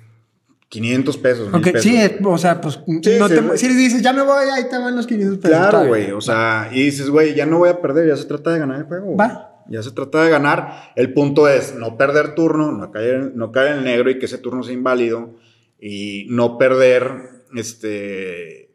500 0.69 1.17
pesos. 1.17 1.47
mil 1.47 1.55
Ok, 1.57 1.63
pesos, 1.65 1.81
sí, 1.83 1.97
eh, 1.97 2.19
o 2.23 2.37
sea, 2.37 2.61
pues. 2.61 2.79
no 2.87 3.01
sí, 3.01 3.01
te- 3.01 3.57
si 3.57 3.67
le 3.67 3.73
dices, 3.75 4.01
ya 4.01 4.13
me 4.13 4.21
voy, 4.23 4.45
ahí 4.53 4.63
te 4.69 4.77
van 4.77 4.95
los 4.95 5.05
500 5.07 5.39
pesos. 5.39 5.57
Claro, 5.57 5.87
güey. 5.87 6.11
O 6.11 6.21
sea, 6.21 6.69
y 6.71 6.83
dices, 6.85 7.09
güey, 7.09 7.35
ya 7.35 7.45
no 7.45 7.57
voy 7.59 7.69
a 7.69 7.81
perder, 7.81 8.07
ya 8.07 8.15
se 8.17 8.25
trata 8.25 8.51
de 8.51 8.59
ganar 8.59 8.79
el 8.79 8.85
juego. 8.85 9.15
Va. 9.17 9.51
Ya 9.69 9.81
se 9.83 9.91
trata 9.91 10.23
de 10.23 10.29
ganar. 10.29 10.91
El 10.95 11.13
punto 11.13 11.47
es 11.47 11.75
no 11.75 11.97
perder 11.97 12.35
turno, 12.35 12.71
no 12.71 12.91
caer, 12.91 13.31
no 13.35 13.51
caer 13.51 13.71
en 13.73 13.77
el 13.79 13.83
negro 13.85 14.09
y 14.09 14.19
que 14.19 14.25
ese 14.25 14.37
turno 14.37 14.63
sea 14.63 14.73
inválido. 14.73 15.35
Y 15.79 16.27
no 16.29 16.57
perder, 16.57 17.43
este, 17.55 18.71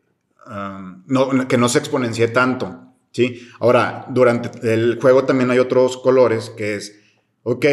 um, 0.47 1.03
no, 1.07 1.49
que 1.49 1.57
no 1.59 1.69
se 1.69 1.79
exponencie 1.79 2.29
tanto. 2.29 2.93
¿sí? 3.13 3.49
Ahora, 3.61 4.07
durante 4.11 4.51
el 4.73 4.99
juego 5.01 5.25
también 5.25 5.51
hay 5.51 5.59
otros 5.59 5.97
colores 5.97 6.51
que 6.51 6.75
es, 6.77 6.99
ok, 7.43 7.67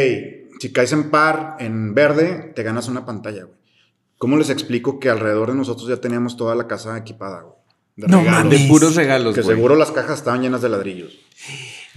si 0.60 0.72
caes 0.72 0.92
en 0.94 1.10
par, 1.12 1.58
en 1.60 1.94
verde, 1.94 2.52
te 2.56 2.64
ganas 2.64 2.88
una 2.88 3.06
pantalla, 3.06 3.44
güey. 3.44 3.58
¿Cómo 4.18 4.36
les 4.38 4.50
explico 4.50 5.00
que 5.00 5.10
alrededor 5.12 5.50
de 5.52 5.56
nosotros 5.58 5.88
ya 5.88 5.98
teníamos 5.98 6.38
toda 6.38 6.56
la 6.56 6.66
casa 6.68 6.98
equipada, 6.98 7.42
güey? 7.42 7.54
De 7.98 8.08
No 8.08 8.20
regalos. 8.20 8.44
mames. 8.46 8.62
De 8.64 8.68
puros 8.68 8.96
regalos, 8.96 9.36
Que 9.36 9.42
güey. 9.42 9.56
seguro 9.56 9.76
las 9.76 9.92
cajas 9.92 10.18
estaban 10.20 10.42
llenas 10.42 10.62
de 10.64 10.70
ladrillos. 10.70 11.20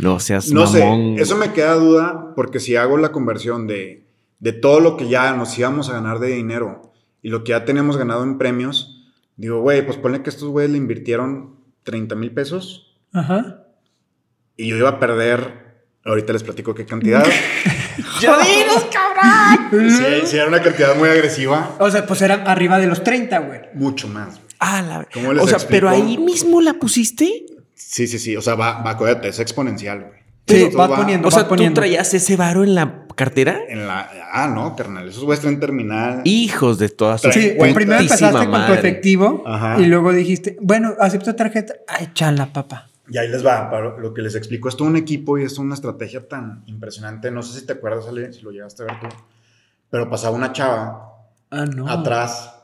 No 0.02 0.20
seas 0.20 0.51
No 0.51 0.64
mamón. 0.64 1.16
sé, 1.16 1.22
eso 1.22 1.36
me 1.36 1.52
queda 1.52 1.74
duda 1.74 2.32
porque 2.35 2.60
si 2.60 2.77
hago 2.77 2.97
la 2.97 3.12
conversión 3.12 3.66
de, 3.66 4.06
de 4.39 4.52
todo 4.52 4.81
lo 4.81 4.97
que 4.97 5.09
ya 5.09 5.32
nos 5.35 5.59
íbamos 5.59 5.89
a 5.90 5.94
ganar 5.94 6.18
de 6.18 6.28
dinero 6.28 6.93
y 7.22 7.28
lo 7.31 7.44
que 7.44 7.51
ya 7.51 7.64
tenemos 7.64 7.97
ganado 7.97 8.22
en 8.24 8.39
premios, 8.39 9.06
digo, 9.36 9.60
güey, 9.60 9.85
pues 9.85 9.97
ponle 9.98 10.22
que 10.22 10.31
estos 10.31 10.48
güeyes 10.48 10.70
le 10.72 10.78
invirtieron 10.78 11.56
30 11.85 12.14
mil 12.14 12.31
pesos 12.32 12.97
Ajá. 13.12 13.64
y 14.56 14.68
yo 14.68 14.77
iba 14.77 14.89
a 14.89 14.98
perder, 14.98 15.82
ahorita 16.05 16.32
les 16.32 16.43
platico 16.43 16.74
qué 16.74 16.86
cantidad. 16.86 17.24
¡Ya 18.20 18.39
dinos, 18.39 18.86
cabrón! 18.93 19.90
sí, 19.90 20.27
sí, 20.27 20.36
era 20.36 20.48
una 20.48 20.62
cantidad 20.62 20.97
muy 20.97 21.09
agresiva, 21.09 21.77
O 21.78 21.90
sea, 21.90 22.06
pues 22.06 22.22
eran 22.22 22.47
arriba 22.48 22.78
de 22.78 22.86
los 22.86 23.02
30, 23.02 23.39
güey. 23.40 23.60
mucho 23.74 24.09
más. 24.09 24.36
güey. 24.36 24.40
Ah, 24.59 24.82
la... 24.82 25.09
¿Cómo 25.12 25.32
les 25.32 25.43
O 25.43 25.47
sea, 25.47 25.56
explico? 25.56 25.70
pero 25.72 25.89
ahí 25.89 26.18
mismo 26.18 26.60
la 26.60 26.74
pusiste. 26.74 27.47
Sí, 27.86 28.07
sí, 28.07 28.19
sí. 28.19 28.36
O 28.36 28.43
sea, 28.43 28.55
va, 28.55 28.82
va, 28.82 28.90
acuérdate, 28.90 29.28
es 29.28 29.39
exponencial, 29.40 30.01
güey. 30.01 30.20
Sí, 30.47 30.69
va 30.77 30.86
va- 30.89 30.97
poniendo, 30.97 31.28
O 31.28 31.31
sea, 31.31 31.47
¿tú 31.47 31.57
traías 31.74 32.12
ese 32.12 32.36
varo 32.36 32.65
en 32.65 32.74
la 32.74 33.07
cartera? 33.15 33.61
En 33.69 33.86
la, 33.86 34.11
ah, 34.32 34.48
no, 34.48 34.74
carnal. 34.74 35.09
Esos 35.09 35.23
güeyes 35.24 35.40
traen 35.40 35.61
terminal. 35.61 36.23
Hijos 36.24 36.78
de 36.78 36.89
todas 36.89 37.20
sus 37.20 37.32
Sí, 37.35 37.52
primero 37.57 37.81
empezaste 38.01 38.31
con 38.32 38.44
tu 38.47 38.51
madre. 38.51 38.74
efectivo 38.78 39.44
Ajá. 39.47 39.81
y 39.81 39.86
luego 39.86 40.12
dijiste, 40.12 40.57
bueno, 40.61 40.94
acepto 40.98 41.35
tarjeta. 41.36 41.74
Ay, 41.86 42.11
chala, 42.15 42.52
papá. 42.52 42.89
Y 43.09 43.19
ahí 43.19 43.28
les 43.28 43.44
va, 43.47 43.70
para 43.70 43.97
lo 43.98 44.12
que 44.15 44.23
les 44.23 44.35
explico, 44.35 44.69
es 44.69 44.77
todo 44.77 44.89
un 44.89 44.97
equipo 44.97 45.39
y 45.39 45.44
es 45.44 45.59
una 45.59 45.74
estrategia 45.74 46.27
tan 46.28 46.62
impresionante. 46.66 47.31
No 47.31 47.43
sé 47.43 47.61
si 47.61 47.66
te 47.66 47.73
acuerdas, 47.74 48.07
Ale, 48.09 48.32
si 48.32 48.43
lo 48.43 48.51
llegaste 48.51 48.82
a 48.82 48.86
ver 48.86 49.01
tú, 49.01 49.07
pero 49.90 50.09
pasaba 50.11 50.35
una 50.36 50.52
chava 50.52 51.12
Ah, 51.51 51.65
no. 51.66 51.89
atrás 51.89 52.55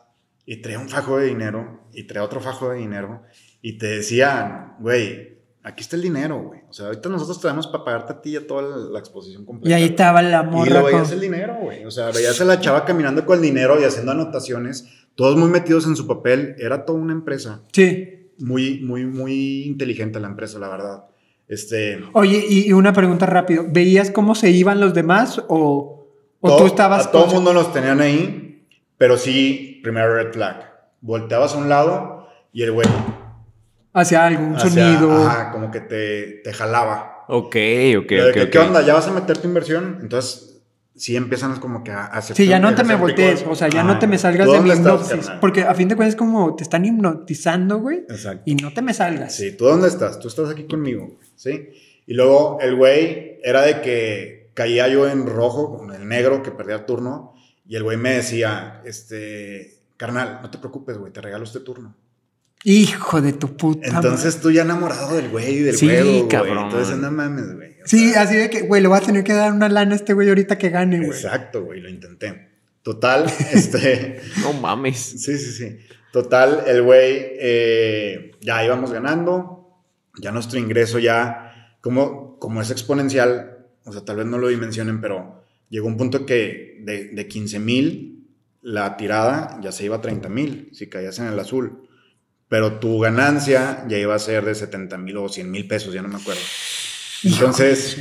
y 0.45 0.57
traía 0.63 0.79
un 0.79 0.89
fajo 0.89 1.19
de 1.19 1.27
dinero 1.27 1.81
y 1.93 2.05
traía 2.05 2.25
otro 2.25 2.41
fajo 2.41 2.71
de 2.71 2.79
dinero 2.79 3.23
y 3.69 3.79
te 3.79 3.87
decían, 3.87 4.77
güey, 4.79 5.39
aquí 5.65 5.83
está 5.83 5.97
el 5.97 6.03
dinero, 6.03 6.41
güey. 6.41 6.61
O 6.69 6.73
sea, 6.73 6.87
ahorita 6.87 7.09
nosotros 7.09 7.41
traemos 7.41 7.67
para 7.67 7.85
pagarte 7.85 8.13
a 8.13 8.23
ti 8.23 8.31
y 8.31 8.37
a 8.37 8.47
toda 8.47 8.63
la, 8.63 8.77
la 8.77 8.99
exposición 9.01 9.43
Y 9.43 9.47
completa. 9.47 9.75
ahí 9.77 9.83
güey". 9.83 9.91
estaba 9.91 10.23
la 10.23 10.43
Y 10.43 10.47
morra 10.55 10.75
lo 10.75 10.83
con... 10.83 10.93
veías 10.93 11.11
el 11.13 11.21
dinero, 11.21 11.57
güey. 11.61 11.85
O 11.85 11.91
sea, 11.91 12.11
veías 12.13 12.41
a 12.41 12.45
la 12.45 12.61
chava 12.61 12.85
caminando 12.85 13.25
con 13.27 13.37
el 13.39 13.43
dinero 13.43 13.81
y 13.81 13.85
haciendo 13.85 14.13
anotaciones, 14.13 14.87
todos 15.17 15.37
muy 15.37 15.49
metidos 15.49 15.87
en 15.87 15.97
su 15.97 16.07
papel. 16.07 16.55
Era 16.59 16.85
toda 16.85 16.99
una 17.01 17.13
empresa. 17.13 17.63
Sí. 17.73 18.31
Muy, 18.39 18.81
muy, 18.83 19.05
muy 19.07 19.65
inteligente 19.65 20.21
la 20.21 20.29
empresa, 20.29 20.59
la 20.61 20.69
verdad. 20.69 21.05
Este. 21.49 22.01
Oye, 22.13 22.45
y, 22.49 22.69
y 22.69 22.73
una 22.73 22.93
pregunta 22.93 23.27
rápido. 23.27 23.65
¿Veías 23.69 24.11
cómo 24.11 24.35
se 24.35 24.51
iban 24.51 24.79
los 24.79 24.95
demás 24.95 25.43
o, 25.49 26.09
o 26.41 26.49
todo- 26.49 26.59
tú 26.59 26.67
estabas... 26.67 27.07
A 27.07 27.11
todo 27.11 27.23
el 27.25 27.27
con- 27.29 27.37
mundo 27.37 27.53
los 27.53 27.73
tenían 27.73 28.01
ahí, 28.01 28.65
pero 28.99 29.17
sí, 29.17 29.81
primero 29.83 30.15
red 30.15 30.33
flag. 30.33 30.71
Volteabas 31.01 31.55
a 31.55 31.59
un 31.59 31.69
lado 31.69 32.29
y 32.53 32.63
el 32.63 32.73
güey. 32.73 32.87
Hacia 34.01 34.27
algún 34.27 34.55
hacia- 34.57 34.71
sonido? 34.71 35.27
Ajá, 35.27 35.51
como 35.53 35.71
que 35.71 35.81
te, 35.81 36.41
te 36.45 36.53
jalaba. 36.53 37.25
Ok, 37.29 37.47
ok, 37.47 37.55
de 37.55 37.97
ok. 37.99 38.07
que, 38.07 38.43
ok. 38.45 38.51
¿Qué 38.51 38.59
onda? 38.59 38.83
¿Ya 38.83 38.95
vas 38.95 39.09
a 39.09 39.13
meter 39.13 39.39
tu 39.39 39.49
inversión? 39.49 39.99
Entonces, 40.01 40.61
sí 40.95 41.17
empiezan 41.17 41.59
como 41.61 41.83
que 41.83 41.91
a 41.91 42.05
hacer. 42.07 42.37
Sí, 42.37 42.47
ya 42.47 42.59
no 42.59 42.75
te 42.75 42.85
me 42.85 42.95
voltees, 42.95 43.45
o 43.49 43.55
sea, 43.55 43.69
ya 43.69 43.83
no 43.83 43.99
te 43.99 44.07
me 44.07 44.17
salgas 44.19 44.51
de 44.51 44.61
mi 44.61 44.71
hipnosis. 44.71 45.31
Porque 45.41 45.63
a 45.63 45.75
fin 45.75 45.89
de 45.89 45.97
cuentas 45.97 46.15
es 46.15 46.19
como 46.19 46.55
te 46.55 46.63
están 46.63 46.85
hipnotizando, 46.85 47.79
güey, 47.79 47.99
Exacto. 48.09 48.43
y 48.47 48.55
no 48.55 48.73
te 48.73 48.83
me 48.83 48.95
salgas. 48.95 49.35
Sí, 49.35 49.57
¿tú 49.57 49.65
dónde 49.67 49.89
estás? 49.89 50.19
Tú 50.21 50.29
estás 50.29 50.49
aquí 50.51 50.65
conmigo, 50.67 51.07
güey, 51.07 51.29
¿sí? 51.35 51.71
Y 52.07 52.15
luego 52.15 52.59
el 52.61 52.77
güey 52.77 53.41
era 53.43 53.63
de 53.63 53.81
que 53.81 54.51
caía 54.55 54.89
yo 54.89 55.09
en 55.09 55.27
rojo, 55.27 55.77
con 55.77 55.93
el 55.93 56.07
negro 56.09 56.43
que 56.43 56.51
perdía 56.53 56.87
turno, 56.87 57.35
y 57.69 57.75
el 57.77 57.83
güey 57.83 57.97
me 57.97 58.13
decía, 58.15 58.81
este, 58.85 59.81
carnal, 59.97 60.39
no 60.43 60.51
te 60.51 60.59
preocupes, 60.59 60.97
güey, 60.97 61.13
te 61.13 61.21
regalo 61.21 61.43
este 61.45 61.61
turno. 61.61 61.95
Hijo 62.69 63.23
de 63.23 63.33
tu 63.33 63.57
puta 63.57 63.87
Entonces 63.87 64.41
tú 64.41 64.51
ya 64.51 64.63
enamorado 64.63 65.15
del 65.15 65.29
güey 65.29 65.55
y 65.55 65.61
del 65.61 65.77
Sí, 65.77 65.87
juego, 65.87 66.11
güey. 66.11 66.29
cabrón. 66.29 66.65
Entonces 66.65 66.97
no 66.97 67.13
mames, 67.13 67.55
güey. 67.55 67.71
O 67.71 67.87
Sí, 67.87 68.13
así 68.15 68.35
de 68.35 68.51
que, 68.51 68.63
güey, 68.63 68.83
le 68.83 68.89
voy 68.89 68.99
a 68.99 69.01
tener 69.03 69.23
que 69.23 69.33
dar 69.35 69.53
una 69.53 69.69
lana 69.69 69.93
a 69.93 69.97
este 69.97 70.15
güey 70.15 70.29
ahorita 70.29 70.59
que 70.59 70.71
gane, 70.71 70.99
güey. 70.99 71.11
Exacto, 71.11 71.63
güey, 71.65 71.81
lo 71.81 71.89
intenté. 71.89 72.49
Total, 72.83 73.27
este... 73.53 74.21
No 74.43 74.53
mames. 74.53 74.99
Sí, 74.99 75.39
sí, 75.39 75.53
sí. 75.53 75.79
Total, 76.13 76.65
el 76.67 76.83
güey, 76.83 77.15
eh, 77.39 78.33
ya 78.41 78.65
íbamos 78.65 78.91
ganando, 78.91 79.85
ya 80.21 80.33
nuestro 80.33 80.59
ingreso 80.59 80.99
ya, 80.99 81.77
como, 81.81 82.39
como 82.41 82.61
es 82.63 82.71
exponencial, 82.73 83.59
o 83.85 83.93
sea, 83.93 84.05
tal 84.05 84.17
vez 84.17 84.27
no 84.27 84.39
lo 84.39 84.49
dimensionen, 84.49 85.01
pero 85.01 85.45
llegó 85.69 85.87
un 85.87 85.97
punto 85.97 86.27
que 86.27 86.81
de, 86.83 87.11
de 87.11 87.29
15 87.29 87.61
mil, 87.61 88.29
la 88.63 88.97
tirada 88.97 89.61
ya 89.63 89.71
se 89.71 89.85
iba 89.85 89.97
a 89.97 90.01
30 90.01 90.29
mil, 90.29 90.71
si 90.73 90.89
caías 90.89 91.19
en 91.21 91.27
el 91.27 91.39
azul. 91.39 91.86
Pero 92.49 92.79
tu 92.79 93.01
ganancia 93.01 93.85
ya 93.89 93.99
iba 93.99 94.15
a 94.15 94.19
ser 94.19 94.45
de 94.45 94.55
70 94.55 94.99
mil 94.99 95.17
o 95.17 95.29
100 95.29 95.51
mil 95.51 95.67
pesos, 95.67 95.93
ya 95.93 96.03
no 96.03 96.09
me 96.09 96.17
acuerdo. 96.17 96.43
Entonces, 97.25 97.99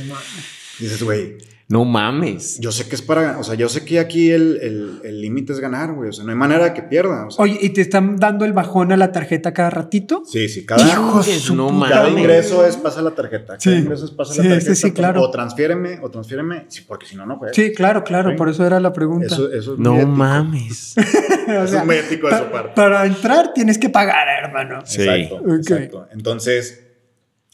dices, 0.78 1.02
güey, 1.02 1.36
No 1.68 1.84
mames. 1.84 2.60
yo 2.60 2.70
sé 2.70 2.88
que 2.88 2.94
es 2.94 3.02
para, 3.02 3.40
o 3.40 3.42
sea, 3.42 3.56
yo 3.56 3.68
sé 3.68 3.84
que 3.84 3.98
aquí 3.98 4.30
el 4.30 4.58
el- 4.62 5.00
el 5.02 5.20
límite 5.20 5.52
es 5.52 5.58
ganar, 5.58 5.94
güey, 5.94 6.10
o 6.10 6.12
sea, 6.12 6.24
no 6.24 6.30
hay 6.30 6.36
manera 6.36 6.62
de 6.66 6.74
que 6.74 6.82
pierda. 6.82 7.26
O 7.26 7.30
sea, 7.32 7.42
Oye, 7.42 7.58
¿y 7.60 7.70
te 7.70 7.80
están 7.80 8.18
dando 8.18 8.44
el 8.44 8.52
bajón 8.52 8.92
a 8.92 8.96
la 8.96 9.10
tarjeta 9.10 9.52
cada 9.52 9.70
ratito? 9.70 10.22
Sí, 10.24 10.48
sí, 10.48 10.64
cada, 10.64 10.78
su 10.86 11.56
no 11.56 11.66
cada 11.66 11.72
mames. 11.78 11.90
madre. 11.96 12.20
ingreso 12.20 12.64
es 12.64 12.76
pasa 12.76 13.02
la 13.02 13.10
tarjeta. 13.16 13.58
Cada 13.58 13.60
Sí. 13.60 13.72
ingreso 13.72 14.04
es 14.04 14.12
pasa 14.12 14.34
Sí, 14.34 14.42
la 14.44 14.48
tarjeta. 14.50 14.74
sí, 14.76 14.92
claro. 14.92 15.22
O 15.22 15.30
transfiéreme, 15.32 15.98
o 16.02 16.08
transfiéreme, 16.08 16.66
sí, 16.68 16.82
porque 16.86 17.04
si 17.06 17.16
no, 17.16 17.26
no 17.26 17.36
juegas. 17.38 17.56
Sí, 17.56 17.72
claro, 17.72 18.04
claro, 18.04 18.30
Sí. 18.30 18.36
por 18.36 18.48
eso 18.48 18.64
era 18.64 18.78
la 18.78 18.92
pregunta. 18.92 19.26
Eso, 19.26 19.52
eso 19.52 19.72
es 19.74 19.78
No 19.80 20.06
mames. 20.06 20.94
O 21.48 21.50
Eso 21.52 21.66
sea, 21.68 21.80
es 21.80 21.86
muy 21.86 21.96
ético 21.96 22.28
de 22.28 22.38
su 22.38 22.44
parte. 22.44 22.72
Para 22.76 23.06
entrar 23.06 23.52
tienes 23.54 23.78
que 23.78 23.88
pagar, 23.88 24.26
hermano. 24.44 24.82
Sí. 24.84 25.02
Exacto, 25.02 25.54
exacto. 25.54 26.06
Entonces, 26.12 26.82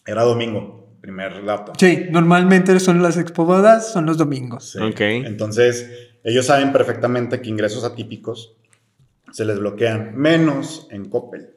era 0.07 0.23
domingo, 0.23 0.82
primer 1.03 1.45
dato. 1.45 1.73
Sí, 1.77 2.07
normalmente 2.11 2.79
son 2.81 3.03
las 3.03 3.19
expobodas, 3.19 3.93
son 3.93 4.07
los 4.07 4.17
domingos. 4.17 4.71
Sí. 4.71 4.79
Ok. 4.79 5.01
Entonces, 5.01 5.91
ellos 6.25 6.47
saben 6.47 6.73
perfectamente 6.73 7.43
que 7.43 7.51
ingresos 7.51 7.85
atípicos 7.85 8.57
se 9.33 9.45
les 9.45 9.59
bloquean, 9.59 10.17
menos 10.17 10.87
en 10.91 11.07
Coppel. 11.11 11.51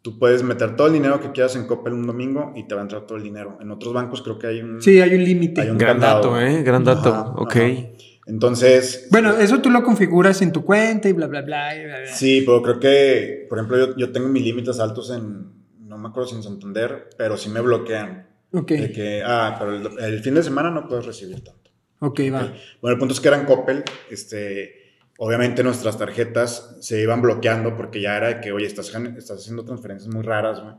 Tú 0.00 0.18
puedes 0.18 0.42
meter 0.42 0.76
todo 0.76 0.86
el 0.88 0.94
dinero 0.94 1.20
que 1.20 1.32
quieras 1.32 1.54
en 1.56 1.66
Coppel 1.66 1.92
un 1.92 2.06
domingo 2.06 2.52
y 2.56 2.66
te 2.66 2.74
va 2.74 2.80
a 2.80 2.84
entrar 2.84 3.02
todo 3.06 3.18
el 3.18 3.24
dinero. 3.24 3.58
En 3.60 3.70
otros 3.70 3.92
bancos 3.92 4.22
creo 4.22 4.38
que 4.38 4.46
hay 4.46 4.60
un... 4.60 4.80
Sí, 4.80 5.00
hay 5.00 5.14
un 5.14 5.24
límite. 5.24 5.64
Gran 5.64 5.78
candado. 5.78 6.32
dato, 6.32 6.40
¿eh? 6.40 6.62
Gran 6.62 6.84
dato. 6.84 7.08
Ajá, 7.10 7.32
ok. 7.36 7.56
ajá. 7.56 7.88
Entonces, 8.26 9.08
Bueno, 9.10 9.32
eso 9.36 9.60
tú 9.60 9.70
lo 9.70 9.82
configuras 9.82 10.40
en 10.42 10.52
tu 10.52 10.64
cuenta 10.64 11.08
y 11.08 11.12
bla, 11.12 11.26
bla, 11.26 11.42
bla. 11.42 11.76
y 11.76 11.84
bla, 11.84 11.98
bla. 12.00 12.12
sí, 12.12 12.42
pero 12.46 12.62
creo 12.62 12.78
que, 12.78 13.46
por 13.48 13.58
ejemplo, 13.58 13.78
yo, 13.78 13.96
yo 13.96 14.12
tengo 14.12 14.28
mis 14.28 14.44
límites 14.44 14.78
altos 14.78 15.10
en, 15.10 15.46
no 15.80 15.98
me 15.98 16.08
acuerdo 16.08 16.28
si 16.28 16.36
en 16.36 16.42
Santander, 16.42 17.10
pero 17.16 17.36
sí 17.36 17.48
me 17.48 17.60
bloquean. 17.60 18.31
Ok, 18.52 18.68
De 18.70 18.92
que, 18.92 19.22
ah, 19.24 19.56
pero 19.58 19.76
el, 19.76 19.98
el 20.14 20.20
fin 20.22 20.34
de 20.34 20.42
semana 20.42 20.70
no 20.70 20.86
puedes 20.86 21.06
recibir 21.06 21.42
tanto. 21.42 21.70
ok, 22.00 22.20
va. 22.32 22.52
Bueno, 22.80 22.94
el 22.94 22.98
punto 22.98 23.14
es 23.14 23.20
que 23.20 23.28
eran 23.28 23.46
Coppel, 23.46 23.82
este, 24.10 24.94
obviamente 25.18 25.62
nuestras 25.62 25.96
tarjetas 25.98 26.76
se 26.80 27.00
iban 27.00 27.22
bloqueando 27.22 27.76
porque 27.76 28.00
ya 28.00 28.16
era 28.16 28.28
de 28.28 28.40
que, 28.40 28.52
oye, 28.52 28.66
estás, 28.66 28.88
estás 28.94 29.38
haciendo 29.40 29.64
transferencias 29.64 30.12
muy 30.12 30.22
raras, 30.22 30.60
güey. 30.62 30.74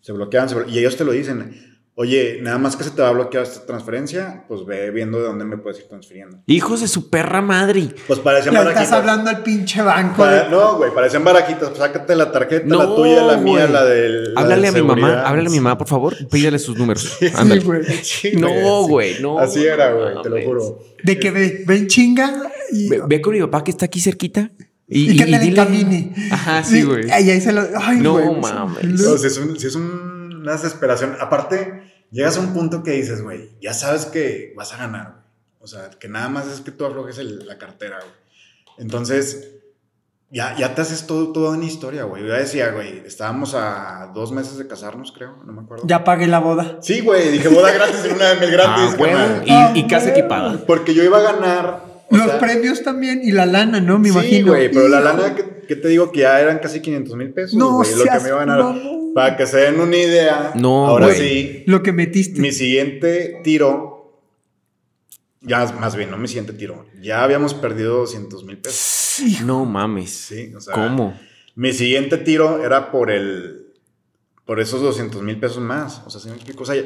Se 0.00 0.12
bloqueaban, 0.12 0.48
se 0.48 0.56
blo- 0.56 0.68
y 0.68 0.78
ellos 0.78 0.96
te 0.96 1.04
lo 1.04 1.12
dicen, 1.12 1.71
oye, 1.94 2.38
nada 2.42 2.58
más 2.58 2.76
que 2.76 2.84
se 2.84 2.90
te 2.90 3.02
va 3.02 3.08
a 3.08 3.12
bloquear 3.12 3.44
esta 3.44 3.66
transferencia, 3.66 4.44
pues 4.48 4.64
ve 4.64 4.90
viendo 4.90 5.18
de 5.18 5.24
dónde 5.24 5.44
me 5.44 5.58
puedes 5.58 5.80
ir 5.80 5.88
transfiriendo. 5.88 6.38
Hijos 6.46 6.80
de 6.80 6.88
su 6.88 7.10
perra 7.10 7.42
madre. 7.42 7.88
Pues 8.06 8.18
parecían 8.20 8.54
Ya 8.54 8.60
barajitas. 8.60 8.84
estás 8.84 8.98
hablando 8.98 9.30
al 9.30 9.42
pinche 9.42 9.82
banco. 9.82 10.16
Para- 10.18 10.44
de- 10.44 10.50
no, 10.50 10.76
güey, 10.78 10.92
parecían 10.94 11.22
barajitas. 11.24 11.68
Pues 11.68 11.78
sácate 11.78 12.16
la 12.16 12.32
tarjeta, 12.32 12.66
la 12.66 12.84
No, 12.84 12.94
tuya, 12.94 13.22
la 13.24 13.36
mía, 13.36 13.66
la 13.68 13.84
del. 13.84 14.34
la 14.34 14.40
Háblale 14.40 14.62
de 14.62 14.68
a 14.68 14.72
mi 14.72 14.82
mamá, 14.88 15.22
háblale 15.22 15.48
a 15.48 15.50
mi 15.50 15.60
mamá, 15.60 15.78
por 15.78 15.88
favor. 15.88 16.16
Pídele 16.28 16.58
sus 16.58 16.76
números. 16.78 17.16
Sí, 17.18 17.26
Ándale. 17.34 17.60
güey. 17.62 17.82
Sí, 18.02 18.32
No, 18.36 18.48
así- 18.48 18.88
güey, 18.90 19.20
no. 19.20 19.38
Así 19.38 19.64
era, 19.64 19.92
güey, 19.92 20.14
te 20.22 20.28
lo 20.30 20.42
juro. 20.42 20.78
De 21.02 21.18
que 21.18 21.30
ve, 21.30 21.64
ven 21.66 21.86
chinga 21.88 22.50
y, 22.72 22.88
Ve, 22.88 23.02
ve 23.06 23.20
con 23.20 23.34
mi 23.34 23.40
papá 23.40 23.62
que 23.64 23.70
está 23.70 23.86
aquí 23.86 24.00
cerquita. 24.00 24.50
Y, 24.88 25.12
y 25.12 25.16
que 25.16 25.24
te 25.24 25.38
dile- 25.40 25.48
encamine. 25.62 26.12
Ajá, 26.30 26.62
sí, 26.64 26.82
güey. 26.82 27.10
Ahí, 27.10 27.30
ahí 27.30 27.40
se 27.40 27.52
lo. 27.52 27.62
Ay, 27.80 27.98
No 27.98 28.12
güey, 28.12 28.40
mames. 28.40 28.84
No, 29.00 29.16
si 29.16 29.26
es, 29.26 29.38
un- 29.38 29.58
si 29.58 29.66
es 29.68 29.74
un- 29.74 30.21
una 30.42 30.52
desesperación. 30.52 31.16
Aparte, 31.20 31.82
llegas 32.10 32.36
a 32.36 32.40
un 32.40 32.52
punto 32.52 32.82
que 32.82 32.90
dices, 32.92 33.22
güey, 33.22 33.50
ya 33.60 33.72
sabes 33.72 34.04
que 34.06 34.52
vas 34.56 34.72
a 34.74 34.76
ganar, 34.78 35.06
güey. 35.12 35.22
O 35.60 35.66
sea, 35.66 35.90
que 35.90 36.08
nada 36.08 36.28
más 36.28 36.46
es 36.48 36.60
que 36.60 36.70
tú 36.72 36.84
aflojes 36.84 37.18
el- 37.18 37.46
la 37.46 37.56
cartera, 37.56 37.98
güey. 38.00 38.12
Entonces, 38.78 39.48
ya, 40.30 40.56
ya 40.56 40.74
te 40.74 40.80
haces 40.82 41.06
todo, 41.06 41.30
toda 41.32 41.50
una 41.56 41.64
historia, 41.66 42.04
güey. 42.04 42.22
Yo 42.22 42.28
ya 42.30 42.38
decía, 42.38 42.70
güey, 42.70 43.02
estábamos 43.06 43.54
a 43.54 44.10
dos 44.14 44.32
meses 44.32 44.56
de 44.58 44.66
casarnos, 44.66 45.12
creo, 45.12 45.36
no 45.44 45.52
me 45.52 45.60
acuerdo. 45.62 45.84
Ya 45.86 46.04
pagué 46.04 46.26
la 46.26 46.38
boda. 46.40 46.78
Sí, 46.80 47.00
güey, 47.00 47.30
dije 47.30 47.48
boda 47.48 47.70
gratis 47.72 48.04
en 48.04 48.14
una 48.14 48.30
de 48.30 48.40
mil 48.40 48.50
gratis. 48.50 48.90
Ah, 48.92 48.94
güey. 48.96 49.12
carnal. 49.12 49.74
Y, 49.76 49.80
y 49.80 49.86
casa 49.86 50.10
equipada. 50.10 50.64
Porque 50.66 50.94
yo 50.94 51.04
iba 51.04 51.18
a 51.18 51.22
ganar. 51.32 51.92
Los 52.10 52.26
sea, 52.26 52.38
premios 52.40 52.82
también 52.82 53.20
y 53.22 53.30
la 53.32 53.46
lana, 53.46 53.80
¿no? 53.80 53.98
Me 53.98 54.08
sí, 54.08 54.14
imagino. 54.14 54.48
güey, 54.52 54.70
pero 54.70 54.88
la 54.88 55.00
lana 55.00 55.34
que, 55.34 55.62
que 55.66 55.76
te 55.76 55.88
digo 55.88 56.10
que 56.12 56.20
ya 56.20 56.40
eran 56.40 56.58
casi 56.58 56.80
500 56.80 57.14
mil 57.16 57.32
pesos, 57.32 57.54
No 57.54 57.76
güey, 57.76 57.94
lo 57.94 58.04
que 58.04 58.20
me 58.20 58.28
iba 58.28 58.36
a 58.42 58.44
ganar. 58.44 58.58
mamón. 58.58 59.01
Para 59.14 59.36
que 59.36 59.46
se 59.46 59.58
den 59.58 59.80
una 59.80 59.96
idea, 59.96 60.52
No, 60.56 60.86
ahora 60.86 61.12
sí, 61.14 61.64
Lo 61.66 61.82
que 61.82 61.92
metiste. 61.92 62.40
mi 62.40 62.52
siguiente 62.52 63.40
tiro, 63.44 64.22
ya 65.40 65.66
más 65.72 65.96
bien, 65.96 66.10
no 66.10 66.16
mi 66.18 66.28
siguiente 66.28 66.52
tiro, 66.52 66.86
ya 67.00 67.22
habíamos 67.24 67.52
perdido 67.54 67.98
200 67.98 68.44
mil 68.44 68.58
pesos. 68.58 69.42
No 69.44 69.64
mames. 69.64 70.10
Sí, 70.10 70.52
o 70.54 70.60
sea, 70.60 70.74
¿Cómo? 70.74 71.18
Mi 71.54 71.72
siguiente 71.72 72.16
tiro 72.16 72.64
era 72.64 72.90
por 72.90 73.10
el, 73.10 73.66
por 74.46 74.60
esos 74.60 74.80
200 74.80 75.20
mil 75.22 75.38
pesos 75.38 75.58
más, 75.58 76.02
o 76.06 76.10
sea, 76.10 76.20
¿sí 76.20 76.28
me 76.28 76.36
explico? 76.36 76.62
O 76.62 76.66
sea, 76.66 76.82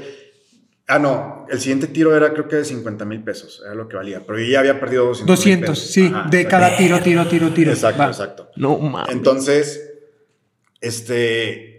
ah, 0.89 0.99
no, 0.99 1.47
el 1.49 1.61
siguiente 1.61 1.87
tiro 1.87 2.17
era 2.17 2.33
creo 2.33 2.49
que 2.49 2.57
de 2.57 2.65
50 2.65 3.05
mil 3.05 3.23
pesos, 3.23 3.63
era 3.65 3.75
lo 3.77 3.87
que 3.87 3.97
valía, 3.97 4.25
pero 4.27 4.41
yo 4.41 4.47
ya 4.47 4.59
había 4.61 4.81
perdido 4.81 5.05
200 5.07 5.27
mil 5.29 5.37
200, 5.61 5.71
pesos. 5.79 5.91
sí. 5.93 6.11
Ajá, 6.13 6.29
de 6.29 6.47
cada 6.47 6.77
tiro, 6.77 6.99
tiro, 7.01 7.27
tiro, 7.29 7.51
tiro. 7.53 7.71
Exacto, 7.71 8.01
Va. 8.03 8.07
exacto. 8.09 8.49
No 8.57 8.77
mames. 8.79 9.15
Entonces, 9.15 9.93
este, 10.81 11.76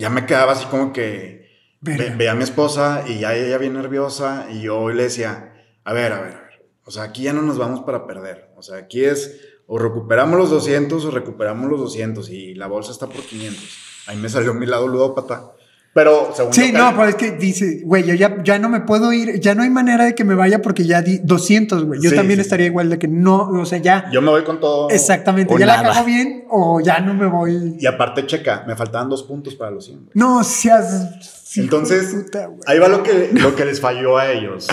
ya 0.00 0.10
me 0.10 0.26
quedaba 0.26 0.52
así 0.52 0.64
como 0.66 0.92
que 0.92 1.48
ve- 1.80 1.96
veía 2.16 2.32
a 2.32 2.34
mi 2.34 2.42
esposa 2.44 3.04
y 3.06 3.20
ya 3.20 3.34
ella 3.34 3.58
bien 3.58 3.74
nerviosa 3.74 4.46
y 4.50 4.62
yo 4.62 4.88
le 4.90 5.04
decía, 5.04 5.52
a 5.84 5.92
ver, 5.92 6.12
a 6.12 6.20
ver, 6.20 6.34
a 6.34 6.40
ver, 6.42 6.68
o 6.84 6.90
sea, 6.90 7.04
aquí 7.04 7.22
ya 7.24 7.32
no 7.32 7.42
nos 7.42 7.58
vamos 7.58 7.80
para 7.80 8.06
perder, 8.06 8.50
o 8.56 8.62
sea, 8.62 8.76
aquí 8.78 9.04
es 9.04 9.40
o 9.66 9.78
recuperamos 9.78 10.36
los 10.38 10.50
200 10.50 11.04
o 11.04 11.10
recuperamos 11.12 11.70
los 11.70 11.78
200 11.80 12.28
y 12.30 12.54
la 12.54 12.66
bolsa 12.66 12.90
está 12.90 13.06
por 13.06 13.22
500. 13.22 13.62
Ahí 14.08 14.16
me 14.16 14.28
salió 14.28 14.52
mi 14.54 14.66
lado 14.66 14.88
ludópata 14.88 15.52
Pero 15.92 16.30
según 16.36 16.52
Sí, 16.52 16.70
no, 16.72 16.90
pero 16.92 17.06
es 17.08 17.16
que 17.16 17.32
dice, 17.32 17.80
güey, 17.84 18.04
yo 18.04 18.14
ya, 18.14 18.42
ya 18.44 18.60
no 18.60 18.68
me 18.68 18.80
puedo 18.80 19.12
ir, 19.12 19.40
ya 19.40 19.56
no 19.56 19.64
hay 19.64 19.70
manera 19.70 20.04
de 20.04 20.14
que 20.14 20.22
me 20.22 20.36
vaya 20.36 20.62
porque 20.62 20.84
ya 20.84 21.02
di 21.02 21.18
200, 21.18 21.84
güey. 21.84 22.00
Yo 22.00 22.10
Sí, 22.10 22.16
también 22.16 22.38
sí. 22.38 22.42
estaría 22.42 22.66
igual 22.66 22.90
de 22.90 22.98
que 23.00 23.08
no, 23.08 23.48
o 23.48 23.66
sea, 23.66 23.78
ya, 23.78 24.08
yo 24.12 24.22
me 24.22 24.30
voy 24.30 24.44
con 24.44 24.60
todo. 24.60 24.88
exactamente, 24.90 25.52
ya 25.58 25.66
la 25.66 25.82
nada. 25.82 25.94
cago 25.94 26.06
bien 26.06 26.44
o 26.48 26.80
ya 26.80 27.00
no 27.00 27.12
me 27.14 27.26
voy. 27.26 27.76
Y 27.80 27.86
aparte, 27.86 28.24
checa, 28.24 28.62
me 28.68 28.76
faltaban 28.76 29.08
dos 29.08 29.24
puntos 29.24 29.56
para 29.56 29.72
los 29.72 29.86
100. 29.86 29.98
güey. 29.98 30.10
No 30.14 30.44
seas. 30.44 31.50
hijo 31.56 31.64
Entonces, 31.64 32.14
puta, 32.14 32.50
ahí 32.66 32.78
va 32.78 32.86
lo 32.88 33.02
que, 33.02 33.30
lo 33.32 33.56
que 33.56 33.64
les 33.64 33.80
falló 33.80 34.16
a 34.16 34.30
ellos. 34.30 34.68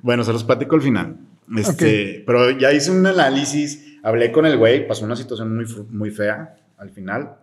Bueno, 0.00 0.24
se 0.24 0.32
los 0.32 0.42
platico 0.44 0.74
al 0.74 0.82
final. 0.82 1.16
Este, 1.54 2.22
Pero 2.26 2.50
ya 2.52 2.72
hice 2.72 2.90
un 2.90 3.06
análisis, 3.06 3.98
hablé 4.02 4.32
con 4.32 4.46
el 4.46 4.56
güey, 4.56 4.88
pasó 4.88 5.04
una 5.04 5.16
situación 5.16 5.54
muy, 5.54 5.66
muy 5.90 6.10
fea 6.10 6.54
al 6.78 6.88
final. 6.88 7.36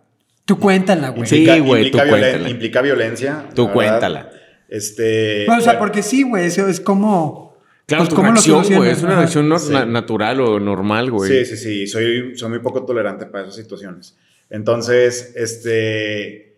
Tú 0.50 0.58
cuéntala, 0.58 1.10
güey. 1.10 1.28
Sí, 1.28 1.44
güey, 1.46 1.84
implica, 1.86 2.02
tú 2.04 2.08
violen- 2.10 2.20
cuéntala. 2.20 2.48
implica 2.50 2.82
violencia. 2.82 3.44
Tú 3.54 3.62
verdad. 3.68 3.72
cuéntala. 3.74 4.30
Este. 4.68 5.44
No, 5.46 5.56
o 5.56 5.60
sea, 5.60 5.74
bueno, 5.74 5.78
porque 5.78 6.02
sí, 6.02 6.24
güey, 6.24 6.46
eso 6.46 6.66
es 6.66 6.80
como. 6.80 7.56
Claro, 7.86 8.00
pues, 8.02 8.08
tu 8.10 8.16
¿cómo 8.16 8.28
lo 8.28 8.32
reacción, 8.34 8.64
güey. 8.76 8.90
Es 8.90 9.02
una 9.04 9.16
reacción 9.16 9.48
no- 9.48 9.58
Sí. 9.60 9.72
na- 9.72 9.84
natural 9.84 10.40
o 10.40 10.58
normal, 10.58 11.10
güey. 11.12 11.30
Sí, 11.30 11.44
sí, 11.44 11.56
sí. 11.56 11.86
Soy, 11.86 12.36
soy 12.36 12.48
muy 12.48 12.58
poco 12.58 12.84
tolerante 12.84 13.26
para 13.26 13.44
esas 13.44 13.54
situaciones. 13.56 14.16
Entonces, 14.48 15.32
este. 15.36 16.49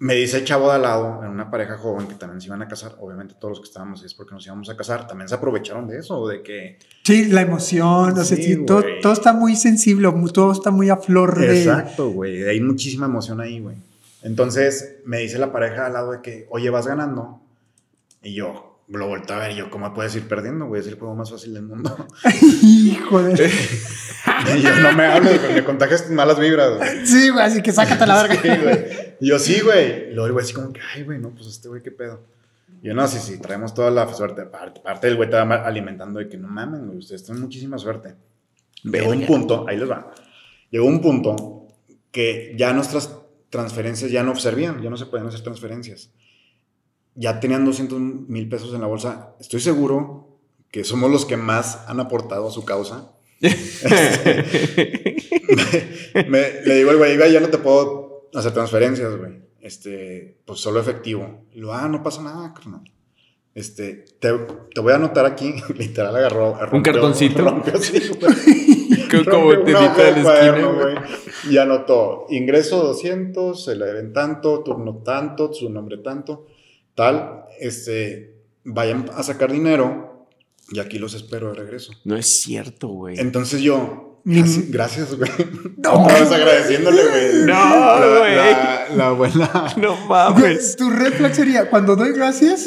Me 0.00 0.14
dice 0.14 0.38
el 0.38 0.44
chavo 0.44 0.68
de 0.68 0.76
al 0.76 0.82
lado, 0.82 1.24
en 1.24 1.30
una 1.30 1.50
pareja 1.50 1.76
joven 1.76 2.06
que 2.06 2.14
también 2.14 2.40
se 2.40 2.46
iban 2.46 2.62
a 2.62 2.68
casar. 2.68 2.96
Obviamente, 3.00 3.34
todos 3.34 3.52
los 3.52 3.60
que 3.60 3.66
estábamos 3.66 4.04
es 4.04 4.14
porque 4.14 4.32
nos 4.32 4.46
íbamos 4.46 4.68
a 4.70 4.76
casar. 4.76 5.08
También 5.08 5.28
se 5.28 5.34
aprovecharon 5.34 5.88
de 5.88 5.98
eso, 5.98 6.28
de 6.28 6.42
que. 6.42 6.78
Sí, 7.02 7.26
la 7.26 7.40
emoción, 7.40 8.12
o 8.12 8.14
sea, 8.14 8.36
Sí, 8.36 8.42
sí, 8.42 8.64
todo, 8.64 8.84
todo 9.02 9.12
está 9.12 9.32
muy 9.32 9.56
sensible, 9.56 10.08
todo 10.32 10.52
está 10.52 10.70
muy 10.70 10.88
a 10.88 10.98
flor 10.98 11.38
de. 11.38 11.58
Exacto, 11.58 12.10
güey. 12.10 12.44
Hay 12.44 12.60
muchísima 12.60 13.06
emoción 13.06 13.40
ahí, 13.40 13.58
güey. 13.58 13.76
Entonces, 14.22 14.98
me 15.04 15.18
dice 15.18 15.38
la 15.38 15.52
pareja 15.52 15.86
al 15.86 15.94
lado 15.94 16.12
de 16.12 16.20
que, 16.20 16.46
oye, 16.50 16.70
vas 16.70 16.86
ganando. 16.86 17.40
Y 18.22 18.34
yo 18.34 18.67
lo 18.88 19.06
volteo 19.06 19.36
a 19.36 19.40
ver 19.40 19.50
y 19.52 19.56
yo, 19.56 19.70
¿cómo 19.70 19.92
puedes 19.92 20.14
ir 20.16 20.26
perdiendo, 20.28 20.66
güey? 20.66 20.80
Es 20.80 20.86
el 20.86 20.98
juego 20.98 21.14
más 21.14 21.30
fácil 21.30 21.52
del 21.54 21.64
mundo. 21.64 21.94
Hijo 22.62 23.22
de. 23.22 23.32
y 24.56 24.60
yo, 24.62 24.74
no 24.76 24.92
me 24.92 25.04
hables, 25.06 25.40
güey, 25.42 25.54
me 25.54 25.64
contagias 25.64 26.08
malas 26.10 26.38
vibras, 26.38 26.76
güey. 26.78 27.06
Sí, 27.06 27.28
güey, 27.28 27.44
así 27.44 27.62
que 27.62 27.72
sácate 27.72 28.06
la 28.06 28.22
verga. 28.22 28.40
Sí, 28.40 28.48
güey. 28.62 28.78
Y 29.20 29.28
yo, 29.28 29.38
sí, 29.38 29.60
güey. 29.60 30.10
Y 30.10 30.14
luego 30.14 30.26
el 30.26 30.32
güey 30.32 30.44
así 30.44 30.54
como 30.54 30.72
que, 30.72 30.80
ay, 30.94 31.02
güey, 31.04 31.18
no, 31.18 31.30
pues 31.30 31.46
este 31.48 31.68
güey, 31.68 31.82
qué 31.82 31.90
pedo. 31.90 32.20
Y 32.82 32.88
yo, 32.88 32.94
no, 32.94 33.06
sí, 33.08 33.18
sí, 33.18 33.38
traemos 33.40 33.74
toda 33.74 33.90
la 33.90 34.12
suerte. 34.14 34.42
Aparte, 34.42 34.80
aparte 34.80 35.06
del 35.08 35.16
güey 35.16 35.28
ma- 35.30 35.56
alimentando 35.66 36.18
de 36.20 36.28
que 36.28 36.38
no 36.38 36.48
mamen, 36.48 36.86
güey, 36.86 36.98
ustedes 36.98 37.24
tienen 37.24 37.42
muchísima 37.42 37.76
suerte. 37.78 38.14
Llegó 38.84 39.10
un 39.10 39.26
punto, 39.26 39.66
ahí 39.68 39.76
les 39.76 39.90
va. 39.90 40.12
Llegó 40.70 40.86
un 40.86 41.00
punto 41.02 41.66
que 42.10 42.54
ya 42.56 42.72
nuestras 42.72 43.14
transferencias 43.50 44.10
ya 44.10 44.22
no 44.22 44.34
servían, 44.36 44.80
ya 44.80 44.88
no 44.90 44.96
se 44.96 45.06
podían 45.06 45.26
hacer 45.28 45.40
transferencias. 45.42 46.10
Ya 47.20 47.40
tenían 47.40 47.64
200 47.64 47.98
mil 48.00 48.48
pesos 48.48 48.72
en 48.74 48.80
la 48.80 48.86
bolsa. 48.86 49.34
Estoy 49.40 49.58
seguro 49.60 50.38
que 50.70 50.84
somos 50.84 51.10
los 51.10 51.24
que 51.26 51.36
más 51.36 51.84
han 51.88 51.98
aportado 51.98 52.46
a 52.48 52.50
su 52.52 52.64
causa. 52.64 53.10
me, 56.14 56.24
me- 56.28 56.62
le 56.64 56.74
digo 56.76 56.90
al 56.90 56.96
güey, 56.98 57.16
güey, 57.16 57.32
ya 57.32 57.40
no 57.40 57.48
te 57.48 57.58
puedo 57.58 58.28
hacer 58.34 58.52
transferencias, 58.52 59.16
güey. 59.16 59.42
Este, 59.60 60.38
pues 60.44 60.60
solo 60.60 60.80
efectivo. 60.80 61.44
Y 61.52 61.60
lo, 61.60 61.72
ah, 61.72 61.88
no 61.88 62.02
pasa 62.02 62.22
nada, 62.22 62.54
carnal. 62.54 62.82
Este, 63.54 64.04
te, 64.20 64.32
te 64.74 64.80
voy 64.80 64.92
a 64.92 64.96
anotar 64.96 65.26
aquí, 65.26 65.54
literal, 65.76 66.14
agarró. 66.16 66.54
rompió- 66.54 66.82
cartoncito? 66.92 67.42
rompió 67.42 67.74
así, 67.74 67.98
güey. 68.20 69.08
Co- 69.24 69.30
Como 69.30 69.50
te 69.64 69.74
una 69.74 69.94
de 69.94 70.12
la 70.12 70.22
cuaderno, 70.22 70.74
güey. 70.74 70.94
güey. 70.94 71.06
Y 71.50 71.56
anotó, 71.56 72.26
ingreso 72.28 72.82
200, 72.82 73.64
se 73.64 73.74
le 73.74 73.86
deben 73.86 74.12
tanto, 74.12 74.62
turno 74.62 74.98
tanto, 75.02 75.52
su 75.54 75.70
nombre 75.70 75.96
tanto, 75.98 76.46
tal. 76.98 77.44
Este, 77.60 78.34
vayan 78.64 79.06
a 79.14 79.22
sacar 79.22 79.50
dinero 79.52 80.26
y 80.70 80.80
aquí 80.80 80.98
los 80.98 81.14
espero 81.14 81.48
de 81.48 81.54
regreso. 81.54 81.92
No 82.04 82.16
es 82.16 82.40
cierto, 82.42 82.88
güey. 82.88 83.18
Entonces 83.18 83.60
yo, 83.62 84.20
gracias, 84.24 84.70
gracias, 84.70 85.16
güey. 85.16 85.30
No. 85.78 85.92
Otra 86.02 86.18
vez 86.20 86.30
agradeciéndole, 86.32 87.02
güey. 87.08 87.28
No, 87.46 87.54
La- 87.54 88.18
güey. 88.18 88.34
La, 88.36 88.86
la 88.96 89.10
buena. 89.12 89.50
No 89.76 89.96
mames. 90.06 90.76
tu 90.76 90.90
red 90.90 91.12
flag 91.14 91.34
sería 91.34 91.70
cuando 91.70 91.94
doy 91.96 92.12
gracias, 92.12 92.66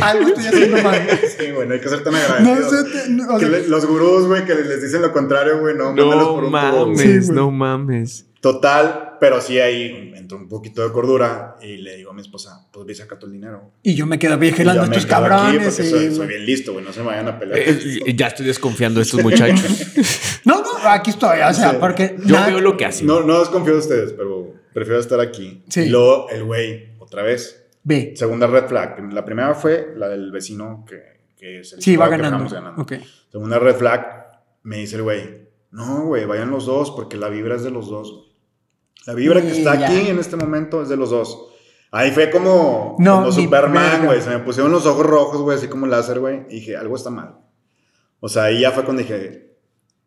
algo 0.00 0.28
estoy 0.28 0.46
haciendo 0.46 0.80
mal. 0.82 1.08
Sí, 1.38 1.50
güey, 1.50 1.66
no 1.68 1.74
hay 1.74 1.80
que 1.80 1.88
ser 1.88 2.04
tan 2.04 2.12
No 2.44 2.54
te- 2.54 3.08
no, 3.10 3.34
o 3.34 3.38
Que 3.38 3.46
sea, 3.46 3.58
le- 3.58 3.68
los 3.68 3.84
gurús, 3.86 4.26
güey, 4.28 4.44
que 4.44 4.54
les 4.54 4.80
dicen 4.82 5.02
lo 5.02 5.12
contrario, 5.12 5.58
güey, 5.60 5.74
no, 5.76 5.86
mándalos 5.86 6.16
No 6.16 6.34
por 6.34 6.44
un 6.44 6.50
tubo. 6.50 6.86
mames, 6.86 7.00
Sí, 7.00 7.18
güey. 7.18 7.30
no 7.36 7.50
mames. 7.50 8.26
Total, 8.40 9.11
pero 9.22 9.40
sí 9.40 9.60
ahí 9.60 10.12
entró 10.16 10.36
un 10.36 10.48
poquito 10.48 10.82
de 10.84 10.92
cordura 10.92 11.56
y 11.62 11.76
le 11.76 11.96
digo 11.98 12.10
a 12.10 12.12
mi 12.12 12.22
esposa, 12.22 12.66
pues 12.72 12.84
ve 12.84 12.92
y 12.92 12.96
saca 12.96 13.16
todo 13.20 13.28
el 13.28 13.34
dinero. 13.34 13.70
y 13.84 13.94
yo 13.94 14.04
me 14.04 14.18
quedo 14.18 14.36
vigilando 14.36 14.82
a 14.82 14.84
estos 14.86 15.06
cabrones. 15.06 15.76
porque 15.76 15.86
y- 15.86 15.90
soy, 15.92 16.12
soy 16.16 16.26
bien 16.26 16.44
listo, 16.44 16.72
güey, 16.72 16.84
no 16.84 16.92
se 16.92 16.98
me 17.02 17.06
vayan 17.06 17.28
a 17.28 17.38
pelear. 17.38 17.56
Eh, 17.60 18.14
ya 18.16 18.26
estoy 18.26 18.46
desconfiando 18.46 18.98
de 18.98 19.04
estos 19.04 19.22
muchachos. 19.22 19.62
No, 20.44 20.60
no, 20.60 20.70
aquí 20.88 21.10
estoy, 21.10 21.38
o 21.38 21.54
sea, 21.54 21.70
Sí. 21.70 21.76
porque. 21.78 22.16
Yo 22.26 22.34
nada- 22.34 22.48
veo 22.48 22.60
lo 22.60 22.76
que 22.76 22.84
hacen. 22.84 23.06
No, 23.06 23.20
no 23.22 23.38
desconfío 23.38 23.74
de 23.74 23.78
ustedes, 23.78 24.12
pero 24.12 24.52
prefiero 24.74 24.98
estar 24.98 25.20
aquí. 25.20 25.62
Sí. 25.68 25.82
Y 25.82 25.88
luego 25.88 26.28
el 26.30 26.42
güey, 26.42 26.96
otra 26.98 27.22
vez, 27.22 27.64
Ve. 27.84 28.14
segunda 28.16 28.48
red 28.48 28.66
flag. 28.66 29.12
La 29.12 29.24
primera 29.24 29.54
fue 29.54 29.94
la 29.96 30.08
del 30.08 30.32
vecino 30.32 30.84
que, 30.88 31.00
que 31.38 31.60
es 31.60 31.74
el 31.74 31.80
Sí, 31.80 31.94
va 31.94 32.06
que 32.06 32.16
ganando. 32.16 32.38
vamos 32.38 32.52
ganando. 32.52 32.82
Ok. 32.82 32.94
Segunda 33.30 33.60
red 33.60 33.76
flag, 33.76 34.04
me 34.64 34.78
dice 34.78 34.96
el 34.96 35.02
güey, 35.02 35.42
no, 35.70 36.06
güey, 36.06 36.24
vayan 36.24 36.50
los 36.50 36.66
dos 36.66 36.90
porque 36.90 37.16
la 37.16 37.28
vibra 37.28 37.54
es 37.54 37.62
de 37.62 37.70
los 37.70 37.88
dos. 37.88 38.10
güey. 38.10 38.31
La 39.06 39.14
vibra 39.14 39.40
que 39.42 39.50
Sí, 39.50 39.58
está 39.58 39.74
ya. 39.78 39.86
aquí 39.88 40.08
en 40.08 40.18
este 40.18 40.36
momento 40.36 40.82
es 40.82 40.88
de 40.88 40.96
los 40.96 41.10
dos. 41.10 41.48
Ahí 41.90 42.10
fue 42.10 42.30
como, 42.30 42.96
No, 42.98 43.16
como 43.20 43.32
Superman, 43.32 44.06
güey. 44.06 44.20
Se 44.22 44.30
me 44.30 44.38
pusieron 44.38 44.72
los 44.72 44.86
ojos 44.86 45.04
rojos, 45.04 45.42
güey, 45.42 45.58
así 45.58 45.66
como 45.68 45.86
láser, 45.86 46.20
güey. 46.20 46.42
Y 46.48 46.54
dije, 46.56 46.76
algo 46.76 46.96
está 46.96 47.10
mal. 47.10 47.34
O 48.20 48.28
sea, 48.28 48.44
ahí 48.44 48.60
ya 48.60 48.70
fue 48.70 48.84
cuando 48.84 49.02
dije, 49.02 49.56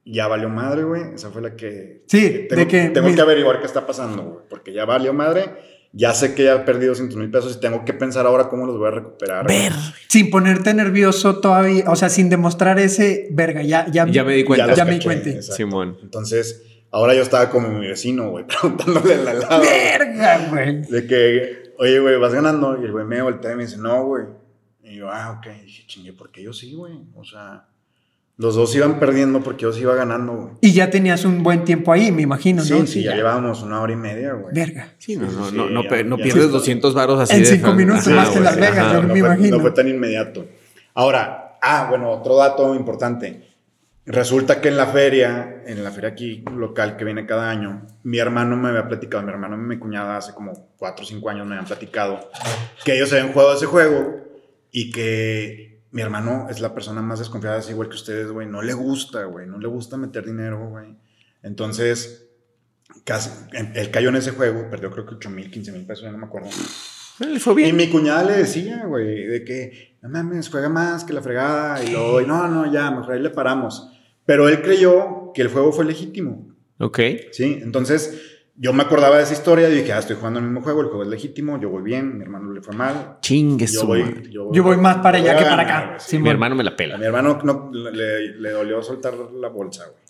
ya 0.06 0.28
valió 0.28 0.50
madre, 0.50 0.84
güey. 0.84 1.14
Esa 1.14 1.30
fue 1.30 1.42
la 1.42 1.56
que... 1.56 2.04
Sí, 2.08 2.46
tengo, 2.50 2.62
de 2.62 2.68
que- 2.68 2.90
Tengo 2.90 3.08
mira. 3.08 3.16
que 3.18 3.22
averiguar 3.22 3.60
qué 3.60 3.66
está 3.68 3.86
pasando, 3.86 4.24
güey. 4.24 4.46
Porque 4.50 4.74
ya 4.74 4.86
valió 4.86 5.14
madre. 5.14 5.76
Ya 5.98 6.14
sé 6.14 6.34
que 6.36 6.44
ya 6.44 6.56
he 6.56 6.60
perdido 6.60 6.90
200 6.92 7.16
mil 7.18 7.32
pesos 7.32 7.56
y 7.56 7.60
tengo 7.62 7.86
que 7.86 7.94
pensar 7.94 8.26
ahora 8.26 8.50
cómo 8.50 8.66
los 8.66 8.78
voy 8.78 8.88
a 8.88 8.92
recuperar. 8.92 9.48
Ver. 9.48 9.72
Sin 10.10 10.30
ponerte 10.30 10.74
nervioso 10.74 11.40
todavía, 11.40 11.86
o 11.88 11.96
sea, 11.96 12.10
sin 12.10 12.30
demostrar 12.30 12.80
ese 12.80 13.28
verga, 13.32 13.62
ya, 13.62 13.86
ya, 13.90 14.06
Ya 14.08 14.24
me 14.26 14.34
di 14.34 14.44
cuenta. 14.44 14.68
los 14.68 14.76
Ya 14.78 14.84
me 14.86 14.96
di 15.00 15.04
cuenta. 15.04 15.42
Simón. 15.42 15.98
Entonces, 16.02 16.64
ahora 16.96 17.14
yo 17.14 17.22
estaba 17.22 17.50
como 17.50 17.68
mi 17.70 17.88
vecino, 17.88 18.30
güey, 18.30 18.46
preguntándole 18.48 19.14
al 19.16 19.26
lado. 19.26 19.58
güey. 19.58 19.70
Verga, 19.70 20.48
güey. 20.50 20.82
De 20.84 21.06
que, 21.08 21.74
oye, 21.80 22.00
güey, 22.00 22.18
vas 22.18 22.34
ganando. 22.34 22.82
Y 22.82 22.86
el 22.86 22.92
güey 22.92 23.06
me 23.06 23.22
voltea 23.22 23.52
y 23.52 23.56
me 23.56 23.66
dice, 23.66 23.78
no, 23.78 24.04
güey. 24.06 24.24
Y 24.84 24.96
yo, 24.98 25.10
ah, 25.12 25.38
ok. 25.38 25.48
Y 25.62 25.66
dije, 25.66 25.84
chingue, 25.88 26.14
¿por 26.14 26.32
qué 26.32 26.44
yo 26.44 26.54
sí, 26.54 26.74
güey? 26.74 26.94
O 27.16 27.24
sea, 27.24 27.66
los 28.38 28.54
dos 28.56 28.76
iban 28.76 29.00
perdiendo 29.00 29.42
porque 29.42 29.64
yo 29.64 29.74
sí 29.74 29.82
iba 29.82 29.96
ganando, 29.96 30.34
güey. 30.34 30.54
Y 30.62 30.74
ya 30.74 30.90
tenías 30.90 31.26
un 31.26 31.42
buen 31.42 31.64
tiempo 31.66 31.92
ahí, 31.92 32.12
me 32.12 32.22
imagino, 32.22 32.62
Sí, 32.64 32.74
¿no? 32.80 32.86
sí, 32.86 33.02
ya, 33.04 33.16
llevábamos 33.16 33.64
una 33.64 33.82
hora 33.82 33.94
y 33.94 33.96
media, 33.96 34.34
güey. 34.34 34.54
Verga. 34.54 34.90
Sí, 34.98 35.16
no, 35.18 35.30
Sí, 35.30 35.36
no, 35.38 35.50
sí, 35.50 35.56
no, 35.56 35.70
no, 35.70 35.84
ya- 35.84 36.04
no 36.04 36.18
ya 36.18 36.24
pierdes 36.24 36.46
sí. 36.46 36.52
200 36.52 36.94
varos 36.94 37.20
así 37.20 37.34
En 37.34 37.40
de 37.40 37.46
cinco 37.46 37.68
fan. 37.68 37.78
minutos 37.78 38.08
Ajá, 38.08 38.16
más 38.16 38.30
que 38.30 38.40
Las 38.42 38.56
Vegas, 38.58 38.78
ajá. 38.78 38.94
yo 38.94 39.02
no, 39.02 39.08
me 39.08 39.20
fue, 39.20 39.20
imagino. 39.20 39.56
no 39.58 39.62
fue 39.62 39.72
tan 39.72 39.88
inmediato. 39.88 40.46
Ahora, 40.94 41.58
ah, 41.62 41.88
bueno, 41.90 42.12
otro 42.12 42.36
dato 42.38 42.76
importante. 42.76 43.42
Resulta 44.06 44.62
que 44.62 44.68
en 44.70 44.78
la 44.78 44.86
feria, 44.86 45.64
en 45.66 45.84
la 45.84 45.90
feria 45.92 46.12
aquí 46.12 46.44
local 46.56 46.96
que 46.96 47.04
viene 47.06 47.26
cada 47.26 47.50
año, 47.50 47.88
mi 48.04 48.20
hermano 48.20 48.56
me 48.56 48.70
había 48.70 48.88
platicado, 48.88 49.24
mi 49.24 49.32
hermano 49.32 49.56
y 49.56 49.60
mi 49.60 49.80
cuñada 49.80 50.18
hace 50.18 50.34
como 50.34 50.70
4 50.78 51.04
o 51.04 51.08
5 51.08 51.30
años 51.30 51.48
me 51.48 51.56
habían 51.56 51.66
platicado 51.66 52.30
que 52.84 52.96
ellos 52.96 53.12
habían 53.14 53.34
jugado 53.34 53.56
ese 53.56 53.66
juego 53.66 54.18
y 54.72 54.92
que 54.92 55.82
mi 55.90 56.04
hermano 56.04 56.48
es 56.52 56.60
la 56.60 56.74
persona 56.76 57.02
más 57.02 57.18
desconfiada, 57.20 57.58
es 57.58 57.70
igual 57.70 57.90
que 57.90 57.96
ustedes, 57.96 58.30
güey. 58.30 58.48
No 58.48 58.62
le 58.62 58.74
gusta, 58.74 59.24
güey. 59.24 59.48
No 59.48 59.58
le 59.58 59.68
gusta 59.68 59.98
meter 59.98 60.26
dinero, 60.26 60.70
güey. 60.70 60.96
Entonces, 61.42 62.28
casi, 63.06 63.32
él 63.54 63.90
cayó 63.92 64.10
en 64.10 64.18
ese 64.18 64.32
juego, 64.32 64.70
perdió 64.70 64.92
creo 64.92 65.06
que 65.06 65.16
8 65.16 65.30
mil, 65.30 65.50
15 65.50 65.72
mil 65.72 65.86
pesos, 65.86 66.04
ya 66.04 66.12
no 66.12 66.18
me 66.18 66.26
acuerdo. 66.26 66.50
Le 67.20 67.40
fue 67.40 67.54
Y 67.54 67.56
bien. 67.58 67.78
mi 67.78 67.90
cuñada 67.90 68.24
le 68.24 68.34
decía, 68.34 68.84
güey, 68.86 69.26
de 69.26 69.46
que, 69.46 69.98
no 70.02 70.10
mames, 70.10 70.50
juega 70.50 70.68
más 70.68 71.06
que 71.06 71.14
la 71.14 71.22
fregada. 71.22 71.82
Y 71.82 71.92
luego, 71.92 72.20
y 72.20 72.28
no, 72.28 72.48
no, 72.50 72.72
ya, 72.72 72.92
mejor 72.92 73.14
ahí 73.14 73.22
le 73.22 73.30
paramos. 73.30 73.90
Pero 74.26 74.50
él 74.50 74.62
creyó 74.62 75.32
que 75.34 75.42
el 75.42 75.50
juego 75.50 75.72
fue 75.72 75.86
legítimo, 75.86 76.48
Ok. 76.80 77.00
¿sí? 77.32 77.60
Entonces, 77.62 78.22
yo 78.58 78.74
me 78.74 78.84
acordaba 78.84 79.18
de 79.18 79.24
esa 79.24 79.34
historia 79.34 79.70
y 79.70 79.76
dije, 79.76 79.92
ah, 79.94 80.00
estoy 80.00 80.16
jugando 80.16 80.40
el 80.40 80.46
mismo 80.46 80.62
juego, 80.62 80.82
el 80.82 80.88
juego 80.88 81.04
es 81.04 81.10
legítimo, 81.10 81.60
yo 81.60 81.70
voy 81.70 81.84
bien, 81.84 82.18
mi 82.18 82.24
hermano 82.24 82.52
le 82.54 82.62
fue 82.62 82.74
mal. 82.76 83.18
Chingue 83.22 83.68
Yo 83.68 83.82
su 83.82 83.88
voy, 83.88 84.04
madre. 84.04 84.30
yo, 84.32 84.50
Yo 84.52 84.64
voy 84.64 84.78
más 84.78 84.98
para 84.98 85.18
allá 85.18 85.38
que 85.38 85.44
a 85.46 85.50
para 85.50 85.62
acá. 85.64 86.00
sí. 86.00 86.12
Sí, 86.12 86.20
Mi 86.20 86.30
hermano 86.30 86.56
me 86.56 86.64
la 86.64 86.72
A 86.72 86.76
pela. 86.76 86.98
mi 86.98 87.06
hermano 87.06 87.40
no, 87.44 87.70
le, 87.74 88.38
le 88.40 88.50
dolió 88.52 88.82
soltar 88.82 89.14
la 89.16 89.50
bolsa, 89.50 89.86
güey. 89.88 90.04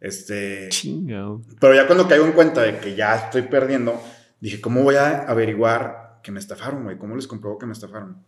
Este, 0.00 0.68
Chingado. 0.70 1.42
pero 1.60 1.74
ya 1.74 1.86
cuando 1.88 2.06
caigo 2.06 2.24
en 2.24 2.32
cuenta 2.32 2.62
de 2.62 2.78
que 2.78 2.94
ya 2.94 3.16
estoy 3.16 3.42
perdiendo, 3.42 4.00
dije, 4.40 4.60
¿cómo 4.60 4.82
voy 4.84 4.94
a 4.94 5.24
averiguar 5.24 6.20
que 6.22 6.30
me 6.30 6.38
estafaron, 6.38 6.84
güey? 6.84 6.96
¿Cómo 6.98 7.16
les 7.16 7.26
compruebo 7.26 7.58
que 7.58 7.66
me 7.66 7.72
estafaron? 7.72 8.22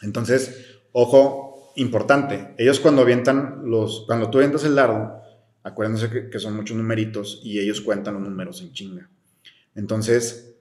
Entonces, 0.00 0.78
ojo, 0.92 1.53
importante. 1.76 2.54
Ellos 2.58 2.80
cuando 2.80 3.02
avientan 3.02 3.62
los, 3.64 4.04
cuando 4.06 4.30
tú 4.30 4.38
avientas 4.38 4.64
el 4.64 4.74
dardo, 4.74 5.20
acuérdense 5.62 6.10
que, 6.10 6.30
que 6.30 6.38
son 6.38 6.56
muchos 6.56 6.76
numeritos 6.76 7.40
y 7.42 7.60
ellos 7.60 7.80
cuentan 7.80 8.14
los 8.14 8.22
números 8.22 8.60
en 8.62 8.72
chinga. 8.72 9.08
Entonces, 9.74 10.54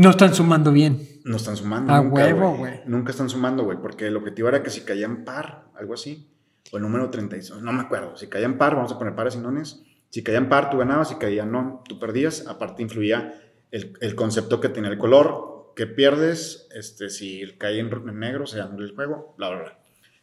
No 0.00 0.10
están 0.10 0.32
sumando 0.32 0.70
bien. 0.70 1.20
No 1.24 1.36
están 1.36 1.56
sumando. 1.56 1.92
A 1.92 2.00
nunca, 2.00 2.22
huevo, 2.22 2.56
güey. 2.56 2.82
Nunca 2.86 3.10
están 3.10 3.28
sumando, 3.28 3.64
güey, 3.64 3.78
porque 3.82 4.06
el 4.06 4.16
objetivo 4.16 4.48
era 4.48 4.62
que 4.62 4.70
si 4.70 4.82
caían 4.82 5.24
par, 5.24 5.66
algo 5.74 5.94
así, 5.94 6.30
o 6.70 6.76
el 6.76 6.84
número 6.84 7.10
36, 7.10 7.60
no 7.62 7.72
me 7.72 7.80
acuerdo. 7.80 8.16
Si 8.16 8.28
caían 8.28 8.58
par, 8.58 8.76
vamos 8.76 8.92
a 8.92 8.98
poner 8.98 9.16
pares 9.16 9.34
y 9.34 9.38
nones. 9.38 9.82
Si 10.10 10.22
caían 10.22 10.48
par, 10.48 10.70
tú 10.70 10.78
ganabas, 10.78 11.08
si 11.08 11.16
caían 11.16 11.50
no, 11.50 11.82
tú 11.88 11.98
perdías. 11.98 12.46
Aparte, 12.46 12.82
influía 12.82 13.40
el, 13.72 13.92
el 14.00 14.14
concepto 14.14 14.60
que 14.60 14.68
tenía 14.68 14.90
el 14.90 14.98
color, 14.98 15.72
que 15.74 15.88
pierdes, 15.88 16.68
este, 16.74 17.10
si 17.10 17.42
cae 17.58 17.80
en, 17.80 17.92
en 17.92 18.18
negro, 18.20 18.46
se 18.46 18.60
anula 18.60 18.86
el 18.86 18.94
juego, 18.94 19.34
bla, 19.36 19.50
bla, 19.50 19.58
bla. 19.60 19.77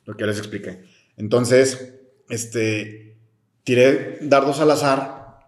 Lo 0.05 0.15
que 0.15 0.21
ya 0.21 0.27
les 0.27 0.37
expliqué. 0.37 0.83
Entonces, 1.17 1.95
este, 2.29 3.17
tiré 3.63 4.19
dardos 4.21 4.59
al 4.59 4.71
azar 4.71 5.39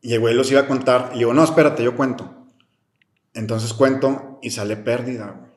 y 0.00 0.14
el 0.14 0.20
güey 0.20 0.34
los 0.34 0.50
iba 0.50 0.60
a 0.60 0.66
contar. 0.66 1.10
Y 1.10 1.14
le 1.14 1.18
digo, 1.20 1.34
no, 1.34 1.44
espérate, 1.44 1.82
yo 1.84 1.96
cuento. 1.96 2.46
Entonces 3.34 3.72
cuento 3.72 4.38
y 4.42 4.50
sale 4.50 4.76
pérdida, 4.76 5.30
güey. 5.38 5.50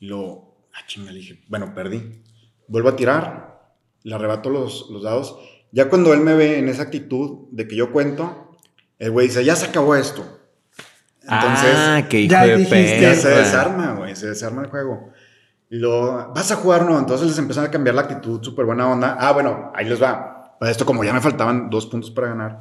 Y 0.00 0.06
luego, 0.06 0.68
ah, 0.74 0.86
chinga, 0.86 1.10
le 1.12 1.18
dije, 1.18 1.42
bueno, 1.48 1.74
perdí. 1.74 2.22
Vuelvo 2.68 2.90
a 2.90 2.96
tirar, 2.96 3.74
le 4.02 4.14
arrebato 4.14 4.50
los, 4.50 4.88
los 4.90 5.02
dados. 5.02 5.38
Ya 5.72 5.88
cuando 5.88 6.12
él 6.12 6.20
me 6.20 6.34
ve 6.34 6.58
en 6.58 6.68
esa 6.68 6.82
actitud 6.82 7.48
de 7.50 7.66
que 7.66 7.76
yo 7.76 7.90
cuento, 7.90 8.56
el 8.98 9.10
güey 9.10 9.28
dice, 9.28 9.44
ya 9.44 9.56
se 9.56 9.66
acabó 9.66 9.96
esto. 9.96 10.24
Entonces, 11.22 11.74
ah, 11.74 12.06
que 12.08 12.20
hijo 12.20 12.32
ya 12.32 12.46
de 12.46 12.56
dijiste. 12.58 13.00
ya 13.00 13.14
se 13.14 13.30
desarma, 13.30 13.94
güey, 13.94 14.14
se 14.14 14.28
desarma 14.28 14.62
el 14.62 14.68
juego. 14.68 15.10
Luego, 15.78 16.32
¿vas 16.34 16.50
a 16.52 16.56
jugar 16.56 16.84
no? 16.84 16.98
Entonces 16.98 17.26
les 17.26 17.38
empezaron 17.38 17.68
a 17.68 17.72
cambiar 17.72 17.94
la 17.94 18.02
actitud, 18.02 18.42
súper 18.42 18.64
buena 18.64 18.88
onda. 18.90 19.16
Ah, 19.18 19.32
bueno, 19.32 19.72
ahí 19.74 19.88
les 19.88 20.02
va. 20.02 20.56
Para 20.58 20.70
esto, 20.70 20.84
como 20.86 21.02
ya 21.04 21.12
me 21.12 21.20
faltaban 21.20 21.68
dos 21.70 21.86
puntos 21.86 22.10
para 22.10 22.28
ganar, 22.28 22.60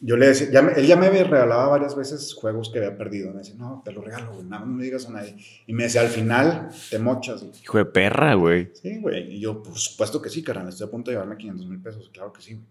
yo 0.00 0.16
le 0.16 0.28
decía, 0.28 0.48
ya 0.50 0.62
me- 0.62 0.72
él 0.72 0.86
ya 0.86 0.96
me 0.96 1.10
regalado 1.10 1.70
varias 1.70 1.94
veces 1.96 2.32
juegos 2.34 2.70
que 2.70 2.78
había 2.78 2.96
perdido. 2.96 3.32
Me 3.32 3.38
decía, 3.38 3.54
no, 3.58 3.82
te 3.84 3.92
lo 3.92 4.00
regalo, 4.00 4.32
güey, 4.32 4.44
nada 4.44 4.60
más 4.60 4.68
no 4.70 4.76
me 4.76 4.84
digas 4.84 5.06
a 5.06 5.10
nadie. 5.10 5.36
Y 5.66 5.72
me 5.72 5.82
decía, 5.84 6.00
al 6.02 6.08
final 6.08 6.68
te 6.90 6.98
mochas, 6.98 7.42
güey. 7.42 7.52
Hijo 7.62 7.78
de 7.78 7.84
perra, 7.84 8.34
güey. 8.34 8.70
Sí, 8.80 8.98
güey. 9.00 9.34
Y 9.34 9.40
yo, 9.40 9.62
por 9.62 9.76
supuesto 9.76 10.22
que 10.22 10.30
sí, 10.30 10.42
carnal, 10.42 10.68
estoy 10.68 10.86
a 10.86 10.90
punto 10.90 11.10
de 11.10 11.16
llevarme 11.16 11.36
500 11.36 11.66
mil 11.66 11.80
pesos, 11.82 12.10
claro 12.12 12.32
que 12.32 12.40
sí, 12.40 12.54
güey. 12.54 12.64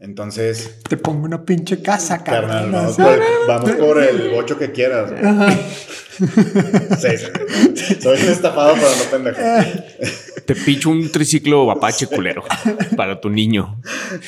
Entonces, 0.00 0.80
Te 0.88 0.96
pongo 0.96 1.26
una 1.26 1.44
pinche 1.44 1.82
casa, 1.82 2.24
carnal, 2.24 2.62
carnal. 2.62 2.72
vamos 2.72 2.96
sea, 2.96 3.04
por, 3.04 3.20
vamos 3.46 3.70
por 3.72 4.02
el 4.02 4.32
8 4.34 4.58
que 4.58 4.72
quieras. 4.72 5.10
güey. 5.10 5.22
Ajá. 5.24 5.50
Sí, 6.98 7.08
sí. 7.16 7.94
Soy 8.00 8.18
un 8.22 8.28
estafado, 8.28 8.74
pero 8.74 8.88
no 8.88 9.10
pendejo. 9.10 9.38
Te 10.46 10.54
picho 10.56 10.90
un 10.90 11.10
triciclo 11.12 11.70
apache 11.70 12.06
culero 12.06 12.42
para 12.96 13.20
tu 13.20 13.30
niño. 13.30 13.80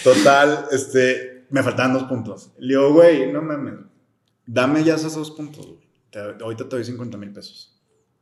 Total, 0.04 0.66
este, 0.70 1.46
me 1.50 1.62
faltaban 1.62 1.94
dos 1.94 2.04
puntos. 2.04 2.52
Le 2.58 2.74
digo, 2.74 2.92
güey, 2.92 3.32
no 3.32 3.42
mames, 3.42 3.74
dame 4.46 4.84
ya 4.84 4.94
esos 4.96 5.14
dos 5.14 5.30
puntos, 5.32 5.66
güey. 5.66 5.80
Te- 6.10 6.42
ahorita 6.44 6.64
te 6.68 6.76
doy 6.76 6.84
50 6.84 7.16
mil 7.16 7.32
pesos 7.32 7.80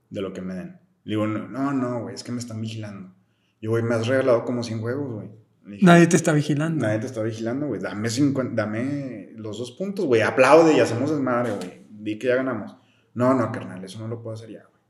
de 0.08 0.20
lo 0.20 0.32
que 0.32 0.40
me 0.40 0.54
den. 0.54 0.78
Le 1.04 1.14
digo, 1.14 1.26
no, 1.26 1.72
no, 1.72 2.02
güey, 2.02 2.14
es 2.14 2.22
que 2.24 2.30
me 2.32 2.38
están 2.38 2.60
vigilando. 2.60 3.12
Y, 3.60 3.66
güey, 3.66 3.82
me 3.82 3.94
has 3.96 4.06
regalado 4.06 4.44
como 4.44 4.62
100 4.62 4.80
juegos, 4.80 5.12
güey. 5.12 5.28
Dije, 5.66 5.84
Nadie 5.84 6.06
te 6.06 6.16
está 6.16 6.32
vigilando. 6.32 6.84
Nadie 6.86 6.98
te 7.00 7.06
está 7.06 7.22
vigilando, 7.22 7.66
güey. 7.66 7.80
Dame, 7.80 8.08
50 8.10 8.54
dame 8.60 9.30
los 9.36 9.58
dos 9.58 9.72
puntos, 9.72 10.06
güey. 10.06 10.22
Aplaude 10.22 10.72
y 10.74 10.80
hacemos 10.80 11.10
desmadre, 11.10 11.52
güey. 11.52 11.82
Vi 11.90 12.18
que 12.18 12.28
ya 12.28 12.36
ganamos. 12.36 12.76
No, 13.14 13.34
no, 13.34 13.50
carnal, 13.52 13.82
eso 13.84 13.98
no 13.98 14.08
lo 14.08 14.22
puedo 14.22 14.34
hacer 14.34 14.50
ya, 14.50 14.62
güey. 14.62 14.80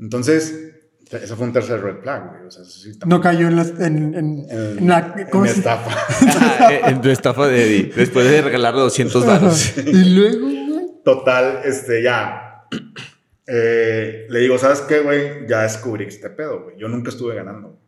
Entonces, 0.00 0.74
eso 1.10 1.36
fue 1.36 1.46
un 1.46 1.52
tercer 1.52 1.80
red 1.82 2.00
flag, 2.02 2.28
güey. 2.30 2.46
O 2.46 2.50
sea, 2.50 2.62
eso 2.62 2.70
sí 2.72 2.92
No 3.06 3.20
cayó 3.20 3.46
en, 3.48 3.56
las- 3.56 3.70
en, 3.80 4.14
en, 4.14 4.14
en, 4.14 4.46
en 4.78 4.88
la. 4.88 5.14
en 5.16 5.26
¿cómo 5.30 5.44
mi 5.44 5.48
se- 5.48 5.58
estafa. 5.58 5.90
Ah, 6.40 6.90
en 6.90 7.00
tu 7.00 7.08
estafa 7.08 7.46
de 7.48 7.64
Eddie. 7.64 7.92
Después 7.94 8.28
de 8.30 8.42
regalarle 8.42 8.80
200 8.82 9.24
dados. 9.26 9.76
Y 9.86 10.04
luego, 10.14 10.40
güey. 10.46 10.86
Total, 11.04 11.60
este, 11.64 12.02
ya. 12.02 12.66
Eh, 13.46 14.26
le 14.28 14.38
digo, 14.40 14.56
¿sabes 14.58 14.80
qué, 14.82 15.00
güey? 15.00 15.46
Ya 15.48 15.62
descubrí 15.62 16.04
este 16.04 16.30
pedo, 16.30 16.62
güey. 16.64 16.76
Yo 16.78 16.88
nunca 16.88 17.10
estuve 17.10 17.34
ganando. 17.34 17.78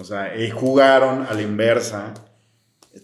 O 0.00 0.04
sea, 0.04 0.36
y 0.36 0.50
jugaron 0.50 1.26
a 1.28 1.34
la 1.34 1.42
inversa. 1.42 2.14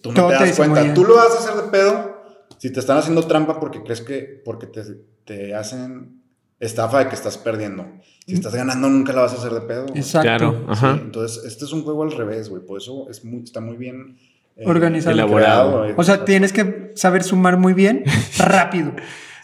Tú 0.03 0.11
no 0.11 0.15
Todo 0.15 0.29
te 0.31 0.39
te 0.39 0.45
das 0.47 0.59
muy 0.59 0.69
cuenta. 0.69 0.95
Tú 0.95 1.05
lo 1.05 1.17
vas 1.17 1.31
a 1.35 1.39
hacer 1.39 1.55
de 1.63 1.71
pedo 1.71 2.17
si 2.59 2.73
te 2.73 2.81
están 2.81 2.97
haciendo 2.99 3.27
trampa 3.27 3.61
porque 3.61 3.83
crees 3.83 4.01
que, 4.01 4.43
porque 4.45 4.67
te, 4.67 4.83
te 5.25 5.55
hacen 5.55 6.23
estafa 6.59 7.01
de 7.01 7.09
que 7.09 7.15
estás 7.15 7.37
perdiendo. 7.39 7.85
Si 8.27 8.35
estás 8.35 8.55
ganando, 8.55 8.89
nunca 8.89 9.13
la 9.13 9.23
vas 9.23 9.33
a 9.35 9.37
hacer 9.37 9.53
de 9.53 9.61
pedo. 9.61 9.87
güey. 9.87 9.99
Exacto. 9.99 10.27
Claro, 10.27 10.53
Sí, 10.61 10.65
ajá. 10.69 10.99
entonces, 11.01 11.45
este 11.45 11.65
es 11.67 11.73
un 11.73 11.85
juego 11.85 12.03
al 12.03 12.13
revés, 12.13 12.49
güey. 12.49 12.63
Por 12.65 12.81
eso 12.81 13.07
es 13.11 13.25
muy, 13.25 13.43
está 13.45 13.61
muy 13.61 13.77
bien 13.77 14.17
eh, 14.57 14.65
Organizado. 14.67 15.13
Elaborado. 15.15 15.79
güey. 15.81 15.95
O 15.97 16.03
sea, 16.03 16.25
tienes 16.25 16.53
que 16.53 16.93
saber 16.97 17.23
sumar 17.23 17.57
muy 17.59 17.75
bien, 17.75 18.05
rápido. 18.39 18.93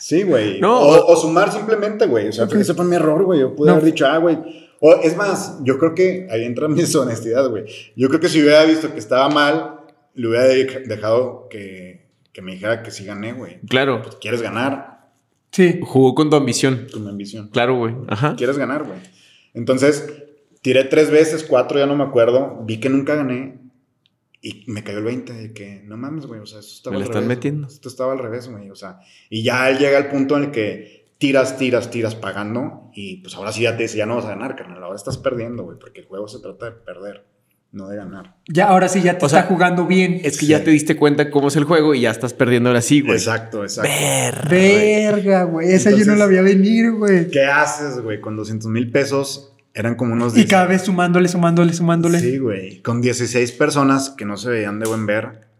Sí, 0.00 0.22
güey. 0.24 0.58
No, 0.60 0.80
o, 0.80 1.12
o- 1.12 1.16
sumar 1.16 1.52
simplemente, 1.52 2.06
güey. 2.06 2.28
O 2.28 2.32
sea, 2.32 2.46
Ok. 2.46 2.54
ese 2.54 2.74
fue 2.74 2.84
mi 2.86 2.96
error, 2.96 3.22
güey. 3.24 3.38
Yo 3.40 3.54
pude 3.54 3.68
No. 3.68 3.74
haber 3.74 3.84
dicho, 3.84 4.06
ah, 4.06 4.16
güey. 4.18 4.38
O 4.84 4.96
es 5.02 5.16
más, 5.16 5.58
yo 5.62 5.78
creo 5.78 5.94
que 5.94 6.26
ahí 6.30 6.44
entra 6.44 6.66
mi 6.68 6.80
deshonestidad, 6.80 7.48
güey. 7.48 7.64
Yo 7.96 8.08
creo 8.08 8.20
que 8.20 8.28
si 8.28 8.40
hubiera 8.42 8.64
visto 8.64 8.92
que 8.92 8.98
estaba 8.98 9.28
mal, 9.28 9.76
le 10.14 10.26
hubiera 10.28 10.44
de- 10.44 10.82
dejado 10.86 11.46
que, 11.48 12.08
que 12.32 12.42
me 12.42 12.52
dijera 12.52 12.82
que 12.82 12.90
sí 12.90 13.04
gané, 13.04 13.32
güey. 13.32 13.60
Claro. 13.68 14.02
¿Quieres 14.20 14.42
ganar? 14.42 15.08
Sí. 15.52 15.78
Jugó 15.82 16.14
con 16.14 16.30
tu 16.30 16.36
ambición. 16.36 16.88
Con 16.92 17.04
mi 17.04 17.10
ambición. 17.10 17.48
Claro, 17.48 17.76
güey. 17.76 17.94
Ajá. 18.08 18.34
¿Quieres 18.36 18.58
ganar, 18.58 18.84
güey? 18.84 18.98
Entonces, 19.54 20.12
tiré 20.62 20.84
tres 20.84 21.10
veces, 21.10 21.44
cuatro, 21.44 21.78
ya 21.78 21.86
no 21.86 21.94
me 21.94 22.04
acuerdo. 22.04 22.62
Vi 22.64 22.80
que 22.80 22.88
nunca 22.88 23.14
gané. 23.14 23.58
Y 24.44 24.64
me 24.66 24.82
cayó 24.82 24.98
el 24.98 25.04
20 25.04 25.32
de 25.32 25.52
que, 25.52 25.82
no 25.84 25.96
mames, 25.96 26.26
güey, 26.26 26.40
o 26.40 26.46
sea, 26.46 26.58
esto 26.58 26.72
estaba 26.74 26.94
Me 26.94 26.98
la 26.98 27.04
al 27.04 27.10
están 27.10 27.22
revés, 27.22 27.36
metiendo. 27.36 27.66
güey. 27.68 27.74
Esto 27.74 27.88
estaba 27.88 28.12
al 28.12 28.18
revés, 28.18 28.48
güey, 28.48 28.70
o 28.70 28.74
sea, 28.74 28.98
y 29.30 29.44
ya 29.44 29.70
él 29.70 29.78
llega 29.78 29.98
al 29.98 30.08
punto 30.08 30.36
en 30.36 30.44
el 30.44 30.50
que 30.50 31.01
tiras, 31.22 31.56
tiras, 31.56 31.88
tiras 31.88 32.16
pagando 32.16 32.90
y 32.92 33.18
pues 33.18 33.36
ahora 33.36 33.52
sí 33.52 33.62
ya 33.62 33.76
te 33.76 33.84
dice, 33.84 33.96
ya 33.96 34.06
no 34.06 34.16
vas 34.16 34.24
a 34.24 34.30
ganar, 34.30 34.56
carnal, 34.56 34.82
ahora 34.82 34.96
estás 34.96 35.18
perdiendo, 35.18 35.62
güey, 35.62 35.78
porque 35.78 36.00
el 36.00 36.06
juego 36.06 36.26
se 36.26 36.40
trata 36.40 36.66
de 36.66 36.72
perder, 36.72 37.24
no 37.70 37.86
de 37.86 37.96
ganar. 37.96 38.34
Ya, 38.48 38.66
ahora 38.66 38.88
sí 38.88 39.02
ya 39.02 39.18
te 39.18 39.26
O 39.26 39.28
sea, 39.28 39.42
está 39.42 39.48
jugando 39.48 39.86
bien. 39.86 40.20
Es 40.24 40.36
que 40.36 40.46
ya 40.46 40.64
te 40.64 40.72
diste 40.72 40.96
cuenta 40.96 41.30
cómo 41.30 41.46
es 41.46 41.54
el 41.54 41.62
juego 41.62 41.94
y 41.94 42.00
ya 42.00 42.10
estás 42.10 42.34
perdiendo 42.34 42.70
ahora 42.70 42.82
sí, 42.82 43.02
güey. 43.02 43.14
Exacto, 43.14 43.62
exacto. 43.62 43.88
Verga, 44.50 45.44
güey. 45.44 45.72
Esa 45.72 45.92
yo 45.92 46.04
no 46.06 46.16
la 46.16 46.26
veía 46.26 46.42
venir, 46.42 46.90
güey. 46.90 47.30
¿Qué 47.30 47.44
haces, 47.44 48.00
güey? 48.00 48.20
Con 48.20 48.36
200 48.36 48.68
mil 48.68 48.90
pesos 48.90 49.54
eran 49.74 49.94
como 49.94 50.14
unos... 50.14 50.36
Y 50.36 50.46
cada 50.46 50.66
vez 50.66 50.82
sumándole, 50.82 51.28
sumándole, 51.28 51.72
sumándole. 51.72 52.18
Sí, 52.18 52.38
güey. 52.38 52.82
Con 52.82 53.00
16 53.00 53.52
personas 53.52 54.10
que 54.10 54.24
no 54.24 54.36
se 54.36 54.50
veían 54.50 54.80
de 54.80 54.88
buen 54.88 55.06
ver. 55.06 55.51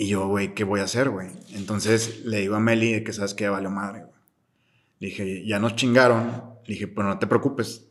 Y 0.00 0.06
yo, 0.06 0.28
güey, 0.28 0.54
¿qué 0.54 0.62
voy 0.62 0.78
a 0.78 0.84
hacer, 0.84 1.08
güey? 1.10 1.26
Entonces 1.54 2.20
le 2.24 2.38
digo 2.38 2.54
a 2.54 2.60
Meli 2.60 2.92
de 2.92 3.02
que 3.02 3.12
sabes 3.12 3.34
que 3.34 3.42
ya 3.44 3.50
valió 3.50 3.68
madre, 3.68 4.02
güey. 4.02 4.12
Le 5.00 5.08
dije, 5.08 5.44
ya 5.44 5.58
nos 5.58 5.74
chingaron. 5.74 6.44
Le 6.66 6.74
dije, 6.74 6.86
pero 6.86 7.08
no 7.08 7.18
te 7.18 7.26
preocupes, 7.26 7.82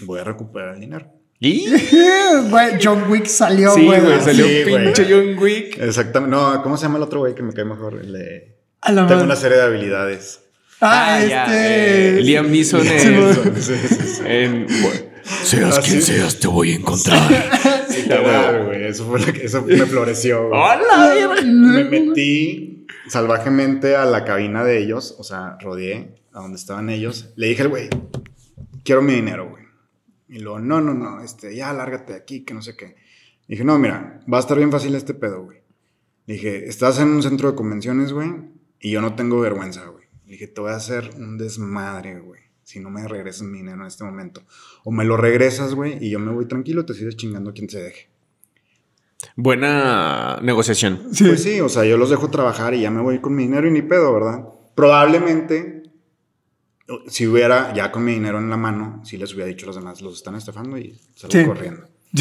voy 0.00 0.20
a 0.20 0.24
recuperar 0.24 0.74
el 0.74 0.80
dinero. 0.80 1.12
¿Y? 1.40 1.66
Güey, 2.50 2.78
John 2.82 3.10
Wick 3.10 3.26
salió, 3.26 3.74
Sí, 3.74 3.84
güey. 3.84 4.00
güey. 4.00 4.20
Salió 4.20 4.46
Sí, 4.46 4.62
güey. 4.70 4.84
pinche 4.84 5.06
John 5.10 5.36
Wick. 5.42 5.78
Exactamente. 5.78 6.36
No, 6.36 6.62
¿cómo 6.62 6.76
se 6.76 6.84
llama 6.84 6.98
el 6.98 7.02
otro 7.02 7.18
güey 7.20 7.34
que 7.34 7.42
me 7.42 7.52
cae 7.52 7.64
mejor? 7.64 7.94
El 8.00 8.12
de- 8.12 8.56
A 8.82 8.92
la 8.92 9.02
Tengo 9.02 9.14
madre. 9.16 9.24
una 9.24 9.36
serie 9.36 9.56
de 9.58 9.64
habilidades. 9.64 10.40
Ah, 10.80 11.20
ya, 11.28 11.44
este. 11.46 12.18
eh, 12.18 12.22
Liam 12.22 12.48
Neeson 12.50 12.86
en- 12.86 13.20
güey. 13.20 13.34
Sí, 13.62 13.74
sí, 13.76 13.94
sí. 14.16 14.22
en- 14.24 14.66
seas 15.42 15.78
Ah, 15.78 15.82
quien 15.82 16.00
sí. 16.02 16.12
seas, 16.12 16.38
te 16.38 16.46
voy 16.46 16.72
a 16.72 16.76
encontrar. 16.76 17.18
Literal, 17.96 18.66
güey. 18.66 18.84
Eso, 18.84 19.06
fue 19.06 19.20
lo 19.20 19.32
que, 19.32 19.44
eso 19.44 19.62
me 19.62 19.86
floreció, 19.86 20.48
güey. 20.48 20.60
¡Hola! 20.60 21.42
me 21.44 21.84
metí 21.84 22.86
salvajemente 23.08 23.96
a 23.96 24.04
la 24.04 24.24
cabina 24.24 24.64
de 24.64 24.78
ellos, 24.78 25.16
o 25.18 25.24
sea, 25.24 25.56
rodeé 25.60 26.14
a 26.32 26.40
donde 26.40 26.56
estaban 26.56 26.90
ellos. 26.90 27.32
Le 27.36 27.48
dije 27.48 27.62
al 27.62 27.68
güey, 27.68 27.88
quiero 28.84 29.02
mi 29.02 29.14
dinero, 29.14 29.50
güey. 29.50 29.64
Y 30.28 30.40
luego, 30.40 30.58
no, 30.58 30.80
no, 30.80 30.92
no, 30.92 31.22
este, 31.22 31.54
ya 31.54 31.72
lárgate 31.72 32.12
de 32.12 32.18
aquí, 32.18 32.44
que 32.44 32.54
no 32.54 32.62
sé 32.62 32.76
qué. 32.76 32.96
Dije, 33.46 33.64
no, 33.64 33.78
mira, 33.78 34.20
va 34.32 34.38
a 34.38 34.40
estar 34.40 34.56
bien 34.56 34.72
fácil 34.72 34.94
este 34.94 35.14
pedo, 35.14 35.44
güey. 35.44 35.58
Le 36.26 36.34
dije, 36.34 36.68
estás 36.68 36.98
en 36.98 37.08
un 37.08 37.22
centro 37.22 37.50
de 37.50 37.56
convenciones, 37.56 38.12
güey, 38.12 38.32
y 38.80 38.90
yo 38.90 39.00
no 39.00 39.14
tengo 39.14 39.40
vergüenza, 39.40 39.86
güey. 39.86 40.06
Le 40.24 40.32
dije, 40.32 40.48
te 40.48 40.60
voy 40.60 40.72
a 40.72 40.76
hacer 40.76 41.10
un 41.16 41.38
desmadre, 41.38 42.18
güey, 42.18 42.40
si 42.66 42.80
no 42.80 42.90
me 42.90 43.06
regresas 43.06 43.42
mi 43.44 43.58
dinero 43.58 43.80
en 43.82 43.86
este 43.86 44.02
momento. 44.02 44.42
O 44.82 44.90
me 44.90 45.04
lo 45.04 45.16
regresas, 45.16 45.72
güey, 45.74 46.04
y 46.04 46.10
yo 46.10 46.18
me 46.18 46.32
voy 46.32 46.46
tranquilo, 46.46 46.84
te 46.84 46.94
sigues 46.94 47.16
chingando 47.16 47.50
a 47.50 47.52
quien 47.54 47.70
se 47.70 47.80
deje. 47.80 48.08
Buena 49.36 50.40
negociación. 50.42 51.14
Sí. 51.14 51.24
Pues 51.24 51.42
sí, 51.44 51.60
o 51.60 51.68
sea, 51.68 51.84
yo 51.84 51.96
los 51.96 52.10
dejo 52.10 52.28
trabajar 52.28 52.74
y 52.74 52.80
ya 52.80 52.90
me 52.90 53.00
voy 53.02 53.20
con 53.20 53.34
mi 53.36 53.44
dinero 53.44 53.68
y 53.68 53.70
ni 53.70 53.82
pedo, 53.82 54.12
¿verdad? 54.12 54.44
Probablemente, 54.74 55.84
si 57.08 57.26
hubiera 57.26 57.72
ya 57.72 57.92
con 57.92 58.04
mi 58.04 58.14
dinero 58.14 58.38
en 58.38 58.50
la 58.50 58.56
mano, 58.56 59.00
si 59.04 59.16
les 59.16 59.32
hubiera 59.32 59.46
dicho 59.48 59.66
a 59.66 59.68
los 59.68 59.76
demás, 59.76 60.02
los 60.02 60.16
están 60.16 60.34
estafando 60.34 60.76
y 60.76 60.98
salgo 61.14 61.38
Sí. 61.38 61.44
corriendo. 61.46 61.86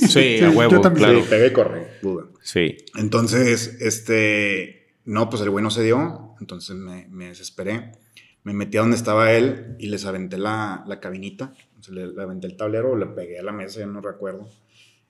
Sí, 0.00 0.38
Sí, 0.38 0.44
a 0.44 0.50
yo 0.50 0.58
huevo, 0.58 0.80
también. 0.80 1.04
claro. 1.10 1.22
Sí, 1.22 1.26
pegué 1.28 1.46
y 1.48 1.52
corre, 1.52 1.88
duda. 2.02 2.24
Sí. 2.42 2.76
Entonces, 2.96 3.76
este, 3.80 4.94
no, 5.04 5.28
pues 5.30 5.42
el 5.42 5.50
güey 5.50 5.62
no 5.62 5.70
se 5.70 5.82
dio, 5.84 6.34
entonces 6.40 6.74
me, 6.74 7.06
me 7.10 7.26
desesperé. 7.28 7.92
Me 8.42 8.52
metí 8.54 8.78
a 8.78 8.80
donde 8.80 8.96
estaba 8.96 9.32
él 9.32 9.76
y 9.78 9.88
les 9.88 10.06
aventé 10.06 10.38
la, 10.38 10.84
la 10.86 11.00
cabinita, 11.00 11.52
o 11.78 11.82
sea, 11.82 11.94
le, 11.94 12.06
le 12.08 12.22
aventé 12.22 12.46
el 12.46 12.56
tablero 12.56 12.92
o 12.92 12.96
le 12.96 13.06
pegué 13.06 13.38
a 13.38 13.42
la 13.42 13.52
mesa, 13.52 13.80
ya 13.80 13.86
no 13.86 14.00
recuerdo. 14.00 14.48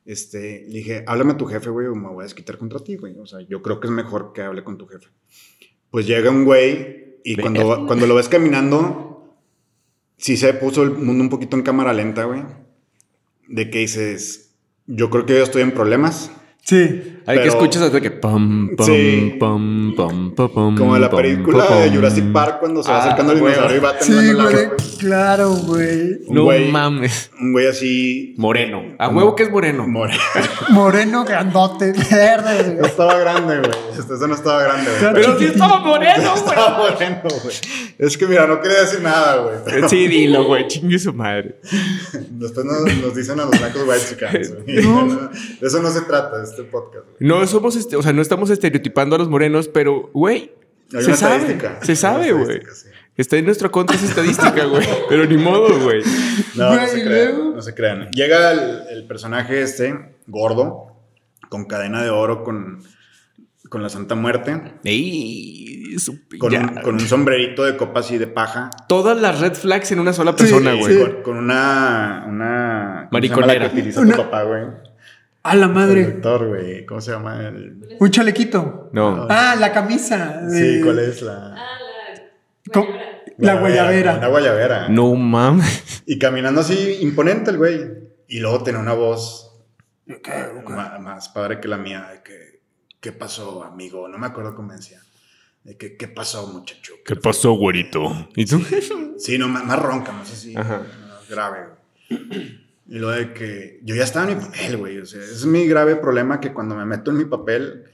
Este, 0.05 0.65
le 0.67 0.79
dije, 0.79 1.05
háblame 1.07 1.33
a 1.33 1.37
tu 1.37 1.47
jefe, 1.47 1.71
güey, 1.71 1.87
o 1.87 1.95
me 1.95 2.09
voy 2.09 2.23
a 2.23 2.25
desquitar 2.25 2.59
contra 2.59 2.81
ti, 2.81 2.97
güey. 2.97 3.19
O 3.19 3.27
sea, 3.27 3.41
yo 3.43 3.63
creo 3.63 3.81
que 3.81 3.87
es 3.87 3.93
mejor 3.93 4.33
que 4.33 4.43
hable 4.43 4.65
con 4.65 4.79
tu 4.79 4.87
jefe. 4.87 5.07
Pues 5.91 6.07
llega 6.07 6.31
un 6.31 6.45
güey 6.45 7.19
Y 7.25 7.37
cuando, 7.37 7.87
cuando 7.87 8.07
lo 8.07 8.15
ves 8.15 8.29
caminando, 8.29 9.37
sí 10.17 10.37
se 10.37 10.55
puso 10.55 10.83
el 10.83 10.91
mundo 10.93 11.23
un 11.23 11.31
poquito 11.31 11.57
en 11.57 11.63
cámara 11.63 11.93
lenta, 11.93 12.25
güey. 12.25 12.43
De 13.47 13.71
que 13.71 13.81
dices, 13.81 14.57
yo 14.87 15.11
creo 15.11 15.27
que 15.27 15.35
yo 15.35 15.43
estoy 15.43 15.63
en 15.63 15.73
problemas. 15.73 16.31
Sí. 16.63 17.20
Hay 17.27 17.37
que 17.37 17.43
Pero- 17.43 17.53
escuchas 17.53 17.83
hasta 17.83 18.01
que 18.01 18.11
pum, 18.11 18.71
pum, 18.77 18.87
Sí. 18.87 19.37
pum, 19.39 19.95
pum, 19.95 20.35
pum, 20.35 20.49
pum, 20.53 20.77
Como 20.77 20.97
en 20.97 21.03
la 21.03 21.11
película 21.11 21.67
pum, 21.67 21.77
de. 21.79 21.91
Jurassic 21.91 22.33
Park 22.33 22.57
cuando 22.61 22.83
se 22.83 22.91
va 22.91 22.97
Ah, 22.99 23.01
acercando 23.05 23.33
el 23.33 23.39
dinosaurio 23.41 23.77
y 23.77 23.81
va 23.81 23.95
Sí, 24.01 24.33
güey. 24.33 24.57
Claro, 24.99 25.51
güey. 25.51 26.19
No 26.29 26.45
güey- 26.45 26.71
mames. 26.71 27.31
Un 27.41 27.53
güey 27.53 27.67
así. 27.69 28.35
Moreno. 28.39 28.83
A 28.99 29.07
como- 29.07 29.19
huevo 29.21 29.37
que 29.37 29.43
es 29.45 29.51
moreno. 29.51 29.87
Moreno. 29.87 30.21
Moreno, 30.71 31.25
grandote, 31.25 31.93
verde. 32.11 32.77
No 32.81 32.87
estaba 32.87 33.19
grande, 33.19 33.59
güey. 33.59 33.71
Este, 33.99 34.15
Eso 34.15 34.27
no 34.27 34.35
estaba 34.35 34.63
grande, 34.63 34.91
güey. 34.99 35.13
Pero 35.15 35.39
sí 35.39 35.45
estaba 35.47 35.79
moreno, 35.81 36.31
güey. 36.33 36.37
Estaba 36.37 36.79
moreno, 36.79 37.21
güey. 37.43 37.57
Es 37.99 38.17
que 38.17 38.27
mira, 38.27 38.47
no 38.47 38.61
quería 38.61 38.81
decir 38.81 39.01
nada, 39.03 39.37
güey. 39.43 39.57
pero 39.65 39.89
Sí, 39.89 40.07
dilo, 40.09 40.45
güey. 40.45 40.67
Chingue 40.69 40.99
su 40.99 41.13
madre. 41.13 41.57
Después 42.31 42.65
nos, 42.67 42.81
nos 43.03 43.15
dicen 43.15 43.39
a 43.41 43.45
los 43.45 43.51
blancos 43.59 43.83
white 43.87 44.05
chicanos, 44.09 44.49
güey. 44.65 44.81
No. 44.91 45.31
De 45.61 45.67
eso 45.67 45.81
no 45.83 45.91
se 45.91 46.01
trata 46.03 46.43
este 46.43 46.63
podcast, 46.65 47.07
güey. 47.07 47.17
No 47.21 47.47
somos, 47.47 47.77
este, 47.77 47.97
o 47.97 48.03
sea, 48.03 48.13
no 48.13 48.23
estamos 48.23 48.51
estereotipando 48.51 49.15
a 49.15 49.19
los 49.19 49.29
morenos, 49.29 49.69
pero, 49.69 50.11
güey, 50.13 50.53
se 50.89 51.15
sabe. 51.17 51.59
Se 51.83 51.95
sabe, 51.95 52.33
güey. 52.33 52.61
sí. 52.75 52.89
Está 53.17 53.37
en 53.37 53.45
nuestra 53.45 53.69
contra 53.69 53.97
esa 53.97 54.07
estadística, 54.07 54.65
güey. 54.65 54.87
Pero 55.09 55.27
ni 55.27 55.37
modo, 55.37 55.79
güey. 55.81 56.03
No, 56.55 56.71
no 56.71 56.77
Güey, 56.77 56.89
se 56.89 57.05
crean, 57.05 57.55
no 57.55 57.61
se 57.63 57.75
crean. 57.75 58.09
Llega 58.13 58.53
el, 58.53 58.83
el 58.91 59.07
personaje 59.07 59.61
este, 59.61 60.17
gordo, 60.27 60.97
con 61.51 61.67
cadena 61.67 62.03
de 62.03 62.09
oro, 62.09 62.43
con, 62.43 62.83
con 63.69 63.83
la 63.83 63.91
Santa 63.91 64.15
Muerte, 64.15 64.73
Ey, 64.85 65.99
su- 65.99 66.19
con, 66.39 66.55
un, 66.55 66.69
con 66.83 66.95
un 66.95 67.01
sombrerito 67.01 67.65
de 67.65 67.77
copas 67.77 68.11
y 68.11 68.17
de 68.17 68.27
paja. 68.27 68.71
Todas 68.89 69.21
las 69.21 69.41
red 69.41 69.53
flags 69.55 69.93
en 69.93 69.99
una 70.01 70.15
sola 70.15 70.35
persona, 70.35 70.73
güey. 70.75 70.95
sí. 70.95 71.01
Con, 71.01 71.23
con 71.23 71.37
una, 71.37 72.25
una... 72.27 73.09
¿cómo 73.11 73.21
se 73.21 73.29
llama 73.29 73.37
Mariconera. 73.43 73.65
la 73.65 73.71
que 73.71 73.77
utiliza 73.81 74.01
Una- 74.01 74.17
tu 74.17 74.23
papá, 74.23 74.43
güey? 74.45 74.63
A 75.43 75.57
la 75.57 75.67
El 75.67 75.73
madre. 75.73 76.05
doctor, 76.13 76.49
güey. 76.49 76.85
¿Cómo 76.87 77.01
se 77.01 77.13
llama? 77.13 77.49
El... 77.49 77.97
Un 77.99 78.11
chalequito. 78.11 78.91
No. 78.93 79.27
Ah, 79.31 79.57
la 79.59 79.73
camisa. 79.73 80.43
Sí, 80.51 80.77
de- 80.79 80.81
¿cuál 80.85 80.99
es 80.99 81.23
la...? 81.23 81.55
Ah, 81.57 81.67
la 83.39 83.53
¿Cómo? 83.55 83.61
guayabera. 83.61 84.19
La 84.19 84.29
guayabera. 84.29 84.89
No 84.89 85.15
mames. 85.15 86.03
Y 86.07 86.19
caminando 86.19 86.61
así, 86.61 86.99
imponente 87.01 87.51
el 87.51 87.57
güey. 87.59 87.81
Y 88.29 88.39
luego 88.41 88.63
tiene 88.63 88.79
una 88.79 88.93
voz 88.93 89.51
ma- 90.69 90.99
más 90.99 91.29
padre 91.31 91.59
que 91.61 91.69
la 91.69 91.79
mía. 91.79 92.07
De 92.13 92.23
que, 92.23 92.61
¿qué 93.01 93.13
pasó, 93.13 93.65
amigo? 93.65 94.09
No 94.09 94.19
me 94.19 94.27
acuerdo 94.27 94.55
cómo 94.55 94.73
decía. 94.73 95.01
De 95.65 95.77
que, 95.77 95.97
¿qué 95.97 96.09
pasó, 96.09 96.47
muchacho? 96.49 96.95
¿Qué 97.05 97.17
pasó, 97.17 97.53
güerito? 97.53 98.29
¿Y 98.37 98.45
tú? 98.45 98.63
Sí, 99.19 99.37
no, 99.39 99.49
más, 99.49 99.65
más 99.65 99.79
ronca, 99.79 100.13
más 100.13 100.31
así. 100.33 100.55
Ajá. 100.57 100.83
más 101.09 101.29
grave, 101.29 101.69
lo 102.99 103.11
de 103.11 103.33
que 103.33 103.81
yo 103.85 103.95
ya 103.95 104.05
estaba 104.05 104.31
en 104.31 104.39
mi 104.39 104.45
papel, 104.45 104.77
güey. 104.77 104.99
O 104.99 105.07
sea, 105.07 105.21
es 105.21 105.47
mi 105.47 105.67
grave 105.67 105.97
problema 105.97 106.41
que 106.41 106.53
cuando 106.53 106.75
me 106.75 106.85
meto 106.85 107.11
en 107.11 107.17
mi 107.19 107.25
papel, 107.25 107.85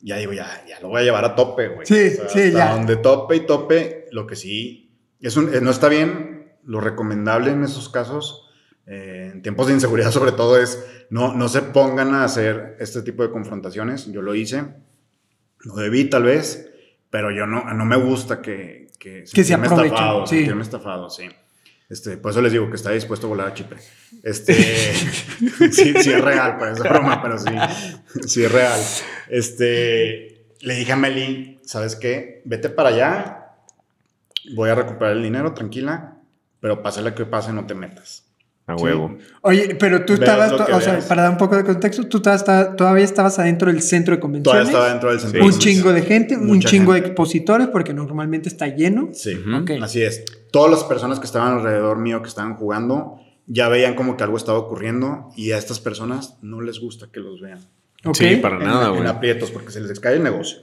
ya 0.00 0.16
digo, 0.18 0.32
ya, 0.32 0.64
ya 0.68 0.78
lo 0.80 0.88
voy 0.88 1.00
a 1.00 1.04
llevar 1.04 1.24
a 1.24 1.34
tope, 1.34 1.68
güey. 1.68 1.86
Sí, 1.86 2.12
O 2.12 2.16
sea, 2.16 2.28
sí, 2.28 2.38
hasta 2.48 2.50
ya. 2.58 2.72
donde 2.76 2.96
tope 2.96 3.36
y 3.36 3.40
tope, 3.46 4.06
lo 4.12 4.26
que 4.26 4.36
sí, 4.36 4.96
es 5.20 5.36
un- 5.36 5.52
eh, 5.54 5.60
no 5.60 5.70
está 5.70 5.88
bien. 5.88 6.52
Lo 6.64 6.80
recomendable 6.80 7.50
en 7.52 7.62
esos 7.64 7.88
casos, 7.88 8.50
eh, 8.86 9.30
en 9.32 9.42
tiempos 9.42 9.66
de 9.68 9.74
inseguridad 9.74 10.10
sobre 10.10 10.32
todo, 10.32 10.58
es 10.60 10.84
no, 11.10 11.32
no 11.34 11.48
se 11.48 11.62
pongan 11.62 12.14
a 12.14 12.24
hacer 12.24 12.76
este 12.80 13.02
tipo 13.02 13.22
de 13.22 13.30
confrontaciones. 13.30 14.06
Yo 14.12 14.20
lo 14.22 14.34
hice, 14.34 14.64
lo 15.60 15.74
debí 15.76 16.04
tal 16.10 16.24
vez, 16.24 16.68
pero 17.10 17.30
yo 17.30 17.46
no, 17.46 17.72
no 17.72 17.84
me 17.84 17.96
gusta 17.96 18.42
que, 18.42 18.88
que, 18.98 19.24
Que 19.32 19.44
se 19.44 19.54
aprovechen, 19.54 19.86
estafado, 19.86 20.26
sí. 20.26 20.36
sentirme 20.36 20.62
estafado, 20.62 21.10
sí. 21.10 21.28
Este, 21.88 22.16
por 22.16 22.32
eso 22.32 22.42
les 22.42 22.52
digo 22.52 22.68
que 22.68 22.76
está 22.76 22.90
dispuesto 22.90 23.26
a 23.26 23.30
volar 23.30 23.48
a 23.48 23.54
Chipre. 23.54 23.78
Este, 24.22 24.54
sí, 25.72 25.94
sí 25.94 26.12
es 26.12 26.20
real, 26.20 26.58
parece 26.58 26.82
broma, 26.82 27.22
pero 27.22 27.38
sí, 27.38 27.54
sí 28.26 28.44
es 28.44 28.52
real. 28.52 28.80
Este, 29.28 30.46
le 30.60 30.74
dije 30.74 30.92
a 30.92 30.96
Meli, 30.96 31.60
¿sabes 31.64 31.94
qué? 31.94 32.42
Vete 32.44 32.70
para 32.70 32.88
allá, 32.88 33.56
voy 34.54 34.70
a 34.70 34.74
recuperar 34.74 35.16
el 35.16 35.22
dinero, 35.22 35.54
tranquila, 35.54 36.16
pero 36.60 36.82
pase 36.82 37.02
lo 37.02 37.14
que 37.14 37.24
pase, 37.24 37.52
no 37.52 37.66
te 37.66 37.74
metas. 37.74 38.25
A 38.68 38.74
huevo. 38.74 39.16
Oye, 39.42 39.76
pero 39.78 40.04
tú 40.04 40.14
Veas 40.16 40.22
estabas, 40.22 40.52
o 40.52 40.80
sea, 40.80 40.98
para 41.08 41.22
dar 41.22 41.30
un 41.30 41.38
poco 41.38 41.56
de 41.56 41.62
contexto, 41.62 42.02
tú 42.08 42.16
estabas- 42.16 42.40
estaba- 42.40 42.74
todavía 42.74 43.04
estabas 43.04 43.38
adentro 43.38 43.70
del 43.70 43.80
centro 43.80 44.16
de 44.16 44.20
Todavía 44.20 44.42
convenciones. 44.42 44.68
estaba 44.68 44.88
dentro 44.90 45.10
del 45.10 45.20
centro. 45.20 45.40
Sí. 45.40 45.46
un 45.46 45.52
de 45.52 45.58
chingo 45.58 45.92
de 45.92 46.02
gente, 46.02 46.36
un 46.36 46.46
Mucha 46.48 46.68
chingo 46.68 46.92
de 46.92 46.98
gente. 46.98 47.10
expositores, 47.10 47.68
porque 47.68 47.94
normalmente 47.94 48.48
está 48.48 48.66
lleno. 48.66 49.10
Sí, 49.12 49.36
Ujú. 49.36 49.58
Ok. 49.62 49.70
así 49.82 50.02
es. 50.02 50.24
Todas 50.50 50.70
las 50.72 50.82
personas 50.82 51.20
que 51.20 51.26
estaban 51.26 51.58
alrededor 51.58 51.98
mío, 51.98 52.22
que 52.22 52.28
estaban 52.28 52.56
jugando, 52.56 53.20
ya 53.46 53.68
veían 53.68 53.94
como 53.94 54.16
que 54.16 54.24
algo 54.24 54.36
estaba 54.36 54.58
ocurriendo 54.58 55.28
y 55.36 55.52
a 55.52 55.58
estas 55.58 55.78
personas 55.78 56.36
no 56.42 56.60
les 56.60 56.80
gusta 56.80 57.06
que 57.12 57.20
los 57.20 57.40
vean. 57.40 57.60
Ok. 58.04 58.16
Sí, 58.16 58.36
para 58.36 58.56
en, 58.56 58.64
nada, 58.64 58.88
en 58.88 58.96
güey. 58.96 59.06
aprietos 59.06 59.52
porque 59.52 59.70
se 59.70 59.80
les 59.80 60.00
cae 60.00 60.16
el 60.16 60.24
negocio. 60.24 60.58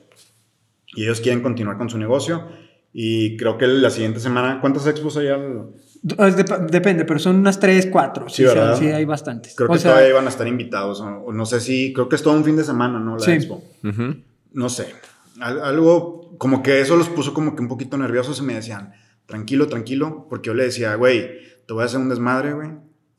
Y 0.96 1.04
ellos 1.04 1.22
quieren 1.22 1.42
continuar 1.42 1.78
con 1.78 1.90
su 1.90 1.98
negocio. 1.98 2.48
Y 2.92 3.38
creo 3.38 3.58
que 3.58 3.66
la 3.66 3.90
siguiente 3.90 4.20
semana, 4.20 4.60
¿cuántas 4.60 4.86
expos 4.88 5.16
hay? 5.18 5.30
al- 5.30 5.70
dep- 6.04 6.70
depende, 6.70 7.06
pero 7.06 7.20
son 7.20 7.38
unas 7.38 7.60
3, 7.60 7.88
4. 7.92 8.30
Sí, 8.30 8.36
Sí, 8.38 8.44
¿verdad? 8.44 8.78
sí, 8.78 8.88
hay 8.88 9.06
bastantes. 9.06 9.56
Creo 9.56 9.70
O 9.70 9.74
que 9.74 9.80
sea, 9.80 9.92
todavía 9.92 10.10
iban 10.12 10.26
a 10.26 10.30
estar 10.30 10.48
invitados. 10.48 11.00
O, 11.02 11.06
o 11.06 11.34
no 11.34 11.46
sé 11.46 11.60
si, 11.60 11.94
creo 11.94 12.10
que 12.10 12.16
es 12.18 12.24
todo 12.24 12.34
un 12.36 12.44
fin 12.44 12.56
de 12.56 12.64
semana, 12.64 13.00
¿no? 13.00 13.18
La 13.18 13.24
Sí. 13.26 13.32
expo. 13.32 13.64
Ujú. 13.84 14.16
No 14.54 14.70
sé. 14.70 14.88
Al- 15.40 15.62
algo 15.64 16.36
como 16.38 16.62
que 16.62 16.82
eso 16.82 16.96
los 16.96 17.10
puso 17.10 17.34
como 17.34 17.56
que 17.56 17.62
un 17.62 17.68
poquito 17.68 17.98
nerviosos 17.98 18.40
y 18.40 18.44
me 18.44 18.54
decían, 18.56 18.94
tranquilo, 19.26 19.68
tranquilo. 19.68 20.28
Porque 20.30 20.48
yo 20.48 20.54
le 20.54 20.66
decía, 20.66 20.96
güey, 20.96 21.40
te 21.66 21.74
voy 21.74 21.84
a 21.84 21.86
hacer 21.86 22.00
un 22.00 22.10
desmadre, 22.10 22.54
güey. 22.54 22.70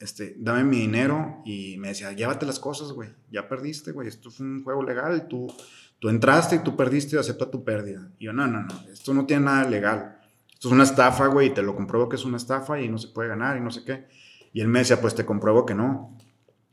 Este, 0.00 0.34
dame 0.38 0.64
mi 0.64 0.78
dinero. 0.80 1.42
Y 1.46 1.76
me 1.78 1.88
decía, 1.88 2.12
llévate 2.12 2.44
las 2.46 2.58
cosas, 2.60 2.92
güey. 2.92 3.08
Ya 3.30 3.48
perdiste, 3.48 3.92
güey. 3.92 4.08
Esto 4.08 4.30
fue 4.30 4.44
un 4.44 4.62
juego 4.62 4.82
legal. 4.82 5.26
Tú, 5.28 5.50
tú 5.98 6.08
entraste 6.10 6.56
y 6.56 6.58
tú 6.58 6.76
perdiste, 6.76 7.18
acepta 7.18 7.50
tu 7.50 7.64
pérdida. 7.64 8.10
Y 8.18 8.26
yo, 8.26 8.32
no, 8.34 8.46
no, 8.46 8.60
no. 8.62 8.74
Esto 8.92 9.14
no 9.14 9.24
tiene 9.24 9.46
nada 9.46 9.68
legal. 9.70 10.18
Esto 10.64 10.70
es 10.70 10.72
una 10.76 10.84
estafa, 10.84 11.26
güey. 11.26 11.48
Y 11.48 11.50
te 11.50 11.60
lo 11.60 11.76
compruebo 11.76 12.08
que 12.08 12.16
es 12.16 12.24
una 12.24 12.38
estafa 12.38 12.80
y 12.80 12.88
no 12.88 12.96
se 12.96 13.08
puede 13.08 13.28
ganar 13.28 13.58
y 13.58 13.60
no 13.60 13.70
sé 13.70 13.84
qué. 13.84 14.06
Y 14.54 14.62
él 14.62 14.68
me 14.68 14.78
decía, 14.78 14.98
pues 14.98 15.14
te 15.14 15.26
compruebo 15.26 15.66
que 15.66 15.74
no. 15.74 16.16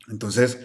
Entonces, 0.08 0.58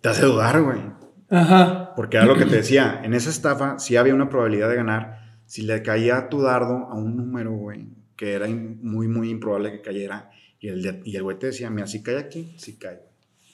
te 0.00 0.08
hace 0.08 0.24
dudar, 0.24 0.62
güey. 0.62 0.80
Ajá. 1.28 1.92
Porque 1.94 2.16
era 2.16 2.24
lo 2.24 2.36
que 2.38 2.46
te 2.46 2.56
decía, 2.56 3.02
en 3.04 3.12
esa 3.12 3.28
estafa 3.28 3.78
sí 3.78 3.96
había 3.96 4.14
una 4.14 4.30
probabilidad 4.30 4.70
de 4.70 4.76
ganar. 4.76 5.36
Si 5.44 5.60
le 5.60 5.82
caía 5.82 6.30
tu 6.30 6.40
dardo 6.40 6.86
a 6.88 6.94
un 6.94 7.18
número, 7.18 7.52
güey, 7.52 7.86
que 8.16 8.32
era 8.32 8.46
muy, 8.48 9.08
muy 9.08 9.28
improbable 9.28 9.72
que 9.72 9.82
cayera, 9.82 10.30
y 10.58 10.68
el, 10.68 10.80
de- 10.82 11.02
y 11.04 11.16
el 11.16 11.22
güey 11.22 11.38
te 11.38 11.48
decía, 11.48 11.68
mira, 11.68 11.86
si 11.86 12.02
cae 12.02 12.16
aquí, 12.16 12.54
si 12.56 12.78
cae. 12.78 13.02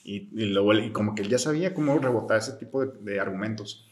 Y, 0.05 0.29
y, 0.41 0.45
luego 0.53 0.73
y 0.73 0.91
como 0.91 1.13
que 1.15 1.21
él 1.23 1.27
ya 1.27 1.37
sabía 1.37 1.73
cómo 1.73 1.99
rebotar 1.99 2.37
ese 2.37 2.53
tipo 2.53 2.85
de, 2.85 2.93
de 3.01 3.19
argumentos. 3.19 3.89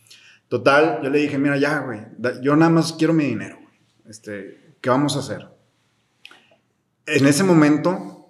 Total, 0.47 0.99
yo 1.03 1.09
le 1.09 1.19
dije, 1.19 1.37
mira, 1.37 1.57
ya, 1.57 1.79
güey, 1.79 1.99
yo 2.41 2.55
nada 2.55 2.71
más 2.71 2.93
quiero 2.93 3.13
mi 3.13 3.25
dinero, 3.25 3.57
güey. 3.57 3.75
Este, 4.09 4.64
¿Qué 4.85 4.91
vamos 4.91 5.15
a 5.15 5.19
hacer? 5.21 5.47
En 7.07 7.25
ese 7.25 7.43
momento, 7.43 8.29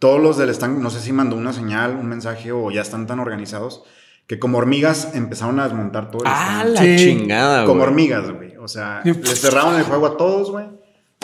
todos 0.00 0.20
los 0.20 0.36
del 0.36 0.50
stand, 0.50 0.80
no 0.82 0.90
sé 0.90 0.98
si 0.98 1.12
mandó 1.12 1.36
una 1.36 1.52
señal, 1.52 1.94
un 1.94 2.06
mensaje 2.08 2.50
o 2.50 2.72
ya 2.72 2.80
están 2.80 3.06
tan 3.06 3.20
organizados, 3.20 3.84
que 4.26 4.40
como 4.40 4.58
hormigas 4.58 5.14
empezaron 5.14 5.60
a 5.60 5.64
desmontar 5.68 6.10
todo 6.10 6.24
el 6.24 6.28
Ah, 6.28 6.62
stand. 6.64 6.74
la 6.74 6.80
Sí. 6.82 6.96
chingada, 6.96 7.66
Como 7.66 7.84
hormigas, 7.84 8.32
güey. 8.32 8.56
O 8.56 8.66
sea, 8.66 9.02
Sí. 9.04 9.12
le 9.12 9.36
cerraron 9.36 9.76
el 9.76 9.84
juego 9.84 10.06
a 10.08 10.16
todos, 10.16 10.50
güey. 10.50 10.66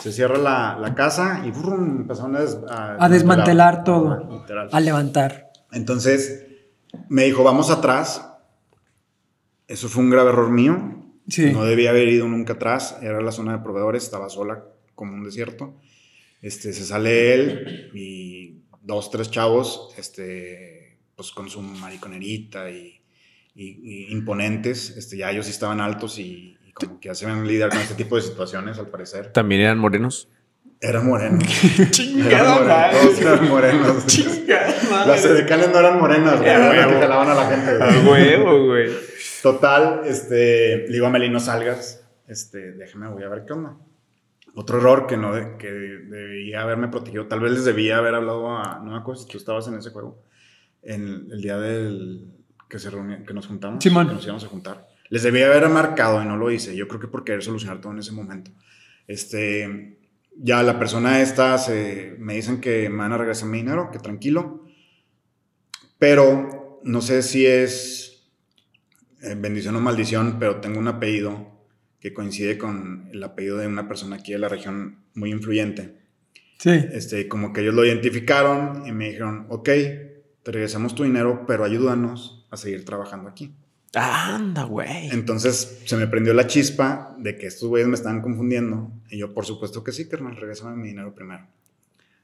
Se 0.01 0.13
cierra 0.13 0.37
la, 0.37 0.77
la 0.79 0.95
casa 0.95 1.41
y 1.45 1.51
brum, 1.51 1.97
empezaron 1.97 2.37
a, 2.37 2.39
des- 2.39 2.57
A 2.69 3.09
desmantelar 3.09 3.83
todo. 3.83 4.29
Literal. 4.31 4.69
A 4.71 4.79
levantar. 4.79 5.51
Entonces, 5.73 6.45
me 7.09 7.25
dijo, 7.25 7.43
vamos 7.43 7.69
atrás. 7.69 8.25
Eso 9.67 9.89
fue 9.89 10.03
un 10.03 10.09
grave 10.09 10.29
error 10.29 10.49
mío. 10.49 10.95
Sí. 11.29 11.51
No 11.51 11.63
debía 11.65 11.91
haber 11.91 12.07
ido 12.07 12.27
nunca 12.27 12.53
atrás. 12.53 12.97
Era 13.01 13.21
la 13.21 13.31
zona 13.31 13.57
de 13.57 13.63
proveedores, 13.63 14.03
estaba 14.03 14.29
sola 14.29 14.63
como 14.95 15.13
un 15.13 15.23
desierto. 15.23 15.75
Este, 16.41 16.73
se 16.73 16.85
sale 16.85 17.33
él 17.33 17.91
y 17.93 18.61
dos, 18.81 19.11
tres 19.11 19.29
chavos, 19.29 19.93
este, 19.97 20.97
pues 21.15 21.31
con 21.31 21.49
su 21.49 21.61
mariconerita 21.61 22.69
y, 22.71 23.01
y- 23.55 23.79
y 23.83 24.11
imponentes. 24.11 24.91
Este, 24.97 25.17
ya 25.17 25.31
ellos 25.31 25.45
sí 25.45 25.51
estaban 25.51 25.81
altos 25.81 26.17
y, 26.19 26.57
y 26.65 26.71
como 26.71 26.99
que 26.99 27.09
ya 27.09 27.15
sabían 27.15 27.45
lidiar 27.47 27.69
con 27.69 27.79
este 27.79 27.95
tipo 27.95 28.15
de 28.15 28.21
situaciones, 28.21 28.79
al 28.79 28.87
parecer. 28.87 29.31
También 29.33 29.61
eran 29.61 29.77
morenos. 29.79 30.29
Eran 30.81 31.05
morenos. 31.07 31.43
Chingada 31.91 32.61
madre. 32.63 32.97
Todos 33.01 33.19
eran 33.21 33.49
morenos. 33.49 34.17
Las 34.89 35.25
edecanes 35.25 35.69
no 35.71 35.79
eran 35.79 35.99
morenas, 35.99 36.39
güey. 36.39 36.49
A 36.51 36.69
huevo. 36.69 36.89
Que 36.91 36.99
jalaban 36.99 37.29
a 37.29 37.33
la 37.35 37.49
gente, 37.49 37.77
güey. 37.77 37.89
A 37.89 38.09
huevo, 38.09 38.65
güey. 38.67 38.89
Total, 39.41 40.01
este, 40.05 40.79
le 40.87 40.93
digo 40.93 41.05
a 41.05 41.09
Meli, 41.09 41.29
no 41.29 41.39
salgas, 41.39 42.05
este, 42.27 42.73
déjame, 42.73 43.07
voy 43.09 43.23
a 43.23 43.29
ver 43.29 43.45
qué 43.45 43.53
onda. 43.53 43.77
Otro 44.55 44.79
error 44.79 45.07
que 45.07 45.15
no, 45.15 45.33
de- 45.33 45.57
que 45.57 45.71
debía 45.71 46.61
haberme 46.61 46.87
protegido, 46.89 47.27
tal 47.27 47.39
vez 47.39 47.51
les 47.53 47.65
debía 47.65 47.97
haber 47.97 48.15
hablado 48.15 48.49
a, 48.57 48.79
no 48.83 48.91
me 48.91 48.97
acuerdo 48.97 49.21
si 49.21 49.27
tú 49.27 49.37
estabas 49.37 49.67
en 49.67 49.75
ese 49.75 49.91
juego, 49.91 50.21
en 50.81 51.27
el 51.31 51.41
día 51.41 51.57
del, 51.57 52.27
que 52.67 52.79
se 52.79 52.89
reunió, 52.89 53.23
que 53.25 53.33
nos 53.33 53.47
juntamos, 53.47 53.83
Simón. 53.83 54.07
que 54.07 54.13
nos 54.15 54.23
íbamos 54.23 54.43
a 54.43 54.47
juntar. 54.47 54.87
Les 55.09 55.23
debía 55.23 55.47
haber 55.47 55.67
marcado 55.69 56.21
y 56.21 56.25
no 56.25 56.37
lo 56.37 56.51
hice. 56.51 56.75
Yo 56.75 56.87
creo 56.87 56.99
que 56.99 57.07
por 57.07 57.23
querer 57.23 57.41
solucionar 57.43 57.81
todo 57.81 57.93
en 57.93 57.99
ese 57.99 58.11
momento. 58.11 58.51
Este, 59.07 59.97
ya 60.35 60.61
la 60.61 60.77
persona 60.77 61.21
esta 61.21 61.57
se, 61.57 62.15
me 62.19 62.35
dicen 62.35 62.61
que 62.61 62.89
me 62.89 62.97
van 62.97 63.13
a 63.13 63.17
regresar 63.17 63.49
mi 63.49 63.57
dinero, 63.57 63.89
que 63.91 63.97
tranquilo. 63.97 64.65
Pero 65.97 66.79
no 66.83 67.01
sé 67.01 67.23
si 67.23 67.45
es 67.45 68.08
bendición 69.37 69.75
o 69.75 69.81
maldición, 69.81 70.37
pero 70.39 70.57
tengo 70.61 70.79
un 70.79 70.87
apellido 70.87 71.59
que 71.99 72.13
coincide 72.13 72.57
con 72.57 73.09
el 73.11 73.23
apellido 73.23 73.57
de 73.57 73.67
una 73.67 73.87
persona 73.87 74.17
aquí 74.17 74.31
de 74.31 74.39
la 74.39 74.49
región 74.49 74.99
muy 75.15 75.31
influyente. 75.31 75.97
Sí. 76.57 76.71
Este, 76.71 77.27
como 77.27 77.53
que 77.53 77.61
ellos 77.61 77.73
lo 77.73 77.85
identificaron 77.85 78.85
y 78.85 78.91
me 78.91 79.07
dijeron, 79.07 79.45
ok, 79.49 79.69
te 80.43 80.51
regresamos 80.51 80.95
tu 80.95 81.03
dinero, 81.03 81.45
pero 81.47 81.63
ayúdanos 81.63 82.47
a 82.51 82.57
seguir 82.57 82.85
trabajando 82.85 83.29
aquí. 83.29 83.53
Anda, 83.93 84.63
güey. 84.63 85.09
Entonces 85.09 85.81
se 85.85 85.97
me 85.97 86.07
prendió 86.07 86.33
la 86.33 86.47
chispa 86.47 87.15
de 87.17 87.37
que 87.37 87.47
estos 87.47 87.69
güeyes 87.69 87.87
me 87.87 87.95
estaban 87.95 88.21
confundiendo. 88.21 88.91
Y 89.09 89.17
yo, 89.17 89.33
por 89.33 89.45
supuesto 89.45 89.83
que 89.83 89.91
sí, 89.91 90.07
carnal, 90.07 90.35
regresame 90.35 90.75
mi 90.75 90.89
dinero 90.89 91.13
primero. 91.13 91.47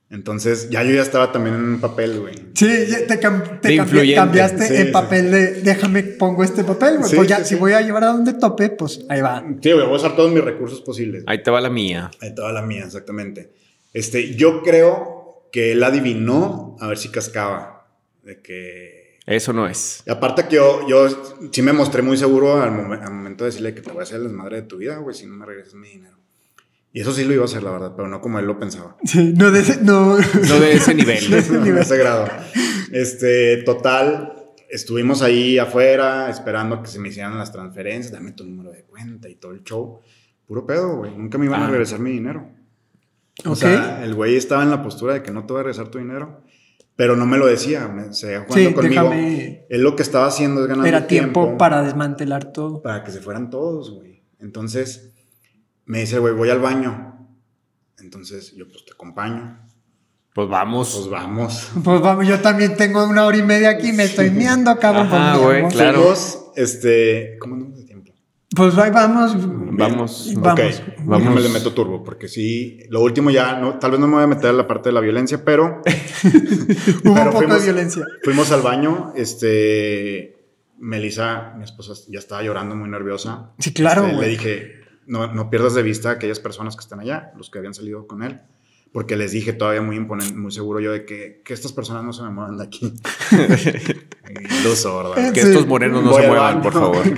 Entonces 0.09 0.69
ya 0.69 0.83
yo 0.83 0.93
ya 0.93 1.01
estaba 1.01 1.31
también 1.31 1.55
en 1.55 1.63
un 1.63 1.81
papel, 1.81 2.19
güey. 2.19 2.35
Sí, 2.53 2.67
te, 3.07 3.19
cam- 3.19 3.59
te 3.59 3.75
cambi- 3.75 4.13
cambiaste 4.15 4.67
Sí, 4.67 4.75
el 4.75 4.85
sí. 4.87 4.91
papel 4.91 5.31
de 5.31 5.61
déjame 5.61 6.03
pongo 6.03 6.43
este 6.43 6.63
papel, 6.63 6.97
güey. 6.99 7.09
Sí, 7.09 7.15
pues 7.15 7.27
ya, 7.27 7.37
sí, 7.39 7.43
si 7.45 7.49
sí. 7.55 7.55
voy 7.55 7.73
a 7.73 7.81
llevar 7.81 8.03
a 8.03 8.07
donde 8.07 8.33
tope, 8.33 8.69
pues 8.69 9.01
ahí 9.09 9.21
va. 9.21 9.43
Sí, 9.61 9.71
güey, 9.71 9.83
voy 9.85 9.93
a 9.93 9.97
usar 9.97 10.15
todos 10.15 10.31
mis 10.31 10.43
recursos 10.43 10.81
posibles. 10.81 11.23
Ahí 11.27 11.41
te 11.41 11.49
va 11.49 11.59
la 11.59 11.69
mía. 11.71 12.11
Ahí 12.21 12.33
toda 12.35 12.51
la 12.53 12.61
mía, 12.61 12.83
exactamente. 12.85 13.51
Este, 13.93 14.35
yo 14.35 14.61
creo 14.61 15.47
que 15.51 15.71
él 15.71 15.83
adivinó 15.83 16.77
a 16.79 16.87
ver 16.87 16.97
si 16.97 17.09
cascaba. 17.09 17.87
De 18.23 18.41
que. 18.41 19.19
Eso 19.25 19.53
no 19.53 19.67
es. 19.67 20.03
Y 20.05 20.11
aparte 20.11 20.45
que 20.47 20.55
yo, 20.57 20.87
yo 20.87 21.07
sí 21.51 21.61
me 21.63 21.73
mostré 21.73 22.03
muy 22.03 22.15
seguro 22.17 22.61
al, 22.61 22.69
momen- 22.71 23.01
al 23.03 23.11
momento 23.11 23.43
de 23.43 23.49
decirle 23.49 23.73
que 23.73 23.81
te 23.81 23.89
voy 23.91 24.01
a 24.01 24.03
hacer 24.03 24.17
el 24.17 24.25
desmadre 24.25 24.57
de 24.57 24.67
tu 24.67 24.77
vida, 24.77 24.97
güey, 24.97 25.15
si 25.15 25.25
no 25.25 25.35
me 25.35 25.45
regresas 25.47 25.73
mi 25.73 25.89
dinero. 25.89 26.15
Y 26.95 27.01
eso 27.01 27.11
sí 27.11 27.25
lo 27.25 27.33
iba 27.33 27.41
a 27.41 27.45
hacer, 27.45 27.61
la 27.61 27.71
verdad, 27.71 27.91
pero 27.93 28.07
no 28.07 28.21
como 28.21 28.39
él 28.39 28.45
lo 28.45 28.57
pensaba. 28.57 28.95
Sí, 29.03 29.33
no, 29.35 29.51
de 29.51 29.59
ese- 29.59 29.81
no. 29.83 30.17
No 30.17 30.59
de 30.61 30.73
ese 30.73 30.93
nivel. 30.95 31.19
De 31.29 31.39
ese 31.39 31.51
No, 31.53 31.59
nivel. 31.59 31.75
de 31.75 31.81
ese 31.81 31.97
grado. 31.97 32.25
Este, 32.91 33.57
total, 33.63 34.33
estuvimos 34.69 35.21
ahí 35.21 35.57
afuera 35.57 36.29
esperando 36.29 36.81
que 36.81 36.87
se 36.87 36.99
me 36.99 37.09
hicieran 37.09 37.37
las 37.37 37.51
transferencias, 37.51 38.13
dame 38.13 38.31
tu 38.31 38.45
número 38.45 38.71
de 38.71 38.83
cuenta 38.83 39.27
y 39.27 39.35
todo 39.35 39.51
el 39.51 39.63
show. 39.63 39.99
Puro 40.47 40.65
pedo, 40.65 40.95
güey. 40.97 41.11
Nunca 41.17 41.37
me 41.37 41.45
iban 41.47 41.61
Ah. 41.63 41.67
a 41.67 41.69
regresar 41.69 41.99
mi 41.99 42.11
dinero. 42.11 42.47
O 43.45 43.49
Ok. 43.51 43.57
sea, 43.57 44.03
el 44.05 44.13
güey 44.15 44.37
estaba 44.37 44.63
en 44.63 44.69
la 44.69 44.81
postura 44.81 45.15
de 45.15 45.21
que 45.23 45.31
no 45.31 45.45
te 45.45 45.51
voy 45.51 45.59
a 45.59 45.63
regresar 45.63 45.89
tu 45.89 45.97
dinero, 45.97 46.43
pero 46.95 47.17
no 47.17 47.25
me 47.25 47.37
lo 47.37 47.45
decía, 47.47 47.89
me 47.89 48.13
seguía 48.13 48.45
jugando 48.47 48.69
Sí, 48.69 48.73
conmigo. 48.73 49.01
déjame- 49.09 49.65
Él 49.69 49.81
lo 49.81 49.97
que 49.97 50.03
estaba 50.03 50.27
haciendo 50.27 50.61
es 50.61 50.67
ganando 50.67 50.87
Era 50.87 51.07
tiempo 51.07 51.57
para 51.57 51.81
desmantelar 51.83 52.53
todo. 52.53 52.81
para 52.81 53.03
que 53.03 53.11
se 53.11 53.19
fueran 53.19 53.49
todos, 53.49 53.91
güey. 53.91 54.23
Entonces, 54.39 55.11
me 55.85 55.99
dice, 56.01 56.19
güey, 56.19 56.33
voy 56.33 56.49
al 56.49 56.59
baño. 56.59 57.27
Entonces, 57.99 58.53
yo 58.55 58.67
pues 58.67 58.85
te 58.85 58.93
acompaño. 58.93 59.59
Pues 60.33 60.49
vamos. 60.49 60.93
Pues 60.95 61.09
vamos. 61.09 61.69
Pues 61.83 62.01
vamos, 62.01 62.27
yo 62.27 62.39
también 62.41 62.75
tengo 62.75 63.07
una 63.07 63.25
hora 63.25 63.37
y 63.37 63.43
media 63.43 63.69
aquí, 63.69 63.91
me 63.93 64.03
estoy 64.03 64.29
meando, 64.31 64.77
cabrón. 64.79 65.09
Pues, 65.09 65.37
güey, 65.39 65.61
vamos. 65.61 65.73
claro. 65.73 65.99
Fuimos, 66.01 66.45
este, 66.55 67.37
¿cómo 67.39 67.55
andamos 67.55 67.77
de 67.79 67.85
tiempo? 67.85 68.11
Pues 68.55 68.77
ahí 68.77 68.91
vamos. 68.91 69.33
Vamos. 69.77 70.33
Vamos. 70.35 70.35
Ok, 70.37 70.59
Vamos. 70.99 71.19
déjame 71.19 71.41
le 71.41 71.49
meto 71.49 71.73
turbo, 71.73 72.03
porque 72.03 72.27
sí, 72.29 72.79
lo 72.89 73.01
último 73.01 73.29
ya, 73.29 73.59
no, 73.59 73.77
tal 73.79 73.91
vez 73.91 73.99
no 73.99 74.07
me 74.07 74.13
voy 74.15 74.23
a 74.23 74.27
meter 74.27 74.51
a 74.51 74.53
la 74.53 74.65
parte 74.67 74.89
de 74.89 74.93
la 74.93 75.01
violencia, 75.01 75.43
pero 75.43 75.81
Hubo 77.03 77.09
un 77.11 77.15
Pero 77.15 77.25
poco 77.31 77.37
fuimos- 77.39 77.57
de 77.59 77.63
violencia. 77.63 78.05
fuimos 78.23 78.51
al 78.51 78.61
baño, 78.61 79.11
este, 79.15 80.37
Melissa, 80.79 81.53
mi 81.57 81.63
esposa, 81.65 81.93
ya 82.09 82.19
estaba 82.19 82.43
llorando 82.43 82.75
muy 82.75 82.89
nerviosa. 82.89 83.51
Sí, 83.59 83.73
claro, 83.73 84.05
Este, 84.07 84.21
le 84.21 84.27
dije, 84.29 84.74
no, 85.07 85.31
no 85.33 85.49
pierdas 85.49 85.73
de 85.73 85.83
vista 85.83 86.09
a 86.09 86.13
aquellas 86.13 86.39
personas 86.39 86.75
que 86.75 86.81
están 86.81 86.99
allá, 86.99 87.31
los 87.37 87.49
que 87.49 87.59
habían 87.59 87.73
salido 87.73 88.07
con 88.07 88.23
él, 88.23 88.41
porque 88.91 89.15
les 89.17 89.31
dije 89.31 89.53
todavía 89.53 89.81
muy 89.81 89.95
imponente, 89.97 90.33
muy 90.35 90.51
seguro 90.51 90.79
yo 90.79 90.91
de 90.91 91.05
que, 91.05 91.41
que 91.43 91.53
estas 91.53 91.73
personas 91.73 92.03
no 92.03 92.13
se 92.13 92.23
me 92.23 92.29
muevan 92.29 92.57
de 92.57 92.63
aquí. 92.63 92.93
Y 93.31 94.63
Luz 94.63 94.79
sorda. 94.79 95.31
Que 95.33 95.41
Sí. 95.41 95.47
estos 95.49 95.67
morenos 95.67 96.03
no 96.03 96.11
Voy 96.11 96.21
se 96.21 96.27
muevan, 96.27 96.61
por 96.61 96.73
favor. 96.73 97.03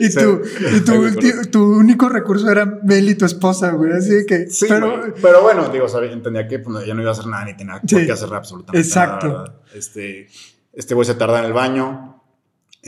Y, 0.00 0.10
Sí. 0.10 0.18
tú, 0.20 0.40
y 0.76 0.80
tu, 0.80 0.92
ulti- 0.92 1.50
tu 1.50 1.62
único 1.76 2.08
recurso 2.08 2.50
era 2.50 2.64
Mel 2.84 3.08
y 3.08 3.14
tu 3.16 3.24
esposa, 3.24 3.72
güey. 3.72 3.92
Así 3.92 4.10
de 4.10 4.26
que. 4.26 4.46
Sí, 4.48 4.66
pero. 4.68 4.96
güey. 4.98 5.12
pero 5.20 5.42
bueno, 5.42 5.68
digo, 5.70 5.88
sabía, 5.88 6.12
entendía 6.12 6.46
que 6.48 6.58
pues, 6.60 6.84
ella 6.84 6.94
no 6.94 7.02
iba 7.02 7.10
a 7.10 7.12
hacer 7.12 7.26
nada 7.26 7.44
ni 7.44 7.56
tenía 7.56 7.80
Sí. 7.86 7.94
por 7.96 8.06
qué 8.06 8.12
hacer 8.12 8.32
absolutamente 8.32 8.86
Exacto. 8.86 9.26
nada. 9.28 9.38
¿verdad? 9.42 9.60
Este, 9.74 10.28
este 10.72 10.94
güey 10.94 11.06
se 11.06 11.14
tarda 11.14 11.40
en 11.40 11.44
el 11.46 11.52
baño. 11.52 12.17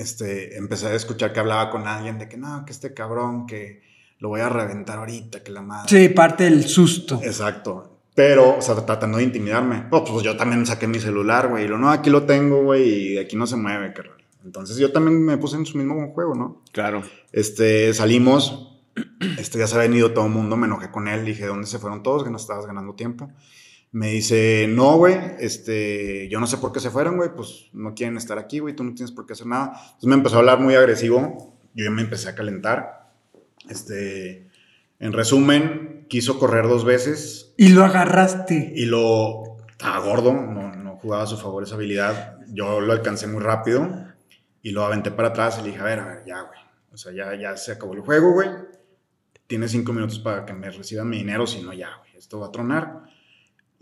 Este, 0.00 0.56
empecé 0.56 0.86
a 0.86 0.94
escuchar 0.94 1.34
que 1.34 1.40
hablaba 1.40 1.68
con 1.68 1.86
alguien 1.86 2.18
de 2.18 2.26
que 2.26 2.38
no, 2.38 2.64
que 2.64 2.72
este 2.72 2.94
cabrón, 2.94 3.46
que 3.46 3.82
lo 4.18 4.30
voy 4.30 4.40
a 4.40 4.48
reventar 4.48 4.98
ahorita, 4.98 5.42
que 5.42 5.52
la 5.52 5.60
madre. 5.60 5.88
Sí, 5.90 6.08
parte 6.08 6.44
del 6.44 6.64
susto. 6.64 7.20
Exacto. 7.22 8.00
Pero, 8.14 8.56
o 8.56 8.62
sea, 8.62 8.74
tratando 8.86 9.18
de 9.18 9.24
intimidarme. 9.24 9.88
Oh, 9.90 10.02
pues 10.02 10.24
yo 10.24 10.38
también 10.38 10.64
saqué 10.64 10.86
mi 10.86 10.98
celular, 10.98 11.48
güey. 11.48 11.66
Y 11.66 11.68
lo, 11.68 11.76
no, 11.76 11.90
aquí 11.90 12.08
lo 12.08 12.22
tengo, 12.24 12.62
güey, 12.62 13.12
y 13.12 13.18
aquí 13.18 13.36
no 13.36 13.46
se 13.46 13.56
mueve, 13.56 13.92
carnal. 13.92 14.16
Entonces 14.42 14.78
yo 14.78 14.90
también 14.90 15.22
me 15.22 15.36
puse 15.36 15.56
en 15.56 15.66
su 15.66 15.76
mismo 15.76 16.12
juego, 16.14 16.34
¿no? 16.34 16.62
Claro. 16.72 17.02
Este, 17.30 17.92
salimos, 17.92 18.80
este, 19.38 19.58
ya 19.58 19.66
se 19.66 19.76
había 19.76 19.98
ido 19.98 20.12
todo 20.12 20.24
el 20.24 20.32
mundo, 20.32 20.56
me 20.56 20.66
enojé 20.66 20.90
con 20.90 21.08
él, 21.08 21.26
dije, 21.26 21.44
¿dónde 21.44 21.66
se 21.66 21.78
fueron 21.78 22.02
todos? 22.02 22.24
Que 22.24 22.30
no 22.30 22.38
estabas 22.38 22.64
ganando 22.64 22.94
tiempo. 22.94 23.30
Me 23.92 24.08
dice, 24.10 24.66
no, 24.68 24.96
güey, 24.96 25.16
este, 25.40 26.28
yo 26.28 26.38
no 26.38 26.46
sé 26.46 26.58
por 26.58 26.72
qué 26.72 26.78
se 26.78 26.90
fueron, 26.90 27.16
güey, 27.16 27.30
pues 27.34 27.70
no 27.72 27.94
quieren 27.94 28.16
estar 28.16 28.38
aquí, 28.38 28.60
güey, 28.60 28.76
tú 28.76 28.84
no 28.84 28.94
tienes 28.94 29.10
por 29.10 29.26
qué 29.26 29.32
hacer 29.32 29.46
nada. 29.46 29.72
Entonces 29.74 30.06
me 30.08 30.14
empezó 30.14 30.36
a 30.36 30.38
hablar 30.38 30.60
muy 30.60 30.74
agresivo, 30.76 31.56
yo 31.74 31.84
ya 31.84 31.90
me 31.90 32.02
empecé 32.02 32.28
a 32.28 32.34
calentar. 32.34 33.10
Este, 33.68 34.48
en 35.00 35.12
resumen, 35.12 36.06
quiso 36.08 36.38
correr 36.38 36.66
dos 36.68 36.84
veces 36.84 37.52
Y 37.56 37.68
lo 37.70 37.84
agarraste. 37.84 38.72
y 38.74 38.86
lo, 38.86 39.56
estaba 39.70 39.98
gordo, 39.98 40.32
no, 40.34 40.74
no 40.76 40.96
jugaba 40.96 41.24
a 41.24 41.26
su 41.26 41.36
favor 41.36 41.62
esa 41.62 41.74
habilidad. 41.74 42.38
Yo 42.48 42.80
lo 42.80 42.92
alcancé 42.92 43.26
muy 43.26 43.42
rápido 43.42 43.88
y 44.62 44.70
lo 44.70 44.84
aventé 44.84 45.10
para 45.10 45.28
atrás 45.28 45.58
y 45.58 45.62
le 45.62 45.68
dije, 45.68 45.80
a 45.80 45.84
ver, 45.84 45.98
a 46.00 46.06
ver, 46.06 46.24
ya, 46.26 46.42
güey. 46.42 46.60
O 46.92 46.96
sea, 46.96 47.12
ya, 47.12 47.34
ya 47.34 47.56
se 47.56 47.72
acabó 47.72 47.94
el 47.94 48.00
juego, 48.00 48.32
güey. 48.32 48.48
Tienes 49.46 49.72
cinco 49.72 49.92
minutos 49.92 50.18
para 50.20 50.44
que 50.44 50.52
me 50.52 50.70
reciban 50.70 51.08
mi 51.08 51.18
dinero, 51.18 51.46
si 51.46 51.62
no, 51.62 51.72
ya, 51.72 51.88
güey, 51.98 52.16
esto 52.16 52.38
va 52.38 52.46
a 52.48 52.52
tronar. 52.52 53.09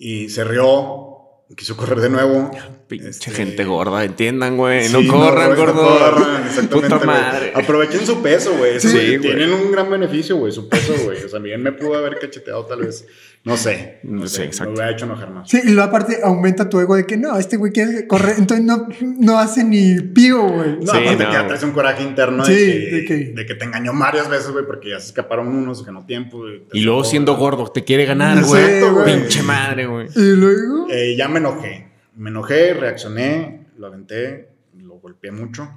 Y 0.01 0.29
se 0.29 0.45
rió, 0.45 1.19
quiso 1.57 1.77
correr 1.77 2.01
de 2.01 2.09
nuevo. 2.09 2.51
Pinche 2.87 3.09
Este, 3.11 3.31
gente 3.33 3.65
gorda, 3.65 4.05
entiendan, 4.05 4.57
güey. 4.57 4.87
Sí, 4.87 4.93
no 4.93 5.13
corran, 5.13 5.55
güey, 5.55 5.59
no 5.67 5.73
gordo. 5.75 5.99
corran, 5.99 6.47
exactamente, 6.47 6.95
Puta 6.95 7.05
madre. 7.05 7.53
Aprovechen 7.55 8.07
su 8.07 8.23
peso, 8.23 8.57
güey. 8.57 8.81
Sí. 8.81 9.19
Tienen 9.21 9.53
un 9.53 9.73
gran 9.73 9.91
beneficio, 9.91 10.37
güey, 10.37 10.53
su 10.53 10.69
peso, 10.69 10.95
güey. 11.05 11.23
O 11.25 11.29
sea, 11.29 11.41
bien 11.41 11.63
me 11.63 11.73
pudo 11.73 11.97
haber 11.97 12.19
cacheteado 12.19 12.65
tal 12.65 12.81
vez. 12.87 13.05
No 13.49 13.57
sé. 13.57 13.99
No 14.03 14.27
Sí, 14.29 14.37
sé. 14.37 14.45
exacto. 14.45 14.71
Me 14.73 14.77
hubiera 14.79 14.93
hecho 14.93 15.05
enojar 15.07 15.31
más. 15.31 15.49
Sí, 15.49 15.61
y 15.65 15.71
luego 15.71 15.83
aparte 15.89 16.19
aumenta 16.23 16.69
tu 16.69 16.79
ego 16.81 16.95
de 16.97 17.07
que 17.07 17.17
no, 17.17 17.37
este 17.39 17.57
güey 17.57 17.73
quiere 17.73 18.07
correr, 18.07 18.35
entonces 18.39 18.65
no, 18.65 18.87
no 19.19 19.39
hace 19.39 19.65
ni 19.65 20.01
pío, 20.01 20.43
güey. 20.49 20.77
No, 20.81 20.83
Sí, 20.83 20.89
aparte 20.99 21.11
no, 21.13 21.19
que 21.19 21.23
ya 21.25 21.31
güey. 21.39 21.47
traes 21.49 21.63
un 21.63 21.71
coraje 21.73 22.03
interno 22.03 22.45
Sí, 22.45 22.53
de, 22.55 22.59
que, 22.59 22.91
de 22.97 23.05
que- 23.05 23.33
de 23.35 23.47
que 23.47 23.55
te 23.55 23.65
engañó 23.65 23.93
varias 23.99 24.29
veces, 24.29 24.51
güey, 24.51 24.65
porque 24.67 24.91
ya 24.91 25.01
se 25.01 25.07
escaparon 25.09 25.49
unos, 25.49 25.85
ganó 25.85 26.05
tiempo. 26.07 26.43
Y 26.73 26.81
luego 26.83 27.01
sacó, 27.03 27.11
siendo 27.11 27.37
gordo, 27.37 27.67
te 27.67 27.85
quiere 27.85 28.05
ganar, 28.05 28.43
güey. 28.45 28.83
Pinche 29.05 29.43
madre, 29.43 29.87
güey. 29.87 30.07
Y 30.15 30.37
luego. 30.37 30.87
Eh, 30.91 31.15
ya 31.17 31.29
me 31.29 31.39
enojé. 31.39 31.89
Me 32.17 32.31
enojé, 32.31 32.75
reaccioné, 32.75 33.67
lo 33.79 33.87
aventé, 33.87 34.49
lo 34.79 34.95
golpeé 34.99 35.31
mucho. 35.33 35.69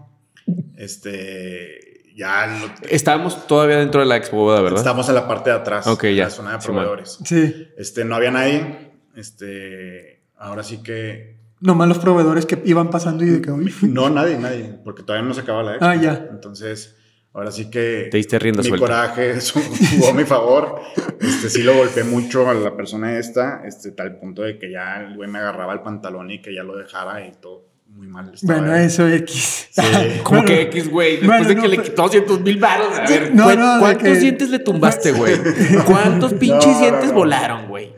Este, 0.76 1.91
ya 2.16 2.48
lo- 2.48 2.88
Estábamos 2.90 3.48
todavía 3.48 3.78
dentro 3.78 4.02
de 4.02 4.08
la 4.08 4.18
expo, 4.18 4.46
¿verdad? 4.48 4.78
estamos 4.78 5.08
en 5.10 5.16
la 5.16 5.28
parte 5.28 5.50
de 5.50 5.56
atrás, 5.56 5.88
Ok, 5.88 6.04
en 6.06 6.16
ya. 6.16 6.24
la 6.26 6.30
zona 6.30 6.52
de 6.54 6.58
proveedores. 6.66 7.20
Sí, 7.26 7.68
Este, 7.78 8.04
no 8.06 8.16
había 8.16 8.32
nadie. 8.32 8.92
Este, 9.16 10.24
ahora 10.38 10.64
sí 10.64 10.82
que 10.84 11.40
nomás 11.60 11.88
los 11.88 12.00
proveedores 12.00 12.46
que 12.46 12.62
iban 12.66 12.90
pasando 12.90 13.24
y 13.24 13.30
de 13.30 13.42
que, 13.42 13.52
no 13.88 14.10
nadie, 14.10 14.38
nadie, 14.38 14.80
porque 14.84 15.04
todavía 15.04 15.28
no 15.28 15.34
se 15.34 15.42
acaba 15.42 15.64
la 15.64 15.72
expo. 15.74 15.86
Ah, 15.86 15.96
ya. 15.96 16.28
Entonces, 16.32 16.98
ahora 17.34 17.52
sí 17.52 17.70
que 17.70 18.08
Te 18.12 18.18
diste 18.18 18.40
rienda 18.40 18.62
mi 18.64 18.70
suelta. 18.70 18.86
coraje 18.86 19.36
jugó 19.96 20.10
a 20.10 20.14
mi 20.14 20.24
favor. 20.26 20.80
Este, 21.20 21.50
sí 21.50 21.64
lo 21.64 21.76
golpeé 21.76 22.04
mucho 22.04 22.50
a 22.50 22.54
la 22.54 22.76
persona 22.76 23.18
esta, 23.20 23.62
este, 23.66 23.92
tal 23.92 24.18
punto 24.20 24.42
de 24.42 24.58
que 24.58 24.72
ya 24.72 25.02
el 25.02 25.16
güey 25.16 25.30
me 25.30 25.40
agarraba 25.40 25.74
el 25.74 25.82
pantalón 25.82 26.32
y 26.32 26.42
que 26.42 26.54
ya 26.54 26.64
lo 26.64 26.76
dejara 26.76 27.26
y 27.26 27.32
todo 27.40 27.71
muy 27.94 28.08
mal. 28.08 28.32
estaba 28.34 28.60
bueno, 28.60 28.76
él. 28.76 28.86
eso 28.86 29.08
X. 29.08 29.68
Sí. 29.72 29.82
Como 30.24 30.42
Bueno, 30.42 30.46
que 30.48 30.62
X, 30.64 30.90
güey. 30.90 31.12
Después 31.18 31.28
bueno, 31.30 31.48
de 31.48 31.56
no, 31.56 31.62
que 31.62 31.68
le 31.68 31.78
quitó 31.82 32.02
200 32.04 32.42
mil 32.42 32.58
baros. 32.58 32.98
A 32.98 33.06
ver, 33.08 33.34
No, 33.36 33.44
¿cu- 33.50 33.56
no, 33.58 33.80
¿cuántos 33.80 34.04
que- 34.08 34.16
dientes 34.20 34.50
le 34.50 34.60
tumbaste, 34.60 35.12
güey? 35.12 35.36
¿Cuántos 35.86 36.34
pinches 36.34 36.66
No, 36.68 36.74
no, 36.74 36.80
dientes 36.80 37.10
no. 37.10 37.14
volaron, 37.16 37.68
güey? 37.68 37.94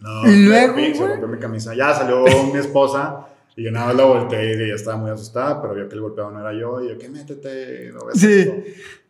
No, 0.00 0.26
Y 0.30 0.42
luego, 0.44 0.74
me- 0.76 0.94
se 0.94 1.06
rompió 1.06 1.28
mi 1.28 1.38
camisa. 1.38 1.74
Ya 1.74 1.94
salió 1.94 2.24
mi 2.52 2.58
esposa 2.58 3.26
y 3.56 3.64
yo 3.64 3.70
nada 3.72 3.86
más 3.86 3.96
la 3.96 4.04
volteé 4.04 4.50
y 4.58 4.62
ella 4.64 4.74
estaba 4.74 4.96
muy 4.98 5.10
asustada, 5.10 5.60
pero 5.62 5.74
vio 5.74 5.88
que 5.88 5.94
el 5.94 6.00
golpeado 6.02 6.30
no 6.30 6.40
era 6.40 6.52
yo 6.52 6.82
y 6.84 6.88
yo, 6.90 6.98
que 6.98 7.08
métete, 7.08 7.90
no 7.92 8.04
ves 8.06 8.20
Sí. 8.20 8.32
esto?". 8.32 8.52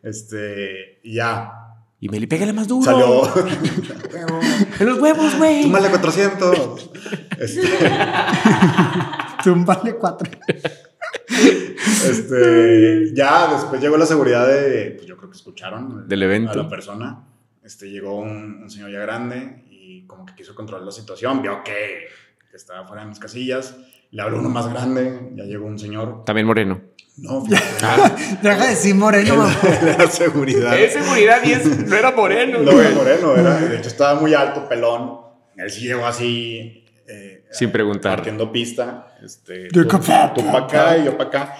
Este, 0.03 0.99
y 1.03 1.15
ya. 1.15 1.51
Y 1.99 2.09
Meli, 2.09 2.27
pégale 2.27 2.53
más 2.53 2.67
duro. 2.67 2.83
Salió. 2.85 3.23
En 4.79 4.85
los 4.85 4.99
huevos, 4.99 5.35
güey. 5.37 5.63
Súmale 5.63 5.89
400. 5.89 6.91
Este, 7.39 7.61
Túmbale 9.47 9.95
cuatro. 9.95 10.29
Este, 12.09 13.13
ya 13.13 13.53
después 13.53 13.81
llegó 13.81 13.97
la 13.97 14.05
seguridad 14.05 14.45
de, 14.47 14.91
pues 14.91 15.07
yo 15.07 15.15
creo 15.15 15.29
que 15.29 15.37
escucharon. 15.37 16.07
Del 16.07 16.23
evento. 16.23 16.51
A 16.51 16.55
la 16.63 16.69
persona. 16.69 17.23
Este, 17.63 17.89
llegó 17.89 18.17
un, 18.17 18.61
un 18.63 18.69
señor 18.69 18.91
ya 18.91 18.99
grande 18.99 19.63
y 19.69 20.05
como 20.05 20.25
que 20.25 20.35
quiso 20.35 20.53
controlar 20.53 20.85
la 20.85 20.91
situación, 20.91 21.41
vio 21.41 21.63
que, 21.63 22.07
que 22.49 22.57
estaba 22.57 22.85
fuera 22.85 23.03
de 23.03 23.09
mis 23.09 23.19
casillas. 23.19 23.77
Le 24.11 24.21
habló 24.21 24.39
uno 24.39 24.49
más 24.49 24.69
grande, 24.69 25.31
ya 25.35 25.45
llegó 25.45 25.65
un 25.65 25.79
señor. 25.79 26.25
También 26.25 26.45
moreno. 26.47 26.81
No, 27.17 27.45
fíjate, 27.45 28.37
Deja 28.41 28.63
de 28.63 28.69
decir 28.69 28.95
moreno, 28.95 29.37
mamá. 29.37 29.55
de 29.81 29.97
la 29.97 30.09
seguridad. 30.09 30.75
seguridad 30.89 31.41
y 31.43 31.51
es, 31.53 31.87
no 31.87 31.95
era 31.95 32.11
moreno. 32.11 32.59
No 32.59 32.81
era 32.81 32.89
moreno, 32.91 33.35
era, 33.35 33.59
de 33.59 33.77
hecho 33.77 33.89
estaba 33.89 34.19
muy 34.19 34.33
alto, 34.33 34.67
pelón. 34.67 35.21
Él 35.55 35.69
sí 35.69 35.87
llegó 35.87 36.05
así. 36.05 36.83
Sin 37.51 37.71
preguntar. 37.71 38.17
Partiendo 38.17 38.51
pista. 38.51 39.15
Este, 39.23 39.69
Yo 39.71 39.87
tú, 39.87 39.97
tú 39.97 40.45
para 40.45 40.65
acá 40.65 40.97
y 40.97 41.05
yo 41.05 41.17
para 41.17 41.29
acá. 41.29 41.55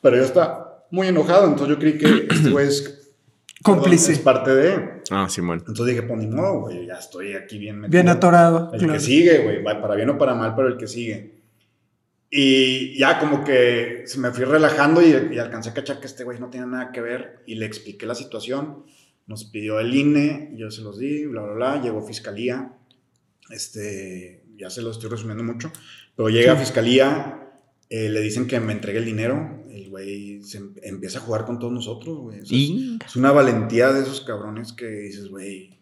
Pero 0.00 0.16
yo 0.16 0.24
estaba 0.24 0.86
muy 0.90 1.08
enojado, 1.08 1.46
entonces 1.46 1.68
yo 1.68 1.78
creí 1.78 1.98
que 1.98 2.26
este 2.34 2.50
güey 2.50 2.68
es, 2.68 3.12
Cómplice. 3.62 4.12
es 4.12 4.18
parte 4.18 4.54
de. 4.54 5.02
Ah, 5.10 5.28
Simón. 5.28 5.58
Entonces 5.66 5.86
dije, 5.86 6.02
pues 6.02 6.18
ni 6.20 6.26
modo, 6.26 6.60
güey, 6.60 6.86
ya 6.86 6.94
estoy 6.94 7.34
aquí 7.34 7.58
bien 7.58 7.80
metido. 7.80 7.90
Bien 7.90 8.08
atorado. 8.08 8.70
El 8.72 8.78
claro. 8.78 8.94
que 8.94 9.00
sigue, 9.00 9.38
güey, 9.38 9.62
para 9.64 9.94
bien 9.94 10.10
o 10.10 10.18
para 10.18 10.34
mal, 10.34 10.54
pero 10.54 10.68
el 10.68 10.76
que 10.76 10.86
sigue. 10.86 11.36
Y 12.30 12.98
ya 12.98 13.18
como 13.18 13.44
que 13.44 14.02
se 14.06 14.18
me 14.18 14.30
fui 14.30 14.44
relajando 14.44 15.00
y, 15.00 15.34
y 15.34 15.38
alcancé 15.38 15.70
a 15.70 15.74
cachar 15.74 16.00
que 16.00 16.06
este 16.06 16.24
güey 16.24 16.38
no 16.38 16.50
tenía 16.50 16.66
nada 16.66 16.92
que 16.92 17.00
ver 17.00 17.42
y 17.46 17.54
le 17.54 17.66
expliqué 17.66 18.04
la 18.06 18.14
situación. 18.14 18.84
Nos 19.26 19.44
pidió 19.44 19.80
el 19.80 19.94
INE, 19.94 20.52
yo 20.54 20.70
se 20.70 20.82
los 20.82 20.98
di, 20.98 21.24
bla, 21.26 21.42
bla, 21.42 21.52
bla. 21.54 21.82
Llegó 21.82 22.02
fiscalía. 22.02 22.72
Este, 23.50 24.44
ya 24.58 24.70
se 24.70 24.82
lo 24.82 24.90
estoy 24.90 25.10
resumiendo 25.10 25.44
mucho. 25.44 25.72
Pero 26.16 26.28
llega 26.28 26.52
a 26.52 26.56
fiscalía, 26.56 27.48
eh, 27.90 28.08
le 28.08 28.20
dicen 28.20 28.46
que 28.46 28.58
me 28.60 28.72
entregue 28.72 28.98
el 28.98 29.04
dinero. 29.04 29.62
El 29.70 29.90
güey 29.90 30.42
se 30.42 30.58
em- 30.58 30.74
empieza 30.82 31.18
a 31.18 31.22
jugar 31.22 31.44
con 31.44 31.58
todos 31.58 31.72
nosotros, 31.72 32.18
güey. 32.18 32.40
O 32.40 32.46
sea, 32.46 32.56
Y 32.58 32.98
es 33.04 33.16
una 33.16 33.32
valentía 33.32 33.92
de 33.92 34.02
esos 34.02 34.20
cabrones 34.22 34.72
que 34.72 34.86
dices, 34.86 35.28
güey, 35.28 35.78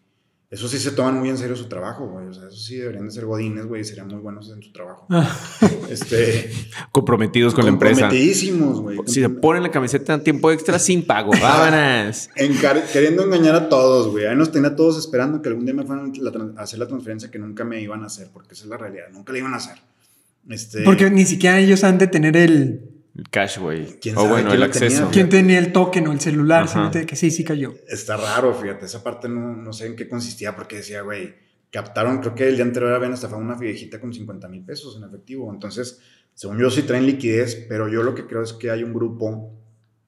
eso 0.55 0.67
sí 0.67 0.79
se 0.79 0.91
toman 0.91 1.19
muy 1.19 1.29
en 1.29 1.37
serio 1.37 1.55
su 1.55 1.65
trabajo, 1.65 2.07
güey. 2.07 2.27
O 2.27 2.33
sea, 2.33 2.47
eso 2.47 2.57
sí 2.57 2.77
deberían 2.77 3.05
de 3.05 3.11
ser 3.11 3.25
godines, 3.25 3.65
güey, 3.67 3.81
y 3.81 3.83
serían 3.83 4.07
muy 4.07 4.17
buenos 4.19 4.49
en 4.49 4.61
su 4.63 4.71
trabajo. 4.71 5.05
Ah, 5.09 5.29
Este, 5.89 6.49
comprometidos 6.91 7.53
con 7.53 7.65
la 7.65 7.69
empresa. 7.71 8.01
comprometidísimos, 8.01 8.81
güey. 8.81 8.97
Si 9.05 9.21
se 9.21 9.29
ponen 9.29 9.63
la 9.63 9.71
camiseta 9.71 10.13
en 10.13 10.23
tiempo 10.23 10.51
extra 10.51 10.79
sin 10.79 11.05
pago, 11.05 11.31
vámonos. 11.41 12.29
Encar- 12.35 12.83
queriendo 12.91 13.23
engañar 13.23 13.55
a 13.55 13.69
todos, 13.69 14.07
güey. 14.11 14.25
Ahí 14.25 14.35
nos 14.35 14.51
tenía 14.51 14.75
todos 14.75 14.97
esperando 14.97 15.41
que 15.41 15.49
algún 15.49 15.65
día 15.65 15.73
me 15.75 15.83
fueran 15.83 16.13
a 16.57 16.61
hacer 16.63 16.79
la 16.79 16.87
transferencia 16.87 17.29
que 17.29 17.37
nunca 17.39 17.63
me 17.63 17.81
iban 17.81 18.03
a 18.03 18.07
hacer, 18.07 18.29
porque 18.33 18.53
esa 18.53 18.63
es 18.63 18.69
la 18.69 18.77
realidad. 18.77 19.05
Nunca 19.11 19.31
la 19.33 19.39
iban 19.39 19.53
a 19.53 19.57
hacer. 19.57 19.75
Este, 20.49 20.83
Porque 20.83 21.09
ni 21.09 21.25
siquiera 21.25 21.59
ellos 21.59 21.83
han 21.83 21.97
de 21.97 22.07
tener 22.07 22.37
el. 22.37 22.89
El 23.17 23.29
cash, 23.29 23.59
güey. 23.59 23.97
¿Quién 24.01 24.17
O 24.17 24.21
sabe 24.21 24.31
bueno, 24.33 24.47
el 24.49 24.53
tenía, 24.59 24.65
acceso. 24.65 25.01
güey? 25.03 25.13
¿Quién 25.13 25.29
tenía 25.29 25.59
el 25.59 25.71
token 25.71 26.07
o 26.07 26.11
el 26.11 26.19
celular? 26.19 26.91
De 26.91 27.05
que 27.05 27.15
sí, 27.15 27.31
sí 27.31 27.43
cayó. 27.43 27.73
Está 27.87 28.17
raro, 28.17 28.53
fíjate. 28.53 28.85
Esa 28.85 29.03
parte 29.03 29.29
no, 29.29 29.55
no 29.55 29.71
sé 29.73 29.87
en 29.87 29.95
qué 29.95 30.09
consistía, 30.09 30.55
porque 30.55 30.77
decía, 30.77 31.01
güey, 31.01 31.33
captaron, 31.71 32.19
creo 32.19 32.35
que 32.35 32.47
el 32.47 32.55
día 32.55 32.65
anterior 32.65 32.93
habían 32.93 33.13
estafado 33.13 33.41
una 33.41 33.55
viejita 33.55 33.99
con 34.01 34.13
50 34.13 34.47
mil 34.49 34.63
pesos 34.65 34.97
en 34.97 35.03
efectivo. 35.05 35.51
Entonces, 35.53 36.01
según 36.33 36.59
yo, 36.59 36.69
sí 36.69 36.81
traen 36.83 37.05
liquidez, 37.05 37.65
pero 37.69 37.87
yo 37.87 38.03
lo 38.03 38.15
que 38.15 38.25
creo 38.27 38.41
es 38.43 38.51
que 38.53 38.69
hay 38.69 38.83
un 38.83 38.93
grupo 38.93 39.53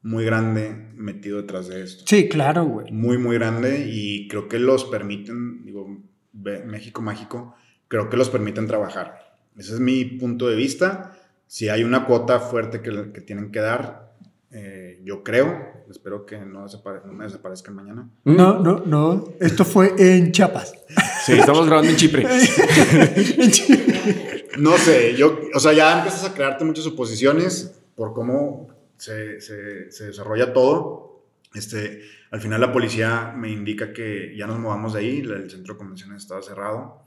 muy 0.01 0.25
grande 0.25 0.89
metido 0.95 1.37
detrás 1.41 1.67
de 1.69 1.83
esto. 1.83 2.03
Sí, 2.07 2.27
claro, 2.29 2.65
güey. 2.65 2.91
Muy, 2.91 3.17
muy 3.17 3.35
grande 3.37 3.85
y 3.89 4.27
creo 4.27 4.47
que 4.47 4.59
los 4.59 4.85
permiten, 4.85 5.63
digo, 5.65 5.87
México 6.33 7.01
Mágico, 7.01 7.55
creo 7.87 8.09
que 8.09 8.17
los 8.17 8.29
permiten 8.29 8.67
trabajar. 8.67 9.37
Ese 9.57 9.73
es 9.73 9.79
mi 9.79 10.05
punto 10.05 10.47
de 10.47 10.55
vista. 10.55 11.16
Si 11.47 11.69
hay 11.69 11.83
una 11.83 12.05
cuota 12.05 12.39
fuerte 12.39 12.81
que, 12.81 13.11
que 13.13 13.21
tienen 13.21 13.51
que 13.51 13.59
dar, 13.59 14.11
eh, 14.51 14.99
yo 15.03 15.23
creo, 15.23 15.83
espero 15.89 16.25
que 16.25 16.37
no, 16.39 16.65
desapare- 16.67 17.03
no 17.05 17.13
me 17.13 17.25
desaparezcan 17.25 17.75
mañana. 17.75 18.09
No, 18.25 18.59
no, 18.59 18.83
no. 18.85 19.29
Esto 19.39 19.63
fue 19.65 19.93
en 19.97 20.31
Chiapas. 20.31 20.73
Sí, 21.25 21.33
estamos 21.33 21.65
grabando 21.65 21.91
en 21.91 21.97
Chipre. 21.97 22.25
En 23.37 23.51
Chi- 23.51 23.83
No 24.57 24.77
sé, 24.77 25.15
yo, 25.15 25.39
o 25.53 25.59
sea, 25.59 25.73
ya 25.73 25.97
empiezas 25.97 26.25
a 26.25 26.33
crearte 26.33 26.65
muchas 26.65 26.83
suposiciones 26.83 27.79
por 27.95 28.13
cómo 28.13 28.67
se, 28.97 29.39
se- 29.41 29.91
se 29.91 30.07
desarrolla 30.07 30.51
todo. 30.53 31.21
Este, 31.53 32.01
al 32.31 32.41
final 32.41 32.59
la 32.61 32.71
policía 32.73 33.33
me 33.35 33.49
indica 33.51 33.93
que 33.93 34.35
ya 34.37 34.47
nos 34.47 34.59
movamos 34.59 34.93
de 34.93 34.99
ahí, 34.99 35.19
el 35.19 35.49
centro 35.49 35.73
de 35.73 35.77
convenciones 35.77 36.23
estaba 36.23 36.41
cerrado, 36.41 37.01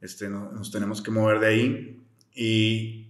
este, 0.00 0.28
no- 0.30 0.50
nos 0.52 0.70
tenemos 0.70 1.02
que 1.02 1.10
mover 1.10 1.40
de 1.40 1.46
ahí 1.46 2.00
y 2.34 3.08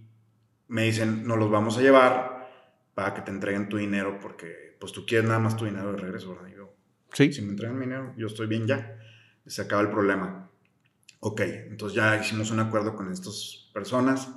me 0.73 0.83
dicen, 0.85 1.27
nos 1.27 1.37
los 1.37 1.51
vamos 1.51 1.77
a 1.77 1.81
llevar 1.81 2.49
para 2.95 3.13
que 3.13 3.21
te 3.21 3.29
entreguen 3.29 3.69
tu 3.69 3.77
dinero 3.77 4.17
porque 4.19 4.75
pues 4.79 4.91
tú 4.91 5.05
quieres 5.05 5.27
nada 5.27 5.39
más 5.39 5.55
tu 5.55 5.65
dinero 5.65 5.91
de 5.93 5.99
regreso, 5.99 6.33
¿verdad? 6.33 6.49
Y 6.51 6.55
yo, 6.57 6.73
Sí. 7.13 7.31
si 7.31 7.41
me 7.43 7.49
entregan 7.49 7.77
mi 7.77 7.85
dinero, 7.85 8.13
yo 8.17 8.25
estoy 8.25 8.47
bien 8.47 8.65
ya. 8.65 8.97
Se 9.45 9.61
acaba 9.61 9.83
el 9.83 9.89
problema. 9.89 10.49
Ok, 11.19 11.41
entonces 11.41 11.95
ya 11.95 12.17
hicimos 12.19 12.49
un 12.49 12.59
acuerdo 12.59 12.95
con 12.95 13.11
estas 13.11 13.69
personas. 13.71 14.29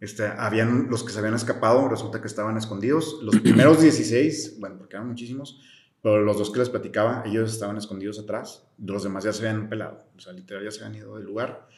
Este, 0.00 0.26
habían 0.26 0.88
los 0.88 1.04
que 1.04 1.12
se 1.12 1.18
habían 1.18 1.34
escapado, 1.34 1.86
resulta 1.88 2.20
que 2.22 2.28
estaban 2.28 2.56
escondidos. 2.56 3.18
Los 3.22 3.38
primeros 3.40 3.80
16, 3.82 4.58
bueno, 4.60 4.78
porque 4.78 4.96
eran 4.96 5.06
muchísimos, 5.08 5.60
pero 6.02 6.22
los 6.22 6.38
dos 6.38 6.50
que 6.50 6.60
les 6.60 6.70
platicaba, 6.70 7.22
ellos 7.26 7.52
estaban 7.52 7.76
escondidos 7.76 8.18
atrás. 8.18 8.66
Los 8.78 9.02
demás 9.04 9.24
ya 9.24 9.32
se 9.34 9.46
habían 9.46 9.68
pelado, 9.68 10.02
o 10.16 10.20
sea, 10.20 10.32
literal 10.32 10.64
ya 10.64 10.70
se 10.70 10.82
habían 10.82 10.96
ido 11.02 11.16
del 11.16 11.26
lugar. 11.26 11.68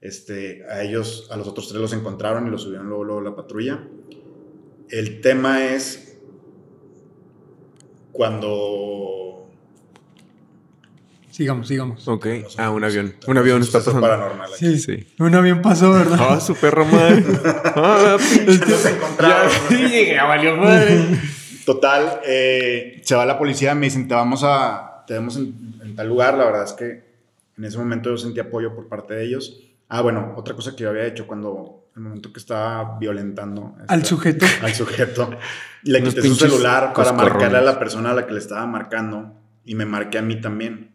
Este, 0.00 0.64
a 0.70 0.82
ellos, 0.82 1.28
a 1.30 1.36
los 1.36 1.48
otros 1.48 1.68
tres 1.68 1.80
los 1.80 1.92
encontraron 1.92 2.46
y 2.46 2.50
los 2.50 2.62
subieron 2.62 2.88
luego, 2.88 3.04
luego 3.04 3.20
a 3.20 3.24
la 3.24 3.36
patrulla. 3.36 3.82
El 4.88 5.20
tema 5.20 5.64
es 5.64 6.18
cuando 8.12 9.26
Sigamos, 11.36 11.68
sigamos. 11.68 12.08
Ok. 12.08 12.26
Ah, 12.56 12.70
un 12.70 12.82
avión. 12.82 13.14
Un 13.26 13.36
avión 13.36 13.60
está 13.60 13.80
pasando. 13.80 14.00
paranormal 14.00 14.54
aquí. 14.54 14.78
Sí, 14.78 14.78
Sí. 14.78 15.06
Un 15.18 15.34
avión 15.34 15.60
pasó, 15.60 15.92
¿verdad? 15.92 16.16
Ah, 16.18 16.40
su 16.40 16.54
perra 16.54 16.82
madre. 16.84 17.22
Ah, 17.78 18.16
pinche. 18.18 18.70
Los 18.70 18.86
encontraron. 18.86 19.50
Ya, 19.50 19.58
sí, 19.68 19.76
llegué, 19.76 20.16
valió 20.16 20.56
madre. 20.56 21.04
Total, 21.66 22.20
eh, 22.24 23.02
se 23.04 23.14
va 23.14 23.26
la 23.26 23.38
policía, 23.38 23.74
me 23.74 23.84
dicen, 23.84 24.08
te 24.08 24.14
vamos 24.14 24.40
a, 24.44 25.04
te 25.06 25.12
vemos 25.12 25.36
en, 25.36 25.74
en 25.82 25.94
tal 25.94 26.08
lugar, 26.08 26.38
la 26.38 26.46
verdad 26.46 26.64
es 26.64 26.72
que 26.72 27.04
en 27.58 27.64
ese 27.64 27.76
momento 27.76 28.08
yo 28.08 28.16
sentí 28.16 28.40
apoyo 28.40 28.74
por 28.74 28.88
parte 28.88 29.12
de 29.12 29.26
ellos. 29.26 29.60
Ah, 29.88 30.00
bueno, 30.02 30.34
otra 30.36 30.54
cosa 30.54 30.74
que 30.74 30.82
yo 30.84 30.90
había 30.90 31.06
hecho 31.06 31.26
cuando, 31.26 31.90
el 31.94 32.02
momento 32.02 32.32
que 32.32 32.40
estaba 32.40 32.98
violentando 32.98 33.76
Al 33.88 34.00
este, 34.00 34.08
sujeto. 34.10 34.46
al 34.62 34.74
sujeto, 34.74 35.30
le 35.84 36.02
quité 36.02 36.22
su 36.22 36.34
celular 36.34 36.92
para 36.92 37.12
marcarle 37.12 37.58
a 37.58 37.62
la 37.62 37.78
persona 37.78 38.10
a 38.10 38.14
la 38.14 38.26
que 38.26 38.32
le 38.32 38.40
estaba 38.40 38.66
marcando 38.66 39.34
y 39.64 39.74
me 39.74 39.84
marqué 39.86 40.18
a 40.18 40.22
mí 40.22 40.40
también. 40.40 40.92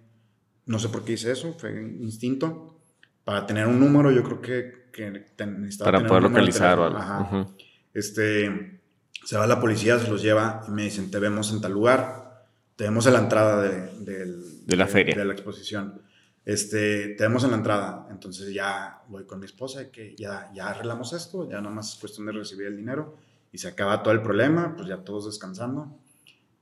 No 0.65 0.77
sé 0.79 0.89
por 0.89 1.03
qué 1.05 1.13
hice 1.13 1.31
eso, 1.31 1.53
fue 1.57 1.71
instinto. 1.99 2.79
Para 3.23 3.45
tener 3.45 3.67
un 3.67 3.79
número, 3.79 4.11
yo 4.11 4.23
creo 4.23 4.41
que, 4.41 4.89
que 4.91 5.09
te- 5.35 5.45
necesitaba 5.45 5.87
Para 5.91 5.97
tener 5.99 6.07
poder 6.09 6.23
un 6.25 6.31
número 6.31 6.45
de 6.45 6.51
localizar 6.51 6.79
o 6.79 6.85
algo. 6.85 6.97
Ajá. 6.97 7.47
Este, 7.93 8.81
se 9.25 9.37
va 9.37 9.47
la 9.47 9.59
policía, 9.59 9.99
se 9.99 10.09
los 10.09 10.21
lleva 10.21 10.63
y 10.67 10.71
me 10.71 10.83
dicen, 10.83 11.11
te 11.11 11.19
vemos 11.19 11.51
en 11.51 11.61
tal 11.61 11.71
lugar, 11.73 12.45
te 12.75 12.83
vemos 12.85 13.05
en 13.07 13.13
la 13.13 13.19
entrada 13.19 13.61
de, 13.61 13.89
del- 13.99 14.65
De 14.65 14.75
la 14.75 14.87
feria. 14.87 15.15
de 15.15 15.25
la 15.25 15.33
exposición. 15.33 16.01
Este, 16.45 17.09
te 17.09 17.23
vemos 17.23 17.43
en 17.43 17.51
la 17.51 17.57
entrada, 17.57 18.07
entonces 18.09 18.51
ya 18.53 19.01
voy 19.09 19.25
con 19.25 19.39
mi 19.39 19.45
esposa 19.45 19.79
de 19.79 19.89
que 19.91 20.15
ya, 20.17 20.49
ya 20.55 20.69
arreglamos 20.69 21.13
esto, 21.13 21.47
ya 21.49 21.61
nada 21.61 21.73
más 21.73 21.93
es 21.93 21.99
cuestión 21.99 22.25
de 22.25 22.31
recibir 22.31 22.65
el 22.67 22.75
dinero 22.77 23.15
y 23.51 23.57
se 23.59 23.67
acaba 23.67 24.01
todo 24.01 24.13
el 24.13 24.21
problema, 24.23 24.73
pues 24.75 24.87
ya 24.87 24.97
todos 24.97 25.25
descansando. 25.27 25.95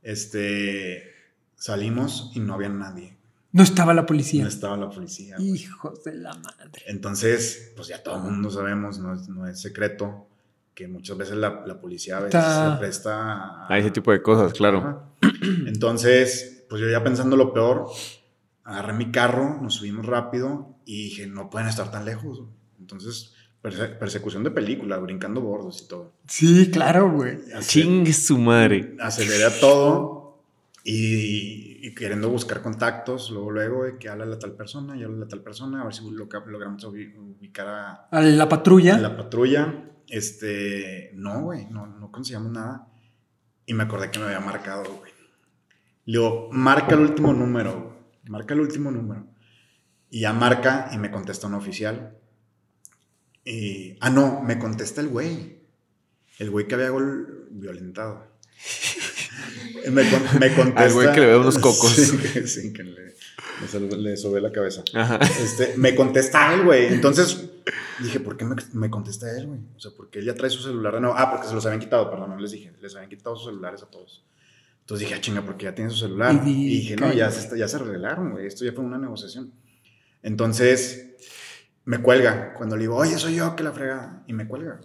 Este, 0.02 1.04
salimos 1.56 2.32
y 2.36 2.40
no 2.40 2.54
había 2.56 2.70
nadie, 2.70 3.16
No 3.52 3.64
estaba 3.64 3.94
la 3.94 4.06
policía. 4.06 4.44
no 4.44 4.50
estaba 4.50 4.76
la 4.78 4.90
policía. 4.90 5.36
güey. 5.38 5.52
Hijos 5.52 6.04
de 6.04 6.14
la 6.16 6.34
madre. 6.34 6.84
Entonces, 6.88 7.72
pues 7.76 7.88
ya 7.88 8.02
todo 8.04 8.18
el 8.18 8.24
mundo 8.24 8.50
sabemos, 8.50 9.00
no 9.00 9.14
es, 9.14 9.30
no 9.30 9.48
es 9.48 9.62
secreto, 9.62 10.28
que 10.74 10.88
muchas 10.88 11.18
veces 11.18 11.36
la, 11.38 11.64
la 11.66 11.80
policía 11.80 12.18
a 12.18 12.22
veces 12.22 12.36
Está- 12.40 12.74
se 12.74 12.80
presta 12.80 13.68
A 13.68 13.78
ese 13.78 13.92
tipo 13.92 14.12
de 14.12 14.22
cosas, 14.22 14.54
claro. 14.54 15.04
Entonces, 15.68 16.64
pues 16.70 16.82
yo 16.82 16.90
ya 16.90 17.04
pensando 17.04 17.36
lo 17.36 17.54
peor, 17.54 17.88
agarré 18.70 18.94
mi 18.94 19.12
carro, 19.12 19.60
nos 19.62 19.76
subimos 19.76 20.06
rápido 20.06 20.76
y 20.86 21.04
dije, 21.06 21.28
no 21.28 21.50
pueden 21.50 21.68
estar 21.68 21.92
tan 21.92 22.06
lejos. 22.06 22.44
Entonces, 22.80 23.34
perse- 23.64 23.98
persecución 23.98 24.44
de 24.44 24.52
película, 24.52 24.98
brincando 24.98 25.42
bordos 25.42 25.82
y 25.84 25.88
todo. 25.88 26.14
Sí, 26.28 26.70
claro, 26.72 27.12
güey. 27.12 27.40
Chingue 27.62 28.14
su 28.14 28.38
madre. 28.38 28.96
Aceleré 29.00 29.46
a 29.46 29.60
todo 29.60 30.42
y, 30.84 31.86
y 31.88 31.94
queriendo 31.94 32.30
buscar 32.30 32.62
contactos, 32.62 33.30
luego, 33.32 33.52
luego, 33.52 33.84
de 33.84 33.98
que 33.98 34.10
habla 34.10 34.26
a 34.34 34.40
tal 34.40 34.54
persona 34.54 34.96
y 34.98 35.04
habla 35.04 35.26
a 35.26 35.28
tal 35.28 35.42
persona, 35.42 35.82
a 35.82 35.84
ver 35.86 35.94
si 35.94 36.10
lo- 36.10 36.28
logramos 36.48 36.84
ubi- 36.86 37.14
ubicar 37.18 37.68
a, 37.68 37.92
A 38.12 38.22
la 38.22 38.48
patrulla. 38.50 38.96
en 38.96 39.02
la 39.04 39.18
patrulla, 39.18 39.84
este, 40.08 41.12
no, 41.16 41.42
güey, 41.44 41.66
no, 41.68 41.86
no 41.88 42.12
conseguíamos 42.12 42.52
nada. 42.52 42.88
Y 43.66 43.74
me 43.74 43.84
acordé 43.84 44.10
que 44.10 44.18
me 44.20 44.26
había 44.26 44.40
marcado, 44.40 44.84
güey. 44.84 45.12
Le 46.06 46.18
digo, 46.18 46.50
marca 46.52 46.96
el 46.96 47.02
último 47.02 47.34
número, 47.34 47.74
güey. 47.74 47.99
Marca 48.30 48.54
el 48.54 48.62
último 48.62 48.92
número. 48.92 49.28
Y 50.10 50.22
ya 50.22 50.34
marca 50.34 50.90
y 50.94 50.98
me 50.98 51.12
contesta 51.12 51.48
un 51.48 51.56
oficial. 51.56 52.16
Y, 53.46 53.98
ah, 54.02 54.10
no, 54.10 54.42
me 54.42 54.58
contesta 54.60 55.02
el 55.02 55.08
güey. 55.10 55.60
El 56.38 56.50
güey 56.52 56.68
que 56.68 56.76
había 56.76 56.90
gol- 56.90 57.48
violentado. 57.52 58.28
me, 59.92 60.10
con- 60.10 60.40
me 60.40 60.54
contesta. 60.54 60.82
Al 60.84 60.94
güey 60.94 61.12
que 61.14 61.20
le 61.20 61.26
veo 61.28 61.42
unos 61.42 61.58
cocos. 61.60 61.92
Sí, 61.96 62.18
que, 62.18 62.48
sí, 62.48 62.74
que 62.74 62.84
le, 62.84 63.06
le 63.62 63.68
sal- 63.68 64.04
le 64.04 64.18
sobé 64.18 64.42
la 64.42 64.52
cabeza. 64.52 64.84
Ajá. 64.94 65.18
Este, 65.18 65.74
me 65.78 65.96
contesta 65.96 66.54
él, 66.54 66.64
güey. 66.64 66.88
Entonces 66.94 67.46
dije, 68.00 68.20
¿por 68.20 68.38
qué 68.38 68.46
me, 68.46 68.56
me 68.74 68.90
contesta 68.90 69.30
él, 69.38 69.48
güey? 69.48 69.60
O 69.76 69.80
sea, 69.80 69.92
porque 69.96 70.20
él 70.20 70.26
ya 70.26 70.36
trae 70.36 70.50
su 70.50 70.62
celular 70.62 70.94
de 70.96 71.02
nuevo. 71.02 71.16
Ah, 71.18 71.30
porque 71.32 71.48
se 71.48 71.54
los 71.54 71.66
habían 71.66 71.80
quitado, 71.80 72.10
perdón, 72.10 72.30
no 72.32 72.40
les 72.40 72.52
dije. 72.52 72.72
Les 72.82 72.96
habían 72.96 73.10
quitado 73.10 73.36
sus 73.36 73.46
celulares 73.48 73.82
a 73.84 73.88
todos. 73.90 74.24
Entonces 74.90 75.08
dije, 75.08 75.20
ah, 75.20 75.22
chinga, 75.22 75.42
porque 75.44 75.66
ya 75.66 75.76
tiene 75.76 75.92
su 75.92 75.98
celular. 75.98 76.34
Y 76.34 76.50
Y, 76.50 76.54
di- 76.54 76.66
dije, 76.80 76.96
no, 76.96 77.14
ya 77.14 77.30
se, 77.30 77.42
está- 77.42 77.56
ya 77.56 77.68
se 77.68 77.76
arreglaron, 77.76 78.32
güey. 78.32 78.48
Esto 78.48 78.66
ya 78.66 78.72
fue 78.74 78.84
una 78.84 78.98
negociación. 78.98 79.54
Entonces 80.24 81.12
me 81.86 82.00
cuelga. 82.02 82.54
Cuando 82.56 82.76
le 82.76 82.82
digo, 82.84 82.96
oye, 82.96 83.18
soy 83.18 83.36
yo 83.36 83.56
que 83.56 83.64
la 83.64 83.72
frega. 83.72 84.24
Y 84.28 84.34
me 84.34 84.48
cuelga. 84.48 84.80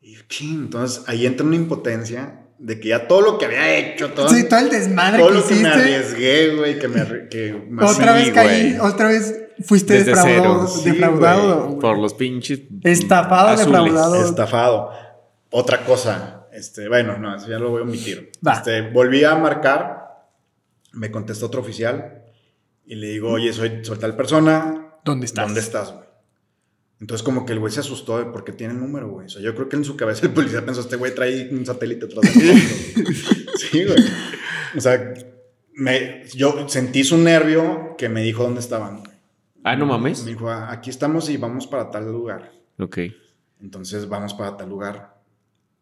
Y 0.00 0.16
ching, 0.28 0.64
entonces 0.64 1.04
ahí 1.06 1.26
entra 1.26 1.46
una 1.46 1.56
impotencia 1.56 2.40
de 2.58 2.78
que 2.78 2.88
ya 2.88 3.08
todo 3.08 3.20
lo 3.22 3.38
que 3.38 3.46
había 3.46 3.76
hecho, 3.76 4.10
todo, 4.12 4.28
Sí, 4.28 4.48
todo 4.48 4.60
el 4.60 4.70
desmadre 4.70 5.18
todo 5.18 5.28
que 5.30 5.34
lo 5.34 5.42
que 5.46 5.54
me 5.54 5.60
hiciste. 5.60 5.78
arriesgué, 5.78 6.56
güey, 6.56 6.78
que 6.78 6.88
me... 6.88 7.28
Que 7.28 7.66
me- 7.70 7.84
Otra 7.84 8.12
vez 8.14 8.30
caí, 8.32 8.74
güey. 8.76 8.90
otra 8.92 9.08
vez 9.08 9.40
fuiste 9.64 9.94
Desde 9.94 10.10
defraudado. 10.12 10.66
cero. 10.68 10.82
Sí, 10.82 10.90
defraudado. 10.90 11.66
güey. 11.68 11.78
Por 11.80 11.98
los 11.98 12.14
pinches. 12.14 12.60
Estafado, 12.82 13.48
azules. 13.48 13.66
defraudado. 13.66 14.24
estafado. 14.28 14.90
Otra 15.50 15.84
cosa, 15.84 16.43
este, 16.54 16.88
bueno, 16.88 17.18
no, 17.18 17.36
eso 17.36 17.48
ya 17.48 17.58
lo 17.58 17.70
voy 17.70 17.80
a 17.80 17.84
omitir. 17.84 18.30
Va. 18.46 18.54
Este, 18.54 18.82
volví 18.90 19.24
a 19.24 19.34
marcar, 19.34 20.28
me 20.92 21.10
contestó 21.10 21.46
otro 21.46 21.60
oficial 21.60 22.22
y 22.86 22.94
le 22.94 23.08
digo, 23.08 23.30
oye, 23.30 23.52
soy, 23.52 23.84
soy 23.84 23.98
tal 23.98 24.16
persona. 24.16 24.94
¿Dónde 25.04 25.26
estás? 25.26 25.44
¿Dónde 25.46 25.60
estás, 25.60 25.92
güey? 25.92 26.04
Entonces 27.00 27.24
como 27.24 27.44
que 27.44 27.52
el 27.52 27.58
güey 27.58 27.72
se 27.72 27.80
asustó 27.80 28.18
de 28.18 28.26
porque 28.26 28.52
tiene 28.52 28.72
el 28.72 28.80
número, 28.80 29.08
güey. 29.10 29.26
O 29.26 29.28
sea, 29.28 29.42
yo 29.42 29.54
creo 29.54 29.68
que 29.68 29.76
en 29.76 29.84
su 29.84 29.96
cabeza 29.96 30.24
el 30.26 30.32
policía 30.32 30.64
pensó, 30.64 30.80
este 30.80 30.96
güey 30.96 31.14
trae 31.14 31.50
un 31.50 31.66
satélite 31.66 32.06
atrás 32.06 32.22
de 32.34 32.44
nosotros". 32.44 33.44
Sí, 33.58 33.84
güey. 33.84 33.98
O 34.76 34.80
sea, 34.80 35.14
me, 35.74 36.24
yo 36.34 36.68
sentí 36.68 37.04
su 37.04 37.18
nervio 37.18 37.94
que 37.98 38.08
me 38.08 38.22
dijo 38.22 38.44
dónde 38.44 38.60
estaban. 38.60 39.02
Ah, 39.64 39.76
no 39.76 39.86
mames. 39.86 40.24
Me 40.24 40.30
dijo, 40.30 40.48
"Ah, 40.50 40.70
aquí 40.70 40.90
estamos 40.90 41.28
y 41.30 41.36
vamos 41.36 41.66
para 41.66 41.90
tal 41.90 42.10
lugar. 42.10 42.52
Ok. 42.78 42.98
Entonces 43.60 44.08
vamos 44.08 44.34
para 44.34 44.56
tal 44.56 44.68
lugar. 44.68 45.13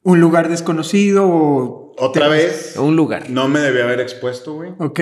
Un 0.02 0.20
lugar 0.20 0.48
desconocido 0.48 1.26
o. 1.28 1.94
Otra 1.98 2.24
te- 2.26 2.32
vez, 2.32 2.76
Un 2.78 2.96
lugar. 2.96 3.28
no 3.30 3.48
me 3.48 3.60
debía 3.60 3.84
haber 3.84 4.00
expuesto, 4.00 4.54
güey. 4.54 4.72
Ok. 4.78 5.00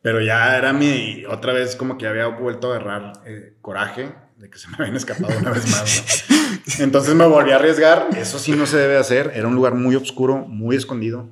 Pero 0.00 0.20
ya 0.20 0.56
era 0.56 0.72
mi. 0.72 1.24
Otra 1.26 1.52
vez, 1.52 1.76
como 1.76 1.98
que 1.98 2.06
había 2.06 2.26
vuelto 2.28 2.72
a 2.72 2.76
agarrar 2.76 3.12
eh, 3.26 3.54
coraje 3.60 4.12
de 4.38 4.50
que 4.50 4.58
se 4.58 4.68
me 4.68 4.76
habían 4.78 4.96
escapado 4.96 5.32
una 5.38 5.50
vez 5.50 5.70
más. 5.70 6.24
¿no? 6.28 6.36
Entonces 6.84 7.14
me 7.14 7.26
volví 7.26 7.50
a 7.52 7.56
arriesgar. 7.56 8.08
Eso 8.16 8.38
sí 8.38 8.52
no 8.52 8.66
se 8.66 8.76
debe 8.78 8.96
hacer. 8.96 9.32
Era 9.34 9.46
un 9.48 9.54
lugar 9.54 9.74
muy 9.74 9.94
oscuro, 9.94 10.38
muy 10.38 10.76
escondido. 10.76 11.28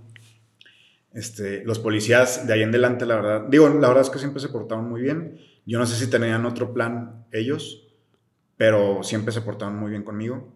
Este, 1.13 1.65
los 1.65 1.79
policías 1.81 2.47
de 2.47 2.53
ahí 2.53 2.63
en 2.63 2.69
adelante, 2.69 3.05
la 3.07 3.17
verdad. 3.17 3.43
Digo, 3.49 3.69
la 3.69 3.89
verdad 3.89 4.03
es 4.05 4.11
que 4.11 4.19
siempre 4.21 4.41
se 4.41 4.49
portaron 4.49 4.89
muy 4.89 5.01
bien. 5.03 5.41
Yo 5.67 5.79
no 5.79 5.87
sé 5.87 5.97
si 5.97 6.09
tenían 6.11 6.47
otro 6.47 6.73
plan 6.73 7.27
ellos, 7.33 7.89
pero 8.57 9.03
siempre 9.03 9.33
se 9.33 9.41
portaron 9.41 9.77
muy 9.77 9.91
bien 9.91 10.03
conmigo. 10.05 10.53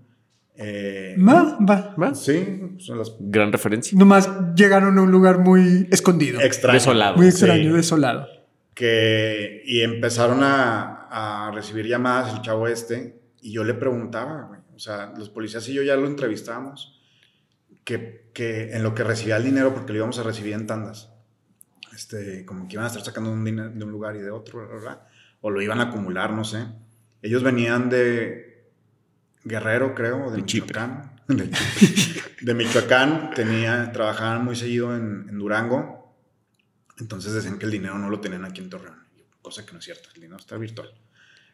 Eh, 0.56 1.16
Va, 1.18 1.58
va. 1.60 2.14
Sí, 2.14 2.76
son 2.78 2.98
las 2.98 3.12
Gran 3.18 3.50
referencia. 3.52 3.98
Nomás 3.98 4.28
llegaron 4.54 4.96
a 4.98 5.02
un 5.02 5.10
lugar 5.10 5.38
muy 5.38 5.88
escondido. 5.90 6.38
Desolado. 6.40 7.16
muy 7.16 7.26
Sí. 7.30 7.30
extraño, 7.38 7.74
desolado. 7.74 8.28
que 8.74 9.62
y 9.64 9.80
empezaron 9.82 10.42
a, 10.42 11.08
a 11.10 11.50
recibir 11.52 11.86
llamadas 11.86 12.34
el 12.34 12.42
chavo 12.42 12.66
este 12.68 13.20
y 13.40 13.52
yo 13.52 13.62
le 13.64 13.74
preguntaba, 13.74 14.42
güey, 14.48 14.60
o 14.74 14.78
sea, 14.78 15.12
los 15.16 15.28
policías 15.28 15.68
y 15.68 15.74
yo 15.74 15.82
ya 15.82 15.94
lo 15.96 16.06
entrevistábamos, 16.06 17.00
que, 17.84 18.30
que 18.32 18.72
en 18.74 18.82
lo 18.82 18.94
que 18.94 19.04
recibía 19.04 19.36
el 19.36 19.44
dinero, 19.44 19.74
porque 19.74 19.92
lo 19.92 19.98
íbamos 19.98 20.18
a 20.18 20.22
recibir 20.24 20.54
en 20.54 20.66
tandas, 20.66 21.10
este, 21.94 22.44
como 22.44 22.66
que 22.66 22.74
iban 22.74 22.84
a 22.84 22.88
estar 22.88 23.02
sacando 23.04 23.30
un 23.30 23.44
dinero 23.44 23.70
de 23.70 23.84
un 23.84 23.90
lugar 23.92 24.16
y 24.16 24.20
de 24.20 24.30
otro, 24.30 24.66
¿verdad? 24.66 25.02
o 25.40 25.50
lo 25.50 25.60
iban 25.60 25.78
a 25.80 25.84
acumular, 25.84 26.32
no 26.32 26.42
sé. 26.42 26.64
Ellos 27.20 27.42
venían 27.42 27.90
de 27.90 28.53
Guerrero, 29.44 29.94
creo, 29.94 30.30
de. 30.30 30.38
Michoacán. 30.38 31.10
De, 32.42 32.52
Michoacán, 32.54 33.30
tenía, 33.34 33.90
trabajaban 33.92 34.44
muy 34.44 34.54
seguido 34.56 34.94
en, 34.94 35.26
en 35.30 35.38
Durango. 35.38 36.14
Entonces 36.98 37.32
decían 37.32 37.58
que 37.58 37.64
el 37.64 37.70
dinero 37.72 37.98
no 37.98 38.10
lo 38.10 38.20
tenían 38.20 38.44
aquí 38.44 38.60
en 38.60 38.68
Torreón, 38.70 38.98
cosa 39.42 39.64
que 39.64 39.72
no 39.72 39.78
es 39.78 39.84
cierto, 39.86 40.10
el 40.14 40.20
dinero 40.20 40.36
está 40.38 40.56
virtual. 40.58 40.90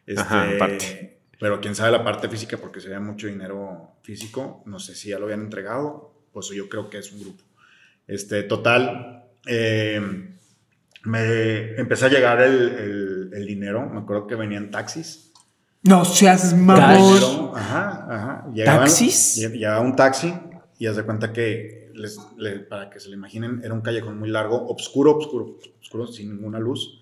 Este, 0.05 0.21
Ajá, 0.21 0.49
aparte. 0.55 1.19
Pero 1.39 1.59
quién 1.61 1.73
sabe 1.75 1.91
la 1.91 2.03
parte 2.03 2.27
física, 2.29 2.57
porque 2.57 2.79
sería 2.81 2.99
mucho 2.99 3.27
dinero 3.27 3.95
físico, 4.03 4.61
no 4.65 4.79
sé 4.79 4.93
si 4.93 5.09
ya 5.09 5.17
lo 5.17 5.25
habían 5.25 5.41
entregado, 5.41 6.25
pues 6.33 6.49
yo 6.49 6.67
creo 6.69 6.89
que 6.89 6.97
es 6.99 7.11
un 7.13 7.21
grupo. 7.21 7.43
Este, 8.07 8.43
total, 8.43 9.23
eh, 9.47 10.35
me 11.05 11.75
empecé 11.79 12.05
a 12.05 12.09
llegar 12.09 12.41
el, 12.41 12.69
el- 12.69 13.29
el 13.33 13.45
dinero, 13.47 13.89
me 13.89 14.01
acuerdo 14.01 14.27
que 14.27 14.35
venían 14.35 14.69
taxis. 14.69 15.30
No 15.83 16.05
seas 16.05 16.53
mamón. 16.55 17.51
Ajá, 17.55 18.07
ajá. 18.09 18.47
Llegaban- 18.53 18.79
¿Taxis? 18.85 19.37
lle- 19.37 19.51
Llegaba 19.51 19.81
un 19.81 19.95
taxi 19.95 20.33
y 20.77 20.87
haz 20.87 20.95
de 20.95 21.03
cuenta 21.03 21.33
que, 21.33 21.91
les- 21.95 22.19
para 22.69 22.89
que 22.89 22.99
se 22.99 23.09
lo 23.09 23.15
imaginen, 23.15 23.61
era 23.63 23.73
un 23.73 23.81
callejón 23.81 24.19
muy 24.19 24.29
largo, 24.29 24.67
oscuro, 24.67 25.17
oscuro, 25.17 25.57
oscuro, 25.81 26.07
sin 26.07 26.35
ninguna 26.35 26.59
luz. 26.59 26.99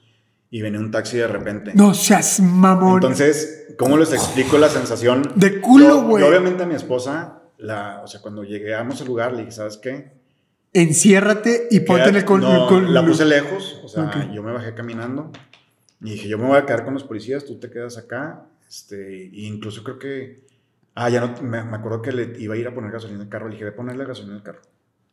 Y 0.52 0.62
venía 0.62 0.80
un 0.80 0.90
taxi 0.90 1.18
de 1.18 1.28
repente. 1.28 1.72
No 1.76 1.94
seas 1.94 2.40
mamón. 2.40 2.96
Entonces, 2.96 3.68
¿cómo 3.78 3.98
les 3.98 4.12
explico 4.14 4.58
la 4.58 4.68
sensación? 4.70 5.32
De 5.36 5.62
culo, 5.62 6.02
güey. 6.04 6.24
obviamente 6.24 6.64
a 6.64 6.66
mi 6.66 6.74
esposa, 6.74 7.42
la, 7.60 8.02
o 8.04 8.08
sea, 8.08 8.20
cuando 8.22 8.44
llegamos 8.44 9.00
al 9.02 9.08
lugar, 9.08 9.34
le 9.34 9.40
dije, 9.40 9.52
¿sabes 9.52 9.78
qué? 9.78 10.12
Enciérrate 10.74 11.68
y 11.72 11.82
ponte 11.82 12.10
en 12.10 12.16
el 12.16 12.26
no, 12.26 12.68
col- 12.68 12.94
la 12.94 13.06
puse 13.06 13.26
lejos, 13.26 13.80
o 13.84 13.88
sea, 13.88 14.30
yo 14.34 14.42
me 14.44 14.52
bajé 14.52 14.74
caminando 14.76 15.32
y 16.02 16.12
dije, 16.12 16.28
yo 16.30 16.38
me 16.38 16.46
voy 16.46 16.58
a 16.58 16.66
quedar 16.66 16.86
con 16.86 16.94
los 16.94 17.04
policías, 17.04 17.44
tú 17.46 17.60
te 17.60 17.70
quedas 17.70 17.98
acá, 17.98 18.46
este, 18.70 19.30
incluso 19.34 19.84
creo 19.84 19.98
que, 19.98 20.46
ah, 20.96 21.10
ya 21.10 21.22
no, 21.22 21.42
me, 21.42 21.64
me 21.64 21.78
acuerdo 21.78 22.02
que 22.02 22.12
le 22.12 22.36
iba 22.40 22.54
a 22.54 22.58
ir 22.58 22.68
a 22.68 22.74
poner 22.74 22.92
gasolina 22.92 23.22
al 23.24 23.30
carro, 23.30 23.48
le 23.48 23.54
dije, 23.54 23.66
ve 23.66 23.72
a 23.72 23.76
ponerle 23.76 24.06
gasolina 24.06 24.36
al 24.36 24.44
carro. 24.44 24.62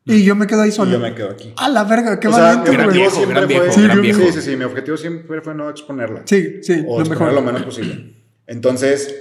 Y 0.04 0.22
yo 0.22 0.36
me 0.36 0.46
quedo 0.46 0.60
ahí 0.62 0.68
Y 0.68 0.72
solo. 0.72 0.92
yo 0.92 1.00
me 1.00 1.14
quedo 1.14 1.30
aquí. 1.30 1.52
A 1.56 1.68
la 1.68 1.82
verga, 1.82 2.20
qué 2.20 2.28
O 2.28 2.32
sea, 2.32 2.56
valiente, 2.56 2.70
mi 2.70 2.76
objetivo 2.76 2.92
viejo, 2.92 3.16
siempre 3.16 3.46
viejo, 3.46 3.72
fue, 3.72 4.00
viejo. 4.00 4.20
Sí, 4.20 4.32
sí, 4.32 4.40
sí, 4.42 4.56
mi 4.56 4.64
objetivo 4.64 4.96
siempre 4.96 5.40
fue 5.40 5.54
no 5.54 5.68
exponerla. 5.68 6.22
Sí, 6.26 6.62
sí, 6.62 6.84
o 6.86 6.98
lo 6.98 7.04
exponerla 7.04 7.10
mejor. 7.10 7.32
lo 7.32 7.42
menos 7.42 7.62
posible. 7.64 8.14
Entonces, 8.46 9.12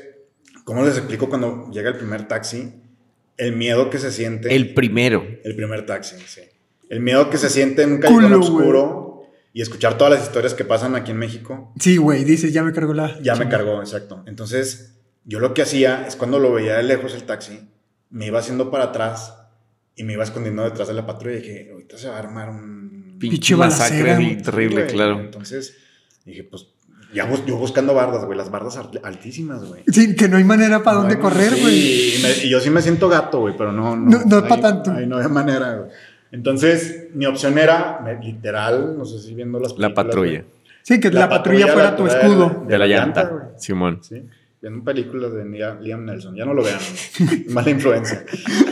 ¿cómo 0.64 0.86
les 0.86 0.98
explico 0.98 1.28
cuando 1.28 1.72
llega 1.72 1.90
el 1.90 1.95
primer 1.95 2.28
taxi? 2.28 2.74
El 3.38 3.56
miedo 3.56 3.90
que 3.90 3.98
se 3.98 4.12
siente. 4.12 4.53
El 4.56 4.76
primero. 4.76 5.26
El 5.44 5.56
primer 5.56 5.88
taxi, 5.88 6.18
sí. 6.28 6.41
El 6.88 6.99
miedo 6.99 7.32
que 7.32 7.38
se 7.38 7.49
siente 7.49 7.82
en 7.82 7.94
un 7.94 7.98
callejón 7.98 8.26
Culo, 8.26 8.40
oscuro 8.40 9.05
y 9.56 9.61
escuchar 9.61 9.98
todas 9.98 10.11
las 10.14 10.23
historias 10.23 10.53
que 10.53 10.65
pasan 10.65 10.95
aquí 10.95 11.11
en 11.11 11.18
México, 11.18 11.72
Sí, 11.80 11.95
güey, 11.95 12.26
dices, 12.26 12.52
ya 12.52 12.61
me 12.61 12.73
cargó 12.73 12.94
la. 12.94 13.18
ya 13.22 13.36
me 13.36 13.48
cargó, 13.48 13.80
exacto. 13.80 14.22
Entonces, 14.27 14.98
yo 15.23 15.40
lo 15.40 15.53
que 15.53 15.61
hacía 15.61 16.06
es 16.06 16.18
cuando 16.18 16.40
lo 16.40 16.52
veía 16.52 16.76
de 16.76 16.84
lejos 16.84 17.15
el 17.15 17.23
taxi, 17.23 17.61
me 18.10 18.26
iba 18.27 18.38
haciendo 18.40 18.69
para 18.69 18.86
atrás 18.86 19.34
y 19.95 20.03
me 20.03 20.11
iba 20.11 20.26
escondiendo 20.26 20.64
detrás 20.65 20.90
de 20.90 20.94
la 20.94 21.06
patrulla 21.06 21.38
y 21.38 21.41
dije, 21.41 21.69
ahorita 21.72 21.98
se 21.98 22.10
va 22.10 22.18
a 22.18 22.19
armar 22.19 22.49
un... 22.49 23.15
Pinche 23.18 23.56
masacre 23.56 24.36
terrible, 24.44 24.82
güey. 24.84 24.94
claro. 24.94 25.19
Entonces, 25.22 25.77
dije, 26.26 26.44
pues, 26.44 26.68
ya 27.14 27.23
bus- 27.26 27.45
yo 27.45 27.56
buscando 27.56 27.94
bardas, 27.94 28.26
güey, 28.26 28.38
las 28.38 28.52
bardas 28.52 28.77
alt- 28.77 28.99
altísimas, 29.06 29.64
güey. 29.64 29.84
Sí, 29.88 30.18
que 30.18 30.27
no 30.27 30.36
hay 30.36 30.44
manera 30.44 30.84
para 30.84 30.98
dónde 30.98 31.15
No, 31.15 31.22
correr, 31.22 31.53
sí, 31.53 31.61
güey. 31.61 32.15
Y, 32.18 32.22
me- 32.22 32.44
y 32.45 32.49
yo 32.49 32.60
sí 32.60 32.69
me 32.69 32.82
siento 32.82 33.07
gato, 33.07 33.40
güey, 33.40 33.56
pero 33.57 33.72
no. 33.72 33.95
No- 33.95 34.19
no 34.26 34.38
es 34.38 34.44
ahí- 34.44 34.49
pa' 34.49 34.60
tanto. 34.60 34.91
Ahí 34.91 35.07
no 35.07 35.18
hay 35.18 35.30
manera, 35.30 35.76
güey. 35.77 35.91
Entonces, 36.31 37.07
mi 37.14 37.26
opción 37.26 37.57
era, 37.57 38.03
literal, 38.22 38.97
no 38.97 39.06
sé 39.06 39.19
si 39.19 39.34
viendo 39.35 39.60
las 39.60 39.72
La 39.72 39.88
películas, 39.89 40.06
patrulla. 40.06 40.39
güey. 40.41 40.56
Sí, 40.84 40.99
que 40.99 41.10
la, 41.11 41.30
patrulla 41.30 41.68
fuera 41.68 41.91
la- 41.91 41.95
tu 41.95 42.03
de- 42.06 42.10
escudo. 42.11 42.65
De 42.68 42.77
la 42.77 42.88
llanta. 42.88 43.53
Simón. 43.57 43.99
Sí. 44.03 44.23
Viendo 44.61 44.84
películas 44.84 45.34
de 45.34 45.45
Liam 45.45 46.06
Nelson. 46.06 46.35
Ya 46.35 46.45
no 46.45 46.53
lo 46.53 46.64
vean. 46.64 46.80
Mala 47.49 47.69
influencia. 47.69 48.26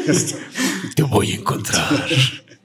Este, 0.07 0.35
Te 0.95 1.03
voy 1.03 1.31
a 1.31 1.35
encontrar. 1.35 1.81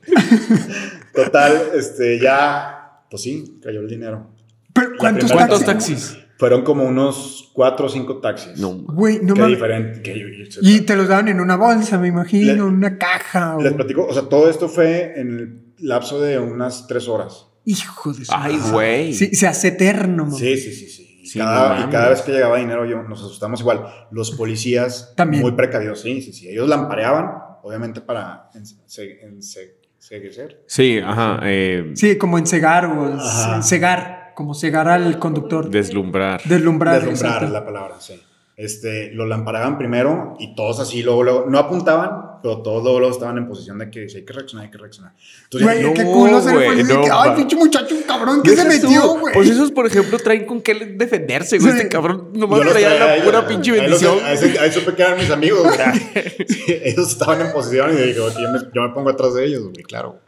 total, 1.14 1.52
este, 1.74 2.18
ya, 2.20 3.02
pues 3.10 3.22
sí, 3.22 3.58
cayó 3.62 3.80
el 3.80 3.88
dinero. 3.88 4.30
Pero, 4.72 4.90
¿cuántos 4.98 5.24
primera- 5.30 5.46
¿Cuántos 5.48 5.64
taxis? 5.66 6.18
Fueron 6.38 6.62
como 6.62 6.84
unos 6.84 7.50
cuatro 7.52 7.86
o 7.86 7.88
cinco 7.88 8.18
taxis. 8.18 8.56
No. 8.58 8.70
Güey, 8.74 9.18
no 9.22 9.34
mames. 9.34 9.56
diferente. 9.56 10.02
que 10.02 10.48
Y 10.62 10.80
te 10.82 10.94
los 10.96 11.08
daban 11.08 11.28
en 11.28 11.40
una 11.40 11.56
bolsa, 11.56 11.98
me 11.98 12.08
imagino, 12.08 12.52
en 12.52 12.62
una 12.62 12.96
caja. 12.96 13.56
o- 13.56 13.62
Les 13.62 13.72
platico, 13.72 14.06
o 14.06 14.12
sea, 14.14 14.22
todo 14.22 14.48
esto 14.48 14.68
fue 14.68 15.14
en 15.20 15.28
el 15.38 15.62
lapso 15.86 16.20
de 16.20 16.38
unas 16.38 16.86
tres 16.86 17.08
horas. 17.08 17.46
Hijo 17.64 18.12
de 18.12 18.24
su 18.24 18.32
Ay, 18.34 18.56
güey. 18.72 19.12
Sí, 19.14 19.34
se 19.34 19.46
hace 19.46 19.68
eterno, 19.68 20.24
mamá. 20.26 20.38
Sí, 20.38 20.56
sí, 20.56 20.72
sí, 20.72 20.88
sí. 20.88 21.04
Y, 21.34 21.38
no 21.38 21.44
cada, 21.44 21.80
y 21.80 21.90
cada 21.90 22.08
vez 22.08 22.22
que 22.22 22.32
llegaba 22.32 22.56
dinero 22.56 22.86
yo, 22.86 23.02
nos 23.02 23.20
asustamos 23.20 23.60
igual. 23.60 23.84
Los 24.10 24.30
policías 24.30 25.12
También. 25.16 25.42
muy 25.42 25.52
precavidos, 25.52 26.00
sí, 26.00 26.22
sí, 26.22 26.32
sí. 26.32 26.48
Ellos 26.48 26.68
lampareaban, 26.68 27.26
obviamente 27.62 28.00
para 28.00 28.48
ense- 28.54 28.78
ense- 29.22 29.72
enseguecer. 29.98 30.62
Sí, 30.66 30.98
ajá. 31.04 31.40
eh, 31.42 31.90
Sí, 31.94 32.16
como 32.16 32.38
encegar 32.38 32.86
o 32.86 33.14
Ajá. 33.18 33.60
cegar, 33.62 34.17
como 34.38 34.54
cegar 34.54 34.86
al 34.86 35.18
conductor. 35.18 35.68
deslumbrar. 35.68 36.40
Deslumbrar. 36.44 37.00
Deslumbrar 37.02 37.42
es 37.42 37.50
la 37.50 37.64
palabra, 37.64 37.96
sí. 37.98 38.22
Este, 38.56 39.10
lo 39.12 39.26
lamparaban 39.26 39.76
primero 39.76 40.36
y 40.38 40.54
todos 40.54 40.78
así, 40.78 41.02
luego, 41.02 41.24
luego, 41.24 41.46
no 41.48 41.58
apuntaban, 41.58 42.38
pero 42.40 42.62
todos 42.62 42.84
luego, 42.84 43.00
luego 43.00 43.12
estaban 43.12 43.36
en 43.36 43.48
posición 43.48 43.78
de 43.78 43.90
que 43.90 44.08
si 44.08 44.18
hay 44.18 44.24
que 44.24 44.32
reaccionar, 44.32 44.66
hay 44.66 44.70
que 44.70 44.78
reaccionar. 44.78 45.12
Entonces, 45.42 45.68
Güey, 45.68 45.82
no, 45.82 45.92
qué 45.92 46.04
culo 46.04 46.40
ser 46.40 46.54
güey, 46.54 46.84
no, 46.84 47.02
que, 47.02 47.10
Ay, 47.12 47.30
pinche 47.34 47.56
muchacho, 47.56 47.96
un 47.96 48.02
cabrón 48.02 48.40
que 48.44 48.54
se 48.54 48.64
metió, 48.64 49.16
güey. 49.18 49.34
Pues 49.34 49.50
esos, 49.50 49.72
por 49.72 49.86
ejemplo, 49.86 50.18
traen 50.18 50.44
con 50.46 50.60
qué 50.60 50.72
defenderse, 50.74 51.58
güey. 51.58 51.72
Sí. 51.72 51.76
Este 51.78 51.88
cabrón 51.88 52.30
nomás 52.32 52.60
yo 52.62 52.70
traía 52.70 52.90
la 52.94 53.14
ellos, 53.16 53.24
pura 53.26 53.40
güey. 53.40 53.50
pinche 53.56 53.72
Ahí 53.72 53.80
bendición. 53.80 54.18
Ahí, 54.24 54.36
se- 54.36 54.58
ahí 54.60 54.70
supe 54.70 54.94
que 54.94 55.02
eran 55.02 55.18
mis 55.18 55.30
amigos, 55.30 55.62
güey. 55.64 55.78
Ellos 56.84 57.08
estaban 57.10 57.40
en 57.40 57.50
posición 57.52 57.92
y 57.92 57.96
dije, 57.96 58.20
"Ok, 58.20 58.34
yo 58.40 58.52
me, 58.52 58.58
yo 58.72 58.82
me 58.82 58.88
pongo 58.90 59.10
atrás 59.10 59.34
de 59.34 59.46
ellos, 59.46 59.62
güey, 59.64 59.82
claro. 59.82 60.20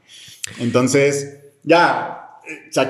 Entonces, 0.59 1.37
ya, 1.63 2.20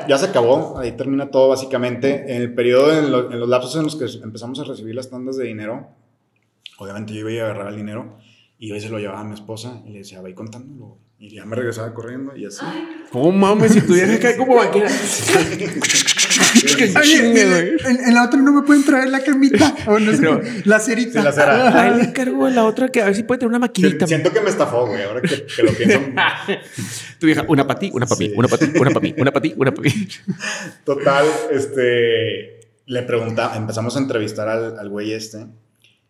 ya 0.09 0.19
se 0.19 0.27
acabó, 0.27 0.79
ahí 0.79 0.93
termina 0.93 1.31
todo 1.31 1.49
básicamente. 1.49 2.35
En 2.35 2.43
el 2.43 2.55
periodo, 2.55 2.93
en, 2.99 3.11
lo- 3.11 3.31
en 3.33 3.39
los 3.41 3.49
lapsos 3.49 3.77
en 3.77 3.83
los 3.85 3.97
que 3.97 4.05
empezamos 4.23 4.59
a 4.61 4.65
recibir 4.65 4.95
las 4.95 5.09
tandas 5.11 5.37
de 5.37 5.45
dinero, 5.45 5.89
obviamente 6.79 7.13
yo 7.15 7.29
iba 7.29 7.43
a 7.43 7.51
agarrar 7.51 7.69
el 7.69 7.77
dinero 7.77 8.19
y 8.59 8.69
yo 8.69 8.81
se 8.81 8.89
lo 8.89 8.99
llevaba 8.99 9.21
a 9.21 9.25
mi 9.25 9.35
esposa 9.35 9.83
y 9.87 9.91
le 9.91 9.99
decía, 9.99 10.21
ve 10.23 10.35
contándolo. 10.35 10.87
güey". 10.87 11.01
Y 11.19 11.35
ya 11.35 11.45
me 11.45 11.55
regresaba 11.55 11.93
corriendo 11.93 12.35
y 12.35 12.47
así. 12.47 12.65
No 13.13 13.31
mames, 13.31 13.73
si 13.73 13.83
tu 13.83 13.93
vieja 13.93 14.19
cae 14.19 14.37
como 14.39 14.57
vaquera. 14.57 14.89
Oye, 17.01 17.17
en, 17.27 17.33
güey. 17.33 17.95
en- 17.95 18.05
en 18.09 18.15
la 18.15 18.25
otra 18.25 18.41
no 18.41 18.53
me 18.53 18.63
pueden 18.63 18.85
traer 18.85 19.09
la 19.11 19.21
cremita. 19.21 19.75
O 19.87 19.99
no 19.99 20.13
sé 20.13 20.23
No. 20.23 20.41
qué, 20.41 20.63
la 20.65 20.79
cerita. 20.81 21.23
La 21.23 21.33
cera. 21.33 21.83
Ahí 21.83 21.97
le 21.97 22.05
encargo 22.05 22.47
a 22.47 22.51
la 22.51 22.65
otra 22.65 22.89
que 22.89 23.01
a 23.03 23.07
ver 23.07 23.15
si 23.17 23.23
puede 23.23 23.39
tener 23.39 23.49
una 23.51 23.59
maquinita. 23.59 24.07
Siento 24.07 24.33
que 24.33 24.41
me 24.41 24.51
estafó, 24.51 24.87
güey, 24.87 25.03
ahora 25.03 25.21
que, 25.23 25.47
que 25.47 25.63
lo 25.63 25.73
pienso. 25.73 26.01
Tu 27.19 27.27
vieja, 27.27 27.45
una 27.49 27.67
para 27.67 27.79
ti, 27.79 27.91
una 27.93 28.07
para 28.07 28.19
mí, 28.19 28.29
Sí. 28.29 28.35
una 28.37 28.49
para 28.49 28.67
ti, 28.67 28.73
una 28.79 28.91
para 28.91 29.01
mí, 29.01 29.15
una 29.19 29.31
para 29.33 29.43
ti, 29.43 29.55
una 29.57 29.75
para 29.75 29.83
mí. 29.89 30.09
Total, 30.85 31.25
este, 31.53 32.61
le 32.87 33.03
preguntaba, 33.03 33.57
empezamos 33.57 33.97
a 33.97 34.01
entrevistar 34.01 34.49
al, 34.49 34.79
al 34.79 34.89
güey 34.89 35.13
este. 35.13 35.47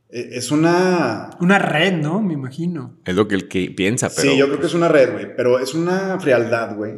E- 0.09 0.31
Es 0.33 0.51
una... 0.51 1.31
Una 1.41 1.59
red, 1.59 1.93
¿no? 1.95 2.21
Me 2.21 2.35
imagino. 2.35 2.97
Es 3.05 3.15
lo 3.15 3.29
que 3.29 3.35
el 3.35 3.49
que 3.49 3.71
piensa, 3.77 4.09
pero. 4.15 4.31
Sí, 4.31 4.37
yo 4.39 4.47
creo 4.47 4.61
que 4.61 4.67
es 4.67 4.75
una 4.75 4.89
red, 4.89 5.13
güey, 5.13 5.37
pero 5.37 5.59
es 5.59 5.75
una 5.75 6.19
frialdad, 6.21 6.77
güey. 6.77 6.95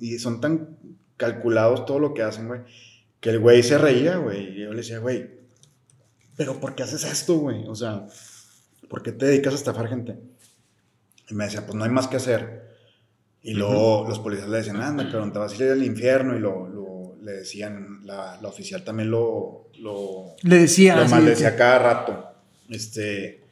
Y 0.00 0.18
son 0.18 0.40
tan 0.40 0.68
calculados 1.16 1.86
todo 1.86 1.98
lo 1.98 2.12
que 2.14 2.22
hacen, 2.22 2.46
güey, 2.48 2.60
que 3.20 3.30
el 3.30 3.38
güey 3.40 3.62
se 3.62 3.78
reía, 3.78 4.16
güey. 4.18 4.56
Y 4.56 4.62
yo 4.64 4.70
le 4.70 4.78
decía, 4.78 4.98
güey, 4.98 5.30
pero 6.36 6.60
¿por 6.60 6.74
qué 6.74 6.82
haces 6.82 7.04
esto, 7.04 7.38
güey? 7.38 7.64
O 7.66 7.74
sea, 7.74 8.06
¿por 8.88 9.02
qué 9.02 9.12
te 9.12 9.26
dedicas 9.26 9.54
a 9.54 9.56
estafar 9.56 9.88
gente? 9.88 10.18
Y 11.28 11.34
me 11.34 11.44
decía, 11.44 11.64
pues 11.66 11.74
no 11.74 11.84
hay 11.84 11.90
más 11.90 12.06
que 12.08 12.16
hacer. 12.16 12.66
Y 13.42 13.54
luego 13.54 14.06
los 14.08 14.18
policías 14.18 14.48
le 14.48 14.58
decían, 14.58 14.80
anda, 14.82 15.04
cabrón, 15.10 15.32
te 15.32 15.38
vas 15.38 15.52
a 15.52 15.64
ir 15.64 15.70
al 15.70 15.82
infierno. 15.84 16.36
Y 16.36 16.40
lo, 16.40 16.68
lo- 16.68 17.16
le 17.22 17.32
decían, 17.32 18.00
la, 18.04 18.38
la 18.40 18.48
oficial 18.48 18.84
también 18.84 19.10
lo, 19.10 19.68
lo, 19.80 20.36
Le 20.42 20.58
decía. 20.58 20.94
lo 20.96 21.02
que- 21.04 21.56
cada 21.56 21.78
rato. 21.78 22.28
Este, 22.68 23.42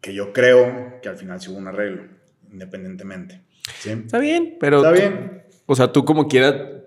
que 0.00 0.14
yo 0.14 0.32
creo 0.32 1.00
que 1.02 1.08
al 1.08 1.16
final 1.16 1.40
sí 1.40 1.50
hubo 1.50 1.58
un 1.58 1.68
arreglo, 1.68 2.04
independientemente. 2.50 3.42
¿sí? 3.80 3.90
Está 3.90 4.18
bien, 4.18 4.56
pero. 4.60 4.78
Está 4.78 4.90
tú- 4.94 5.00
bien. 5.00 5.42
O 5.66 5.76
sea, 5.76 5.92
tú 5.92 6.04
como 6.04 6.26
quiera 6.28 6.79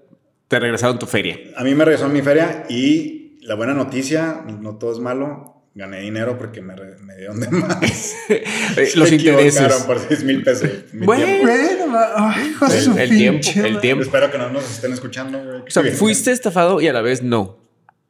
te 0.53 0.59
regresaron 0.59 0.99
tu 0.99 1.05
feria. 1.07 1.38
A 1.57 1.63
mí 1.63 1.73
me 1.73 1.84
regresó 1.85 2.07
mi 2.09 2.21
feria 2.21 2.65
y 2.69 3.39
la 3.41 3.55
buena 3.55 3.73
noticia, 3.73 4.43
no 4.59 4.75
todo 4.77 4.91
es 4.93 4.99
malo. 4.99 5.49
Gané 5.75 6.01
dinero 6.01 6.38
porque 6.38 6.61
me, 6.61 6.75
me 7.01 7.15
dieron 7.17 7.39
de 7.39 7.49
más. 7.49 8.15
Eh, 8.30 8.91
Los 8.95 9.11
equivocaron 9.11 9.47
intereses. 9.47 9.84
por 9.84 9.99
6 9.99 10.23
mil 10.23 10.43
pesos. 10.43 10.69
Bueno. 10.93 11.25
tiempo. 11.25 11.47
El- 12.71 12.99
el 12.99 13.09
tiempo, 13.09 13.47
el 13.55 13.80
tiempo. 13.80 14.03
Espero 14.03 14.30
que 14.31 14.38
no 14.38 14.49
nos 14.51 14.69
estén 14.69 14.93
escuchando. 14.93 15.39
O 15.39 15.69
sea, 15.69 15.84
fuiste 15.93 16.31
estafado 16.31 16.80
y 16.80 16.88
a 16.88 16.93
la 16.93 17.01
vez 17.01 17.23
no. 17.23 17.57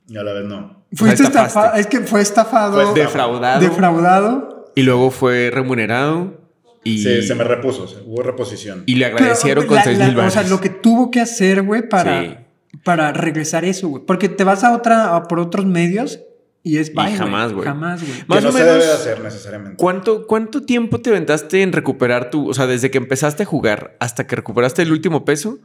Y 0.10 0.18
a 0.18 0.24
la 0.24 0.34
vez 0.34 0.44
no. 0.44 0.86
Fuiste 0.94 1.24
estafado. 1.24 1.76
Es 1.76 1.88
que 1.88 2.02
fue 2.02 2.22
estafado. 2.22 2.74
Fue 2.92 3.02
Defraudado. 3.02 3.62
defraudado. 3.62 4.72
Y 4.76 4.82
luego 4.84 5.10
fue 5.12 5.50
remunerado. 5.52 6.42
Y, 6.84 7.02
se 7.02 7.36
me 7.36 7.44
repuso. 7.44 7.88
se- 7.88 8.02
hubo 8.06 8.22
reposición. 8.24 8.84
y 8.86 8.96
le 8.96 9.06
agradecieron 9.06 9.64
Pero, 9.64 9.68
con 9.70 9.76
la- 9.78 9.84
6 9.84 9.98
la- 9.98 10.08
mil 10.08 10.20
O 10.20 10.30
sea, 10.30 10.44
lo 10.44 10.60
que 10.60 10.70
tuvo 10.70 11.10
que 11.12 11.22
hacer, 11.22 11.62
güey, 11.64 11.88
para, 11.88 12.22
Sí. 12.24 12.36
para 12.84 13.14
regresar 13.14 13.64
eso, 13.66 13.88
güey. 13.88 14.04
Porque 14.06 14.30
te 14.30 14.44
vas 14.44 14.64
a 14.64 14.76
otra, 14.76 15.16
a 15.16 15.24
por 15.28 15.40
otros 15.40 15.66
medios 15.66 16.20
y 16.62 16.78
es 16.78 16.94
bye, 16.94 17.16
jamás, 17.16 17.54
güey. 17.54 17.66
Jamás, 17.66 18.02
güey. 18.02 18.14
que 18.20 18.26
Más 18.28 18.44
no 18.44 18.50
o 18.50 18.52
se 18.52 18.60
menos- 18.60 18.74
debe 18.76 18.86
de 18.88 18.94
hacer 18.94 19.22
necesariamente. 19.22 19.78
¿Cuánto, 19.78 20.28
¿Cuánto 20.28 20.64
tiempo 20.64 21.00
te 21.02 21.10
aventaste 21.10 21.62
en 21.62 21.72
recuperar 21.74 22.30
tu... 22.30 22.50
O 22.50 22.54
sea, 22.54 22.68
desde 22.68 22.90
que 22.92 22.98
empezaste 22.98 23.44
a 23.44 23.46
jugar 23.46 23.96
hasta 24.00 24.28
que 24.28 24.36
recuperaste 24.36 24.82
el 24.82 24.92
último 24.92 25.24
peso? 25.26 25.60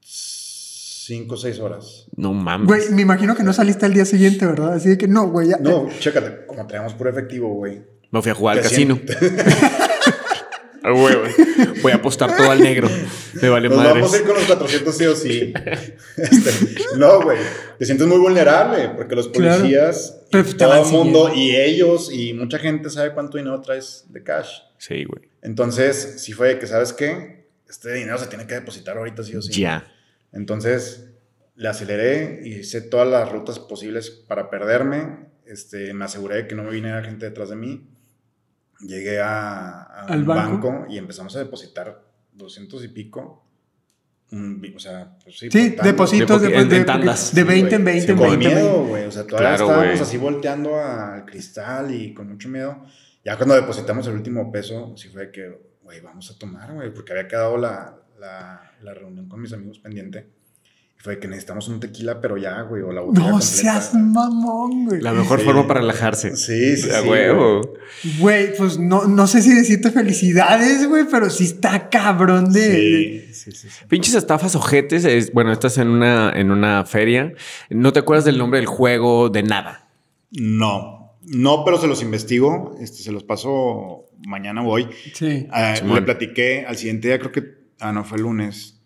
Cinco 0.00 1.34
o 1.34 1.38
seis 1.38 1.58
horas. 1.58 2.06
No 2.16 2.32
mames. 2.34 2.66
Güey, 2.66 2.90
me 2.90 3.02
imagino 3.02 3.34
que 3.34 3.42
no 3.42 3.52
saliste 3.52 3.86
al 3.86 3.94
día 3.94 4.04
siguiente, 4.04 4.44
¿verdad? 4.44 4.74
Así 4.74 4.90
de 4.90 4.98
que 4.98 5.08
no, 5.08 5.28
güey. 5.28 5.48
No, 5.60 5.88
chécate, 6.00 6.46
como 6.46 6.66
traemos 6.66 6.92
puro 6.94 7.08
efectivo, 7.10 7.48
güey. 7.54 7.80
Me 8.10 8.20
fui 8.22 8.30
a 8.30 8.34
jugar 8.34 8.56
al 8.58 8.62
casino. 8.62 8.98
Voy 11.82 11.92
a 11.92 11.96
apostar 11.96 12.36
todo 12.36 12.50
al 12.50 12.60
negro. 12.60 12.88
Me 13.40 13.48
vale 13.48 13.68
Nos 13.68 13.82
vamos 13.84 14.12
a 14.14 14.16
ir 14.18 14.24
con 14.24 14.34
los 14.34 14.44
400 14.44 14.96
sí 14.96 15.04
o 15.06 15.14
sí. 15.14 15.52
Este, 16.16 16.50
no, 16.96 17.20
güey. 17.22 17.38
Te 17.78 17.84
sientes 17.86 18.06
muy 18.06 18.18
vulnerable 18.18 18.90
porque 18.96 19.14
los 19.14 19.28
Claro. 19.28 19.58
policías, 19.58 20.20
te 20.30 20.42
todo 20.54 20.84
el 20.84 20.90
mundo 20.92 21.32
y 21.34 21.54
ellos 21.56 22.10
y 22.12 22.32
mucha 22.34 22.58
gente 22.58 22.90
sabe 22.90 23.12
cuánto 23.12 23.38
dinero 23.38 23.60
traes 23.60 24.04
de 24.08 24.22
cash. 24.22 24.48
Sí, 24.78 25.04
güey. 25.04 25.28
Entonces, 25.42 26.16
sí 26.18 26.32
fue 26.32 26.58
que, 26.58 26.66
¿sabes 26.66 26.92
qué? 26.92 27.46
Este 27.68 27.92
dinero 27.94 28.18
se 28.18 28.26
tiene 28.26 28.46
que 28.46 28.54
depositar 28.54 28.96
ahorita 28.96 29.22
sí 29.22 29.36
o 29.36 29.42
sí. 29.42 29.60
Ya. 29.60 29.86
Entonces, 30.32 31.04
le 31.56 31.68
aceleré 31.68 32.40
y 32.44 32.54
hice 32.60 32.80
todas 32.80 33.08
las 33.08 33.30
rutas 33.30 33.58
posibles 33.58 34.10
para 34.10 34.50
perderme. 34.50 35.26
Este, 35.46 35.92
me 35.94 36.04
aseguré 36.04 36.36
de 36.36 36.46
que 36.46 36.54
no 36.54 36.62
me 36.64 36.70
viniera 36.70 37.02
gente 37.02 37.26
detrás 37.26 37.48
de 37.50 37.56
mí. 37.56 37.88
Llegué 38.80 39.20
a, 39.20 39.82
a 39.82 40.04
¿Al 40.06 40.20
un 40.20 40.26
banco? 40.26 40.70
banco? 40.72 40.86
y 40.92 40.98
empezamos 40.98 41.34
a 41.36 41.40
depositar 41.40 42.02
200 42.32 42.84
y 42.84 42.88
pico. 42.88 43.44
Un 44.30 44.62
o 44.76 44.78
sea, 44.78 45.16
pues 45.24 45.38
sí, 45.38 45.48
depositos 45.82 46.42
De 46.42 46.48
de, 46.48 46.58
en- 46.58 46.68
de- 46.68 46.76
en 46.76 46.86
tandas. 46.86 47.34
de 47.34 47.44
20 47.44 47.74
en 47.76 47.80
Sí, 47.80 47.84
20 47.84 48.12
en 48.12 48.18
Con 48.18 48.28
20. 48.28 48.46
en 48.46 48.54
miedo, 48.54 48.72
20. 48.74 48.88
güey. 48.90 49.04
O 49.06 49.10
sea, 49.10 49.26
todavía 49.26 49.48
Claro, 49.56 49.70
estábamos 49.70 50.00
así 50.02 50.16
volteando 50.18 50.78
al 50.78 51.24
cristal 51.24 51.94
y 51.94 52.12
con 52.12 52.28
mucho 52.28 52.48
miedo. 52.50 52.84
Ya 53.24 53.36
cuando 53.36 53.54
depositamos 53.54 54.06
el 54.06 54.14
último 54.14 54.52
peso, 54.52 54.94
sí 54.96 55.08
fue 55.08 55.30
que, 55.32 55.58
güey, 55.82 56.00
vamos 56.00 56.30
a 56.30 56.38
tomar, 56.38 56.72
güey, 56.74 56.92
porque 56.92 57.12
había 57.12 57.26
quedado 57.26 57.56
la, 57.56 57.96
la, 58.20 58.70
la 58.82 58.94
reunión 58.94 59.28
con 59.28 59.40
mis 59.40 59.52
amigos 59.54 59.78
pendiente. 59.78 60.28
Y 60.98 61.02
fue 61.02 61.20
que 61.20 61.28
necesitamos 61.28 61.68
un 61.68 61.78
tequila, 61.78 62.20
pero 62.20 62.36
ya, 62.36 62.60
güey, 62.62 62.82
o 62.82 62.90
la 62.92 63.00
botella 63.02 63.26
No 63.26 63.30
completa. 63.32 63.54
seas 63.56 63.94
mamón, 63.94 64.86
güey. 64.86 65.00
La 65.00 65.12
mejor 65.12 65.38
Sí. 65.38 65.44
forma 65.44 65.66
para 65.68 65.80
relajarse. 65.80 66.36
Sí, 66.36 66.76
sí, 66.76 66.90
A 66.90 67.02
sí, 67.02 67.08
huevo. 67.08 67.74
Güey, 68.18 68.56
pues 68.56 68.78
no, 68.78 69.04
no 69.04 69.26
sé 69.28 69.42
si 69.42 69.54
decirte 69.54 69.90
felicidades, 69.92 70.88
güey, 70.88 71.04
pero 71.10 71.30
sí 71.30 71.44
está 71.44 71.88
cabrón 71.88 72.52
de. 72.52 73.24
Sí, 73.30 73.34
sí, 73.34 73.52
sí, 73.52 73.68
sí. 73.70 73.84
Pinches 73.88 74.14
estafas 74.14 74.56
ojetes. 74.56 75.04
Es, 75.04 75.32
bueno, 75.32 75.52
estás 75.52 75.78
en 75.78 75.88
una, 75.88 76.32
en 76.34 76.50
una 76.50 76.84
feria. 76.84 77.32
No 77.70 77.92
te 77.92 78.00
acuerdas 78.00 78.24
del 78.24 78.36
nombre 78.38 78.58
del 78.58 78.66
juego, 78.66 79.28
de 79.28 79.44
nada. 79.44 79.88
No, 80.32 81.16
no, 81.22 81.64
pero 81.64 81.80
se 81.80 81.86
los 81.86 82.02
investigo, 82.02 82.76
este, 82.80 83.02
se 83.02 83.12
los 83.12 83.22
paso 83.24 84.06
mañana 84.26 84.62
voy. 84.62 84.88
Sí. 85.14 85.46
Simón. 85.76 85.94
le 85.94 86.02
platiqué 86.02 86.64
al 86.66 86.76
siguiente 86.76 87.08
día, 87.08 87.18
creo 87.18 87.30
que, 87.32 87.44
ah, 87.80 87.92
no, 87.92 88.04
fue 88.04 88.16
el 88.18 88.24
lunes. 88.24 88.77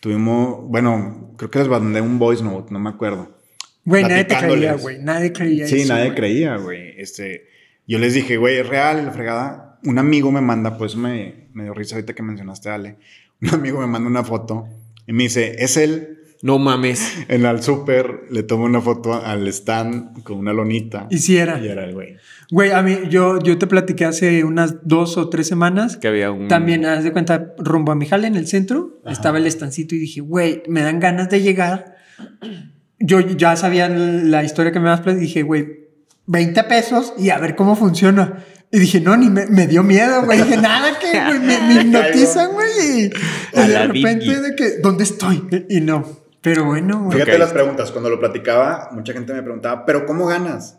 Tuvimos, 0.00 0.68
bueno, 0.68 1.32
creo 1.36 1.50
que 1.50 1.58
les 1.58 1.68
mandé 1.68 2.00
un 2.00 2.18
voice 2.18 2.42
note, 2.44 2.72
no 2.72 2.78
me 2.78 2.90
acuerdo. 2.90 3.36
Güey, 3.84 4.02
nadie 4.04 4.24
te 4.24 4.36
creía, 4.36 4.74
güey. 4.74 4.98
Nadie 4.98 5.32
creía 5.32 5.66
Sí, 5.68 5.80
eso, 5.82 5.92
nadie 5.92 6.06
güey. 6.06 6.16
creía, 6.16 6.56
güey. 6.56 7.00
Este, 7.00 7.46
yo 7.86 7.98
les 7.98 8.14
dije, 8.14 8.36
güey, 8.36 8.58
es 8.58 8.68
real, 8.68 9.06
la 9.06 9.12
fregada. 9.12 9.78
Un 9.84 9.98
amigo 9.98 10.32
me 10.32 10.40
manda, 10.40 10.76
pues 10.76 10.96
me, 10.96 11.48
me 11.52 11.62
dio 11.64 11.74
risa 11.74 11.94
ahorita 11.96 12.14
que 12.14 12.22
mencionaste 12.22 12.68
Ale. 12.70 12.96
Un 13.42 13.50
amigo 13.50 13.80
me 13.80 13.86
manda 13.86 14.08
una 14.08 14.24
foto 14.24 14.66
y 15.06 15.12
me 15.12 15.24
dice, 15.24 15.56
es 15.58 15.76
él. 15.76 16.20
No 16.42 16.58
mames. 16.58 17.12
En 17.28 17.44
el 17.44 17.62
súper 17.62 18.24
le 18.30 18.42
tomo 18.42 18.64
una 18.64 18.80
foto 18.80 19.14
al 19.14 19.46
stand 19.48 20.22
con 20.22 20.38
una 20.38 20.52
lonita. 20.52 21.06
Y 21.10 21.18
si 21.18 21.36
era. 21.36 21.58
Y 21.58 21.68
era 21.68 21.84
el 21.84 21.94
güey. 21.94 22.16
Güey, 22.50 22.70
a 22.70 22.82
mí, 22.82 22.96
yo, 23.10 23.40
yo 23.40 23.58
te 23.58 23.66
platiqué 23.66 24.04
hace 24.04 24.44
unas 24.44 24.86
dos 24.86 25.16
o 25.16 25.28
tres 25.28 25.48
semanas. 25.48 25.96
Que 25.96 26.08
había 26.08 26.30
un. 26.30 26.48
También, 26.48 26.84
haz 26.84 27.02
de 27.04 27.12
cuenta, 27.12 27.54
rumbo 27.58 27.92
a 27.92 27.94
mi 27.96 28.06
jale 28.06 28.26
en 28.28 28.36
el 28.36 28.46
centro, 28.46 29.00
Ajá. 29.04 29.12
estaba 29.12 29.38
el 29.38 29.46
estancito 29.46 29.94
y 29.94 29.98
dije, 29.98 30.20
güey, 30.20 30.62
me 30.68 30.82
dan 30.82 31.00
ganas 31.00 31.28
de 31.28 31.42
llegar. 31.42 31.96
Yo 32.98 33.20
ya 33.20 33.56
sabía 33.56 33.88
la 33.88 34.44
historia 34.44 34.72
que 34.72 34.78
me 34.78 34.86
vas 34.86 35.00
a 35.00 35.02
platicar. 35.02 35.20
Dije, 35.26 35.42
güey, 35.42 35.86
20 36.26 36.62
pesos 36.64 37.14
y 37.18 37.30
a 37.30 37.38
ver 37.38 37.56
cómo 37.56 37.74
funciona. 37.76 38.44
Y 38.70 38.78
dije, 38.78 39.00
no, 39.00 39.16
ni 39.16 39.30
me, 39.30 39.46
me 39.46 39.66
dio 39.66 39.82
miedo, 39.82 40.24
güey. 40.24 40.38
Dije, 40.42 40.56
nada, 40.56 40.98
que 40.98 41.10
güey, 41.10 41.38
me, 41.40 41.74
me 41.74 41.74
hipnotizan, 41.82 42.52
güey. 42.52 42.68
Y, 42.78 43.10
y 43.58 43.66
de 43.68 43.86
repente, 43.86 44.40
de 44.40 44.54
que, 44.56 44.78
¿dónde 44.82 45.04
estoy? 45.04 45.46
Y 45.68 45.80
no. 45.80 46.25
Pero 46.46 46.64
bueno, 46.64 47.00
güey. 47.02 47.14
Fíjate 47.14 47.32
Ok. 47.32 47.38
las 47.40 47.52
preguntas. 47.52 47.90
Cuando 47.90 48.08
lo 48.08 48.20
platicaba, 48.20 48.88
mucha 48.92 49.12
gente 49.12 49.34
me 49.34 49.42
preguntaba, 49.42 49.84
¿pero 49.84 50.06
cómo 50.06 50.26
ganas? 50.26 50.78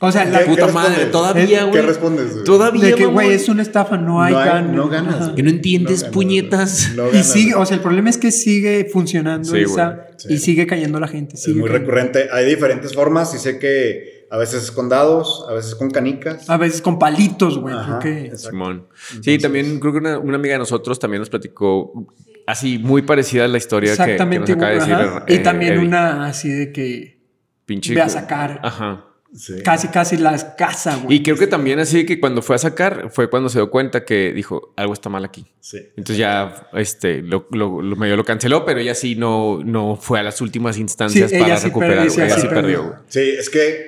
O 0.00 0.10
sea, 0.10 0.24
la 0.24 0.38
¿Qué- 0.38 0.44
puta 0.46 0.66
qué 0.68 0.72
madre, 0.72 0.88
respondes? 0.90 1.10
todavía, 1.12 1.58
¿Qué 1.64 1.64
güey. 1.70 1.82
respondes? 1.82 2.32
güey? 2.32 2.44
Todavía. 2.44 2.84
de 2.86 2.94
que, 2.94 3.04
güey, 3.06 3.32
es 3.32 3.48
una 3.50 3.60
estafa, 3.60 3.98
no 3.98 4.22
hay, 4.22 4.32
No 4.32 4.38
hay- 4.40 4.48
gan- 4.48 4.70
no 4.70 4.88
ganas. 4.88 5.30
Que 5.30 5.42
no 5.42 5.50
entiendes, 5.50 5.96
No 5.98 6.02
ganas, 6.04 6.14
puñetas. 6.14 6.92
no 6.96 7.08
Y 7.08 7.10
ganas, 7.10 7.26
sigue, 7.30 7.50
güey. 7.52 7.62
o 7.62 7.66
sea, 7.66 7.76
el 7.76 7.82
problema 7.82 8.08
es 8.08 8.16
que 8.16 8.30
sigue 8.30 8.88
funcionando 8.90 9.50
Sí, 9.50 9.58
esa 9.58 10.06
sí. 10.16 10.32
y 10.32 10.38
sigue 10.38 10.66
cayendo 10.66 10.98
la 10.98 11.08
gente. 11.08 11.34
Es 11.34 11.42
sigue 11.42 11.60
muy 11.60 11.68
cayendo. 11.68 11.90
recurrente. 11.90 12.28
Hay 12.32 12.46
diferentes 12.46 12.94
formas 12.94 13.34
y 13.34 13.38
sé 13.38 13.58
que 13.58 14.17
a 14.30 14.36
veces 14.36 14.70
con 14.70 14.88
dados, 14.88 15.46
a 15.48 15.54
veces 15.54 15.74
con 15.74 15.90
canicas. 15.90 16.48
A 16.50 16.56
veces 16.56 16.82
con 16.82 16.98
palitos, 16.98 17.58
güey. 17.58 17.74
Ajá. 17.74 18.00
Simón. 18.36 18.86
sí, 19.22 19.38
también 19.38 19.80
creo 19.80 19.92
que 19.92 19.98
una, 19.98 20.18
una 20.18 20.36
amiga 20.36 20.54
de 20.54 20.58
nosotros 20.58 20.98
también 20.98 21.20
nos 21.20 21.30
platicó 21.30 22.06
así 22.46 22.78
muy 22.78 23.02
parecida 23.02 23.44
a 23.44 23.48
la 23.48 23.58
historia 23.58 23.92
que- 23.96 24.16
nos 24.38 24.50
acaba 24.50 24.70
de 24.70 24.74
decir. 24.80 24.94
eh, 25.26 25.34
y 25.34 25.38
también 25.42 25.74
Eddie. 25.74 25.86
una 25.86 26.26
así 26.26 26.48
de 26.50 26.72
que 26.72 27.20
Pinche. 27.66 27.94
ve 27.94 28.00
a 28.02 28.08
sacar. 28.08 28.60
Ajá. 28.62 29.04
Sí. 29.34 29.56
Casi, 29.62 29.88
casi 29.88 30.16
las 30.16 30.42
casa, 30.56 30.96
güey. 31.04 31.18
Y 31.18 31.22
creo 31.22 31.36
que 31.36 31.46
también 31.46 31.78
así 31.78 32.06
que 32.06 32.18
cuando 32.18 32.40
fue 32.40 32.56
a 32.56 32.58
sacar 32.58 33.10
fue 33.12 33.28
cuando 33.28 33.50
se 33.50 33.58
dio 33.58 33.68
cuenta 33.70 34.02
que 34.06 34.32
dijo 34.32 34.72
algo 34.74 34.94
está 34.94 35.10
mal 35.10 35.22
aquí. 35.22 35.44
Sí. 35.60 35.76
Entonces 35.98 36.16
ya 36.16 36.66
este 36.72 37.20
lo, 37.20 37.46
lo, 37.50 37.82
lo 37.82 37.96
medio 37.96 38.16
lo 38.16 38.24
canceló, 38.24 38.64
pero 38.64 38.80
ella 38.80 38.94
sí 38.94 39.16
no, 39.16 39.60
no 39.62 39.96
fue 39.96 40.18
a 40.18 40.22
las 40.22 40.40
últimas 40.40 40.78
instancias 40.78 41.28
Sí, 41.28 41.36
ella 41.36 41.44
para 41.44 41.56
sí 41.58 41.66
recuperar. 41.66 41.96
perdió, 42.06 42.24
ella 42.24 42.34
sí 42.34 42.40
sí 42.40 42.46
perdió. 42.46 42.62
perdió. 42.62 42.82
güey. 42.84 42.94
Sí, 43.08 43.20
es 43.38 43.50
que 43.50 43.87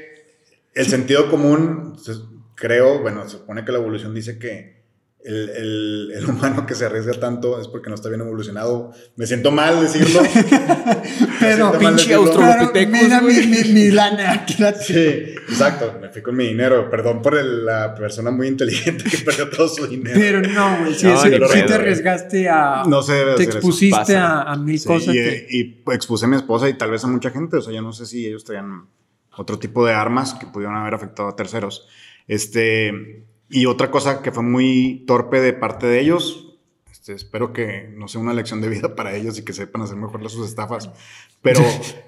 el 0.80 0.86
sentido 0.86 1.30
común, 1.30 1.96
se- 2.02 2.12
creo, 2.54 3.00
bueno, 3.00 3.24
se 3.24 3.38
supone 3.38 3.64
que 3.64 3.72
la 3.72 3.78
evolución 3.78 4.14
dice 4.14 4.38
que 4.38 4.80
el, 5.22 5.50
el- 5.50 6.12
el 6.16 6.24
humano 6.26 6.64
que 6.64 6.74
se 6.74 6.86
arriesga 6.86 7.12
tanto 7.12 7.60
es 7.60 7.68
porque 7.68 7.90
no 7.90 7.94
está 7.94 8.08
bien 8.08 8.22
evolucionado. 8.22 8.92
Me 9.16 9.26
siento 9.26 9.50
mal 9.50 9.78
decirlo. 9.80 10.22
Pero, 11.40 11.78
pinche 11.78 12.14
Australopithecus, 12.14 13.02
mira 13.02 13.20
mi, 13.20 13.34
mi, 13.46 13.64
mi 13.72 13.90
lana. 13.90 14.32
aquí 14.32 14.54
la- 14.58 14.72
Sí, 14.74 14.94
exacto. 15.48 15.98
Me 16.00 16.08
fui 16.08 16.22
con 16.22 16.36
mi 16.36 16.48
dinero. 16.48 16.88
Perdón 16.90 17.20
por 17.22 17.36
el- 17.36 17.64
la 17.66 17.94
persona 17.94 18.30
muy 18.30 18.46
inteligente 18.48 19.04
que 19.10 19.18
perdió 19.18 19.48
todo 19.50 19.68
su 19.68 19.86
dinero. 19.86 20.18
Pero 20.18 20.40
no, 20.40 20.78
güey. 20.80 20.94
Sí, 20.94 21.06
No, 21.06 21.20
sí, 21.22 21.30
sí 21.52 21.62
te 21.66 21.74
arriesgaste 21.74 22.48
a. 22.48 22.84
No 22.86 23.02
debe 23.02 23.34
Te 23.34 23.42
expusiste 23.44 24.16
a, 24.16 24.42
a 24.42 24.56
mil 24.56 24.78
Sí, 24.78 24.86
cosas 24.86 25.14
y, 25.14 25.18
que. 25.18 25.46
y 25.50 25.82
expuse 25.92 26.24
a 26.24 26.28
mi 26.28 26.36
esposa 26.36 26.68
y 26.68 26.74
tal 26.74 26.90
vez 26.90 27.04
a 27.04 27.08
mucha 27.08 27.30
gente. 27.30 27.56
O 27.58 27.60
sea, 27.62 27.72
yo 27.74 27.82
no 27.82 27.92
sé 27.92 28.06
si 28.06 28.26
ellos 28.26 28.44
traían 28.44 28.86
otro 29.40 29.58
tipo 29.58 29.86
de 29.86 29.94
armas 29.94 30.34
que 30.34 30.46
pudieron 30.46 30.76
haber 30.76 30.94
afectado 30.94 31.28
a 31.28 31.36
terceros. 31.36 31.88
Este, 32.28 33.24
y 33.48 33.66
otra 33.66 33.90
cosa 33.90 34.22
que 34.22 34.32
fue 34.32 34.42
muy 34.42 35.04
torpe 35.06 35.40
de 35.40 35.54
parte 35.54 35.86
de 35.86 36.00
ellos. 36.00 36.49
Este, 37.00 37.14
espero 37.14 37.54
que 37.54 37.88
no 37.96 38.08
sea 38.08 38.20
una 38.20 38.34
lección 38.34 38.60
de 38.60 38.68
vida 38.68 38.94
para 38.96 39.14
ellos 39.16 39.38
y 39.38 39.42
que 39.44 39.52
sepan 39.54 39.80
hacer 39.82 39.96
mejor 39.96 40.22
las 40.22 40.32
sus 40.32 40.46
estafas. 40.46 40.90
Pero 41.42 41.60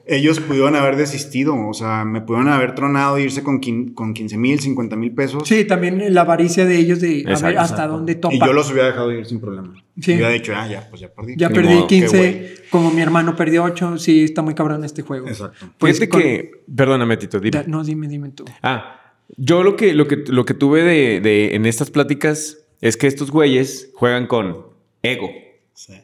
ellos 0.06 0.40
pudieron 0.40 0.76
haber 0.76 0.96
desistido. 0.96 1.54
O 1.66 1.72
sea, 1.72 2.04
me 2.04 2.20
pudieron 2.20 2.48
haber 2.52 2.74
tronado 2.74 3.16
e 3.16 3.22
irse 3.22 3.42
con, 3.42 3.60
con 3.94 4.12
15 4.12 4.36
mil, 4.36 4.60
50 4.60 4.94
mil 4.96 5.14
pesos. 5.14 5.48
Sí, 5.48 5.64
también 5.64 6.12
la 6.12 6.20
avaricia 6.20 6.66
de 6.66 6.76
ellos 6.76 7.00
de 7.00 7.24
a 7.26 7.30
Exacto, 7.30 7.46
ver 7.46 7.58
hasta 7.58 7.74
exacto. 7.76 7.92
dónde 7.96 8.14
topa. 8.16 8.34
Y 8.34 8.38
yo 8.38 8.52
los 8.52 8.70
hubiera 8.70 8.88
dejado 8.88 9.10
ir 9.10 9.24
sin 9.24 9.40
problema. 9.40 9.72
Sí. 10.00 10.12
Hubiera 10.12 10.28
dicho, 10.28 10.52
ah, 10.54 10.68
ya, 10.68 10.86
pues 10.90 11.00
ya 11.00 11.08
perdí. 11.12 11.34
Ya 11.38 11.48
perdí 11.48 11.74
modo, 11.74 11.86
qué 11.86 12.00
15, 12.00 12.54
como 12.70 12.90
mi 12.90 13.00
hermano 13.00 13.34
perdió 13.34 13.64
8. 13.64 13.96
Sí, 13.98 14.24
está 14.24 14.42
muy 14.42 14.54
cabrón 14.54 14.84
este 14.84 15.00
juego. 15.00 15.26
Exacto. 15.28 15.66
Pues 15.78 15.94
Fíjate 15.98 16.08
con- 16.10 16.20
que, 16.20 16.50
perdóname, 16.76 17.16
Tito, 17.16 17.40
dime. 17.40 17.50
Da- 17.58 17.64
No, 17.66 17.82
dime, 17.82 18.08
dime 18.08 18.28
tú. 18.30 18.44
Ah, 18.62 19.14
yo 19.38 19.62
lo 19.62 19.76
que, 19.76 19.94
lo 19.94 20.06
que, 20.06 20.16
lo 20.26 20.44
que 20.44 20.52
tuve 20.52 20.82
de, 20.82 21.20
de- 21.20 21.54
en 21.54 21.64
estas 21.64 21.90
pláticas 21.90 22.58
es 22.82 22.98
que 22.98 23.06
estos 23.06 23.30
güeyes 23.30 23.90
juegan 23.94 24.26
con 24.26 24.71
ego. 25.02 25.30
Sí. 25.74 25.94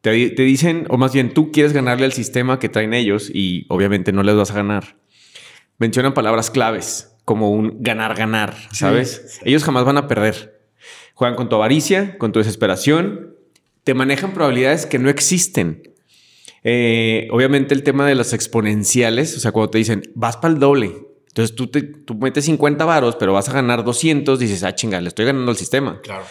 Te, 0.00 0.10
di- 0.12 0.34
te 0.34 0.42
dicen, 0.42 0.86
o 0.90 0.96
más 0.98 1.12
bien 1.12 1.32
tú 1.32 1.50
quieres 1.52 1.72
ganarle 1.72 2.04
al 2.04 2.12
sistema 2.12 2.58
que 2.58 2.68
traen 2.68 2.92
ellos 2.94 3.30
y 3.32 3.66
obviamente 3.68 4.12
no 4.12 4.22
les 4.22 4.36
vas 4.36 4.50
a 4.50 4.54
ganar. 4.54 4.96
Mencionan 5.78 6.14
palabras 6.14 6.50
claves 6.50 7.10
como 7.24 7.50
un 7.50 7.82
ganar-ganar, 7.82 8.54
¿sabes? 8.72 9.40
Ellos 9.44 9.64
jamás 9.64 9.84
van 9.84 9.96
a 9.96 10.06
perder. 10.08 10.60
Juegan 11.14 11.36
con 11.36 11.48
tu 11.48 11.56
avaricia, 11.56 12.18
con 12.18 12.32
tu 12.32 12.38
desesperación, 12.40 13.34
te 13.82 13.94
manejan 13.94 14.34
probabilidades 14.34 14.84
que 14.86 14.98
no 14.98 15.08
existen. 15.08 15.94
Eh, 16.64 17.28
obviamente 17.30 17.74
el 17.74 17.82
tema 17.82 18.06
de 18.06 18.14
las 18.14 18.32
exponenciales, 18.32 19.36
o 19.36 19.40
sea, 19.40 19.52
cuando 19.52 19.70
te 19.70 19.78
dicen, 19.78 20.02
vas 20.14 20.36
para 20.36 20.52
el 20.54 20.60
doble. 20.60 20.92
Entonces 21.28 21.56
tú, 21.56 21.66
te, 21.68 21.82
tú 21.82 22.14
metes 22.14 22.44
50 22.44 22.84
varos, 22.84 23.16
pero 23.16 23.32
vas 23.32 23.48
a 23.48 23.52
ganar 23.52 23.84
200, 23.84 24.38
dices, 24.38 24.62
ah, 24.62 24.74
chinga, 24.74 25.00
le 25.00 25.08
estoy 25.08 25.24
ganando 25.26 25.50
al 25.50 25.56
sistema. 25.56 26.00
Claro. 26.02 26.24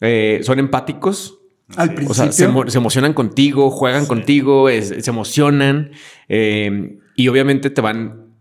Eh, 0.00 0.40
son 0.42 0.58
empáticos, 0.58 1.37
Al 1.76 1.94
principio. 1.94 2.10
o 2.10 2.14
sea, 2.14 2.32
se, 2.32 2.48
emo- 2.48 2.68
se 2.68 2.78
emocionan 2.78 3.12
contigo, 3.12 3.70
juegan 3.70 4.06
contigo, 4.06 4.68
es- 4.68 4.88
se 5.04 5.10
emocionan 5.10 5.90
eh, 6.28 6.98
y 7.14 7.28
obviamente 7.28 7.70
te 7.70 7.80
van, 7.80 8.32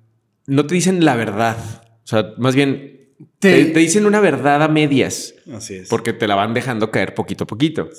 no 0.46 0.66
te 0.66 0.76
dicen 0.76 1.04
la 1.04 1.16
verdad, 1.16 1.58
o 2.04 2.08
sea, 2.08 2.34
más 2.38 2.56
bien 2.56 3.12
te, 3.40 3.66
Te- 3.66 3.72
te 3.72 3.80
dicen 3.80 4.06
una 4.06 4.20
verdad 4.22 4.62
a 4.64 4.68
medias 4.68 5.34
Así 5.54 5.76
es. 5.76 5.90
porque 5.90 6.14
te 6.14 6.28
la 6.28 6.36
van 6.36 6.54
dejando 6.54 6.90
caer 6.92 7.14
poquito 7.16 7.44
a 7.44 7.48
poquito. 7.48 7.90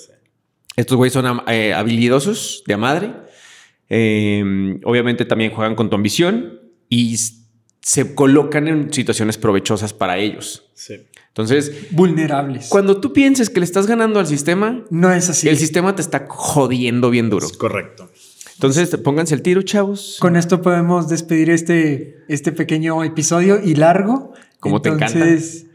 Estos 0.76 0.96
güeyes 0.96 1.12
son 1.12 1.42
eh, 1.48 1.74
habilidosos 1.74 2.62
de 2.66 2.74
a 2.74 2.78
madre, 2.78 3.12
eh, 3.88 4.78
obviamente 4.84 5.24
también 5.24 5.50
juegan 5.50 5.74
con 5.74 5.90
tu 5.90 5.96
ambición 5.96 6.60
y 6.88 7.16
se 7.80 8.14
colocan 8.14 8.68
en 8.68 8.92
situaciones 8.92 9.38
provechosas 9.38 9.92
para 9.92 10.18
ellos. 10.18 10.70
Sí. 10.74 10.94
Entonces, 11.38 11.72
Vulnerables. 11.92 12.66
cuando 12.68 13.00
tú 13.00 13.12
pienses 13.12 13.48
que 13.48 13.60
le 13.60 13.64
estás 13.64 13.86
ganando 13.86 14.18
al 14.18 14.26
sistema, 14.26 14.82
No 14.90 15.12
es 15.12 15.30
así. 15.30 15.48
el 15.48 15.56
sistema 15.56 15.94
te 15.94 16.02
está 16.02 16.26
jodiendo 16.28 17.10
bien 17.10 17.30
duro. 17.30 17.46
Es 17.46 17.52
correcto. 17.56 18.10
Entonces, 18.54 18.88
pónganse 18.96 19.36
el 19.36 19.42
tiro, 19.42 19.62
chavos. 19.62 20.16
Con 20.18 20.34
esto 20.34 20.60
podemos 20.62 21.08
despedir 21.08 21.50
este, 21.50 22.24
este 22.26 22.50
pequeño 22.50 23.04
episodio 23.04 23.60
y 23.62 23.76
largo. 23.76 24.32
Como 24.58 24.82
te 24.82 24.88
encanta. 24.88 25.12
Entonces, 25.16 25.66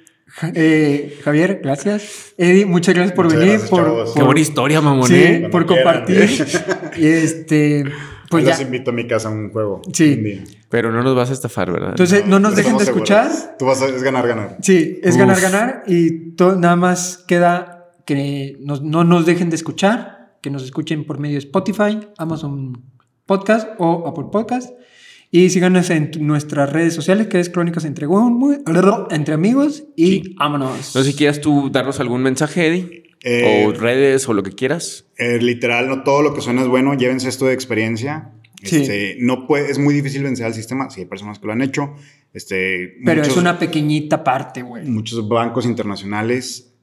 eh, 0.53 1.18
Javier, 1.23 1.61
gracias. 1.64 2.34
Eddie, 2.38 2.65
muchas 2.65 2.94
gracias 2.95 3.15
por 3.15 3.26
Muchas 3.26 3.40
venir. 3.40 3.53
gracias, 3.60 3.69
por. 3.69 4.14
Qué 4.14 4.22
buena 4.23 4.41
historia, 4.41 4.81
mamón. 4.81 5.07
sí, 5.07 5.15
¿eh? 5.15 5.48
por 5.49 5.65
compartir. 5.65 6.27
quieran. 6.27 6.91
y 6.98 7.06
este, 7.06 7.85
pues 8.34 8.46
Los 8.46 8.58
ya. 8.60 8.64
invito 8.66 8.92
a 8.92 8.94
mi 8.94 9.08
casa 9.08 9.30
a 9.30 9.32
un 9.32 9.50
juego. 9.52 9.82
Sí. 9.94 10.14
un 10.18 10.24
día. 10.24 10.44
Pero 10.70 10.92
no 10.92 11.02
nos 11.04 11.16
vas 11.16 11.30
a 11.30 11.34
estafar, 11.34 11.72
¿verdad? 11.72 11.90
Entonces, 11.92 12.26
no 12.26 12.40
nos 12.40 12.56
dejen 12.56 12.78
de 12.78 12.84
escuchar. 12.84 13.32
seguros. 13.32 13.58
Tú 13.58 13.66
vas 13.66 13.82
a 13.82 13.86
es 13.88 14.04
ganar, 14.04 14.28
ganar. 14.28 14.58
Sí, 14.62 15.00
es 15.04 15.14
Uf. 15.14 15.20
ganar, 15.20 15.40
ganar. 15.42 15.84
Y 15.88 16.32
nada 16.58 16.76
más 16.76 17.24
queda 17.28 17.92
que 18.06 18.58
nos- 18.62 18.82
no 18.82 19.04
nos 19.04 19.26
dejen 19.26 19.50
de 19.50 19.56
escuchar, 19.56 20.36
que 20.42 20.50
nos 20.50 20.64
escuchen 20.64 21.06
por 21.06 21.20
medio 21.20 21.36
de 21.36 21.40
Spotify, 21.40 22.00
Amazon 22.18 22.82
Podcast 23.26 23.70
o 23.78 24.08
Apple 24.08 24.26
Podcast. 24.32 24.72
Y 25.32 25.50
síganos 25.50 25.90
en 25.90 26.12
nuestras 26.20 26.72
redes 26.72 26.94
sociales, 26.94 27.26
que 27.28 27.40
es 27.40 27.50
Crónicas 27.50 27.86
entre, 27.86 28.06
entre 29.10 29.34
Amigos. 29.34 29.84
Y 29.96 30.06
Sí. 30.08 30.36
vámonos. 30.38 30.94
no 30.96 31.02
sé 31.04 31.12
si 31.12 31.18
quieras 31.18 31.42
tú 31.42 31.70
darnos 31.72 32.00
algún 32.00 32.22
mensaje, 32.22 32.68
Eddie. 32.68 33.03
Eh, 33.24 33.66
o 33.68 33.72
redes 33.72 34.28
o 34.28 34.34
lo 34.34 34.44
que 34.44 34.52
quieras. 34.52 35.06
Eh, 35.18 35.40
literal, 35.41 35.88
no 35.88 36.04
todo 36.04 36.22
lo 36.22 36.34
que 36.34 36.41
suena 36.41 36.62
es 36.62 36.68
bueno. 36.68 36.94
Llévense 36.94 37.30
esto 37.30 37.45
de 37.45 37.54
experiencia. 37.54 38.32
Sí. 38.64 38.78
Este, 38.82 39.18
no 39.20 39.48
puede, 39.48 39.72
es 39.72 39.80
muy 39.80 39.94
difícil 39.94 40.24
vencer 40.24 40.45
al 40.45 40.54
sistema. 40.54 40.90
Sí, 40.90 41.02
hay 41.02 41.06
personas 41.08 41.40
que 41.40 41.48
lo 41.48 41.54
han 41.54 41.62
hecho. 41.62 41.95
Este, 42.34 42.95
Pero 43.06 43.22
muchos, 43.22 43.34
es 43.36 43.41
una 43.41 43.60
pequeñita 43.60 44.24
parte, 44.24 44.62
güey. 44.62 44.86
muchos 44.86 45.28
bancos 45.28 45.66
internacionales 45.66 46.74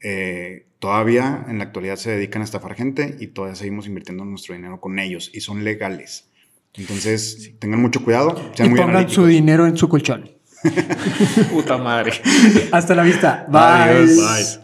eh, 0.00 0.66
todavía 0.78 1.44
en 1.48 1.58
la 1.58 1.64
actualidad 1.64 1.96
se 1.96 2.10
dedican 2.10 2.42
a 2.42 2.44
estafar 2.44 2.74
gente 2.74 3.16
y 3.20 3.28
todavía 3.28 3.54
seguimos 3.56 3.86
invirtiendo 3.86 4.24
nuestro 4.24 4.54
dinero 4.54 4.80
con 4.80 4.98
ellos 4.98 5.30
y 5.32 5.40
son 5.40 5.64
legales. 5.64 6.28
Entonces, 6.74 7.52
tengan 7.58 7.80
mucho 7.80 8.02
cuidado, 8.04 8.34
Y 8.52 8.56
sean 8.56 8.70
muy 8.70 8.78
pongan 8.78 8.96
analíticos. 8.96 9.14
su 9.24 9.26
dinero 9.26 9.66
en 9.66 9.76
su 9.76 9.88
colchón. 9.88 10.30
Puta 11.52 11.78
madre. 11.78 12.12
Hasta 12.72 12.94
la 12.94 13.02
vista. 13.02 13.46
Adiós. 13.50 14.08
Bye. 14.08 14.16
Bye. 14.16 14.60